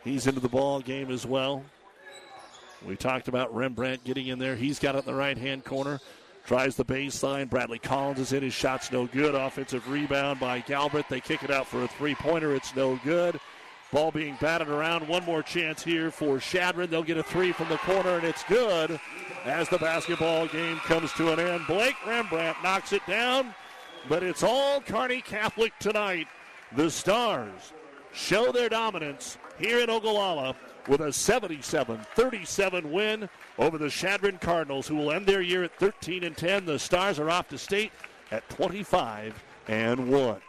He's 0.04 0.28
into 0.28 0.40
the 0.40 0.48
ball 0.48 0.82
game 0.82 1.10
as 1.10 1.26
well. 1.26 1.64
We 2.86 2.96
talked 2.96 3.28
about 3.28 3.56
Rembrandt 3.56 4.04
getting 4.04 4.28
in 4.28 4.38
there. 4.38 4.56
He's 4.56 4.78
got 4.78 4.94
it 4.94 5.00
in 5.00 5.06
the 5.06 5.16
right 5.16 5.38
hand 5.38 5.66
corner. 5.66 6.00
Tries 6.46 6.76
the 6.76 6.86
baseline. 6.86 7.50
Bradley 7.50 7.80
Collins 7.80 8.20
is 8.20 8.34
in. 8.34 8.44
His 8.44 8.54
shot's 8.54 8.92
no 8.92 9.08
good. 9.08 9.34
Offensive 9.34 9.90
rebound 9.90 10.40
by 10.40 10.60
Galbraith. 10.60 11.08
They 11.10 11.22
kick 11.22 11.42
it 11.42 11.50
out 11.50 11.66
for 11.66 11.84
a 11.84 11.88
three 11.88 12.14
pointer. 12.14 12.54
It's 12.54 12.76
no 12.76 13.00
good. 13.04 13.40
Ball 13.92 14.12
being 14.12 14.38
batted 14.40 14.68
around. 14.68 15.08
One 15.08 15.24
more 15.26 15.42
chance 15.42 15.84
here 15.84 16.12
for 16.12 16.38
Chadron. 16.38 16.92
They'll 16.92 17.02
get 17.02 17.18
a 17.18 17.24
three 17.24 17.52
from 17.52 17.70
the 17.70 17.78
corner, 17.78 18.18
and 18.18 18.24
it's 18.24 18.44
good 18.44 19.00
as 19.44 19.70
the 19.70 19.80
basketball 19.80 20.46
game 20.48 20.78
comes 20.78 21.12
to 21.14 21.34
an 21.34 21.40
end. 21.40 21.66
Blake 21.66 21.96
Rembrandt 22.06 22.58
knocks 22.62 22.94
it 22.94 23.02
down, 23.08 23.56
but 24.07 24.23
it's 24.23 24.44
all 24.44 24.82
Kearney 24.82 25.22
Catholic 25.22 25.73
tonight. 25.80 26.27
The 26.76 26.90
Stars 26.90 27.73
show 28.14 28.52
their 28.52 28.69
dominance 28.69 29.38
here 29.57 29.80
in 29.80 29.90
Ogallala 29.90 30.56
with 30.88 31.02
a 31.02 31.11
77 31.11 32.06
37 32.15 32.91
win 32.91 33.30
over 33.57 33.77
the 33.77 33.90
Chadron 33.90 34.38
Cardinals, 34.38 34.88
who 34.88 34.95
will 34.95 35.11
end 35.11 35.26
their 35.26 35.41
year 35.41 35.64
at 35.64 35.77
13 35.80 36.23
and 36.23 36.36
10. 36.36 36.65
The 36.65 36.80
Stars 36.80 37.19
are 37.19 37.30
off 37.30 37.49
to 37.49 37.57
state 37.57 37.91
at 38.32 38.48
25 38.49 39.44
and 39.68 40.11
1. 40.11 40.41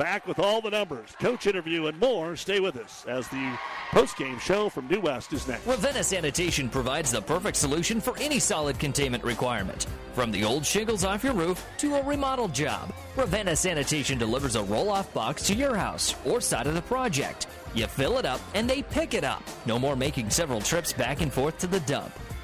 Back 0.00 0.26
with 0.26 0.38
all 0.38 0.62
the 0.62 0.70
numbers, 0.70 1.10
coach 1.20 1.46
interview, 1.46 1.84
and 1.84 2.00
more. 2.00 2.34
Stay 2.34 2.58
with 2.58 2.78
us 2.78 3.04
as 3.06 3.28
the 3.28 3.58
post-game 3.90 4.38
show 4.38 4.70
from 4.70 4.88
New 4.88 4.98
West 4.98 5.30
is 5.34 5.46
next. 5.46 5.66
Ravenna 5.66 6.02
Sanitation 6.02 6.70
provides 6.70 7.10
the 7.10 7.20
perfect 7.20 7.58
solution 7.58 8.00
for 8.00 8.16
any 8.16 8.38
solid 8.38 8.78
containment 8.78 9.22
requirement. 9.22 9.86
From 10.14 10.30
the 10.30 10.42
old 10.42 10.64
shingles 10.64 11.04
off 11.04 11.22
your 11.22 11.34
roof 11.34 11.62
to 11.76 11.96
a 11.96 12.02
remodel 12.02 12.48
job, 12.48 12.94
Ravenna 13.14 13.54
Sanitation 13.54 14.16
delivers 14.16 14.56
a 14.56 14.62
roll-off 14.62 15.12
box 15.12 15.46
to 15.48 15.54
your 15.54 15.76
house 15.76 16.14
or 16.24 16.40
side 16.40 16.66
of 16.66 16.72
the 16.72 16.80
project. 16.80 17.46
You 17.74 17.86
fill 17.86 18.16
it 18.16 18.24
up 18.24 18.40
and 18.54 18.70
they 18.70 18.80
pick 18.80 19.12
it 19.12 19.22
up. 19.22 19.42
No 19.66 19.78
more 19.78 19.96
making 19.96 20.30
several 20.30 20.62
trips 20.62 20.94
back 20.94 21.20
and 21.20 21.30
forth 21.30 21.58
to 21.58 21.66
the 21.66 21.80
dump. 21.80 22.10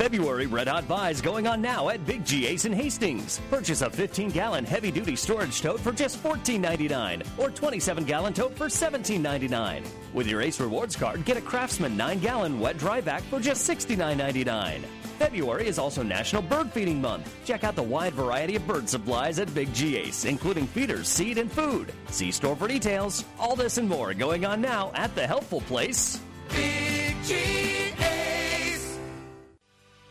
February 0.00 0.46
Red 0.46 0.66
Hot 0.66 0.88
Buys 0.88 1.20
going 1.20 1.46
on 1.46 1.60
now 1.60 1.90
at 1.90 2.06
Big 2.06 2.24
G 2.24 2.46
Ace 2.46 2.64
in 2.64 2.72
Hastings. 2.72 3.38
Purchase 3.50 3.82
a 3.82 3.90
15 3.90 4.30
gallon 4.30 4.64
heavy 4.64 4.90
duty 4.90 5.14
storage 5.14 5.60
tote 5.60 5.78
for 5.78 5.92
just 5.92 6.22
$14.99 6.22 7.22
or 7.36 7.50
27 7.50 8.04
gallon 8.04 8.32
tote 8.32 8.56
for 8.56 8.68
$17.99. 8.68 9.86
With 10.14 10.26
your 10.26 10.40
Ace 10.40 10.58
Rewards 10.58 10.96
card, 10.96 11.26
get 11.26 11.36
a 11.36 11.42
Craftsman 11.42 11.98
9 11.98 12.18
gallon 12.20 12.58
wet 12.58 12.78
dry 12.78 13.02
vac 13.02 13.22
for 13.24 13.40
just 13.40 13.68
$69.99. 13.68 14.80
February 15.18 15.66
is 15.66 15.78
also 15.78 16.02
National 16.02 16.40
Bird 16.40 16.72
Feeding 16.72 16.98
Month. 16.98 17.30
Check 17.44 17.62
out 17.62 17.76
the 17.76 17.82
wide 17.82 18.14
variety 18.14 18.56
of 18.56 18.66
bird 18.66 18.88
supplies 18.88 19.38
at 19.38 19.52
Big 19.52 19.70
G 19.74 19.98
Ace, 19.98 20.24
including 20.24 20.66
feeders, 20.66 21.08
seed, 21.08 21.36
and 21.36 21.52
food. 21.52 21.92
See 22.08 22.30
store 22.30 22.56
for 22.56 22.68
details. 22.68 23.26
All 23.38 23.54
this 23.54 23.76
and 23.76 23.86
more 23.86 24.14
going 24.14 24.46
on 24.46 24.62
now 24.62 24.92
at 24.94 25.14
the 25.14 25.26
helpful 25.26 25.60
place. 25.60 26.20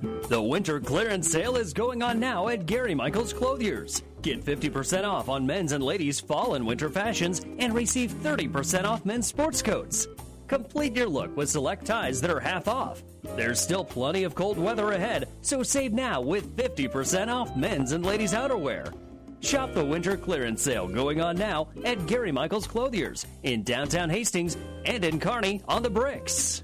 The 0.00 0.40
winter 0.40 0.78
clearance 0.80 1.30
sale 1.30 1.56
is 1.56 1.72
going 1.72 2.02
on 2.02 2.20
now 2.20 2.48
at 2.48 2.66
Gary 2.66 2.94
Michaels 2.94 3.32
Clothiers. 3.32 4.02
Get 4.22 4.44
50% 4.44 5.04
off 5.04 5.28
on 5.28 5.46
men's 5.46 5.72
and 5.72 5.82
ladies' 5.82 6.20
fall 6.20 6.54
and 6.54 6.66
winter 6.66 6.88
fashions 6.88 7.40
and 7.58 7.74
receive 7.74 8.12
30% 8.12 8.84
off 8.84 9.04
men's 9.04 9.26
sports 9.26 9.62
coats. 9.62 10.06
Complete 10.46 10.96
your 10.96 11.08
look 11.08 11.36
with 11.36 11.50
select 11.50 11.84
ties 11.84 12.20
that 12.20 12.30
are 12.30 12.40
half 12.40 12.68
off. 12.68 13.02
There's 13.36 13.60
still 13.60 13.84
plenty 13.84 14.24
of 14.24 14.34
cold 14.34 14.58
weather 14.58 14.92
ahead, 14.92 15.28
so 15.42 15.62
save 15.62 15.92
now 15.92 16.20
with 16.20 16.56
50% 16.56 17.28
off 17.28 17.56
men's 17.56 17.92
and 17.92 18.04
ladies' 18.04 18.32
outerwear. 18.32 18.94
Shop 19.40 19.72
the 19.72 19.84
winter 19.84 20.16
clearance 20.16 20.62
sale 20.62 20.88
going 20.88 21.20
on 21.20 21.36
now 21.36 21.68
at 21.84 22.06
Gary 22.06 22.32
Michaels 22.32 22.66
Clothiers 22.66 23.26
in 23.42 23.62
downtown 23.62 24.10
Hastings 24.10 24.56
and 24.84 25.04
in 25.04 25.20
Kearney 25.20 25.60
on 25.68 25.82
the 25.82 25.90
Bricks. 25.90 26.62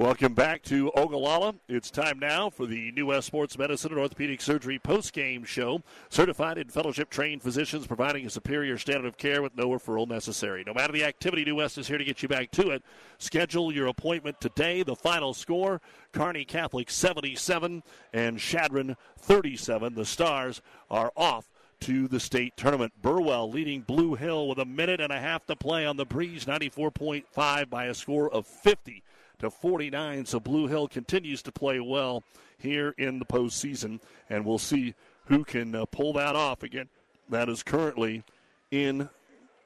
Welcome 0.00 0.32
back 0.32 0.62
to 0.62 0.90
Ogallala. 0.96 1.56
It's 1.68 1.90
time 1.90 2.18
now 2.18 2.48
for 2.48 2.64
the 2.64 2.90
New 2.92 3.04
West 3.04 3.26
Sports 3.26 3.58
Medicine 3.58 3.90
and 3.92 4.00
Orthopedic 4.00 4.40
Surgery 4.40 4.78
post-game 4.78 5.44
show. 5.44 5.82
Certified 6.08 6.56
and 6.56 6.72
fellowship-trained 6.72 7.42
physicians 7.42 7.86
providing 7.86 8.24
a 8.24 8.30
superior 8.30 8.78
standard 8.78 9.06
of 9.06 9.18
care 9.18 9.42
with 9.42 9.54
no 9.58 9.68
referral 9.68 10.08
necessary. 10.08 10.64
No 10.66 10.72
matter 10.72 10.94
the 10.94 11.04
activity, 11.04 11.44
New 11.44 11.56
West 11.56 11.76
is 11.76 11.86
here 11.86 11.98
to 11.98 12.04
get 12.04 12.22
you 12.22 12.30
back 12.30 12.50
to 12.52 12.70
it. 12.70 12.82
Schedule 13.18 13.74
your 13.74 13.88
appointment 13.88 14.40
today. 14.40 14.82
The 14.82 14.96
final 14.96 15.34
score, 15.34 15.82
Kearney 16.12 16.46
Catholic 16.46 16.88
77 16.88 17.82
and 18.14 18.38
Chadron 18.38 18.96
37. 19.18 19.96
The 19.96 20.06
Stars 20.06 20.62
are 20.90 21.12
off 21.14 21.50
to 21.80 22.08
the 22.08 22.20
state 22.20 22.56
tournament. 22.56 22.94
Burwell 23.02 23.50
leading 23.50 23.82
Blue 23.82 24.14
Hill 24.14 24.48
with 24.48 24.60
a 24.60 24.64
minute 24.64 25.02
and 25.02 25.12
a 25.12 25.20
half 25.20 25.44
to 25.44 25.56
play 25.56 25.84
on 25.84 25.98
the 25.98 26.06
breeze, 26.06 26.46
94.5 26.46 27.68
by 27.68 27.84
a 27.84 27.92
score 27.92 28.32
of 28.32 28.46
50 28.46 29.02
to 29.40 29.50
49. 29.50 30.26
So 30.26 30.40
Blue 30.40 30.66
Hill 30.66 30.88
continues 30.88 31.42
to 31.42 31.52
play 31.52 31.80
well 31.80 32.22
here 32.58 32.94
in 32.98 33.18
the 33.18 33.24
postseason, 33.24 34.00
and 34.28 34.44
we'll 34.44 34.58
see 34.58 34.94
who 35.26 35.44
can 35.44 35.74
uh, 35.74 35.84
pull 35.86 36.12
that 36.14 36.36
off 36.36 36.62
again. 36.62 36.88
That 37.28 37.48
is 37.48 37.62
currently 37.62 38.24
in 38.70 39.08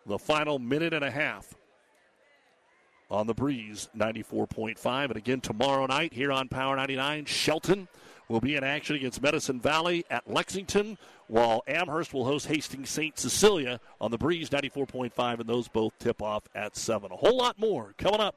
the 0.07 0.19
final 0.19 0.59
minute 0.59 0.93
and 0.93 1.05
a 1.05 1.11
half 1.11 1.55
on 3.11 3.27
the 3.27 3.35
breeze, 3.35 3.89
94.5. 3.97 5.05
And 5.05 5.17
again 5.17 5.41
tomorrow 5.41 5.87
night 5.87 6.13
here 6.13 6.33
on 6.33 6.49
Power 6.49 6.77
99, 6.77 7.25
Shelton 7.27 7.89
will 8.29 8.41
be 8.41 8.57
in 8.57 8.65
action 8.65 8.97
against 8.97 9.23
Medicine 9.23 9.61
Valley 9.61 10.05
at 10.11 10.31
Lexington, 10.31 10.99
while 11.27 11.63
Amherst 11.67 12.15
will 12.15 12.25
host 12.25 12.47
Hastings 12.47 12.91
St. 12.91 13.19
Cecilia 13.19 13.81
on 14.01 14.11
the 14.11 14.19
breeze, 14.19 14.51
94.5, 14.51 15.41
and 15.41 15.49
those 15.49 15.69
both 15.69 15.93
tip 15.99 16.23
off 16.23 16.43
at 16.55 16.77
7. 16.77 17.13
A 17.13 17.17
whole 17.17 17.37
lot 17.37 17.59
more 17.59 17.95
coming 17.99 18.21
up 18.21 18.37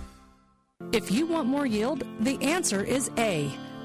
If 0.91 1.09
you 1.09 1.25
want 1.25 1.47
more 1.47 1.65
yield, 1.65 2.03
the 2.19 2.37
answer 2.41 2.83
is 2.83 3.09
A. 3.17 3.51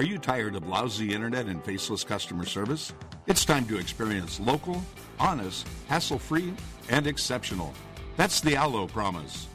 Are 0.00 0.12
you 0.12 0.16
tired 0.16 0.56
of 0.56 0.66
lousy 0.66 1.12
internet 1.12 1.44
and 1.44 1.62
faceless 1.62 2.04
customer 2.04 2.46
service? 2.46 2.94
It's 3.26 3.44
time 3.44 3.66
to 3.66 3.76
experience 3.76 4.40
local, 4.40 4.82
honest, 5.18 5.68
hassle 5.88 6.18
free, 6.18 6.54
and 6.88 7.06
exceptional. 7.06 7.74
That's 8.16 8.40
the 8.40 8.56
Allo 8.56 8.86
promise. 8.86 9.46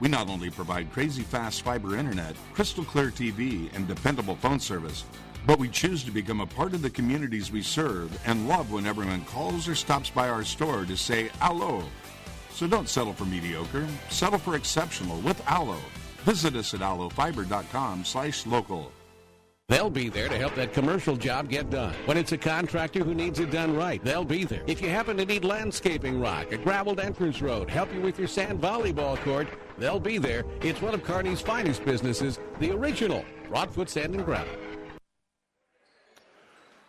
We 0.00 0.08
not 0.08 0.30
only 0.30 0.48
provide 0.48 0.90
crazy 0.90 1.20
fast 1.20 1.60
fiber 1.60 1.96
internet, 1.96 2.34
crystal 2.54 2.82
clear 2.82 3.08
TV, 3.08 3.70
and 3.74 3.86
dependable 3.86 4.36
phone 4.36 4.58
service, 4.58 5.04
but 5.46 5.58
we 5.58 5.68
choose 5.68 6.02
to 6.04 6.10
become 6.10 6.40
a 6.40 6.46
part 6.46 6.72
of 6.72 6.80
the 6.80 6.88
communities 6.88 7.52
we 7.52 7.60
serve 7.60 8.18
and 8.24 8.48
love 8.48 8.72
when 8.72 8.86
everyone 8.86 9.26
calls 9.26 9.68
or 9.68 9.74
stops 9.74 10.08
by 10.08 10.30
our 10.30 10.44
store 10.44 10.86
to 10.86 10.96
say 10.96 11.28
Allo. 11.42 11.84
So 12.54 12.66
don't 12.66 12.88
settle 12.88 13.12
for 13.12 13.26
mediocre, 13.26 13.86
settle 14.08 14.38
for 14.38 14.56
exceptional 14.56 15.20
with 15.20 15.46
Allo. 15.46 15.76
Visit 16.24 16.56
us 16.56 16.72
at 16.72 16.80
allofiber.com 16.80 18.06
slash 18.06 18.46
local. 18.46 18.92
They'll 19.70 19.88
be 19.88 20.08
there 20.08 20.28
to 20.28 20.36
help 20.36 20.56
that 20.56 20.72
commercial 20.72 21.16
job 21.16 21.48
get 21.48 21.70
done. 21.70 21.94
When 22.06 22.16
it's 22.16 22.32
a 22.32 22.36
contractor 22.36 23.04
who 23.04 23.14
needs 23.14 23.38
it 23.38 23.52
done 23.52 23.76
right, 23.76 24.02
they'll 24.02 24.24
be 24.24 24.44
there. 24.44 24.64
If 24.66 24.82
you 24.82 24.88
happen 24.88 25.16
to 25.18 25.24
need 25.24 25.44
landscaping 25.44 26.20
rock, 26.20 26.50
a 26.50 26.58
graveled 26.58 26.98
entrance 26.98 27.40
road, 27.40 27.70
help 27.70 27.94
you 27.94 28.00
with 28.00 28.18
your 28.18 28.26
sand 28.26 28.60
volleyball 28.60 29.16
court, 29.18 29.46
they'll 29.78 30.00
be 30.00 30.18
there. 30.18 30.44
It's 30.60 30.82
one 30.82 30.92
of 30.92 31.04
Kearney's 31.04 31.40
finest 31.40 31.84
businesses, 31.84 32.40
the 32.58 32.72
original 32.72 33.24
Broadfoot 33.48 33.88
Sand 33.88 34.16
and 34.16 34.24
Gravel. 34.24 34.52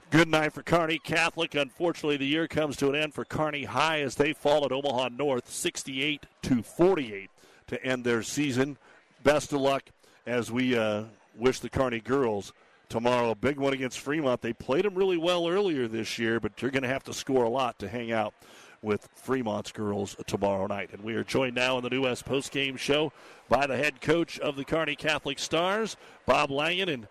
Good 0.10 0.30
night 0.30 0.52
for 0.52 0.64
Kearney 0.64 0.98
Catholic. 0.98 1.54
Unfortunately, 1.54 2.18
the 2.18 2.26
year 2.26 2.48
comes 2.48 2.78
to 2.78 2.90
an 2.90 2.96
end 2.96 3.14
for 3.14 3.26
Kearney 3.26 3.66
High 3.66 4.02
as 4.02 4.16
they 4.16 4.34
fall 4.34 4.66
at 4.66 4.72
Omaha 4.72 5.10
North 5.10 5.48
68 5.52 6.26
to 6.42 6.64
48 6.64 7.30
to 7.68 7.86
end 7.86 8.04
their 8.04 8.24
season. 8.24 8.80
Best 9.24 9.54
of 9.54 9.62
luck 9.62 9.84
as 10.26 10.52
we 10.52 10.76
uh, 10.76 11.04
wish 11.38 11.60
the 11.60 11.70
Kearney 11.70 12.00
girls 12.00 12.54
tomorrow. 12.92 13.32
A 13.32 13.36
Big 13.36 13.58
one 13.58 13.74
against 13.74 14.00
Fremont. 14.00 14.42
They 14.42 14.54
played 14.54 14.86
them 14.86 14.96
really 14.96 15.18
well 15.18 15.48
earlier 15.48 15.88
this 15.88 16.20
year, 16.20 16.40
but 16.40 16.62
you're 16.62 16.72
going 16.72 16.84
to 16.84 16.90
have 16.90 17.04
to 17.06 17.14
score 17.14 17.46
a 17.46 17.50
lot 17.50 17.80
to 17.80 17.88
hang 17.88 18.12
out 18.12 18.34
with 18.84 19.08
Fremont's 19.16 19.72
girls 19.72 20.16
tomorrow 20.28 20.68
night. 20.68 20.90
And 20.92 21.04
we 21.04 21.16
are 21.16 21.24
joined 21.24 21.56
now 21.56 21.78
in 21.78 21.84
the 21.84 21.90
New 21.90 22.04
West 22.04 22.26
postgame 22.26 22.78
show 22.78 23.14
by 23.48 23.66
the 23.66 23.78
head 23.78 24.02
coach 24.02 24.38
of 24.40 24.56
the 24.56 24.66
Kearney 24.66 24.96
Catholic 24.96 25.40
Stars, 25.40 25.96
Bob 26.26 26.52
Langen. 26.52 26.90
And 26.90 27.08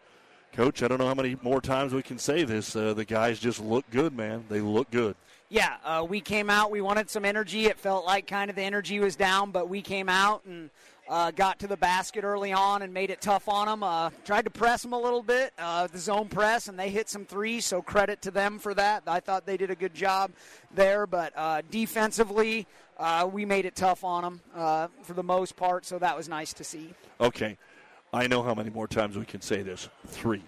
Coach, 0.52 0.82
I 0.82 0.88
don't 0.88 0.98
know 0.98 1.06
how 1.06 1.14
many 1.14 1.36
more 1.42 1.60
times 1.60 1.94
we 1.94 2.02
can 2.02 2.18
say 2.18 2.42
this. 2.42 2.74
Uh, 2.74 2.92
the 2.92 3.04
guys 3.04 3.38
just 3.38 3.60
look 3.60 3.88
good, 3.90 4.16
man. 4.16 4.44
They 4.48 4.60
look 4.60 4.90
good. 4.90 5.14
Yeah, 5.48 5.76
uh, 5.84 6.04
we 6.08 6.20
came 6.20 6.50
out. 6.50 6.70
We 6.70 6.80
wanted 6.80 7.08
some 7.08 7.24
energy. 7.24 7.66
It 7.66 7.78
felt 7.78 8.04
like 8.04 8.26
kind 8.26 8.50
of 8.50 8.56
the 8.56 8.62
energy 8.62 9.00
was 9.00 9.16
down, 9.16 9.50
but 9.52 9.68
we 9.68 9.80
came 9.80 10.08
out 10.08 10.44
and 10.44 10.70
uh, 11.10 11.32
got 11.32 11.58
to 11.58 11.66
the 11.66 11.76
basket 11.76 12.22
early 12.22 12.52
on 12.52 12.82
and 12.82 12.94
made 12.94 13.10
it 13.10 13.20
tough 13.20 13.48
on 13.48 13.66
them. 13.66 13.82
Uh, 13.82 14.10
tried 14.24 14.44
to 14.44 14.50
press 14.50 14.82
them 14.82 14.92
a 14.92 14.98
little 14.98 15.22
bit, 15.22 15.52
uh, 15.58 15.88
the 15.88 15.98
zone 15.98 16.28
press, 16.28 16.68
and 16.68 16.78
they 16.78 16.88
hit 16.88 17.08
some 17.08 17.26
threes. 17.26 17.66
So 17.66 17.82
credit 17.82 18.22
to 18.22 18.30
them 18.30 18.60
for 18.60 18.72
that. 18.74 19.02
I 19.08 19.18
thought 19.18 19.44
they 19.44 19.56
did 19.56 19.70
a 19.70 19.74
good 19.74 19.92
job 19.92 20.30
there, 20.72 21.06
but 21.08 21.32
uh, 21.36 21.62
defensively, 21.68 22.66
uh, 22.96 23.28
we 23.30 23.44
made 23.44 23.64
it 23.64 23.74
tough 23.74 24.04
on 24.04 24.22
them 24.22 24.40
uh, 24.54 24.86
for 25.02 25.14
the 25.14 25.24
most 25.24 25.56
part. 25.56 25.84
So 25.84 25.98
that 25.98 26.16
was 26.16 26.28
nice 26.28 26.52
to 26.54 26.64
see. 26.64 26.94
Okay, 27.20 27.58
I 28.12 28.28
know 28.28 28.42
how 28.42 28.54
many 28.54 28.70
more 28.70 28.86
times 28.86 29.18
we 29.18 29.24
can 29.24 29.40
say 29.40 29.62
this. 29.62 29.88
Three. 30.06 30.44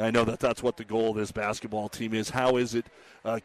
I 0.00 0.10
know 0.10 0.24
that 0.24 0.38
that's 0.38 0.62
what 0.62 0.76
the 0.76 0.84
goal 0.84 1.10
of 1.10 1.16
this 1.16 1.32
basketball 1.32 1.88
team 1.88 2.14
is. 2.14 2.30
How 2.30 2.56
is 2.56 2.74
it 2.74 2.86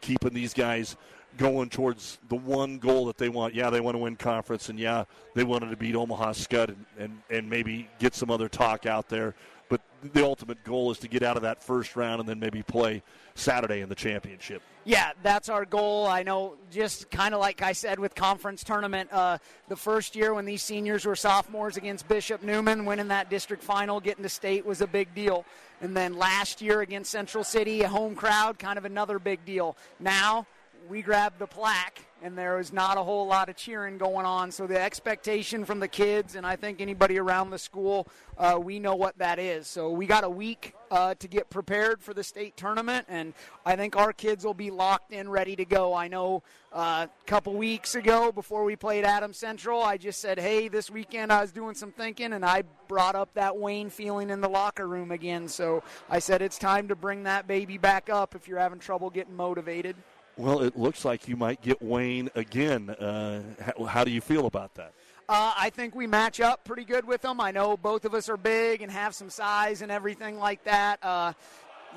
keeping 0.00 0.32
these 0.32 0.54
guys 0.54 0.96
going 1.36 1.68
towards 1.68 2.18
the 2.28 2.36
one 2.36 2.78
goal 2.78 3.06
that 3.06 3.18
they 3.18 3.28
want? 3.28 3.54
Yeah, 3.54 3.70
they 3.70 3.80
want 3.80 3.94
to 3.94 3.98
win 3.98 4.16
conference, 4.16 4.68
and 4.68 4.78
yeah, 4.78 5.04
they 5.34 5.44
wanted 5.44 5.70
to 5.70 5.76
beat 5.76 5.94
Omaha 5.94 6.32
Skutt 6.32 6.68
and, 6.68 6.84
and, 6.98 7.22
and 7.30 7.50
maybe 7.50 7.88
get 7.98 8.14
some 8.14 8.30
other 8.30 8.48
talk 8.48 8.86
out 8.86 9.08
there. 9.08 9.34
But 9.68 9.80
the 10.12 10.24
ultimate 10.24 10.62
goal 10.62 10.90
is 10.90 10.98
to 10.98 11.08
get 11.08 11.22
out 11.22 11.36
of 11.36 11.42
that 11.42 11.62
first 11.62 11.96
round 11.96 12.20
and 12.20 12.28
then 12.28 12.38
maybe 12.38 12.62
play 12.62 13.02
Saturday 13.34 13.80
in 13.80 13.88
the 13.88 13.94
championship. 13.94 14.62
Yeah, 14.84 15.12
that's 15.22 15.48
our 15.48 15.64
goal. 15.64 16.06
I 16.06 16.22
know, 16.22 16.56
just 16.70 17.10
kind 17.10 17.32
of 17.32 17.40
like 17.40 17.62
I 17.62 17.72
said 17.72 17.98
with 17.98 18.14
conference 18.14 18.62
tournament, 18.62 19.10
uh, 19.10 19.38
the 19.68 19.76
first 19.76 20.14
year 20.14 20.34
when 20.34 20.44
these 20.44 20.62
seniors 20.62 21.06
were 21.06 21.16
sophomores 21.16 21.78
against 21.78 22.06
Bishop 22.06 22.42
Newman, 22.42 22.84
winning 22.84 23.08
that 23.08 23.30
district 23.30 23.62
final, 23.62 23.98
getting 23.98 24.22
to 24.22 24.28
state 24.28 24.66
was 24.66 24.82
a 24.82 24.86
big 24.86 25.14
deal. 25.14 25.46
And 25.80 25.96
then 25.96 26.18
last 26.18 26.60
year 26.60 26.82
against 26.82 27.10
Central 27.10 27.42
City, 27.42 27.80
a 27.80 27.88
home 27.88 28.14
crowd, 28.14 28.58
kind 28.58 28.76
of 28.76 28.84
another 28.84 29.18
big 29.18 29.44
deal. 29.46 29.76
Now 29.98 30.46
we 30.88 31.02
grabbed 31.02 31.38
the 31.38 31.46
plaque, 31.46 32.00
and 32.22 32.36
there 32.36 32.56
was 32.56 32.72
not 32.72 32.96
a 32.96 33.02
whole 33.02 33.26
lot 33.26 33.48
of 33.48 33.56
cheering 33.56 33.98
going 33.98 34.26
on. 34.26 34.50
So 34.50 34.66
the 34.66 34.80
expectation 34.80 35.64
from 35.64 35.80
the 35.80 35.88
kids, 35.88 36.34
and 36.34 36.46
I 36.46 36.56
think 36.56 36.80
anybody 36.80 37.18
around 37.18 37.50
the 37.50 37.58
school, 37.58 38.06
uh, 38.36 38.58
we 38.62 38.78
know 38.78 38.94
what 38.94 39.16
that 39.18 39.38
is. 39.38 39.66
So 39.66 39.90
we 39.90 40.06
got 40.06 40.24
a 40.24 40.28
week 40.28 40.74
uh, 40.90 41.14
to 41.14 41.28
get 41.28 41.48
prepared 41.50 42.02
for 42.02 42.12
the 42.12 42.22
state 42.22 42.56
tournament, 42.56 43.06
and 43.08 43.34
I 43.64 43.76
think 43.76 43.96
our 43.96 44.12
kids 44.12 44.44
will 44.44 44.54
be 44.54 44.70
locked 44.70 45.12
in, 45.12 45.28
ready 45.28 45.56
to 45.56 45.64
go. 45.64 45.94
I 45.94 46.08
know 46.08 46.42
uh, 46.72 47.06
a 47.08 47.26
couple 47.26 47.54
weeks 47.54 47.94
ago, 47.94 48.32
before 48.32 48.64
we 48.64 48.76
played 48.76 49.04
Adams 49.04 49.38
Central, 49.38 49.82
I 49.82 49.96
just 49.96 50.20
said, 50.20 50.38
"Hey, 50.38 50.68
this 50.68 50.90
weekend 50.90 51.32
I 51.32 51.40
was 51.40 51.52
doing 51.52 51.74
some 51.74 51.92
thinking, 51.92 52.32
and 52.32 52.44
I 52.44 52.64
brought 52.88 53.14
up 53.14 53.32
that 53.34 53.56
Wayne 53.56 53.90
feeling 53.90 54.30
in 54.30 54.40
the 54.40 54.48
locker 54.48 54.86
room 54.86 55.10
again." 55.12 55.48
So 55.48 55.82
I 56.10 56.18
said, 56.18 56.42
"It's 56.42 56.58
time 56.58 56.88
to 56.88 56.96
bring 56.96 57.22
that 57.24 57.46
baby 57.46 57.78
back 57.78 58.10
up 58.10 58.34
if 58.34 58.48
you're 58.48 58.58
having 58.58 58.78
trouble 58.78 59.10
getting 59.10 59.36
motivated." 59.36 59.96
Well, 60.36 60.62
it 60.62 60.76
looks 60.76 61.04
like 61.04 61.28
you 61.28 61.36
might 61.36 61.62
get 61.62 61.80
Wayne 61.80 62.28
again. 62.34 62.90
Uh, 62.90 63.42
how, 63.60 63.84
how, 63.84 64.04
do 64.04 64.10
you 64.10 64.20
feel 64.20 64.46
about 64.46 64.74
that? 64.74 64.92
Uh, 65.28 65.54
I 65.56 65.70
think 65.70 65.94
we 65.94 66.08
match 66.08 66.40
up 66.40 66.64
pretty 66.64 66.84
good 66.84 67.06
with 67.06 67.22
them. 67.22 67.40
I 67.40 67.52
know 67.52 67.76
both 67.76 68.04
of 68.04 68.14
us 68.14 68.28
are 68.28 68.36
big 68.36 68.82
and 68.82 68.90
have 68.90 69.14
some 69.14 69.30
size 69.30 69.80
and 69.80 69.92
everything 69.92 70.38
like 70.38 70.64
that. 70.64 70.98
Uh, 71.04 71.34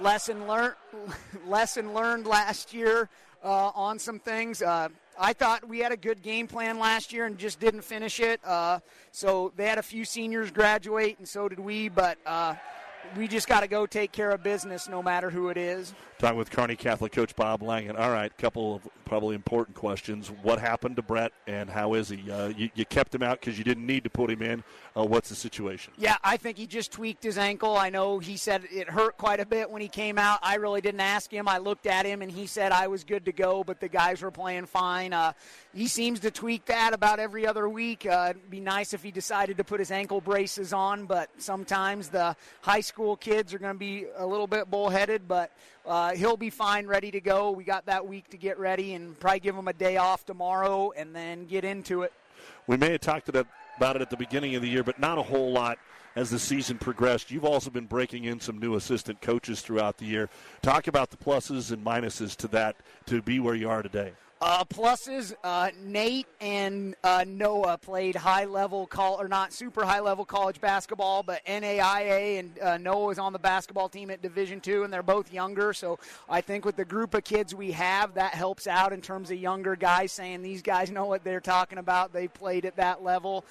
lesson 0.02 0.48
learned. 0.48 0.76
lesson 1.48 1.96
learned 1.96 2.28
last 2.28 2.76
year 2.76 3.10
uh, 3.44 3.72
on 3.74 3.98
some 3.98 4.20
things. 4.20 4.62
Uh, 4.62 4.90
I 5.20 5.34
thought 5.34 5.68
we 5.68 5.80
had 5.80 5.92
a 5.92 5.98
good 5.98 6.22
game 6.22 6.48
plan 6.48 6.78
last 6.78 7.12
year 7.12 7.26
and 7.26 7.40
just 7.40 7.60
didn't 7.60 7.82
finish 7.82 8.20
it. 8.20 8.40
Uh, 8.46 8.80
so 9.12 9.52
they 9.56 9.66
had 9.66 9.80
a 9.80 9.84
few 9.84 10.06
seniors 10.06 10.52
graduate, 10.52 11.18
and 11.18 11.28
so 11.28 11.50
did 11.50 11.60
we. 11.60 11.90
But 11.90 12.20
we 13.16 13.28
just 13.28 13.48
got 13.48 13.62
to 13.62 13.68
go 13.68 13.86
take 13.86 14.12
care 14.12 14.32
of 14.32 14.44
business 14.44 14.88
no 14.88 15.02
matter 15.02 15.30
who 15.30 15.50
it 15.50 15.58
is. 15.58 15.94
Talking 16.20 16.38
with 16.38 16.50
Kearney 16.50 16.76
Catholic 16.76 17.12
coach 17.12 17.36
Bob 17.36 17.62
Langen. 17.62 17.96
All 17.96 18.12
right, 18.12 18.36
couple 18.38 18.76
of 18.76 18.88
probably 19.08 19.36
important 19.36 19.76
questions. 19.76 20.30
What 20.42 20.60
happened 20.60 20.98
to 20.98 21.02
Brett 21.02 21.32
and 21.48 21.70
how 21.70 21.94
is 21.94 22.10
he? 22.10 22.30
Uh, 22.30 22.50
you, 22.50 22.70
you, 22.76 22.86
kept 22.86 23.16
him 23.16 23.24
out 23.24 23.40
because 23.40 23.58
you 23.58 23.64
didn't 23.64 23.86
need 23.86 24.04
to 24.04 24.10
put 24.10 24.30
him 24.30 24.42
in. 24.42 24.64
Uh, 24.96 25.06
what's 25.06 25.30
the 25.30 25.36
situation? 25.36 25.94
Yeah, 25.98 26.18
I 26.24 26.38
think 26.38 26.58
he 26.58 26.68
just 26.68 26.92
tweaked 26.92 27.24
his 27.24 27.38
ankle. 27.38 27.78
I 27.78 27.90
know 27.90 28.20
he 28.20 28.36
said 28.36 28.64
it 28.70 28.90
hurt 28.90 29.18
quite 29.18 29.40
a 29.40 29.46
bit 29.46 29.70
when 29.70 29.82
he 29.82 29.88
came 29.88 30.18
out. 30.18 30.40
I 30.42 30.56
really 30.56 30.82
didn't 30.82 31.00
ask 31.00 31.32
him. 31.32 31.48
I 31.48 31.58
looked 31.60 31.86
at 31.86 32.06
him 32.06 32.22
and 32.22 32.32
he 32.32 32.48
said 32.48 32.72
I 32.72 32.88
was 32.88 33.04
good 33.04 33.26
to 33.26 33.32
go, 33.32 33.64
but 33.64 33.80
the 33.80 33.88
guys 33.88 34.22
were 34.22 34.32
playing 34.32 34.66
fine. 34.66 35.14
Uh, 35.14 35.34
he 35.74 35.88
seems 35.88 36.20
to 36.22 36.32
tweak 36.32 36.66
that 36.66 36.94
about 36.94 37.20
every 37.20 37.48
other 37.48 37.70
week. 37.70 38.06
Uh, 38.06 38.28
it'd 38.32 38.50
be 38.50 38.60
nice 38.60 38.94
if 38.94 39.04
he 39.04 39.12
decided 39.12 39.58
to 39.58 39.64
put 39.64 39.80
his 39.80 39.92
ankle 39.92 40.20
braces 40.20 40.74
on, 40.74 41.06
but 41.06 41.30
sometimes 41.38 42.10
the 42.10 42.36
high 42.62 42.82
school 42.98 43.16
kids 43.16 43.54
are 43.54 43.60
going 43.60 43.76
to 43.76 43.78
be 43.78 44.08
a 44.16 44.26
little 44.26 44.48
bit 44.48 44.72
bullheaded, 44.72 45.28
but 45.28 45.52
uh, 45.86 46.16
he'll 46.16 46.36
be 46.36 46.50
fine, 46.50 46.88
ready 46.88 47.12
to 47.12 47.22
go. 47.22 47.52
We 47.52 47.64
got 47.64 47.86
that 47.86 48.08
week 48.08 48.28
to 48.30 48.38
get 48.38 48.58
ready 48.58 48.96
and 48.96 49.20
probably 49.20 49.40
give 49.40 49.56
him 49.56 49.68
a 49.68 49.74
day 49.74 49.98
off 49.98 50.26
tomorrow 50.26 50.92
and 50.98 51.16
then 51.16 51.46
get 51.46 51.64
into 51.64 52.02
it. 52.02 52.12
We 52.66 52.76
may 52.76 52.94
have 52.94 53.02
talked 53.02 53.30
about 53.30 53.96
it 53.96 54.02
at 54.02 54.10
the 54.10 54.18
beginning 54.18 54.56
of 54.56 54.64
the 54.64 54.68
year, 54.68 54.84
but 54.84 55.00
not 55.00 55.20
a 55.20 55.22
whole 55.22 55.52
lot 55.52 55.78
as 56.16 56.32
the 56.32 56.40
season 56.40 56.80
progressed. 56.80 57.30
You've 57.30 57.46
also 57.46 57.70
been 57.70 57.86
breaking 57.86 58.24
in 58.24 58.40
some 58.40 58.58
new 58.58 58.74
assistant 58.74 59.22
coaches 59.22 59.62
throughout 59.62 60.00
the 60.00 60.06
year. 60.06 60.28
Talk 60.64 60.88
about 60.88 61.12
the 61.12 61.18
pluses 61.18 61.72
and 61.72 61.86
minuses 61.86 62.36
to 62.38 62.48
that 62.48 62.78
to 63.06 63.22
be 63.22 63.40
where 63.40 63.54
you 63.54 63.70
are 63.70 63.84
today. 63.84 64.14
Uh, 64.40 64.64
pluses, 64.66 65.34
uh, 65.44 65.72
Nate 65.84 66.28
and 66.40 66.96
uh, 67.04 67.26
Noah 67.28 67.80
played 67.80 68.16
high 68.16 68.46
level 68.46 68.86
call 68.86 69.20
or 69.20 69.28
not 69.28 69.52
super 69.52 69.84
high 69.84 70.00
level 70.00 70.26
college 70.26 70.62
basketball, 70.62 71.24
but 71.24 71.44
NAIA 71.46 72.38
and 72.38 72.60
uh, 72.60 72.78
Noah 72.78 73.10
is 73.10 73.18
on 73.18 73.34
the 73.34 73.40
basketball 73.40 73.90
team 73.90 74.12
at 74.12 74.22
Division 74.22 74.62
two, 74.62 74.84
and 74.84 74.94
they're 74.94 75.02
both 75.02 75.34
younger. 75.34 75.74
So 75.74 75.98
I 76.30 76.42
think 76.42 76.66
with 76.66 76.76
the 76.76 76.86
group 76.86 77.16
of 77.16 77.24
kids 77.24 77.56
we 77.56 77.72
have, 77.72 78.14
that 78.14 78.36
helps 78.36 78.68
out 78.68 78.94
in 78.94 79.02
terms 79.02 79.32
of 79.32 79.38
younger 79.40 79.76
guys 79.76 80.12
saying 80.12 80.44
these 80.44 80.62
guys 80.62 80.92
know 80.92 81.06
what 81.06 81.24
they're 81.24 81.40
talking 81.40 81.80
about. 81.80 82.14
They 82.14 82.28
played 82.28 82.66
at 82.66 82.76
that 82.76 83.04
level. 83.04 83.44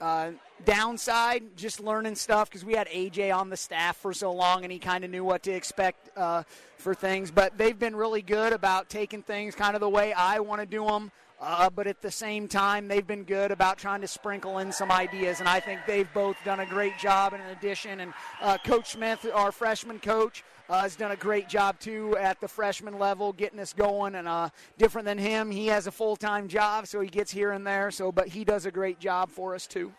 Uh, 0.00 0.32
downside, 0.64 1.56
just 1.56 1.80
learning 1.80 2.16
stuff 2.16 2.48
because 2.48 2.64
we 2.64 2.74
had 2.74 2.88
AJ 2.88 3.34
on 3.34 3.50
the 3.50 3.56
staff 3.56 3.96
for 3.96 4.12
so 4.12 4.32
long 4.32 4.64
and 4.64 4.72
he 4.72 4.78
kind 4.78 5.04
of 5.04 5.10
knew 5.10 5.24
what 5.24 5.42
to 5.44 5.52
expect 5.52 6.10
uh, 6.16 6.42
for 6.76 6.94
things. 6.94 7.30
But 7.30 7.56
they've 7.56 7.78
been 7.78 7.94
really 7.94 8.22
good 8.22 8.52
about 8.52 8.88
taking 8.88 9.22
things 9.22 9.54
kind 9.54 9.74
of 9.74 9.80
the 9.80 9.88
way 9.88 10.12
I 10.12 10.40
want 10.40 10.60
to 10.60 10.66
do 10.66 10.84
them. 10.86 11.12
Uh, 11.40 11.68
but 11.68 11.88
at 11.88 12.00
the 12.00 12.10
same 12.10 12.46
time, 12.46 12.86
they've 12.86 13.06
been 13.06 13.24
good 13.24 13.50
about 13.50 13.76
trying 13.76 14.00
to 14.00 14.06
sprinkle 14.06 14.58
in 14.58 14.70
some 14.70 14.92
ideas, 14.92 15.40
and 15.40 15.48
I 15.48 15.58
think 15.58 15.80
they've 15.88 16.06
both 16.14 16.36
done 16.44 16.60
a 16.60 16.66
great 16.66 16.96
job. 16.98 17.32
in 17.32 17.40
addition, 17.40 17.98
and 17.98 18.14
uh, 18.40 18.58
Coach 18.64 18.92
Smith, 18.92 19.26
our 19.34 19.50
freshman 19.50 19.98
coach, 19.98 20.44
uh, 20.68 20.82
has 20.82 20.96
done 20.96 21.10
a 21.10 21.16
great 21.16 21.48
job 21.48 21.78
too 21.78 22.16
at 22.16 22.40
the 22.40 22.48
freshman 22.48 22.98
level, 22.98 23.32
getting 23.32 23.58
us 23.60 23.72
going. 23.72 24.14
And 24.14 24.28
uh, 24.28 24.50
different 24.78 25.06
than 25.06 25.18
him, 25.18 25.50
he 25.50 25.66
has 25.68 25.86
a 25.86 25.92
full 25.92 26.16
time 26.16 26.48
job, 26.48 26.86
so 26.86 27.00
he 27.00 27.08
gets 27.08 27.30
here 27.30 27.52
and 27.52 27.66
there. 27.66 27.90
So, 27.90 28.12
but 28.12 28.28
he 28.28 28.44
does 28.44 28.66
a 28.66 28.70
great 28.70 28.98
job 28.98 29.30
for 29.30 29.54
us 29.54 29.66
too. 29.66 29.92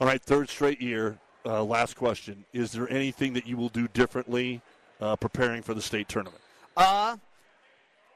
All 0.00 0.06
right, 0.06 0.22
third 0.22 0.48
straight 0.48 0.80
year. 0.80 1.18
Uh, 1.44 1.62
last 1.64 1.96
question: 1.96 2.44
Is 2.52 2.72
there 2.72 2.90
anything 2.90 3.32
that 3.34 3.46
you 3.46 3.56
will 3.56 3.68
do 3.68 3.88
differently 3.88 4.60
uh, 5.00 5.16
preparing 5.16 5.62
for 5.62 5.74
the 5.74 5.82
state 5.82 6.08
tournament? 6.08 6.42
Uh, 6.76 7.16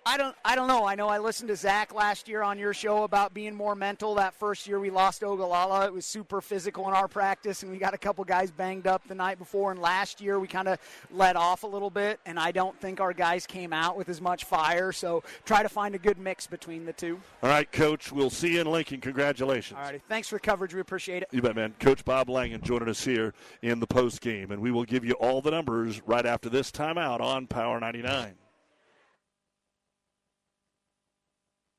I 0.06 0.18
don't. 0.18 0.36
I 0.44 0.54
don't 0.54 0.68
know. 0.68 0.84
I 0.84 0.96
know. 0.96 1.08
I 1.08 1.18
listened 1.18 1.48
to 1.48 1.56
Zach 1.56 1.94
last 1.94 2.28
year 2.28 2.42
on 2.42 2.58
your 2.58 2.74
show 2.74 3.04
about 3.04 3.32
being 3.32 3.54
more 3.54 3.74
mental. 3.74 4.14
That 4.16 4.34
first 4.34 4.66
year 4.66 4.78
we 4.78 4.90
lost 4.90 5.24
Ogallala, 5.24 5.86
it 5.86 5.94
was 5.94 6.04
super 6.04 6.42
physical 6.42 6.86
in 6.88 6.94
our 6.94 7.08
practice, 7.08 7.62
and 7.62 7.72
we 7.72 7.78
got 7.78 7.94
a 7.94 7.98
couple 7.98 8.22
guys 8.24 8.50
banged 8.50 8.86
up 8.86 9.08
the 9.08 9.14
night 9.14 9.38
before. 9.38 9.70
And 9.72 9.80
last 9.80 10.20
year 10.20 10.38
we 10.38 10.46
kind 10.46 10.68
of 10.68 10.78
let 11.10 11.36
off 11.36 11.62
a 11.62 11.66
little 11.66 11.88
bit, 11.88 12.20
and 12.26 12.38
I 12.38 12.52
don't 12.52 12.78
think 12.80 13.00
our 13.00 13.14
guys 13.14 13.46
came 13.46 13.72
out 13.72 13.96
with 13.96 14.10
as 14.10 14.20
much 14.20 14.44
fire. 14.44 14.92
So 14.92 15.22
try 15.46 15.62
to 15.62 15.70
find 15.70 15.94
a 15.94 15.98
good 15.98 16.18
mix 16.18 16.46
between 16.46 16.84
the 16.84 16.92
two. 16.92 17.18
All 17.42 17.48
right, 17.48 17.70
Coach. 17.72 18.12
We'll 18.12 18.28
see 18.28 18.54
you 18.54 18.60
in 18.60 18.66
Lincoln. 18.66 19.00
Congratulations. 19.00 19.78
All 19.78 19.90
right. 19.90 20.02
Thanks 20.06 20.28
for 20.28 20.36
the 20.36 20.40
coverage. 20.40 20.74
We 20.74 20.80
appreciate 20.80 21.22
it. 21.22 21.30
You 21.32 21.40
bet, 21.40 21.56
man. 21.56 21.74
Coach 21.80 22.04
Bob 22.04 22.28
Langen 22.28 22.60
joining 22.60 22.90
us 22.90 23.02
here 23.02 23.32
in 23.62 23.80
the 23.80 23.86
post 23.86 24.20
game, 24.20 24.50
and 24.50 24.60
we 24.60 24.70
will 24.70 24.84
give 24.84 25.02
you 25.02 25.14
all 25.14 25.40
the 25.40 25.50
numbers 25.50 26.02
right 26.06 26.26
after 26.26 26.50
this 26.50 26.70
timeout 26.70 27.20
on 27.20 27.46
Power 27.46 27.80
99. 27.80 28.34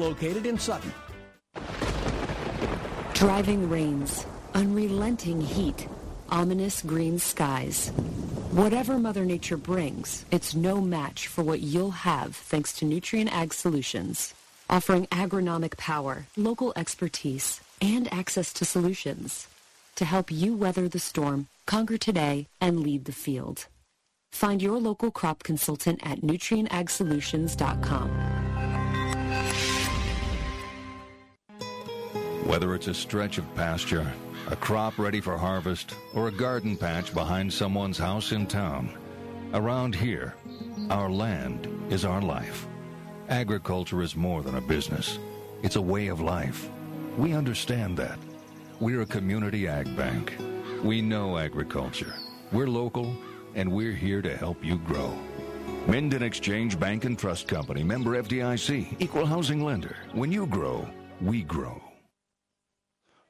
located 0.00 0.46
in 0.46 0.58
Sutton. 0.58 0.92
Driving 3.12 3.68
rains, 3.68 4.26
unrelenting 4.54 5.40
heat, 5.40 5.86
ominous 6.30 6.82
green 6.82 7.18
skies. 7.18 7.90
Whatever 8.50 8.98
Mother 8.98 9.24
Nature 9.24 9.58
brings, 9.58 10.24
it's 10.30 10.54
no 10.54 10.80
match 10.80 11.26
for 11.26 11.42
what 11.44 11.60
you'll 11.60 11.90
have 11.90 12.34
thanks 12.34 12.72
to 12.78 12.84
Nutrien 12.84 13.30
Ag 13.30 13.52
Solutions, 13.52 14.34
offering 14.68 15.06
agronomic 15.08 15.76
power, 15.76 16.26
local 16.36 16.72
expertise, 16.76 17.60
and 17.80 18.12
access 18.12 18.52
to 18.54 18.64
solutions 18.64 19.46
to 19.96 20.04
help 20.06 20.32
you 20.32 20.54
weather 20.54 20.88
the 20.88 20.98
storm, 20.98 21.46
conquer 21.66 21.98
today, 21.98 22.46
and 22.60 22.80
lead 22.80 23.04
the 23.04 23.12
field. 23.12 23.66
Find 24.32 24.62
your 24.62 24.78
local 24.78 25.10
crop 25.10 25.42
consultant 25.42 26.00
at 26.02 26.22
nutrienagsolutions.com. 26.22 28.49
Whether 32.44 32.74
it's 32.74 32.88
a 32.88 32.94
stretch 32.94 33.38
of 33.38 33.54
pasture, 33.54 34.10
a 34.48 34.56
crop 34.56 34.98
ready 34.98 35.20
for 35.20 35.36
harvest, 35.36 35.94
or 36.14 36.28
a 36.28 36.32
garden 36.32 36.76
patch 36.76 37.12
behind 37.12 37.52
someone's 37.52 37.98
house 37.98 38.32
in 38.32 38.46
town, 38.46 38.96
around 39.52 39.94
here, 39.94 40.34
our 40.88 41.10
land 41.10 41.68
is 41.90 42.04
our 42.04 42.20
life. 42.20 42.66
Agriculture 43.28 44.02
is 44.02 44.16
more 44.16 44.42
than 44.42 44.56
a 44.56 44.60
business. 44.60 45.18
It's 45.62 45.76
a 45.76 45.82
way 45.82 46.08
of 46.08 46.20
life. 46.20 46.68
We 47.16 47.34
understand 47.34 47.96
that. 47.98 48.18
We're 48.80 49.02
a 49.02 49.06
community 49.06 49.68
ag 49.68 49.94
bank. 49.96 50.34
We 50.82 51.02
know 51.02 51.36
agriculture. 51.36 52.14
We're 52.52 52.68
local, 52.68 53.14
and 53.54 53.70
we're 53.70 53.92
here 53.92 54.22
to 54.22 54.36
help 54.36 54.64
you 54.64 54.78
grow. 54.78 55.14
Minden 55.86 56.22
Exchange 56.22 56.80
Bank 56.80 57.04
and 57.04 57.18
Trust 57.18 57.46
Company, 57.46 57.84
member 57.84 58.20
FDIC, 58.20 58.96
equal 58.98 59.26
housing 59.26 59.62
lender. 59.62 59.96
When 60.12 60.32
you 60.32 60.46
grow, 60.46 60.88
we 61.20 61.42
grow. 61.42 61.80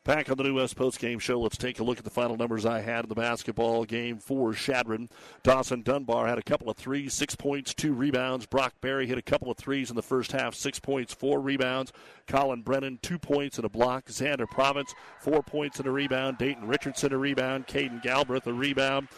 Back 0.03 0.31
on 0.31 0.39
the 0.39 0.45
New 0.45 0.55
West 0.55 0.77
Post 0.77 0.99
Game 0.99 1.19
Show, 1.19 1.39
let's 1.39 1.59
take 1.59 1.79
a 1.79 1.85
look 1.85 1.99
at 1.99 2.05
the 2.05 2.11
final 2.11 2.35
numbers 2.35 2.65
I 2.65 2.81
had 2.81 3.05
in 3.05 3.11
the 3.11 3.15
basketball 3.15 3.85
game 3.85 4.17
for 4.17 4.55
Chadron. 4.55 5.11
Dawson 5.43 5.83
Dunbar 5.83 6.27
had 6.27 6.39
a 6.39 6.43
couple 6.43 6.71
of 6.71 6.79
threes, 6.79 7.13
six 7.13 7.37
points, 7.37 7.75
two 7.75 7.93
rebounds. 7.93 8.47
Brock 8.47 8.73
Berry 8.81 9.07
hit 9.07 9.19
a 9.19 9.23
couple 9.23 9.51
of 9.51 9.59
threes 9.59 9.91
in 9.91 9.97
the 9.97 10.03
first 10.03 10.33
half, 10.33 10.55
six 10.55 10.81
points, 10.81 11.13
four 11.13 11.39
rebounds. 11.43 11.93
Colin 12.27 12.63
Brennan, 12.63 12.99
two 13.03 13.19
points 13.19 13.59
and 13.59 13.67
a 13.67 13.69
block. 13.69 14.07
Xander 14.07 14.49
Province, 14.49 14.95
four 15.19 15.43
points 15.43 15.79
and 15.79 15.87
a 15.87 15.91
rebound. 15.91 16.39
Dayton 16.39 16.67
Richardson, 16.67 17.13
a 17.13 17.19
rebound. 17.19 17.67
Caden 17.67 18.01
Galbraith, 18.03 18.47
a 18.47 18.55
rebound. 18.55 19.09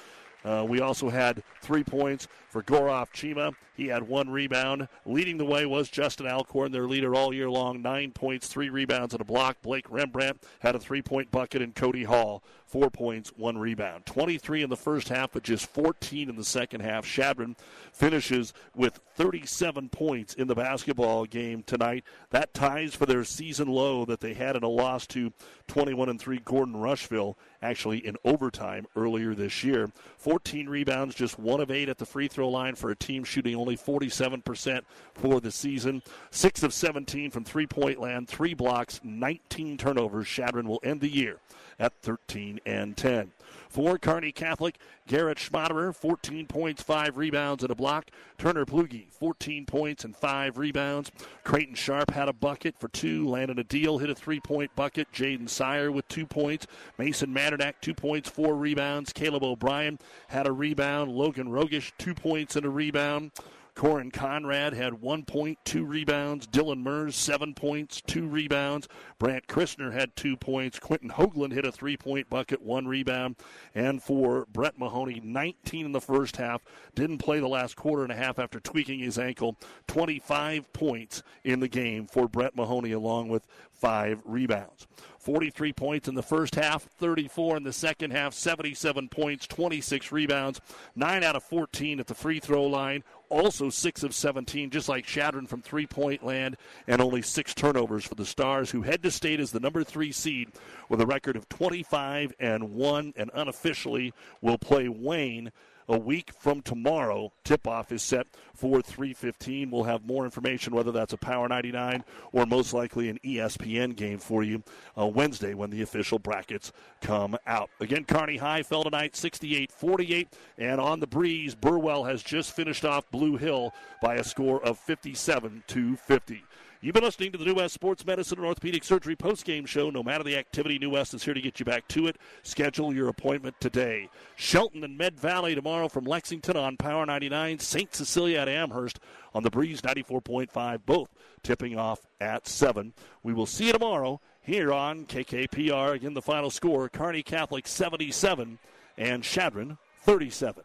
Uh, 0.45 0.65
we 0.69 0.81
also 0.81 1.09
had 1.09 1.43
three 1.61 1.85
points 1.85 2.29
for 2.49 2.63
Goroff 2.63 3.13
Chima. 3.13 3.55
He 3.75 3.87
had 3.87 4.03
one 4.03 4.29
rebound. 4.29 4.89
Leading 5.07 5.39
the 5.39 5.45
way 5.45 5.65
was 5.67 5.89
Justin 5.89 6.27
Alcorn, 6.27 6.73
their 6.73 6.87
leader 6.87 7.15
all 7.15 7.33
year 7.33 7.51
long. 7.51 7.81
Nine 7.81 8.13
points, 8.13 8.49
three 8.49 8.69
rebounds, 8.69 9.15
and 9.15 9.21
a 9.21 9.25
block. 9.25 9.57
Blake 9.63 9.87
Rembrandt 9.91 10.43
had 10.61 10.75
a 10.75 10.79
three 10.79 11.03
point 11.03 11.31
bucket, 11.31 11.63
and 11.63 11.75
Cody 11.75 12.05
Hall, 12.05 12.43
four 12.67 12.91
points, 12.91 13.33
one 13.37 13.57
rebound. 13.57 14.07
23 14.07 14.63
in 14.63 14.71
the 14.71 14.77
first 14.77 15.09
half, 15.09 15.33
but 15.33 15.43
just 15.43 15.67
14 15.67 16.29
in 16.29 16.37
the 16.37 16.45
second 16.45 16.81
half. 16.81 17.07
Chadron 17.07 17.57
finishes 17.93 18.53
with 18.75 19.01
37 19.23 19.89
points 19.89 20.35
in 20.35 20.49
the 20.49 20.55
basketball 20.57 21.25
game 21.27 21.63
tonight. 21.63 22.03
That 22.31 22.53
ties 22.53 22.97
for 22.97 23.07
their 23.07 23.23
season 23.23 23.69
low 23.69 24.05
that 24.05 24.19
they 24.19 24.35
had 24.35 24.57
in 24.57 24.65
a 24.65 24.69
loss 24.69 25.07
to 25.09 25.33
21 25.69 26.09
and 26.09 26.21
3 26.21 26.41
Gordon 26.45 26.77
Rushville, 26.77 27.39
actually 27.63 28.05
in 28.05 28.17
overtime 28.25 28.85
earlier 28.97 29.33
this 29.33 29.63
year. 29.63 29.93
14 30.17 30.69
rebounds, 30.69 31.15
just 31.15 31.39
one 31.39 31.61
of 31.61 31.71
eight 31.71 31.89
at 31.89 31.99
the 31.99 32.05
free 32.05 32.27
throw 32.27 32.49
line 32.49 32.75
for 32.75 32.91
a 32.91 32.97
team 32.97 33.23
shooting 33.23 33.55
only 33.55 33.77
47% 33.77 34.81
for 35.15 35.41
the 35.41 35.53
season. 35.53 36.03
Six 36.33 36.65
of 36.65 36.75
17 36.75 37.31
from 37.31 37.45
three 37.45 37.69
point 37.69 38.01
land, 38.01 38.29
three 38.29 38.55
blocks, 38.55 39.01
19 39.05 39.79
turnovers. 39.79 40.27
Chadron 40.27 40.67
will 40.67 40.81
end 40.83 41.01
the 41.01 41.09
year 41.09 41.39
at 41.79 41.93
13 42.03 42.59
and 42.67 42.97
10. 42.97 43.31
For 43.73 43.97
Kearney 43.97 44.33
Catholic, 44.33 44.77
Garrett 45.07 45.39
Schmaderer, 45.39 45.95
14 45.95 46.47
points, 46.47 46.83
5 46.83 47.17
rebounds, 47.17 47.63
and 47.63 47.73
a 47.73 47.75
block. 47.75 48.11
Turner 48.37 48.67
Plugi, 48.67 49.11
14 49.11 49.65
points 49.65 50.05
and 50.05 50.15
5 50.15 50.59
rebounds. 50.59 51.11
Creighton 51.43 51.75
Sharp 51.75 52.11
had 52.11 52.29
a 52.29 52.35
bucket 52.35 52.79
for 52.79 52.89
2. 52.89 53.27
Landon 53.27 53.57
Adil 53.57 53.99
hit 53.99 54.11
a 54.11 54.15
3 54.15 54.41
point 54.41 54.77
bucket. 54.77 55.11
Jaden 55.11 55.49
Sire 55.49 55.91
with 55.91 56.07
2 56.09 56.27
points. 56.27 56.67
Mason 56.99 57.33
Mandernack, 57.33 57.77
2 57.81 57.95
points, 57.95 58.29
4 58.29 58.55
rebounds. 58.55 59.11
Caleb 59.15 59.43
O'Brien 59.43 59.99
had 60.29 60.47
a 60.47 60.53
rebound. 60.53 61.11
Logan 61.11 61.49
Rogish, 61.49 61.93
2 61.97 62.15
points 62.15 62.57
and 62.57 62.67
a 62.67 62.71
rebound. 62.71 63.31
Corin 63.75 64.11
Conrad 64.11 64.75
had 64.75 65.01
one 65.01 65.25
point, 65.25 65.59
two 65.65 65.85
rebounds. 65.85 66.47
Dylan 66.47 66.83
Mers, 66.83 67.17
seven 67.17 67.55
points, 67.55 68.03
two 68.03 68.27
rebounds. 68.27 68.87
Brant 69.19 69.47
Christner 69.47 69.93
had 69.93 70.15
two 70.15 70.37
points. 70.37 70.79
Quentin 70.79 71.11
Hoagland 71.11 71.53
hit 71.53 71.65
a 71.65 71.73
three 71.73 71.97
point 71.97 72.29
bucket, 72.29 72.61
one 72.61 72.87
rebound. 72.87 73.37
And 73.75 74.03
for 74.03 74.47
Brett 74.53 74.79
Mahoney, 74.79 75.21
19 75.25 75.87
in 75.87 75.93
the 75.93 76.01
first 76.01 76.37
half. 76.37 76.63
Didn't 76.95 77.19
play 77.19 77.41
the 77.41 77.49
last 77.49 77.75
quarter 77.77 78.03
and 78.03 78.13
a 78.13 78.17
half 78.17 78.39
after 78.39 78.61
tweaking 78.61 78.99
his 78.99 79.19
ankle. 79.19 79.57
25 79.89 80.73
points 80.73 81.23
in 81.43 81.61
the 81.61 81.69
game 81.69 82.07
for 82.07 82.29
Brett 82.29 82.55
Mahoney, 82.55 82.93
along 82.93 83.29
with 83.29 83.47
five 83.83 84.23
rebounds. 84.25 84.87
43 85.19 85.73
points 85.73 86.09
in 86.09 86.15
the 86.15 86.23
first 86.23 86.55
half, 86.55 86.85
34 86.85 87.57
in 87.57 87.63
the 87.65 87.73
second 87.73 88.13
half, 88.13 88.33
77 88.33 89.09
points, 89.09 89.47
26 89.49 90.13
rebounds, 90.13 90.61
9 90.95 91.25
out 91.25 91.35
of 91.35 91.43
14 91.43 91.99
at 91.99 92.07
the 92.07 92.15
free 92.15 92.39
throw 92.39 92.65
line, 92.65 93.03
also 93.29 93.71
6 93.71 94.03
of 94.05 94.15
17, 94.15 94.71
just 94.71 94.89
like 94.89 95.05
Chadron 95.05 95.49
from 95.49 95.63
three 95.63 95.87
point 95.87 96.23
land, 96.25 96.57
and 96.87 97.03
only 97.03 97.23
six 97.23 97.55
turnovers 97.55 98.05
for 98.05 98.15
the 98.15 98.25
Stars, 98.25 98.71
who 98.71 98.83
head 98.83 99.03
to 99.03 99.11
state 99.11 99.41
as 99.41 99.51
the 99.51 99.61
number 99.61 99.83
three 99.83 100.13
seed 100.13 100.49
with 100.89 101.01
a 101.01 101.07
record 101.07 101.35
of 101.35 101.49
25 101.49 102.35
and 102.39 102.73
1, 102.73 103.15
and 103.17 103.31
unofficially 103.35 104.15
will 104.41 104.59
play 104.59 104.89
Wayne 104.89 105.51
a 105.89 105.99
week 105.99 106.33
from 106.39 106.61
tomorrow. 106.63 107.33
Tip 107.45 107.67
off 107.67 107.93
is 107.93 108.03
set 108.03 108.27
for 108.55 108.81
3:15. 108.81 109.71
We'll 109.71 109.85
have 109.85 110.07
more 110.07 110.25
information 110.25 110.75
whether 110.75 110.93
that's 110.93 111.13
a 111.13 111.17
Power 111.17 111.49
99 111.49 112.05
or 112.33 112.47
most 112.47 112.73
likely 112.73 113.09
an 113.09 113.19
ESPN 113.25 113.97
game 113.97 114.19
for 114.19 114.43
you 114.43 114.63
uh, 114.99 115.07
Wednesday 115.07 115.55
when 115.55 115.71
the 115.71 115.83
official 115.83 116.19
brackets 116.19 116.73
come 117.01 117.37
out. 117.47 117.71
Again, 117.81 118.05
Kearney 118.05 118.37
High 118.37 118.63
fell 118.63 118.85
tonight 118.85 119.13
68-48 119.15 120.29
and 120.59 120.81
on 120.81 121.01
the 121.01 121.07
breeze 121.07 121.55
Burwell 121.55 122.05
has 122.05 122.23
just 122.23 122.55
finished 122.55 122.85
off 122.85 123.11
Blue 123.11 123.37
Hill 123.37 123.73
by 124.01 124.17
a 124.17 124.25
score 124.25 124.63
of 124.65 124.79
57 124.79 125.65
to 125.69 125.97
50. 125.97 126.43
You've 126.85 126.95
been 126.95 127.05
listening 127.05 127.31
to 127.31 127.39
the 127.39 127.45
New 127.45 127.55
West 127.55 127.75
Sports 127.75 128.05
Medicine 128.05 128.39
and 128.39 128.47
Orthopedic 128.49 128.83
Surgery 128.83 129.15
postgame 129.15 129.69
show. 129.69 129.89
No 129.89 130.03
matter 130.03 130.25
the 130.25 130.37
activity, 130.37 130.81
New 130.81 130.91
West 130.91 131.15
is 131.15 131.23
here 131.23 131.33
to 131.33 131.41
get 131.41 131.61
you 131.61 131.65
back 131.65 131.87
to 131.87 132.09
it. 132.09 132.17
Schedule 132.43 132.93
your 132.93 133.07
appointment 133.07 133.55
today. 133.61 134.09
Shelton 134.35 134.83
and 134.83 134.99
Med 134.99 135.17
Valley 135.17 135.55
tomorrow 135.55 135.87
from 135.87 136.07
Lexington 136.07 136.57
on 136.57 136.77
Power 136.77 137.07
99. 137.07 137.61
St. 137.61 137.95
Cecilia 137.95 138.41
at 138.41 138.49
Amherst 138.49 138.99
on 139.33 139.45
the 139.45 139.51
Breeze 139.51 139.81
94.5, 139.81 140.81
both 140.85 141.09
tipping 141.45 141.79
off 141.79 142.01
at 142.21 142.49
7. 142.49 142.93
We 143.23 143.33
will 143.33 143.47
see 143.47 143.69
you 143.69 143.73
tomorrow 143.73 144.21
here 144.41 144.73
on 144.73 145.07
KKPR. 145.07 145.93
Again, 145.93 146.15
the 146.15 146.21
final 146.21 146.51
score 146.51 146.89
Kearney 146.89 147.23
Catholic 147.23 147.69
77 147.69 148.59
and 148.99 149.23
Chadron 149.23 149.79
37. 150.01 150.65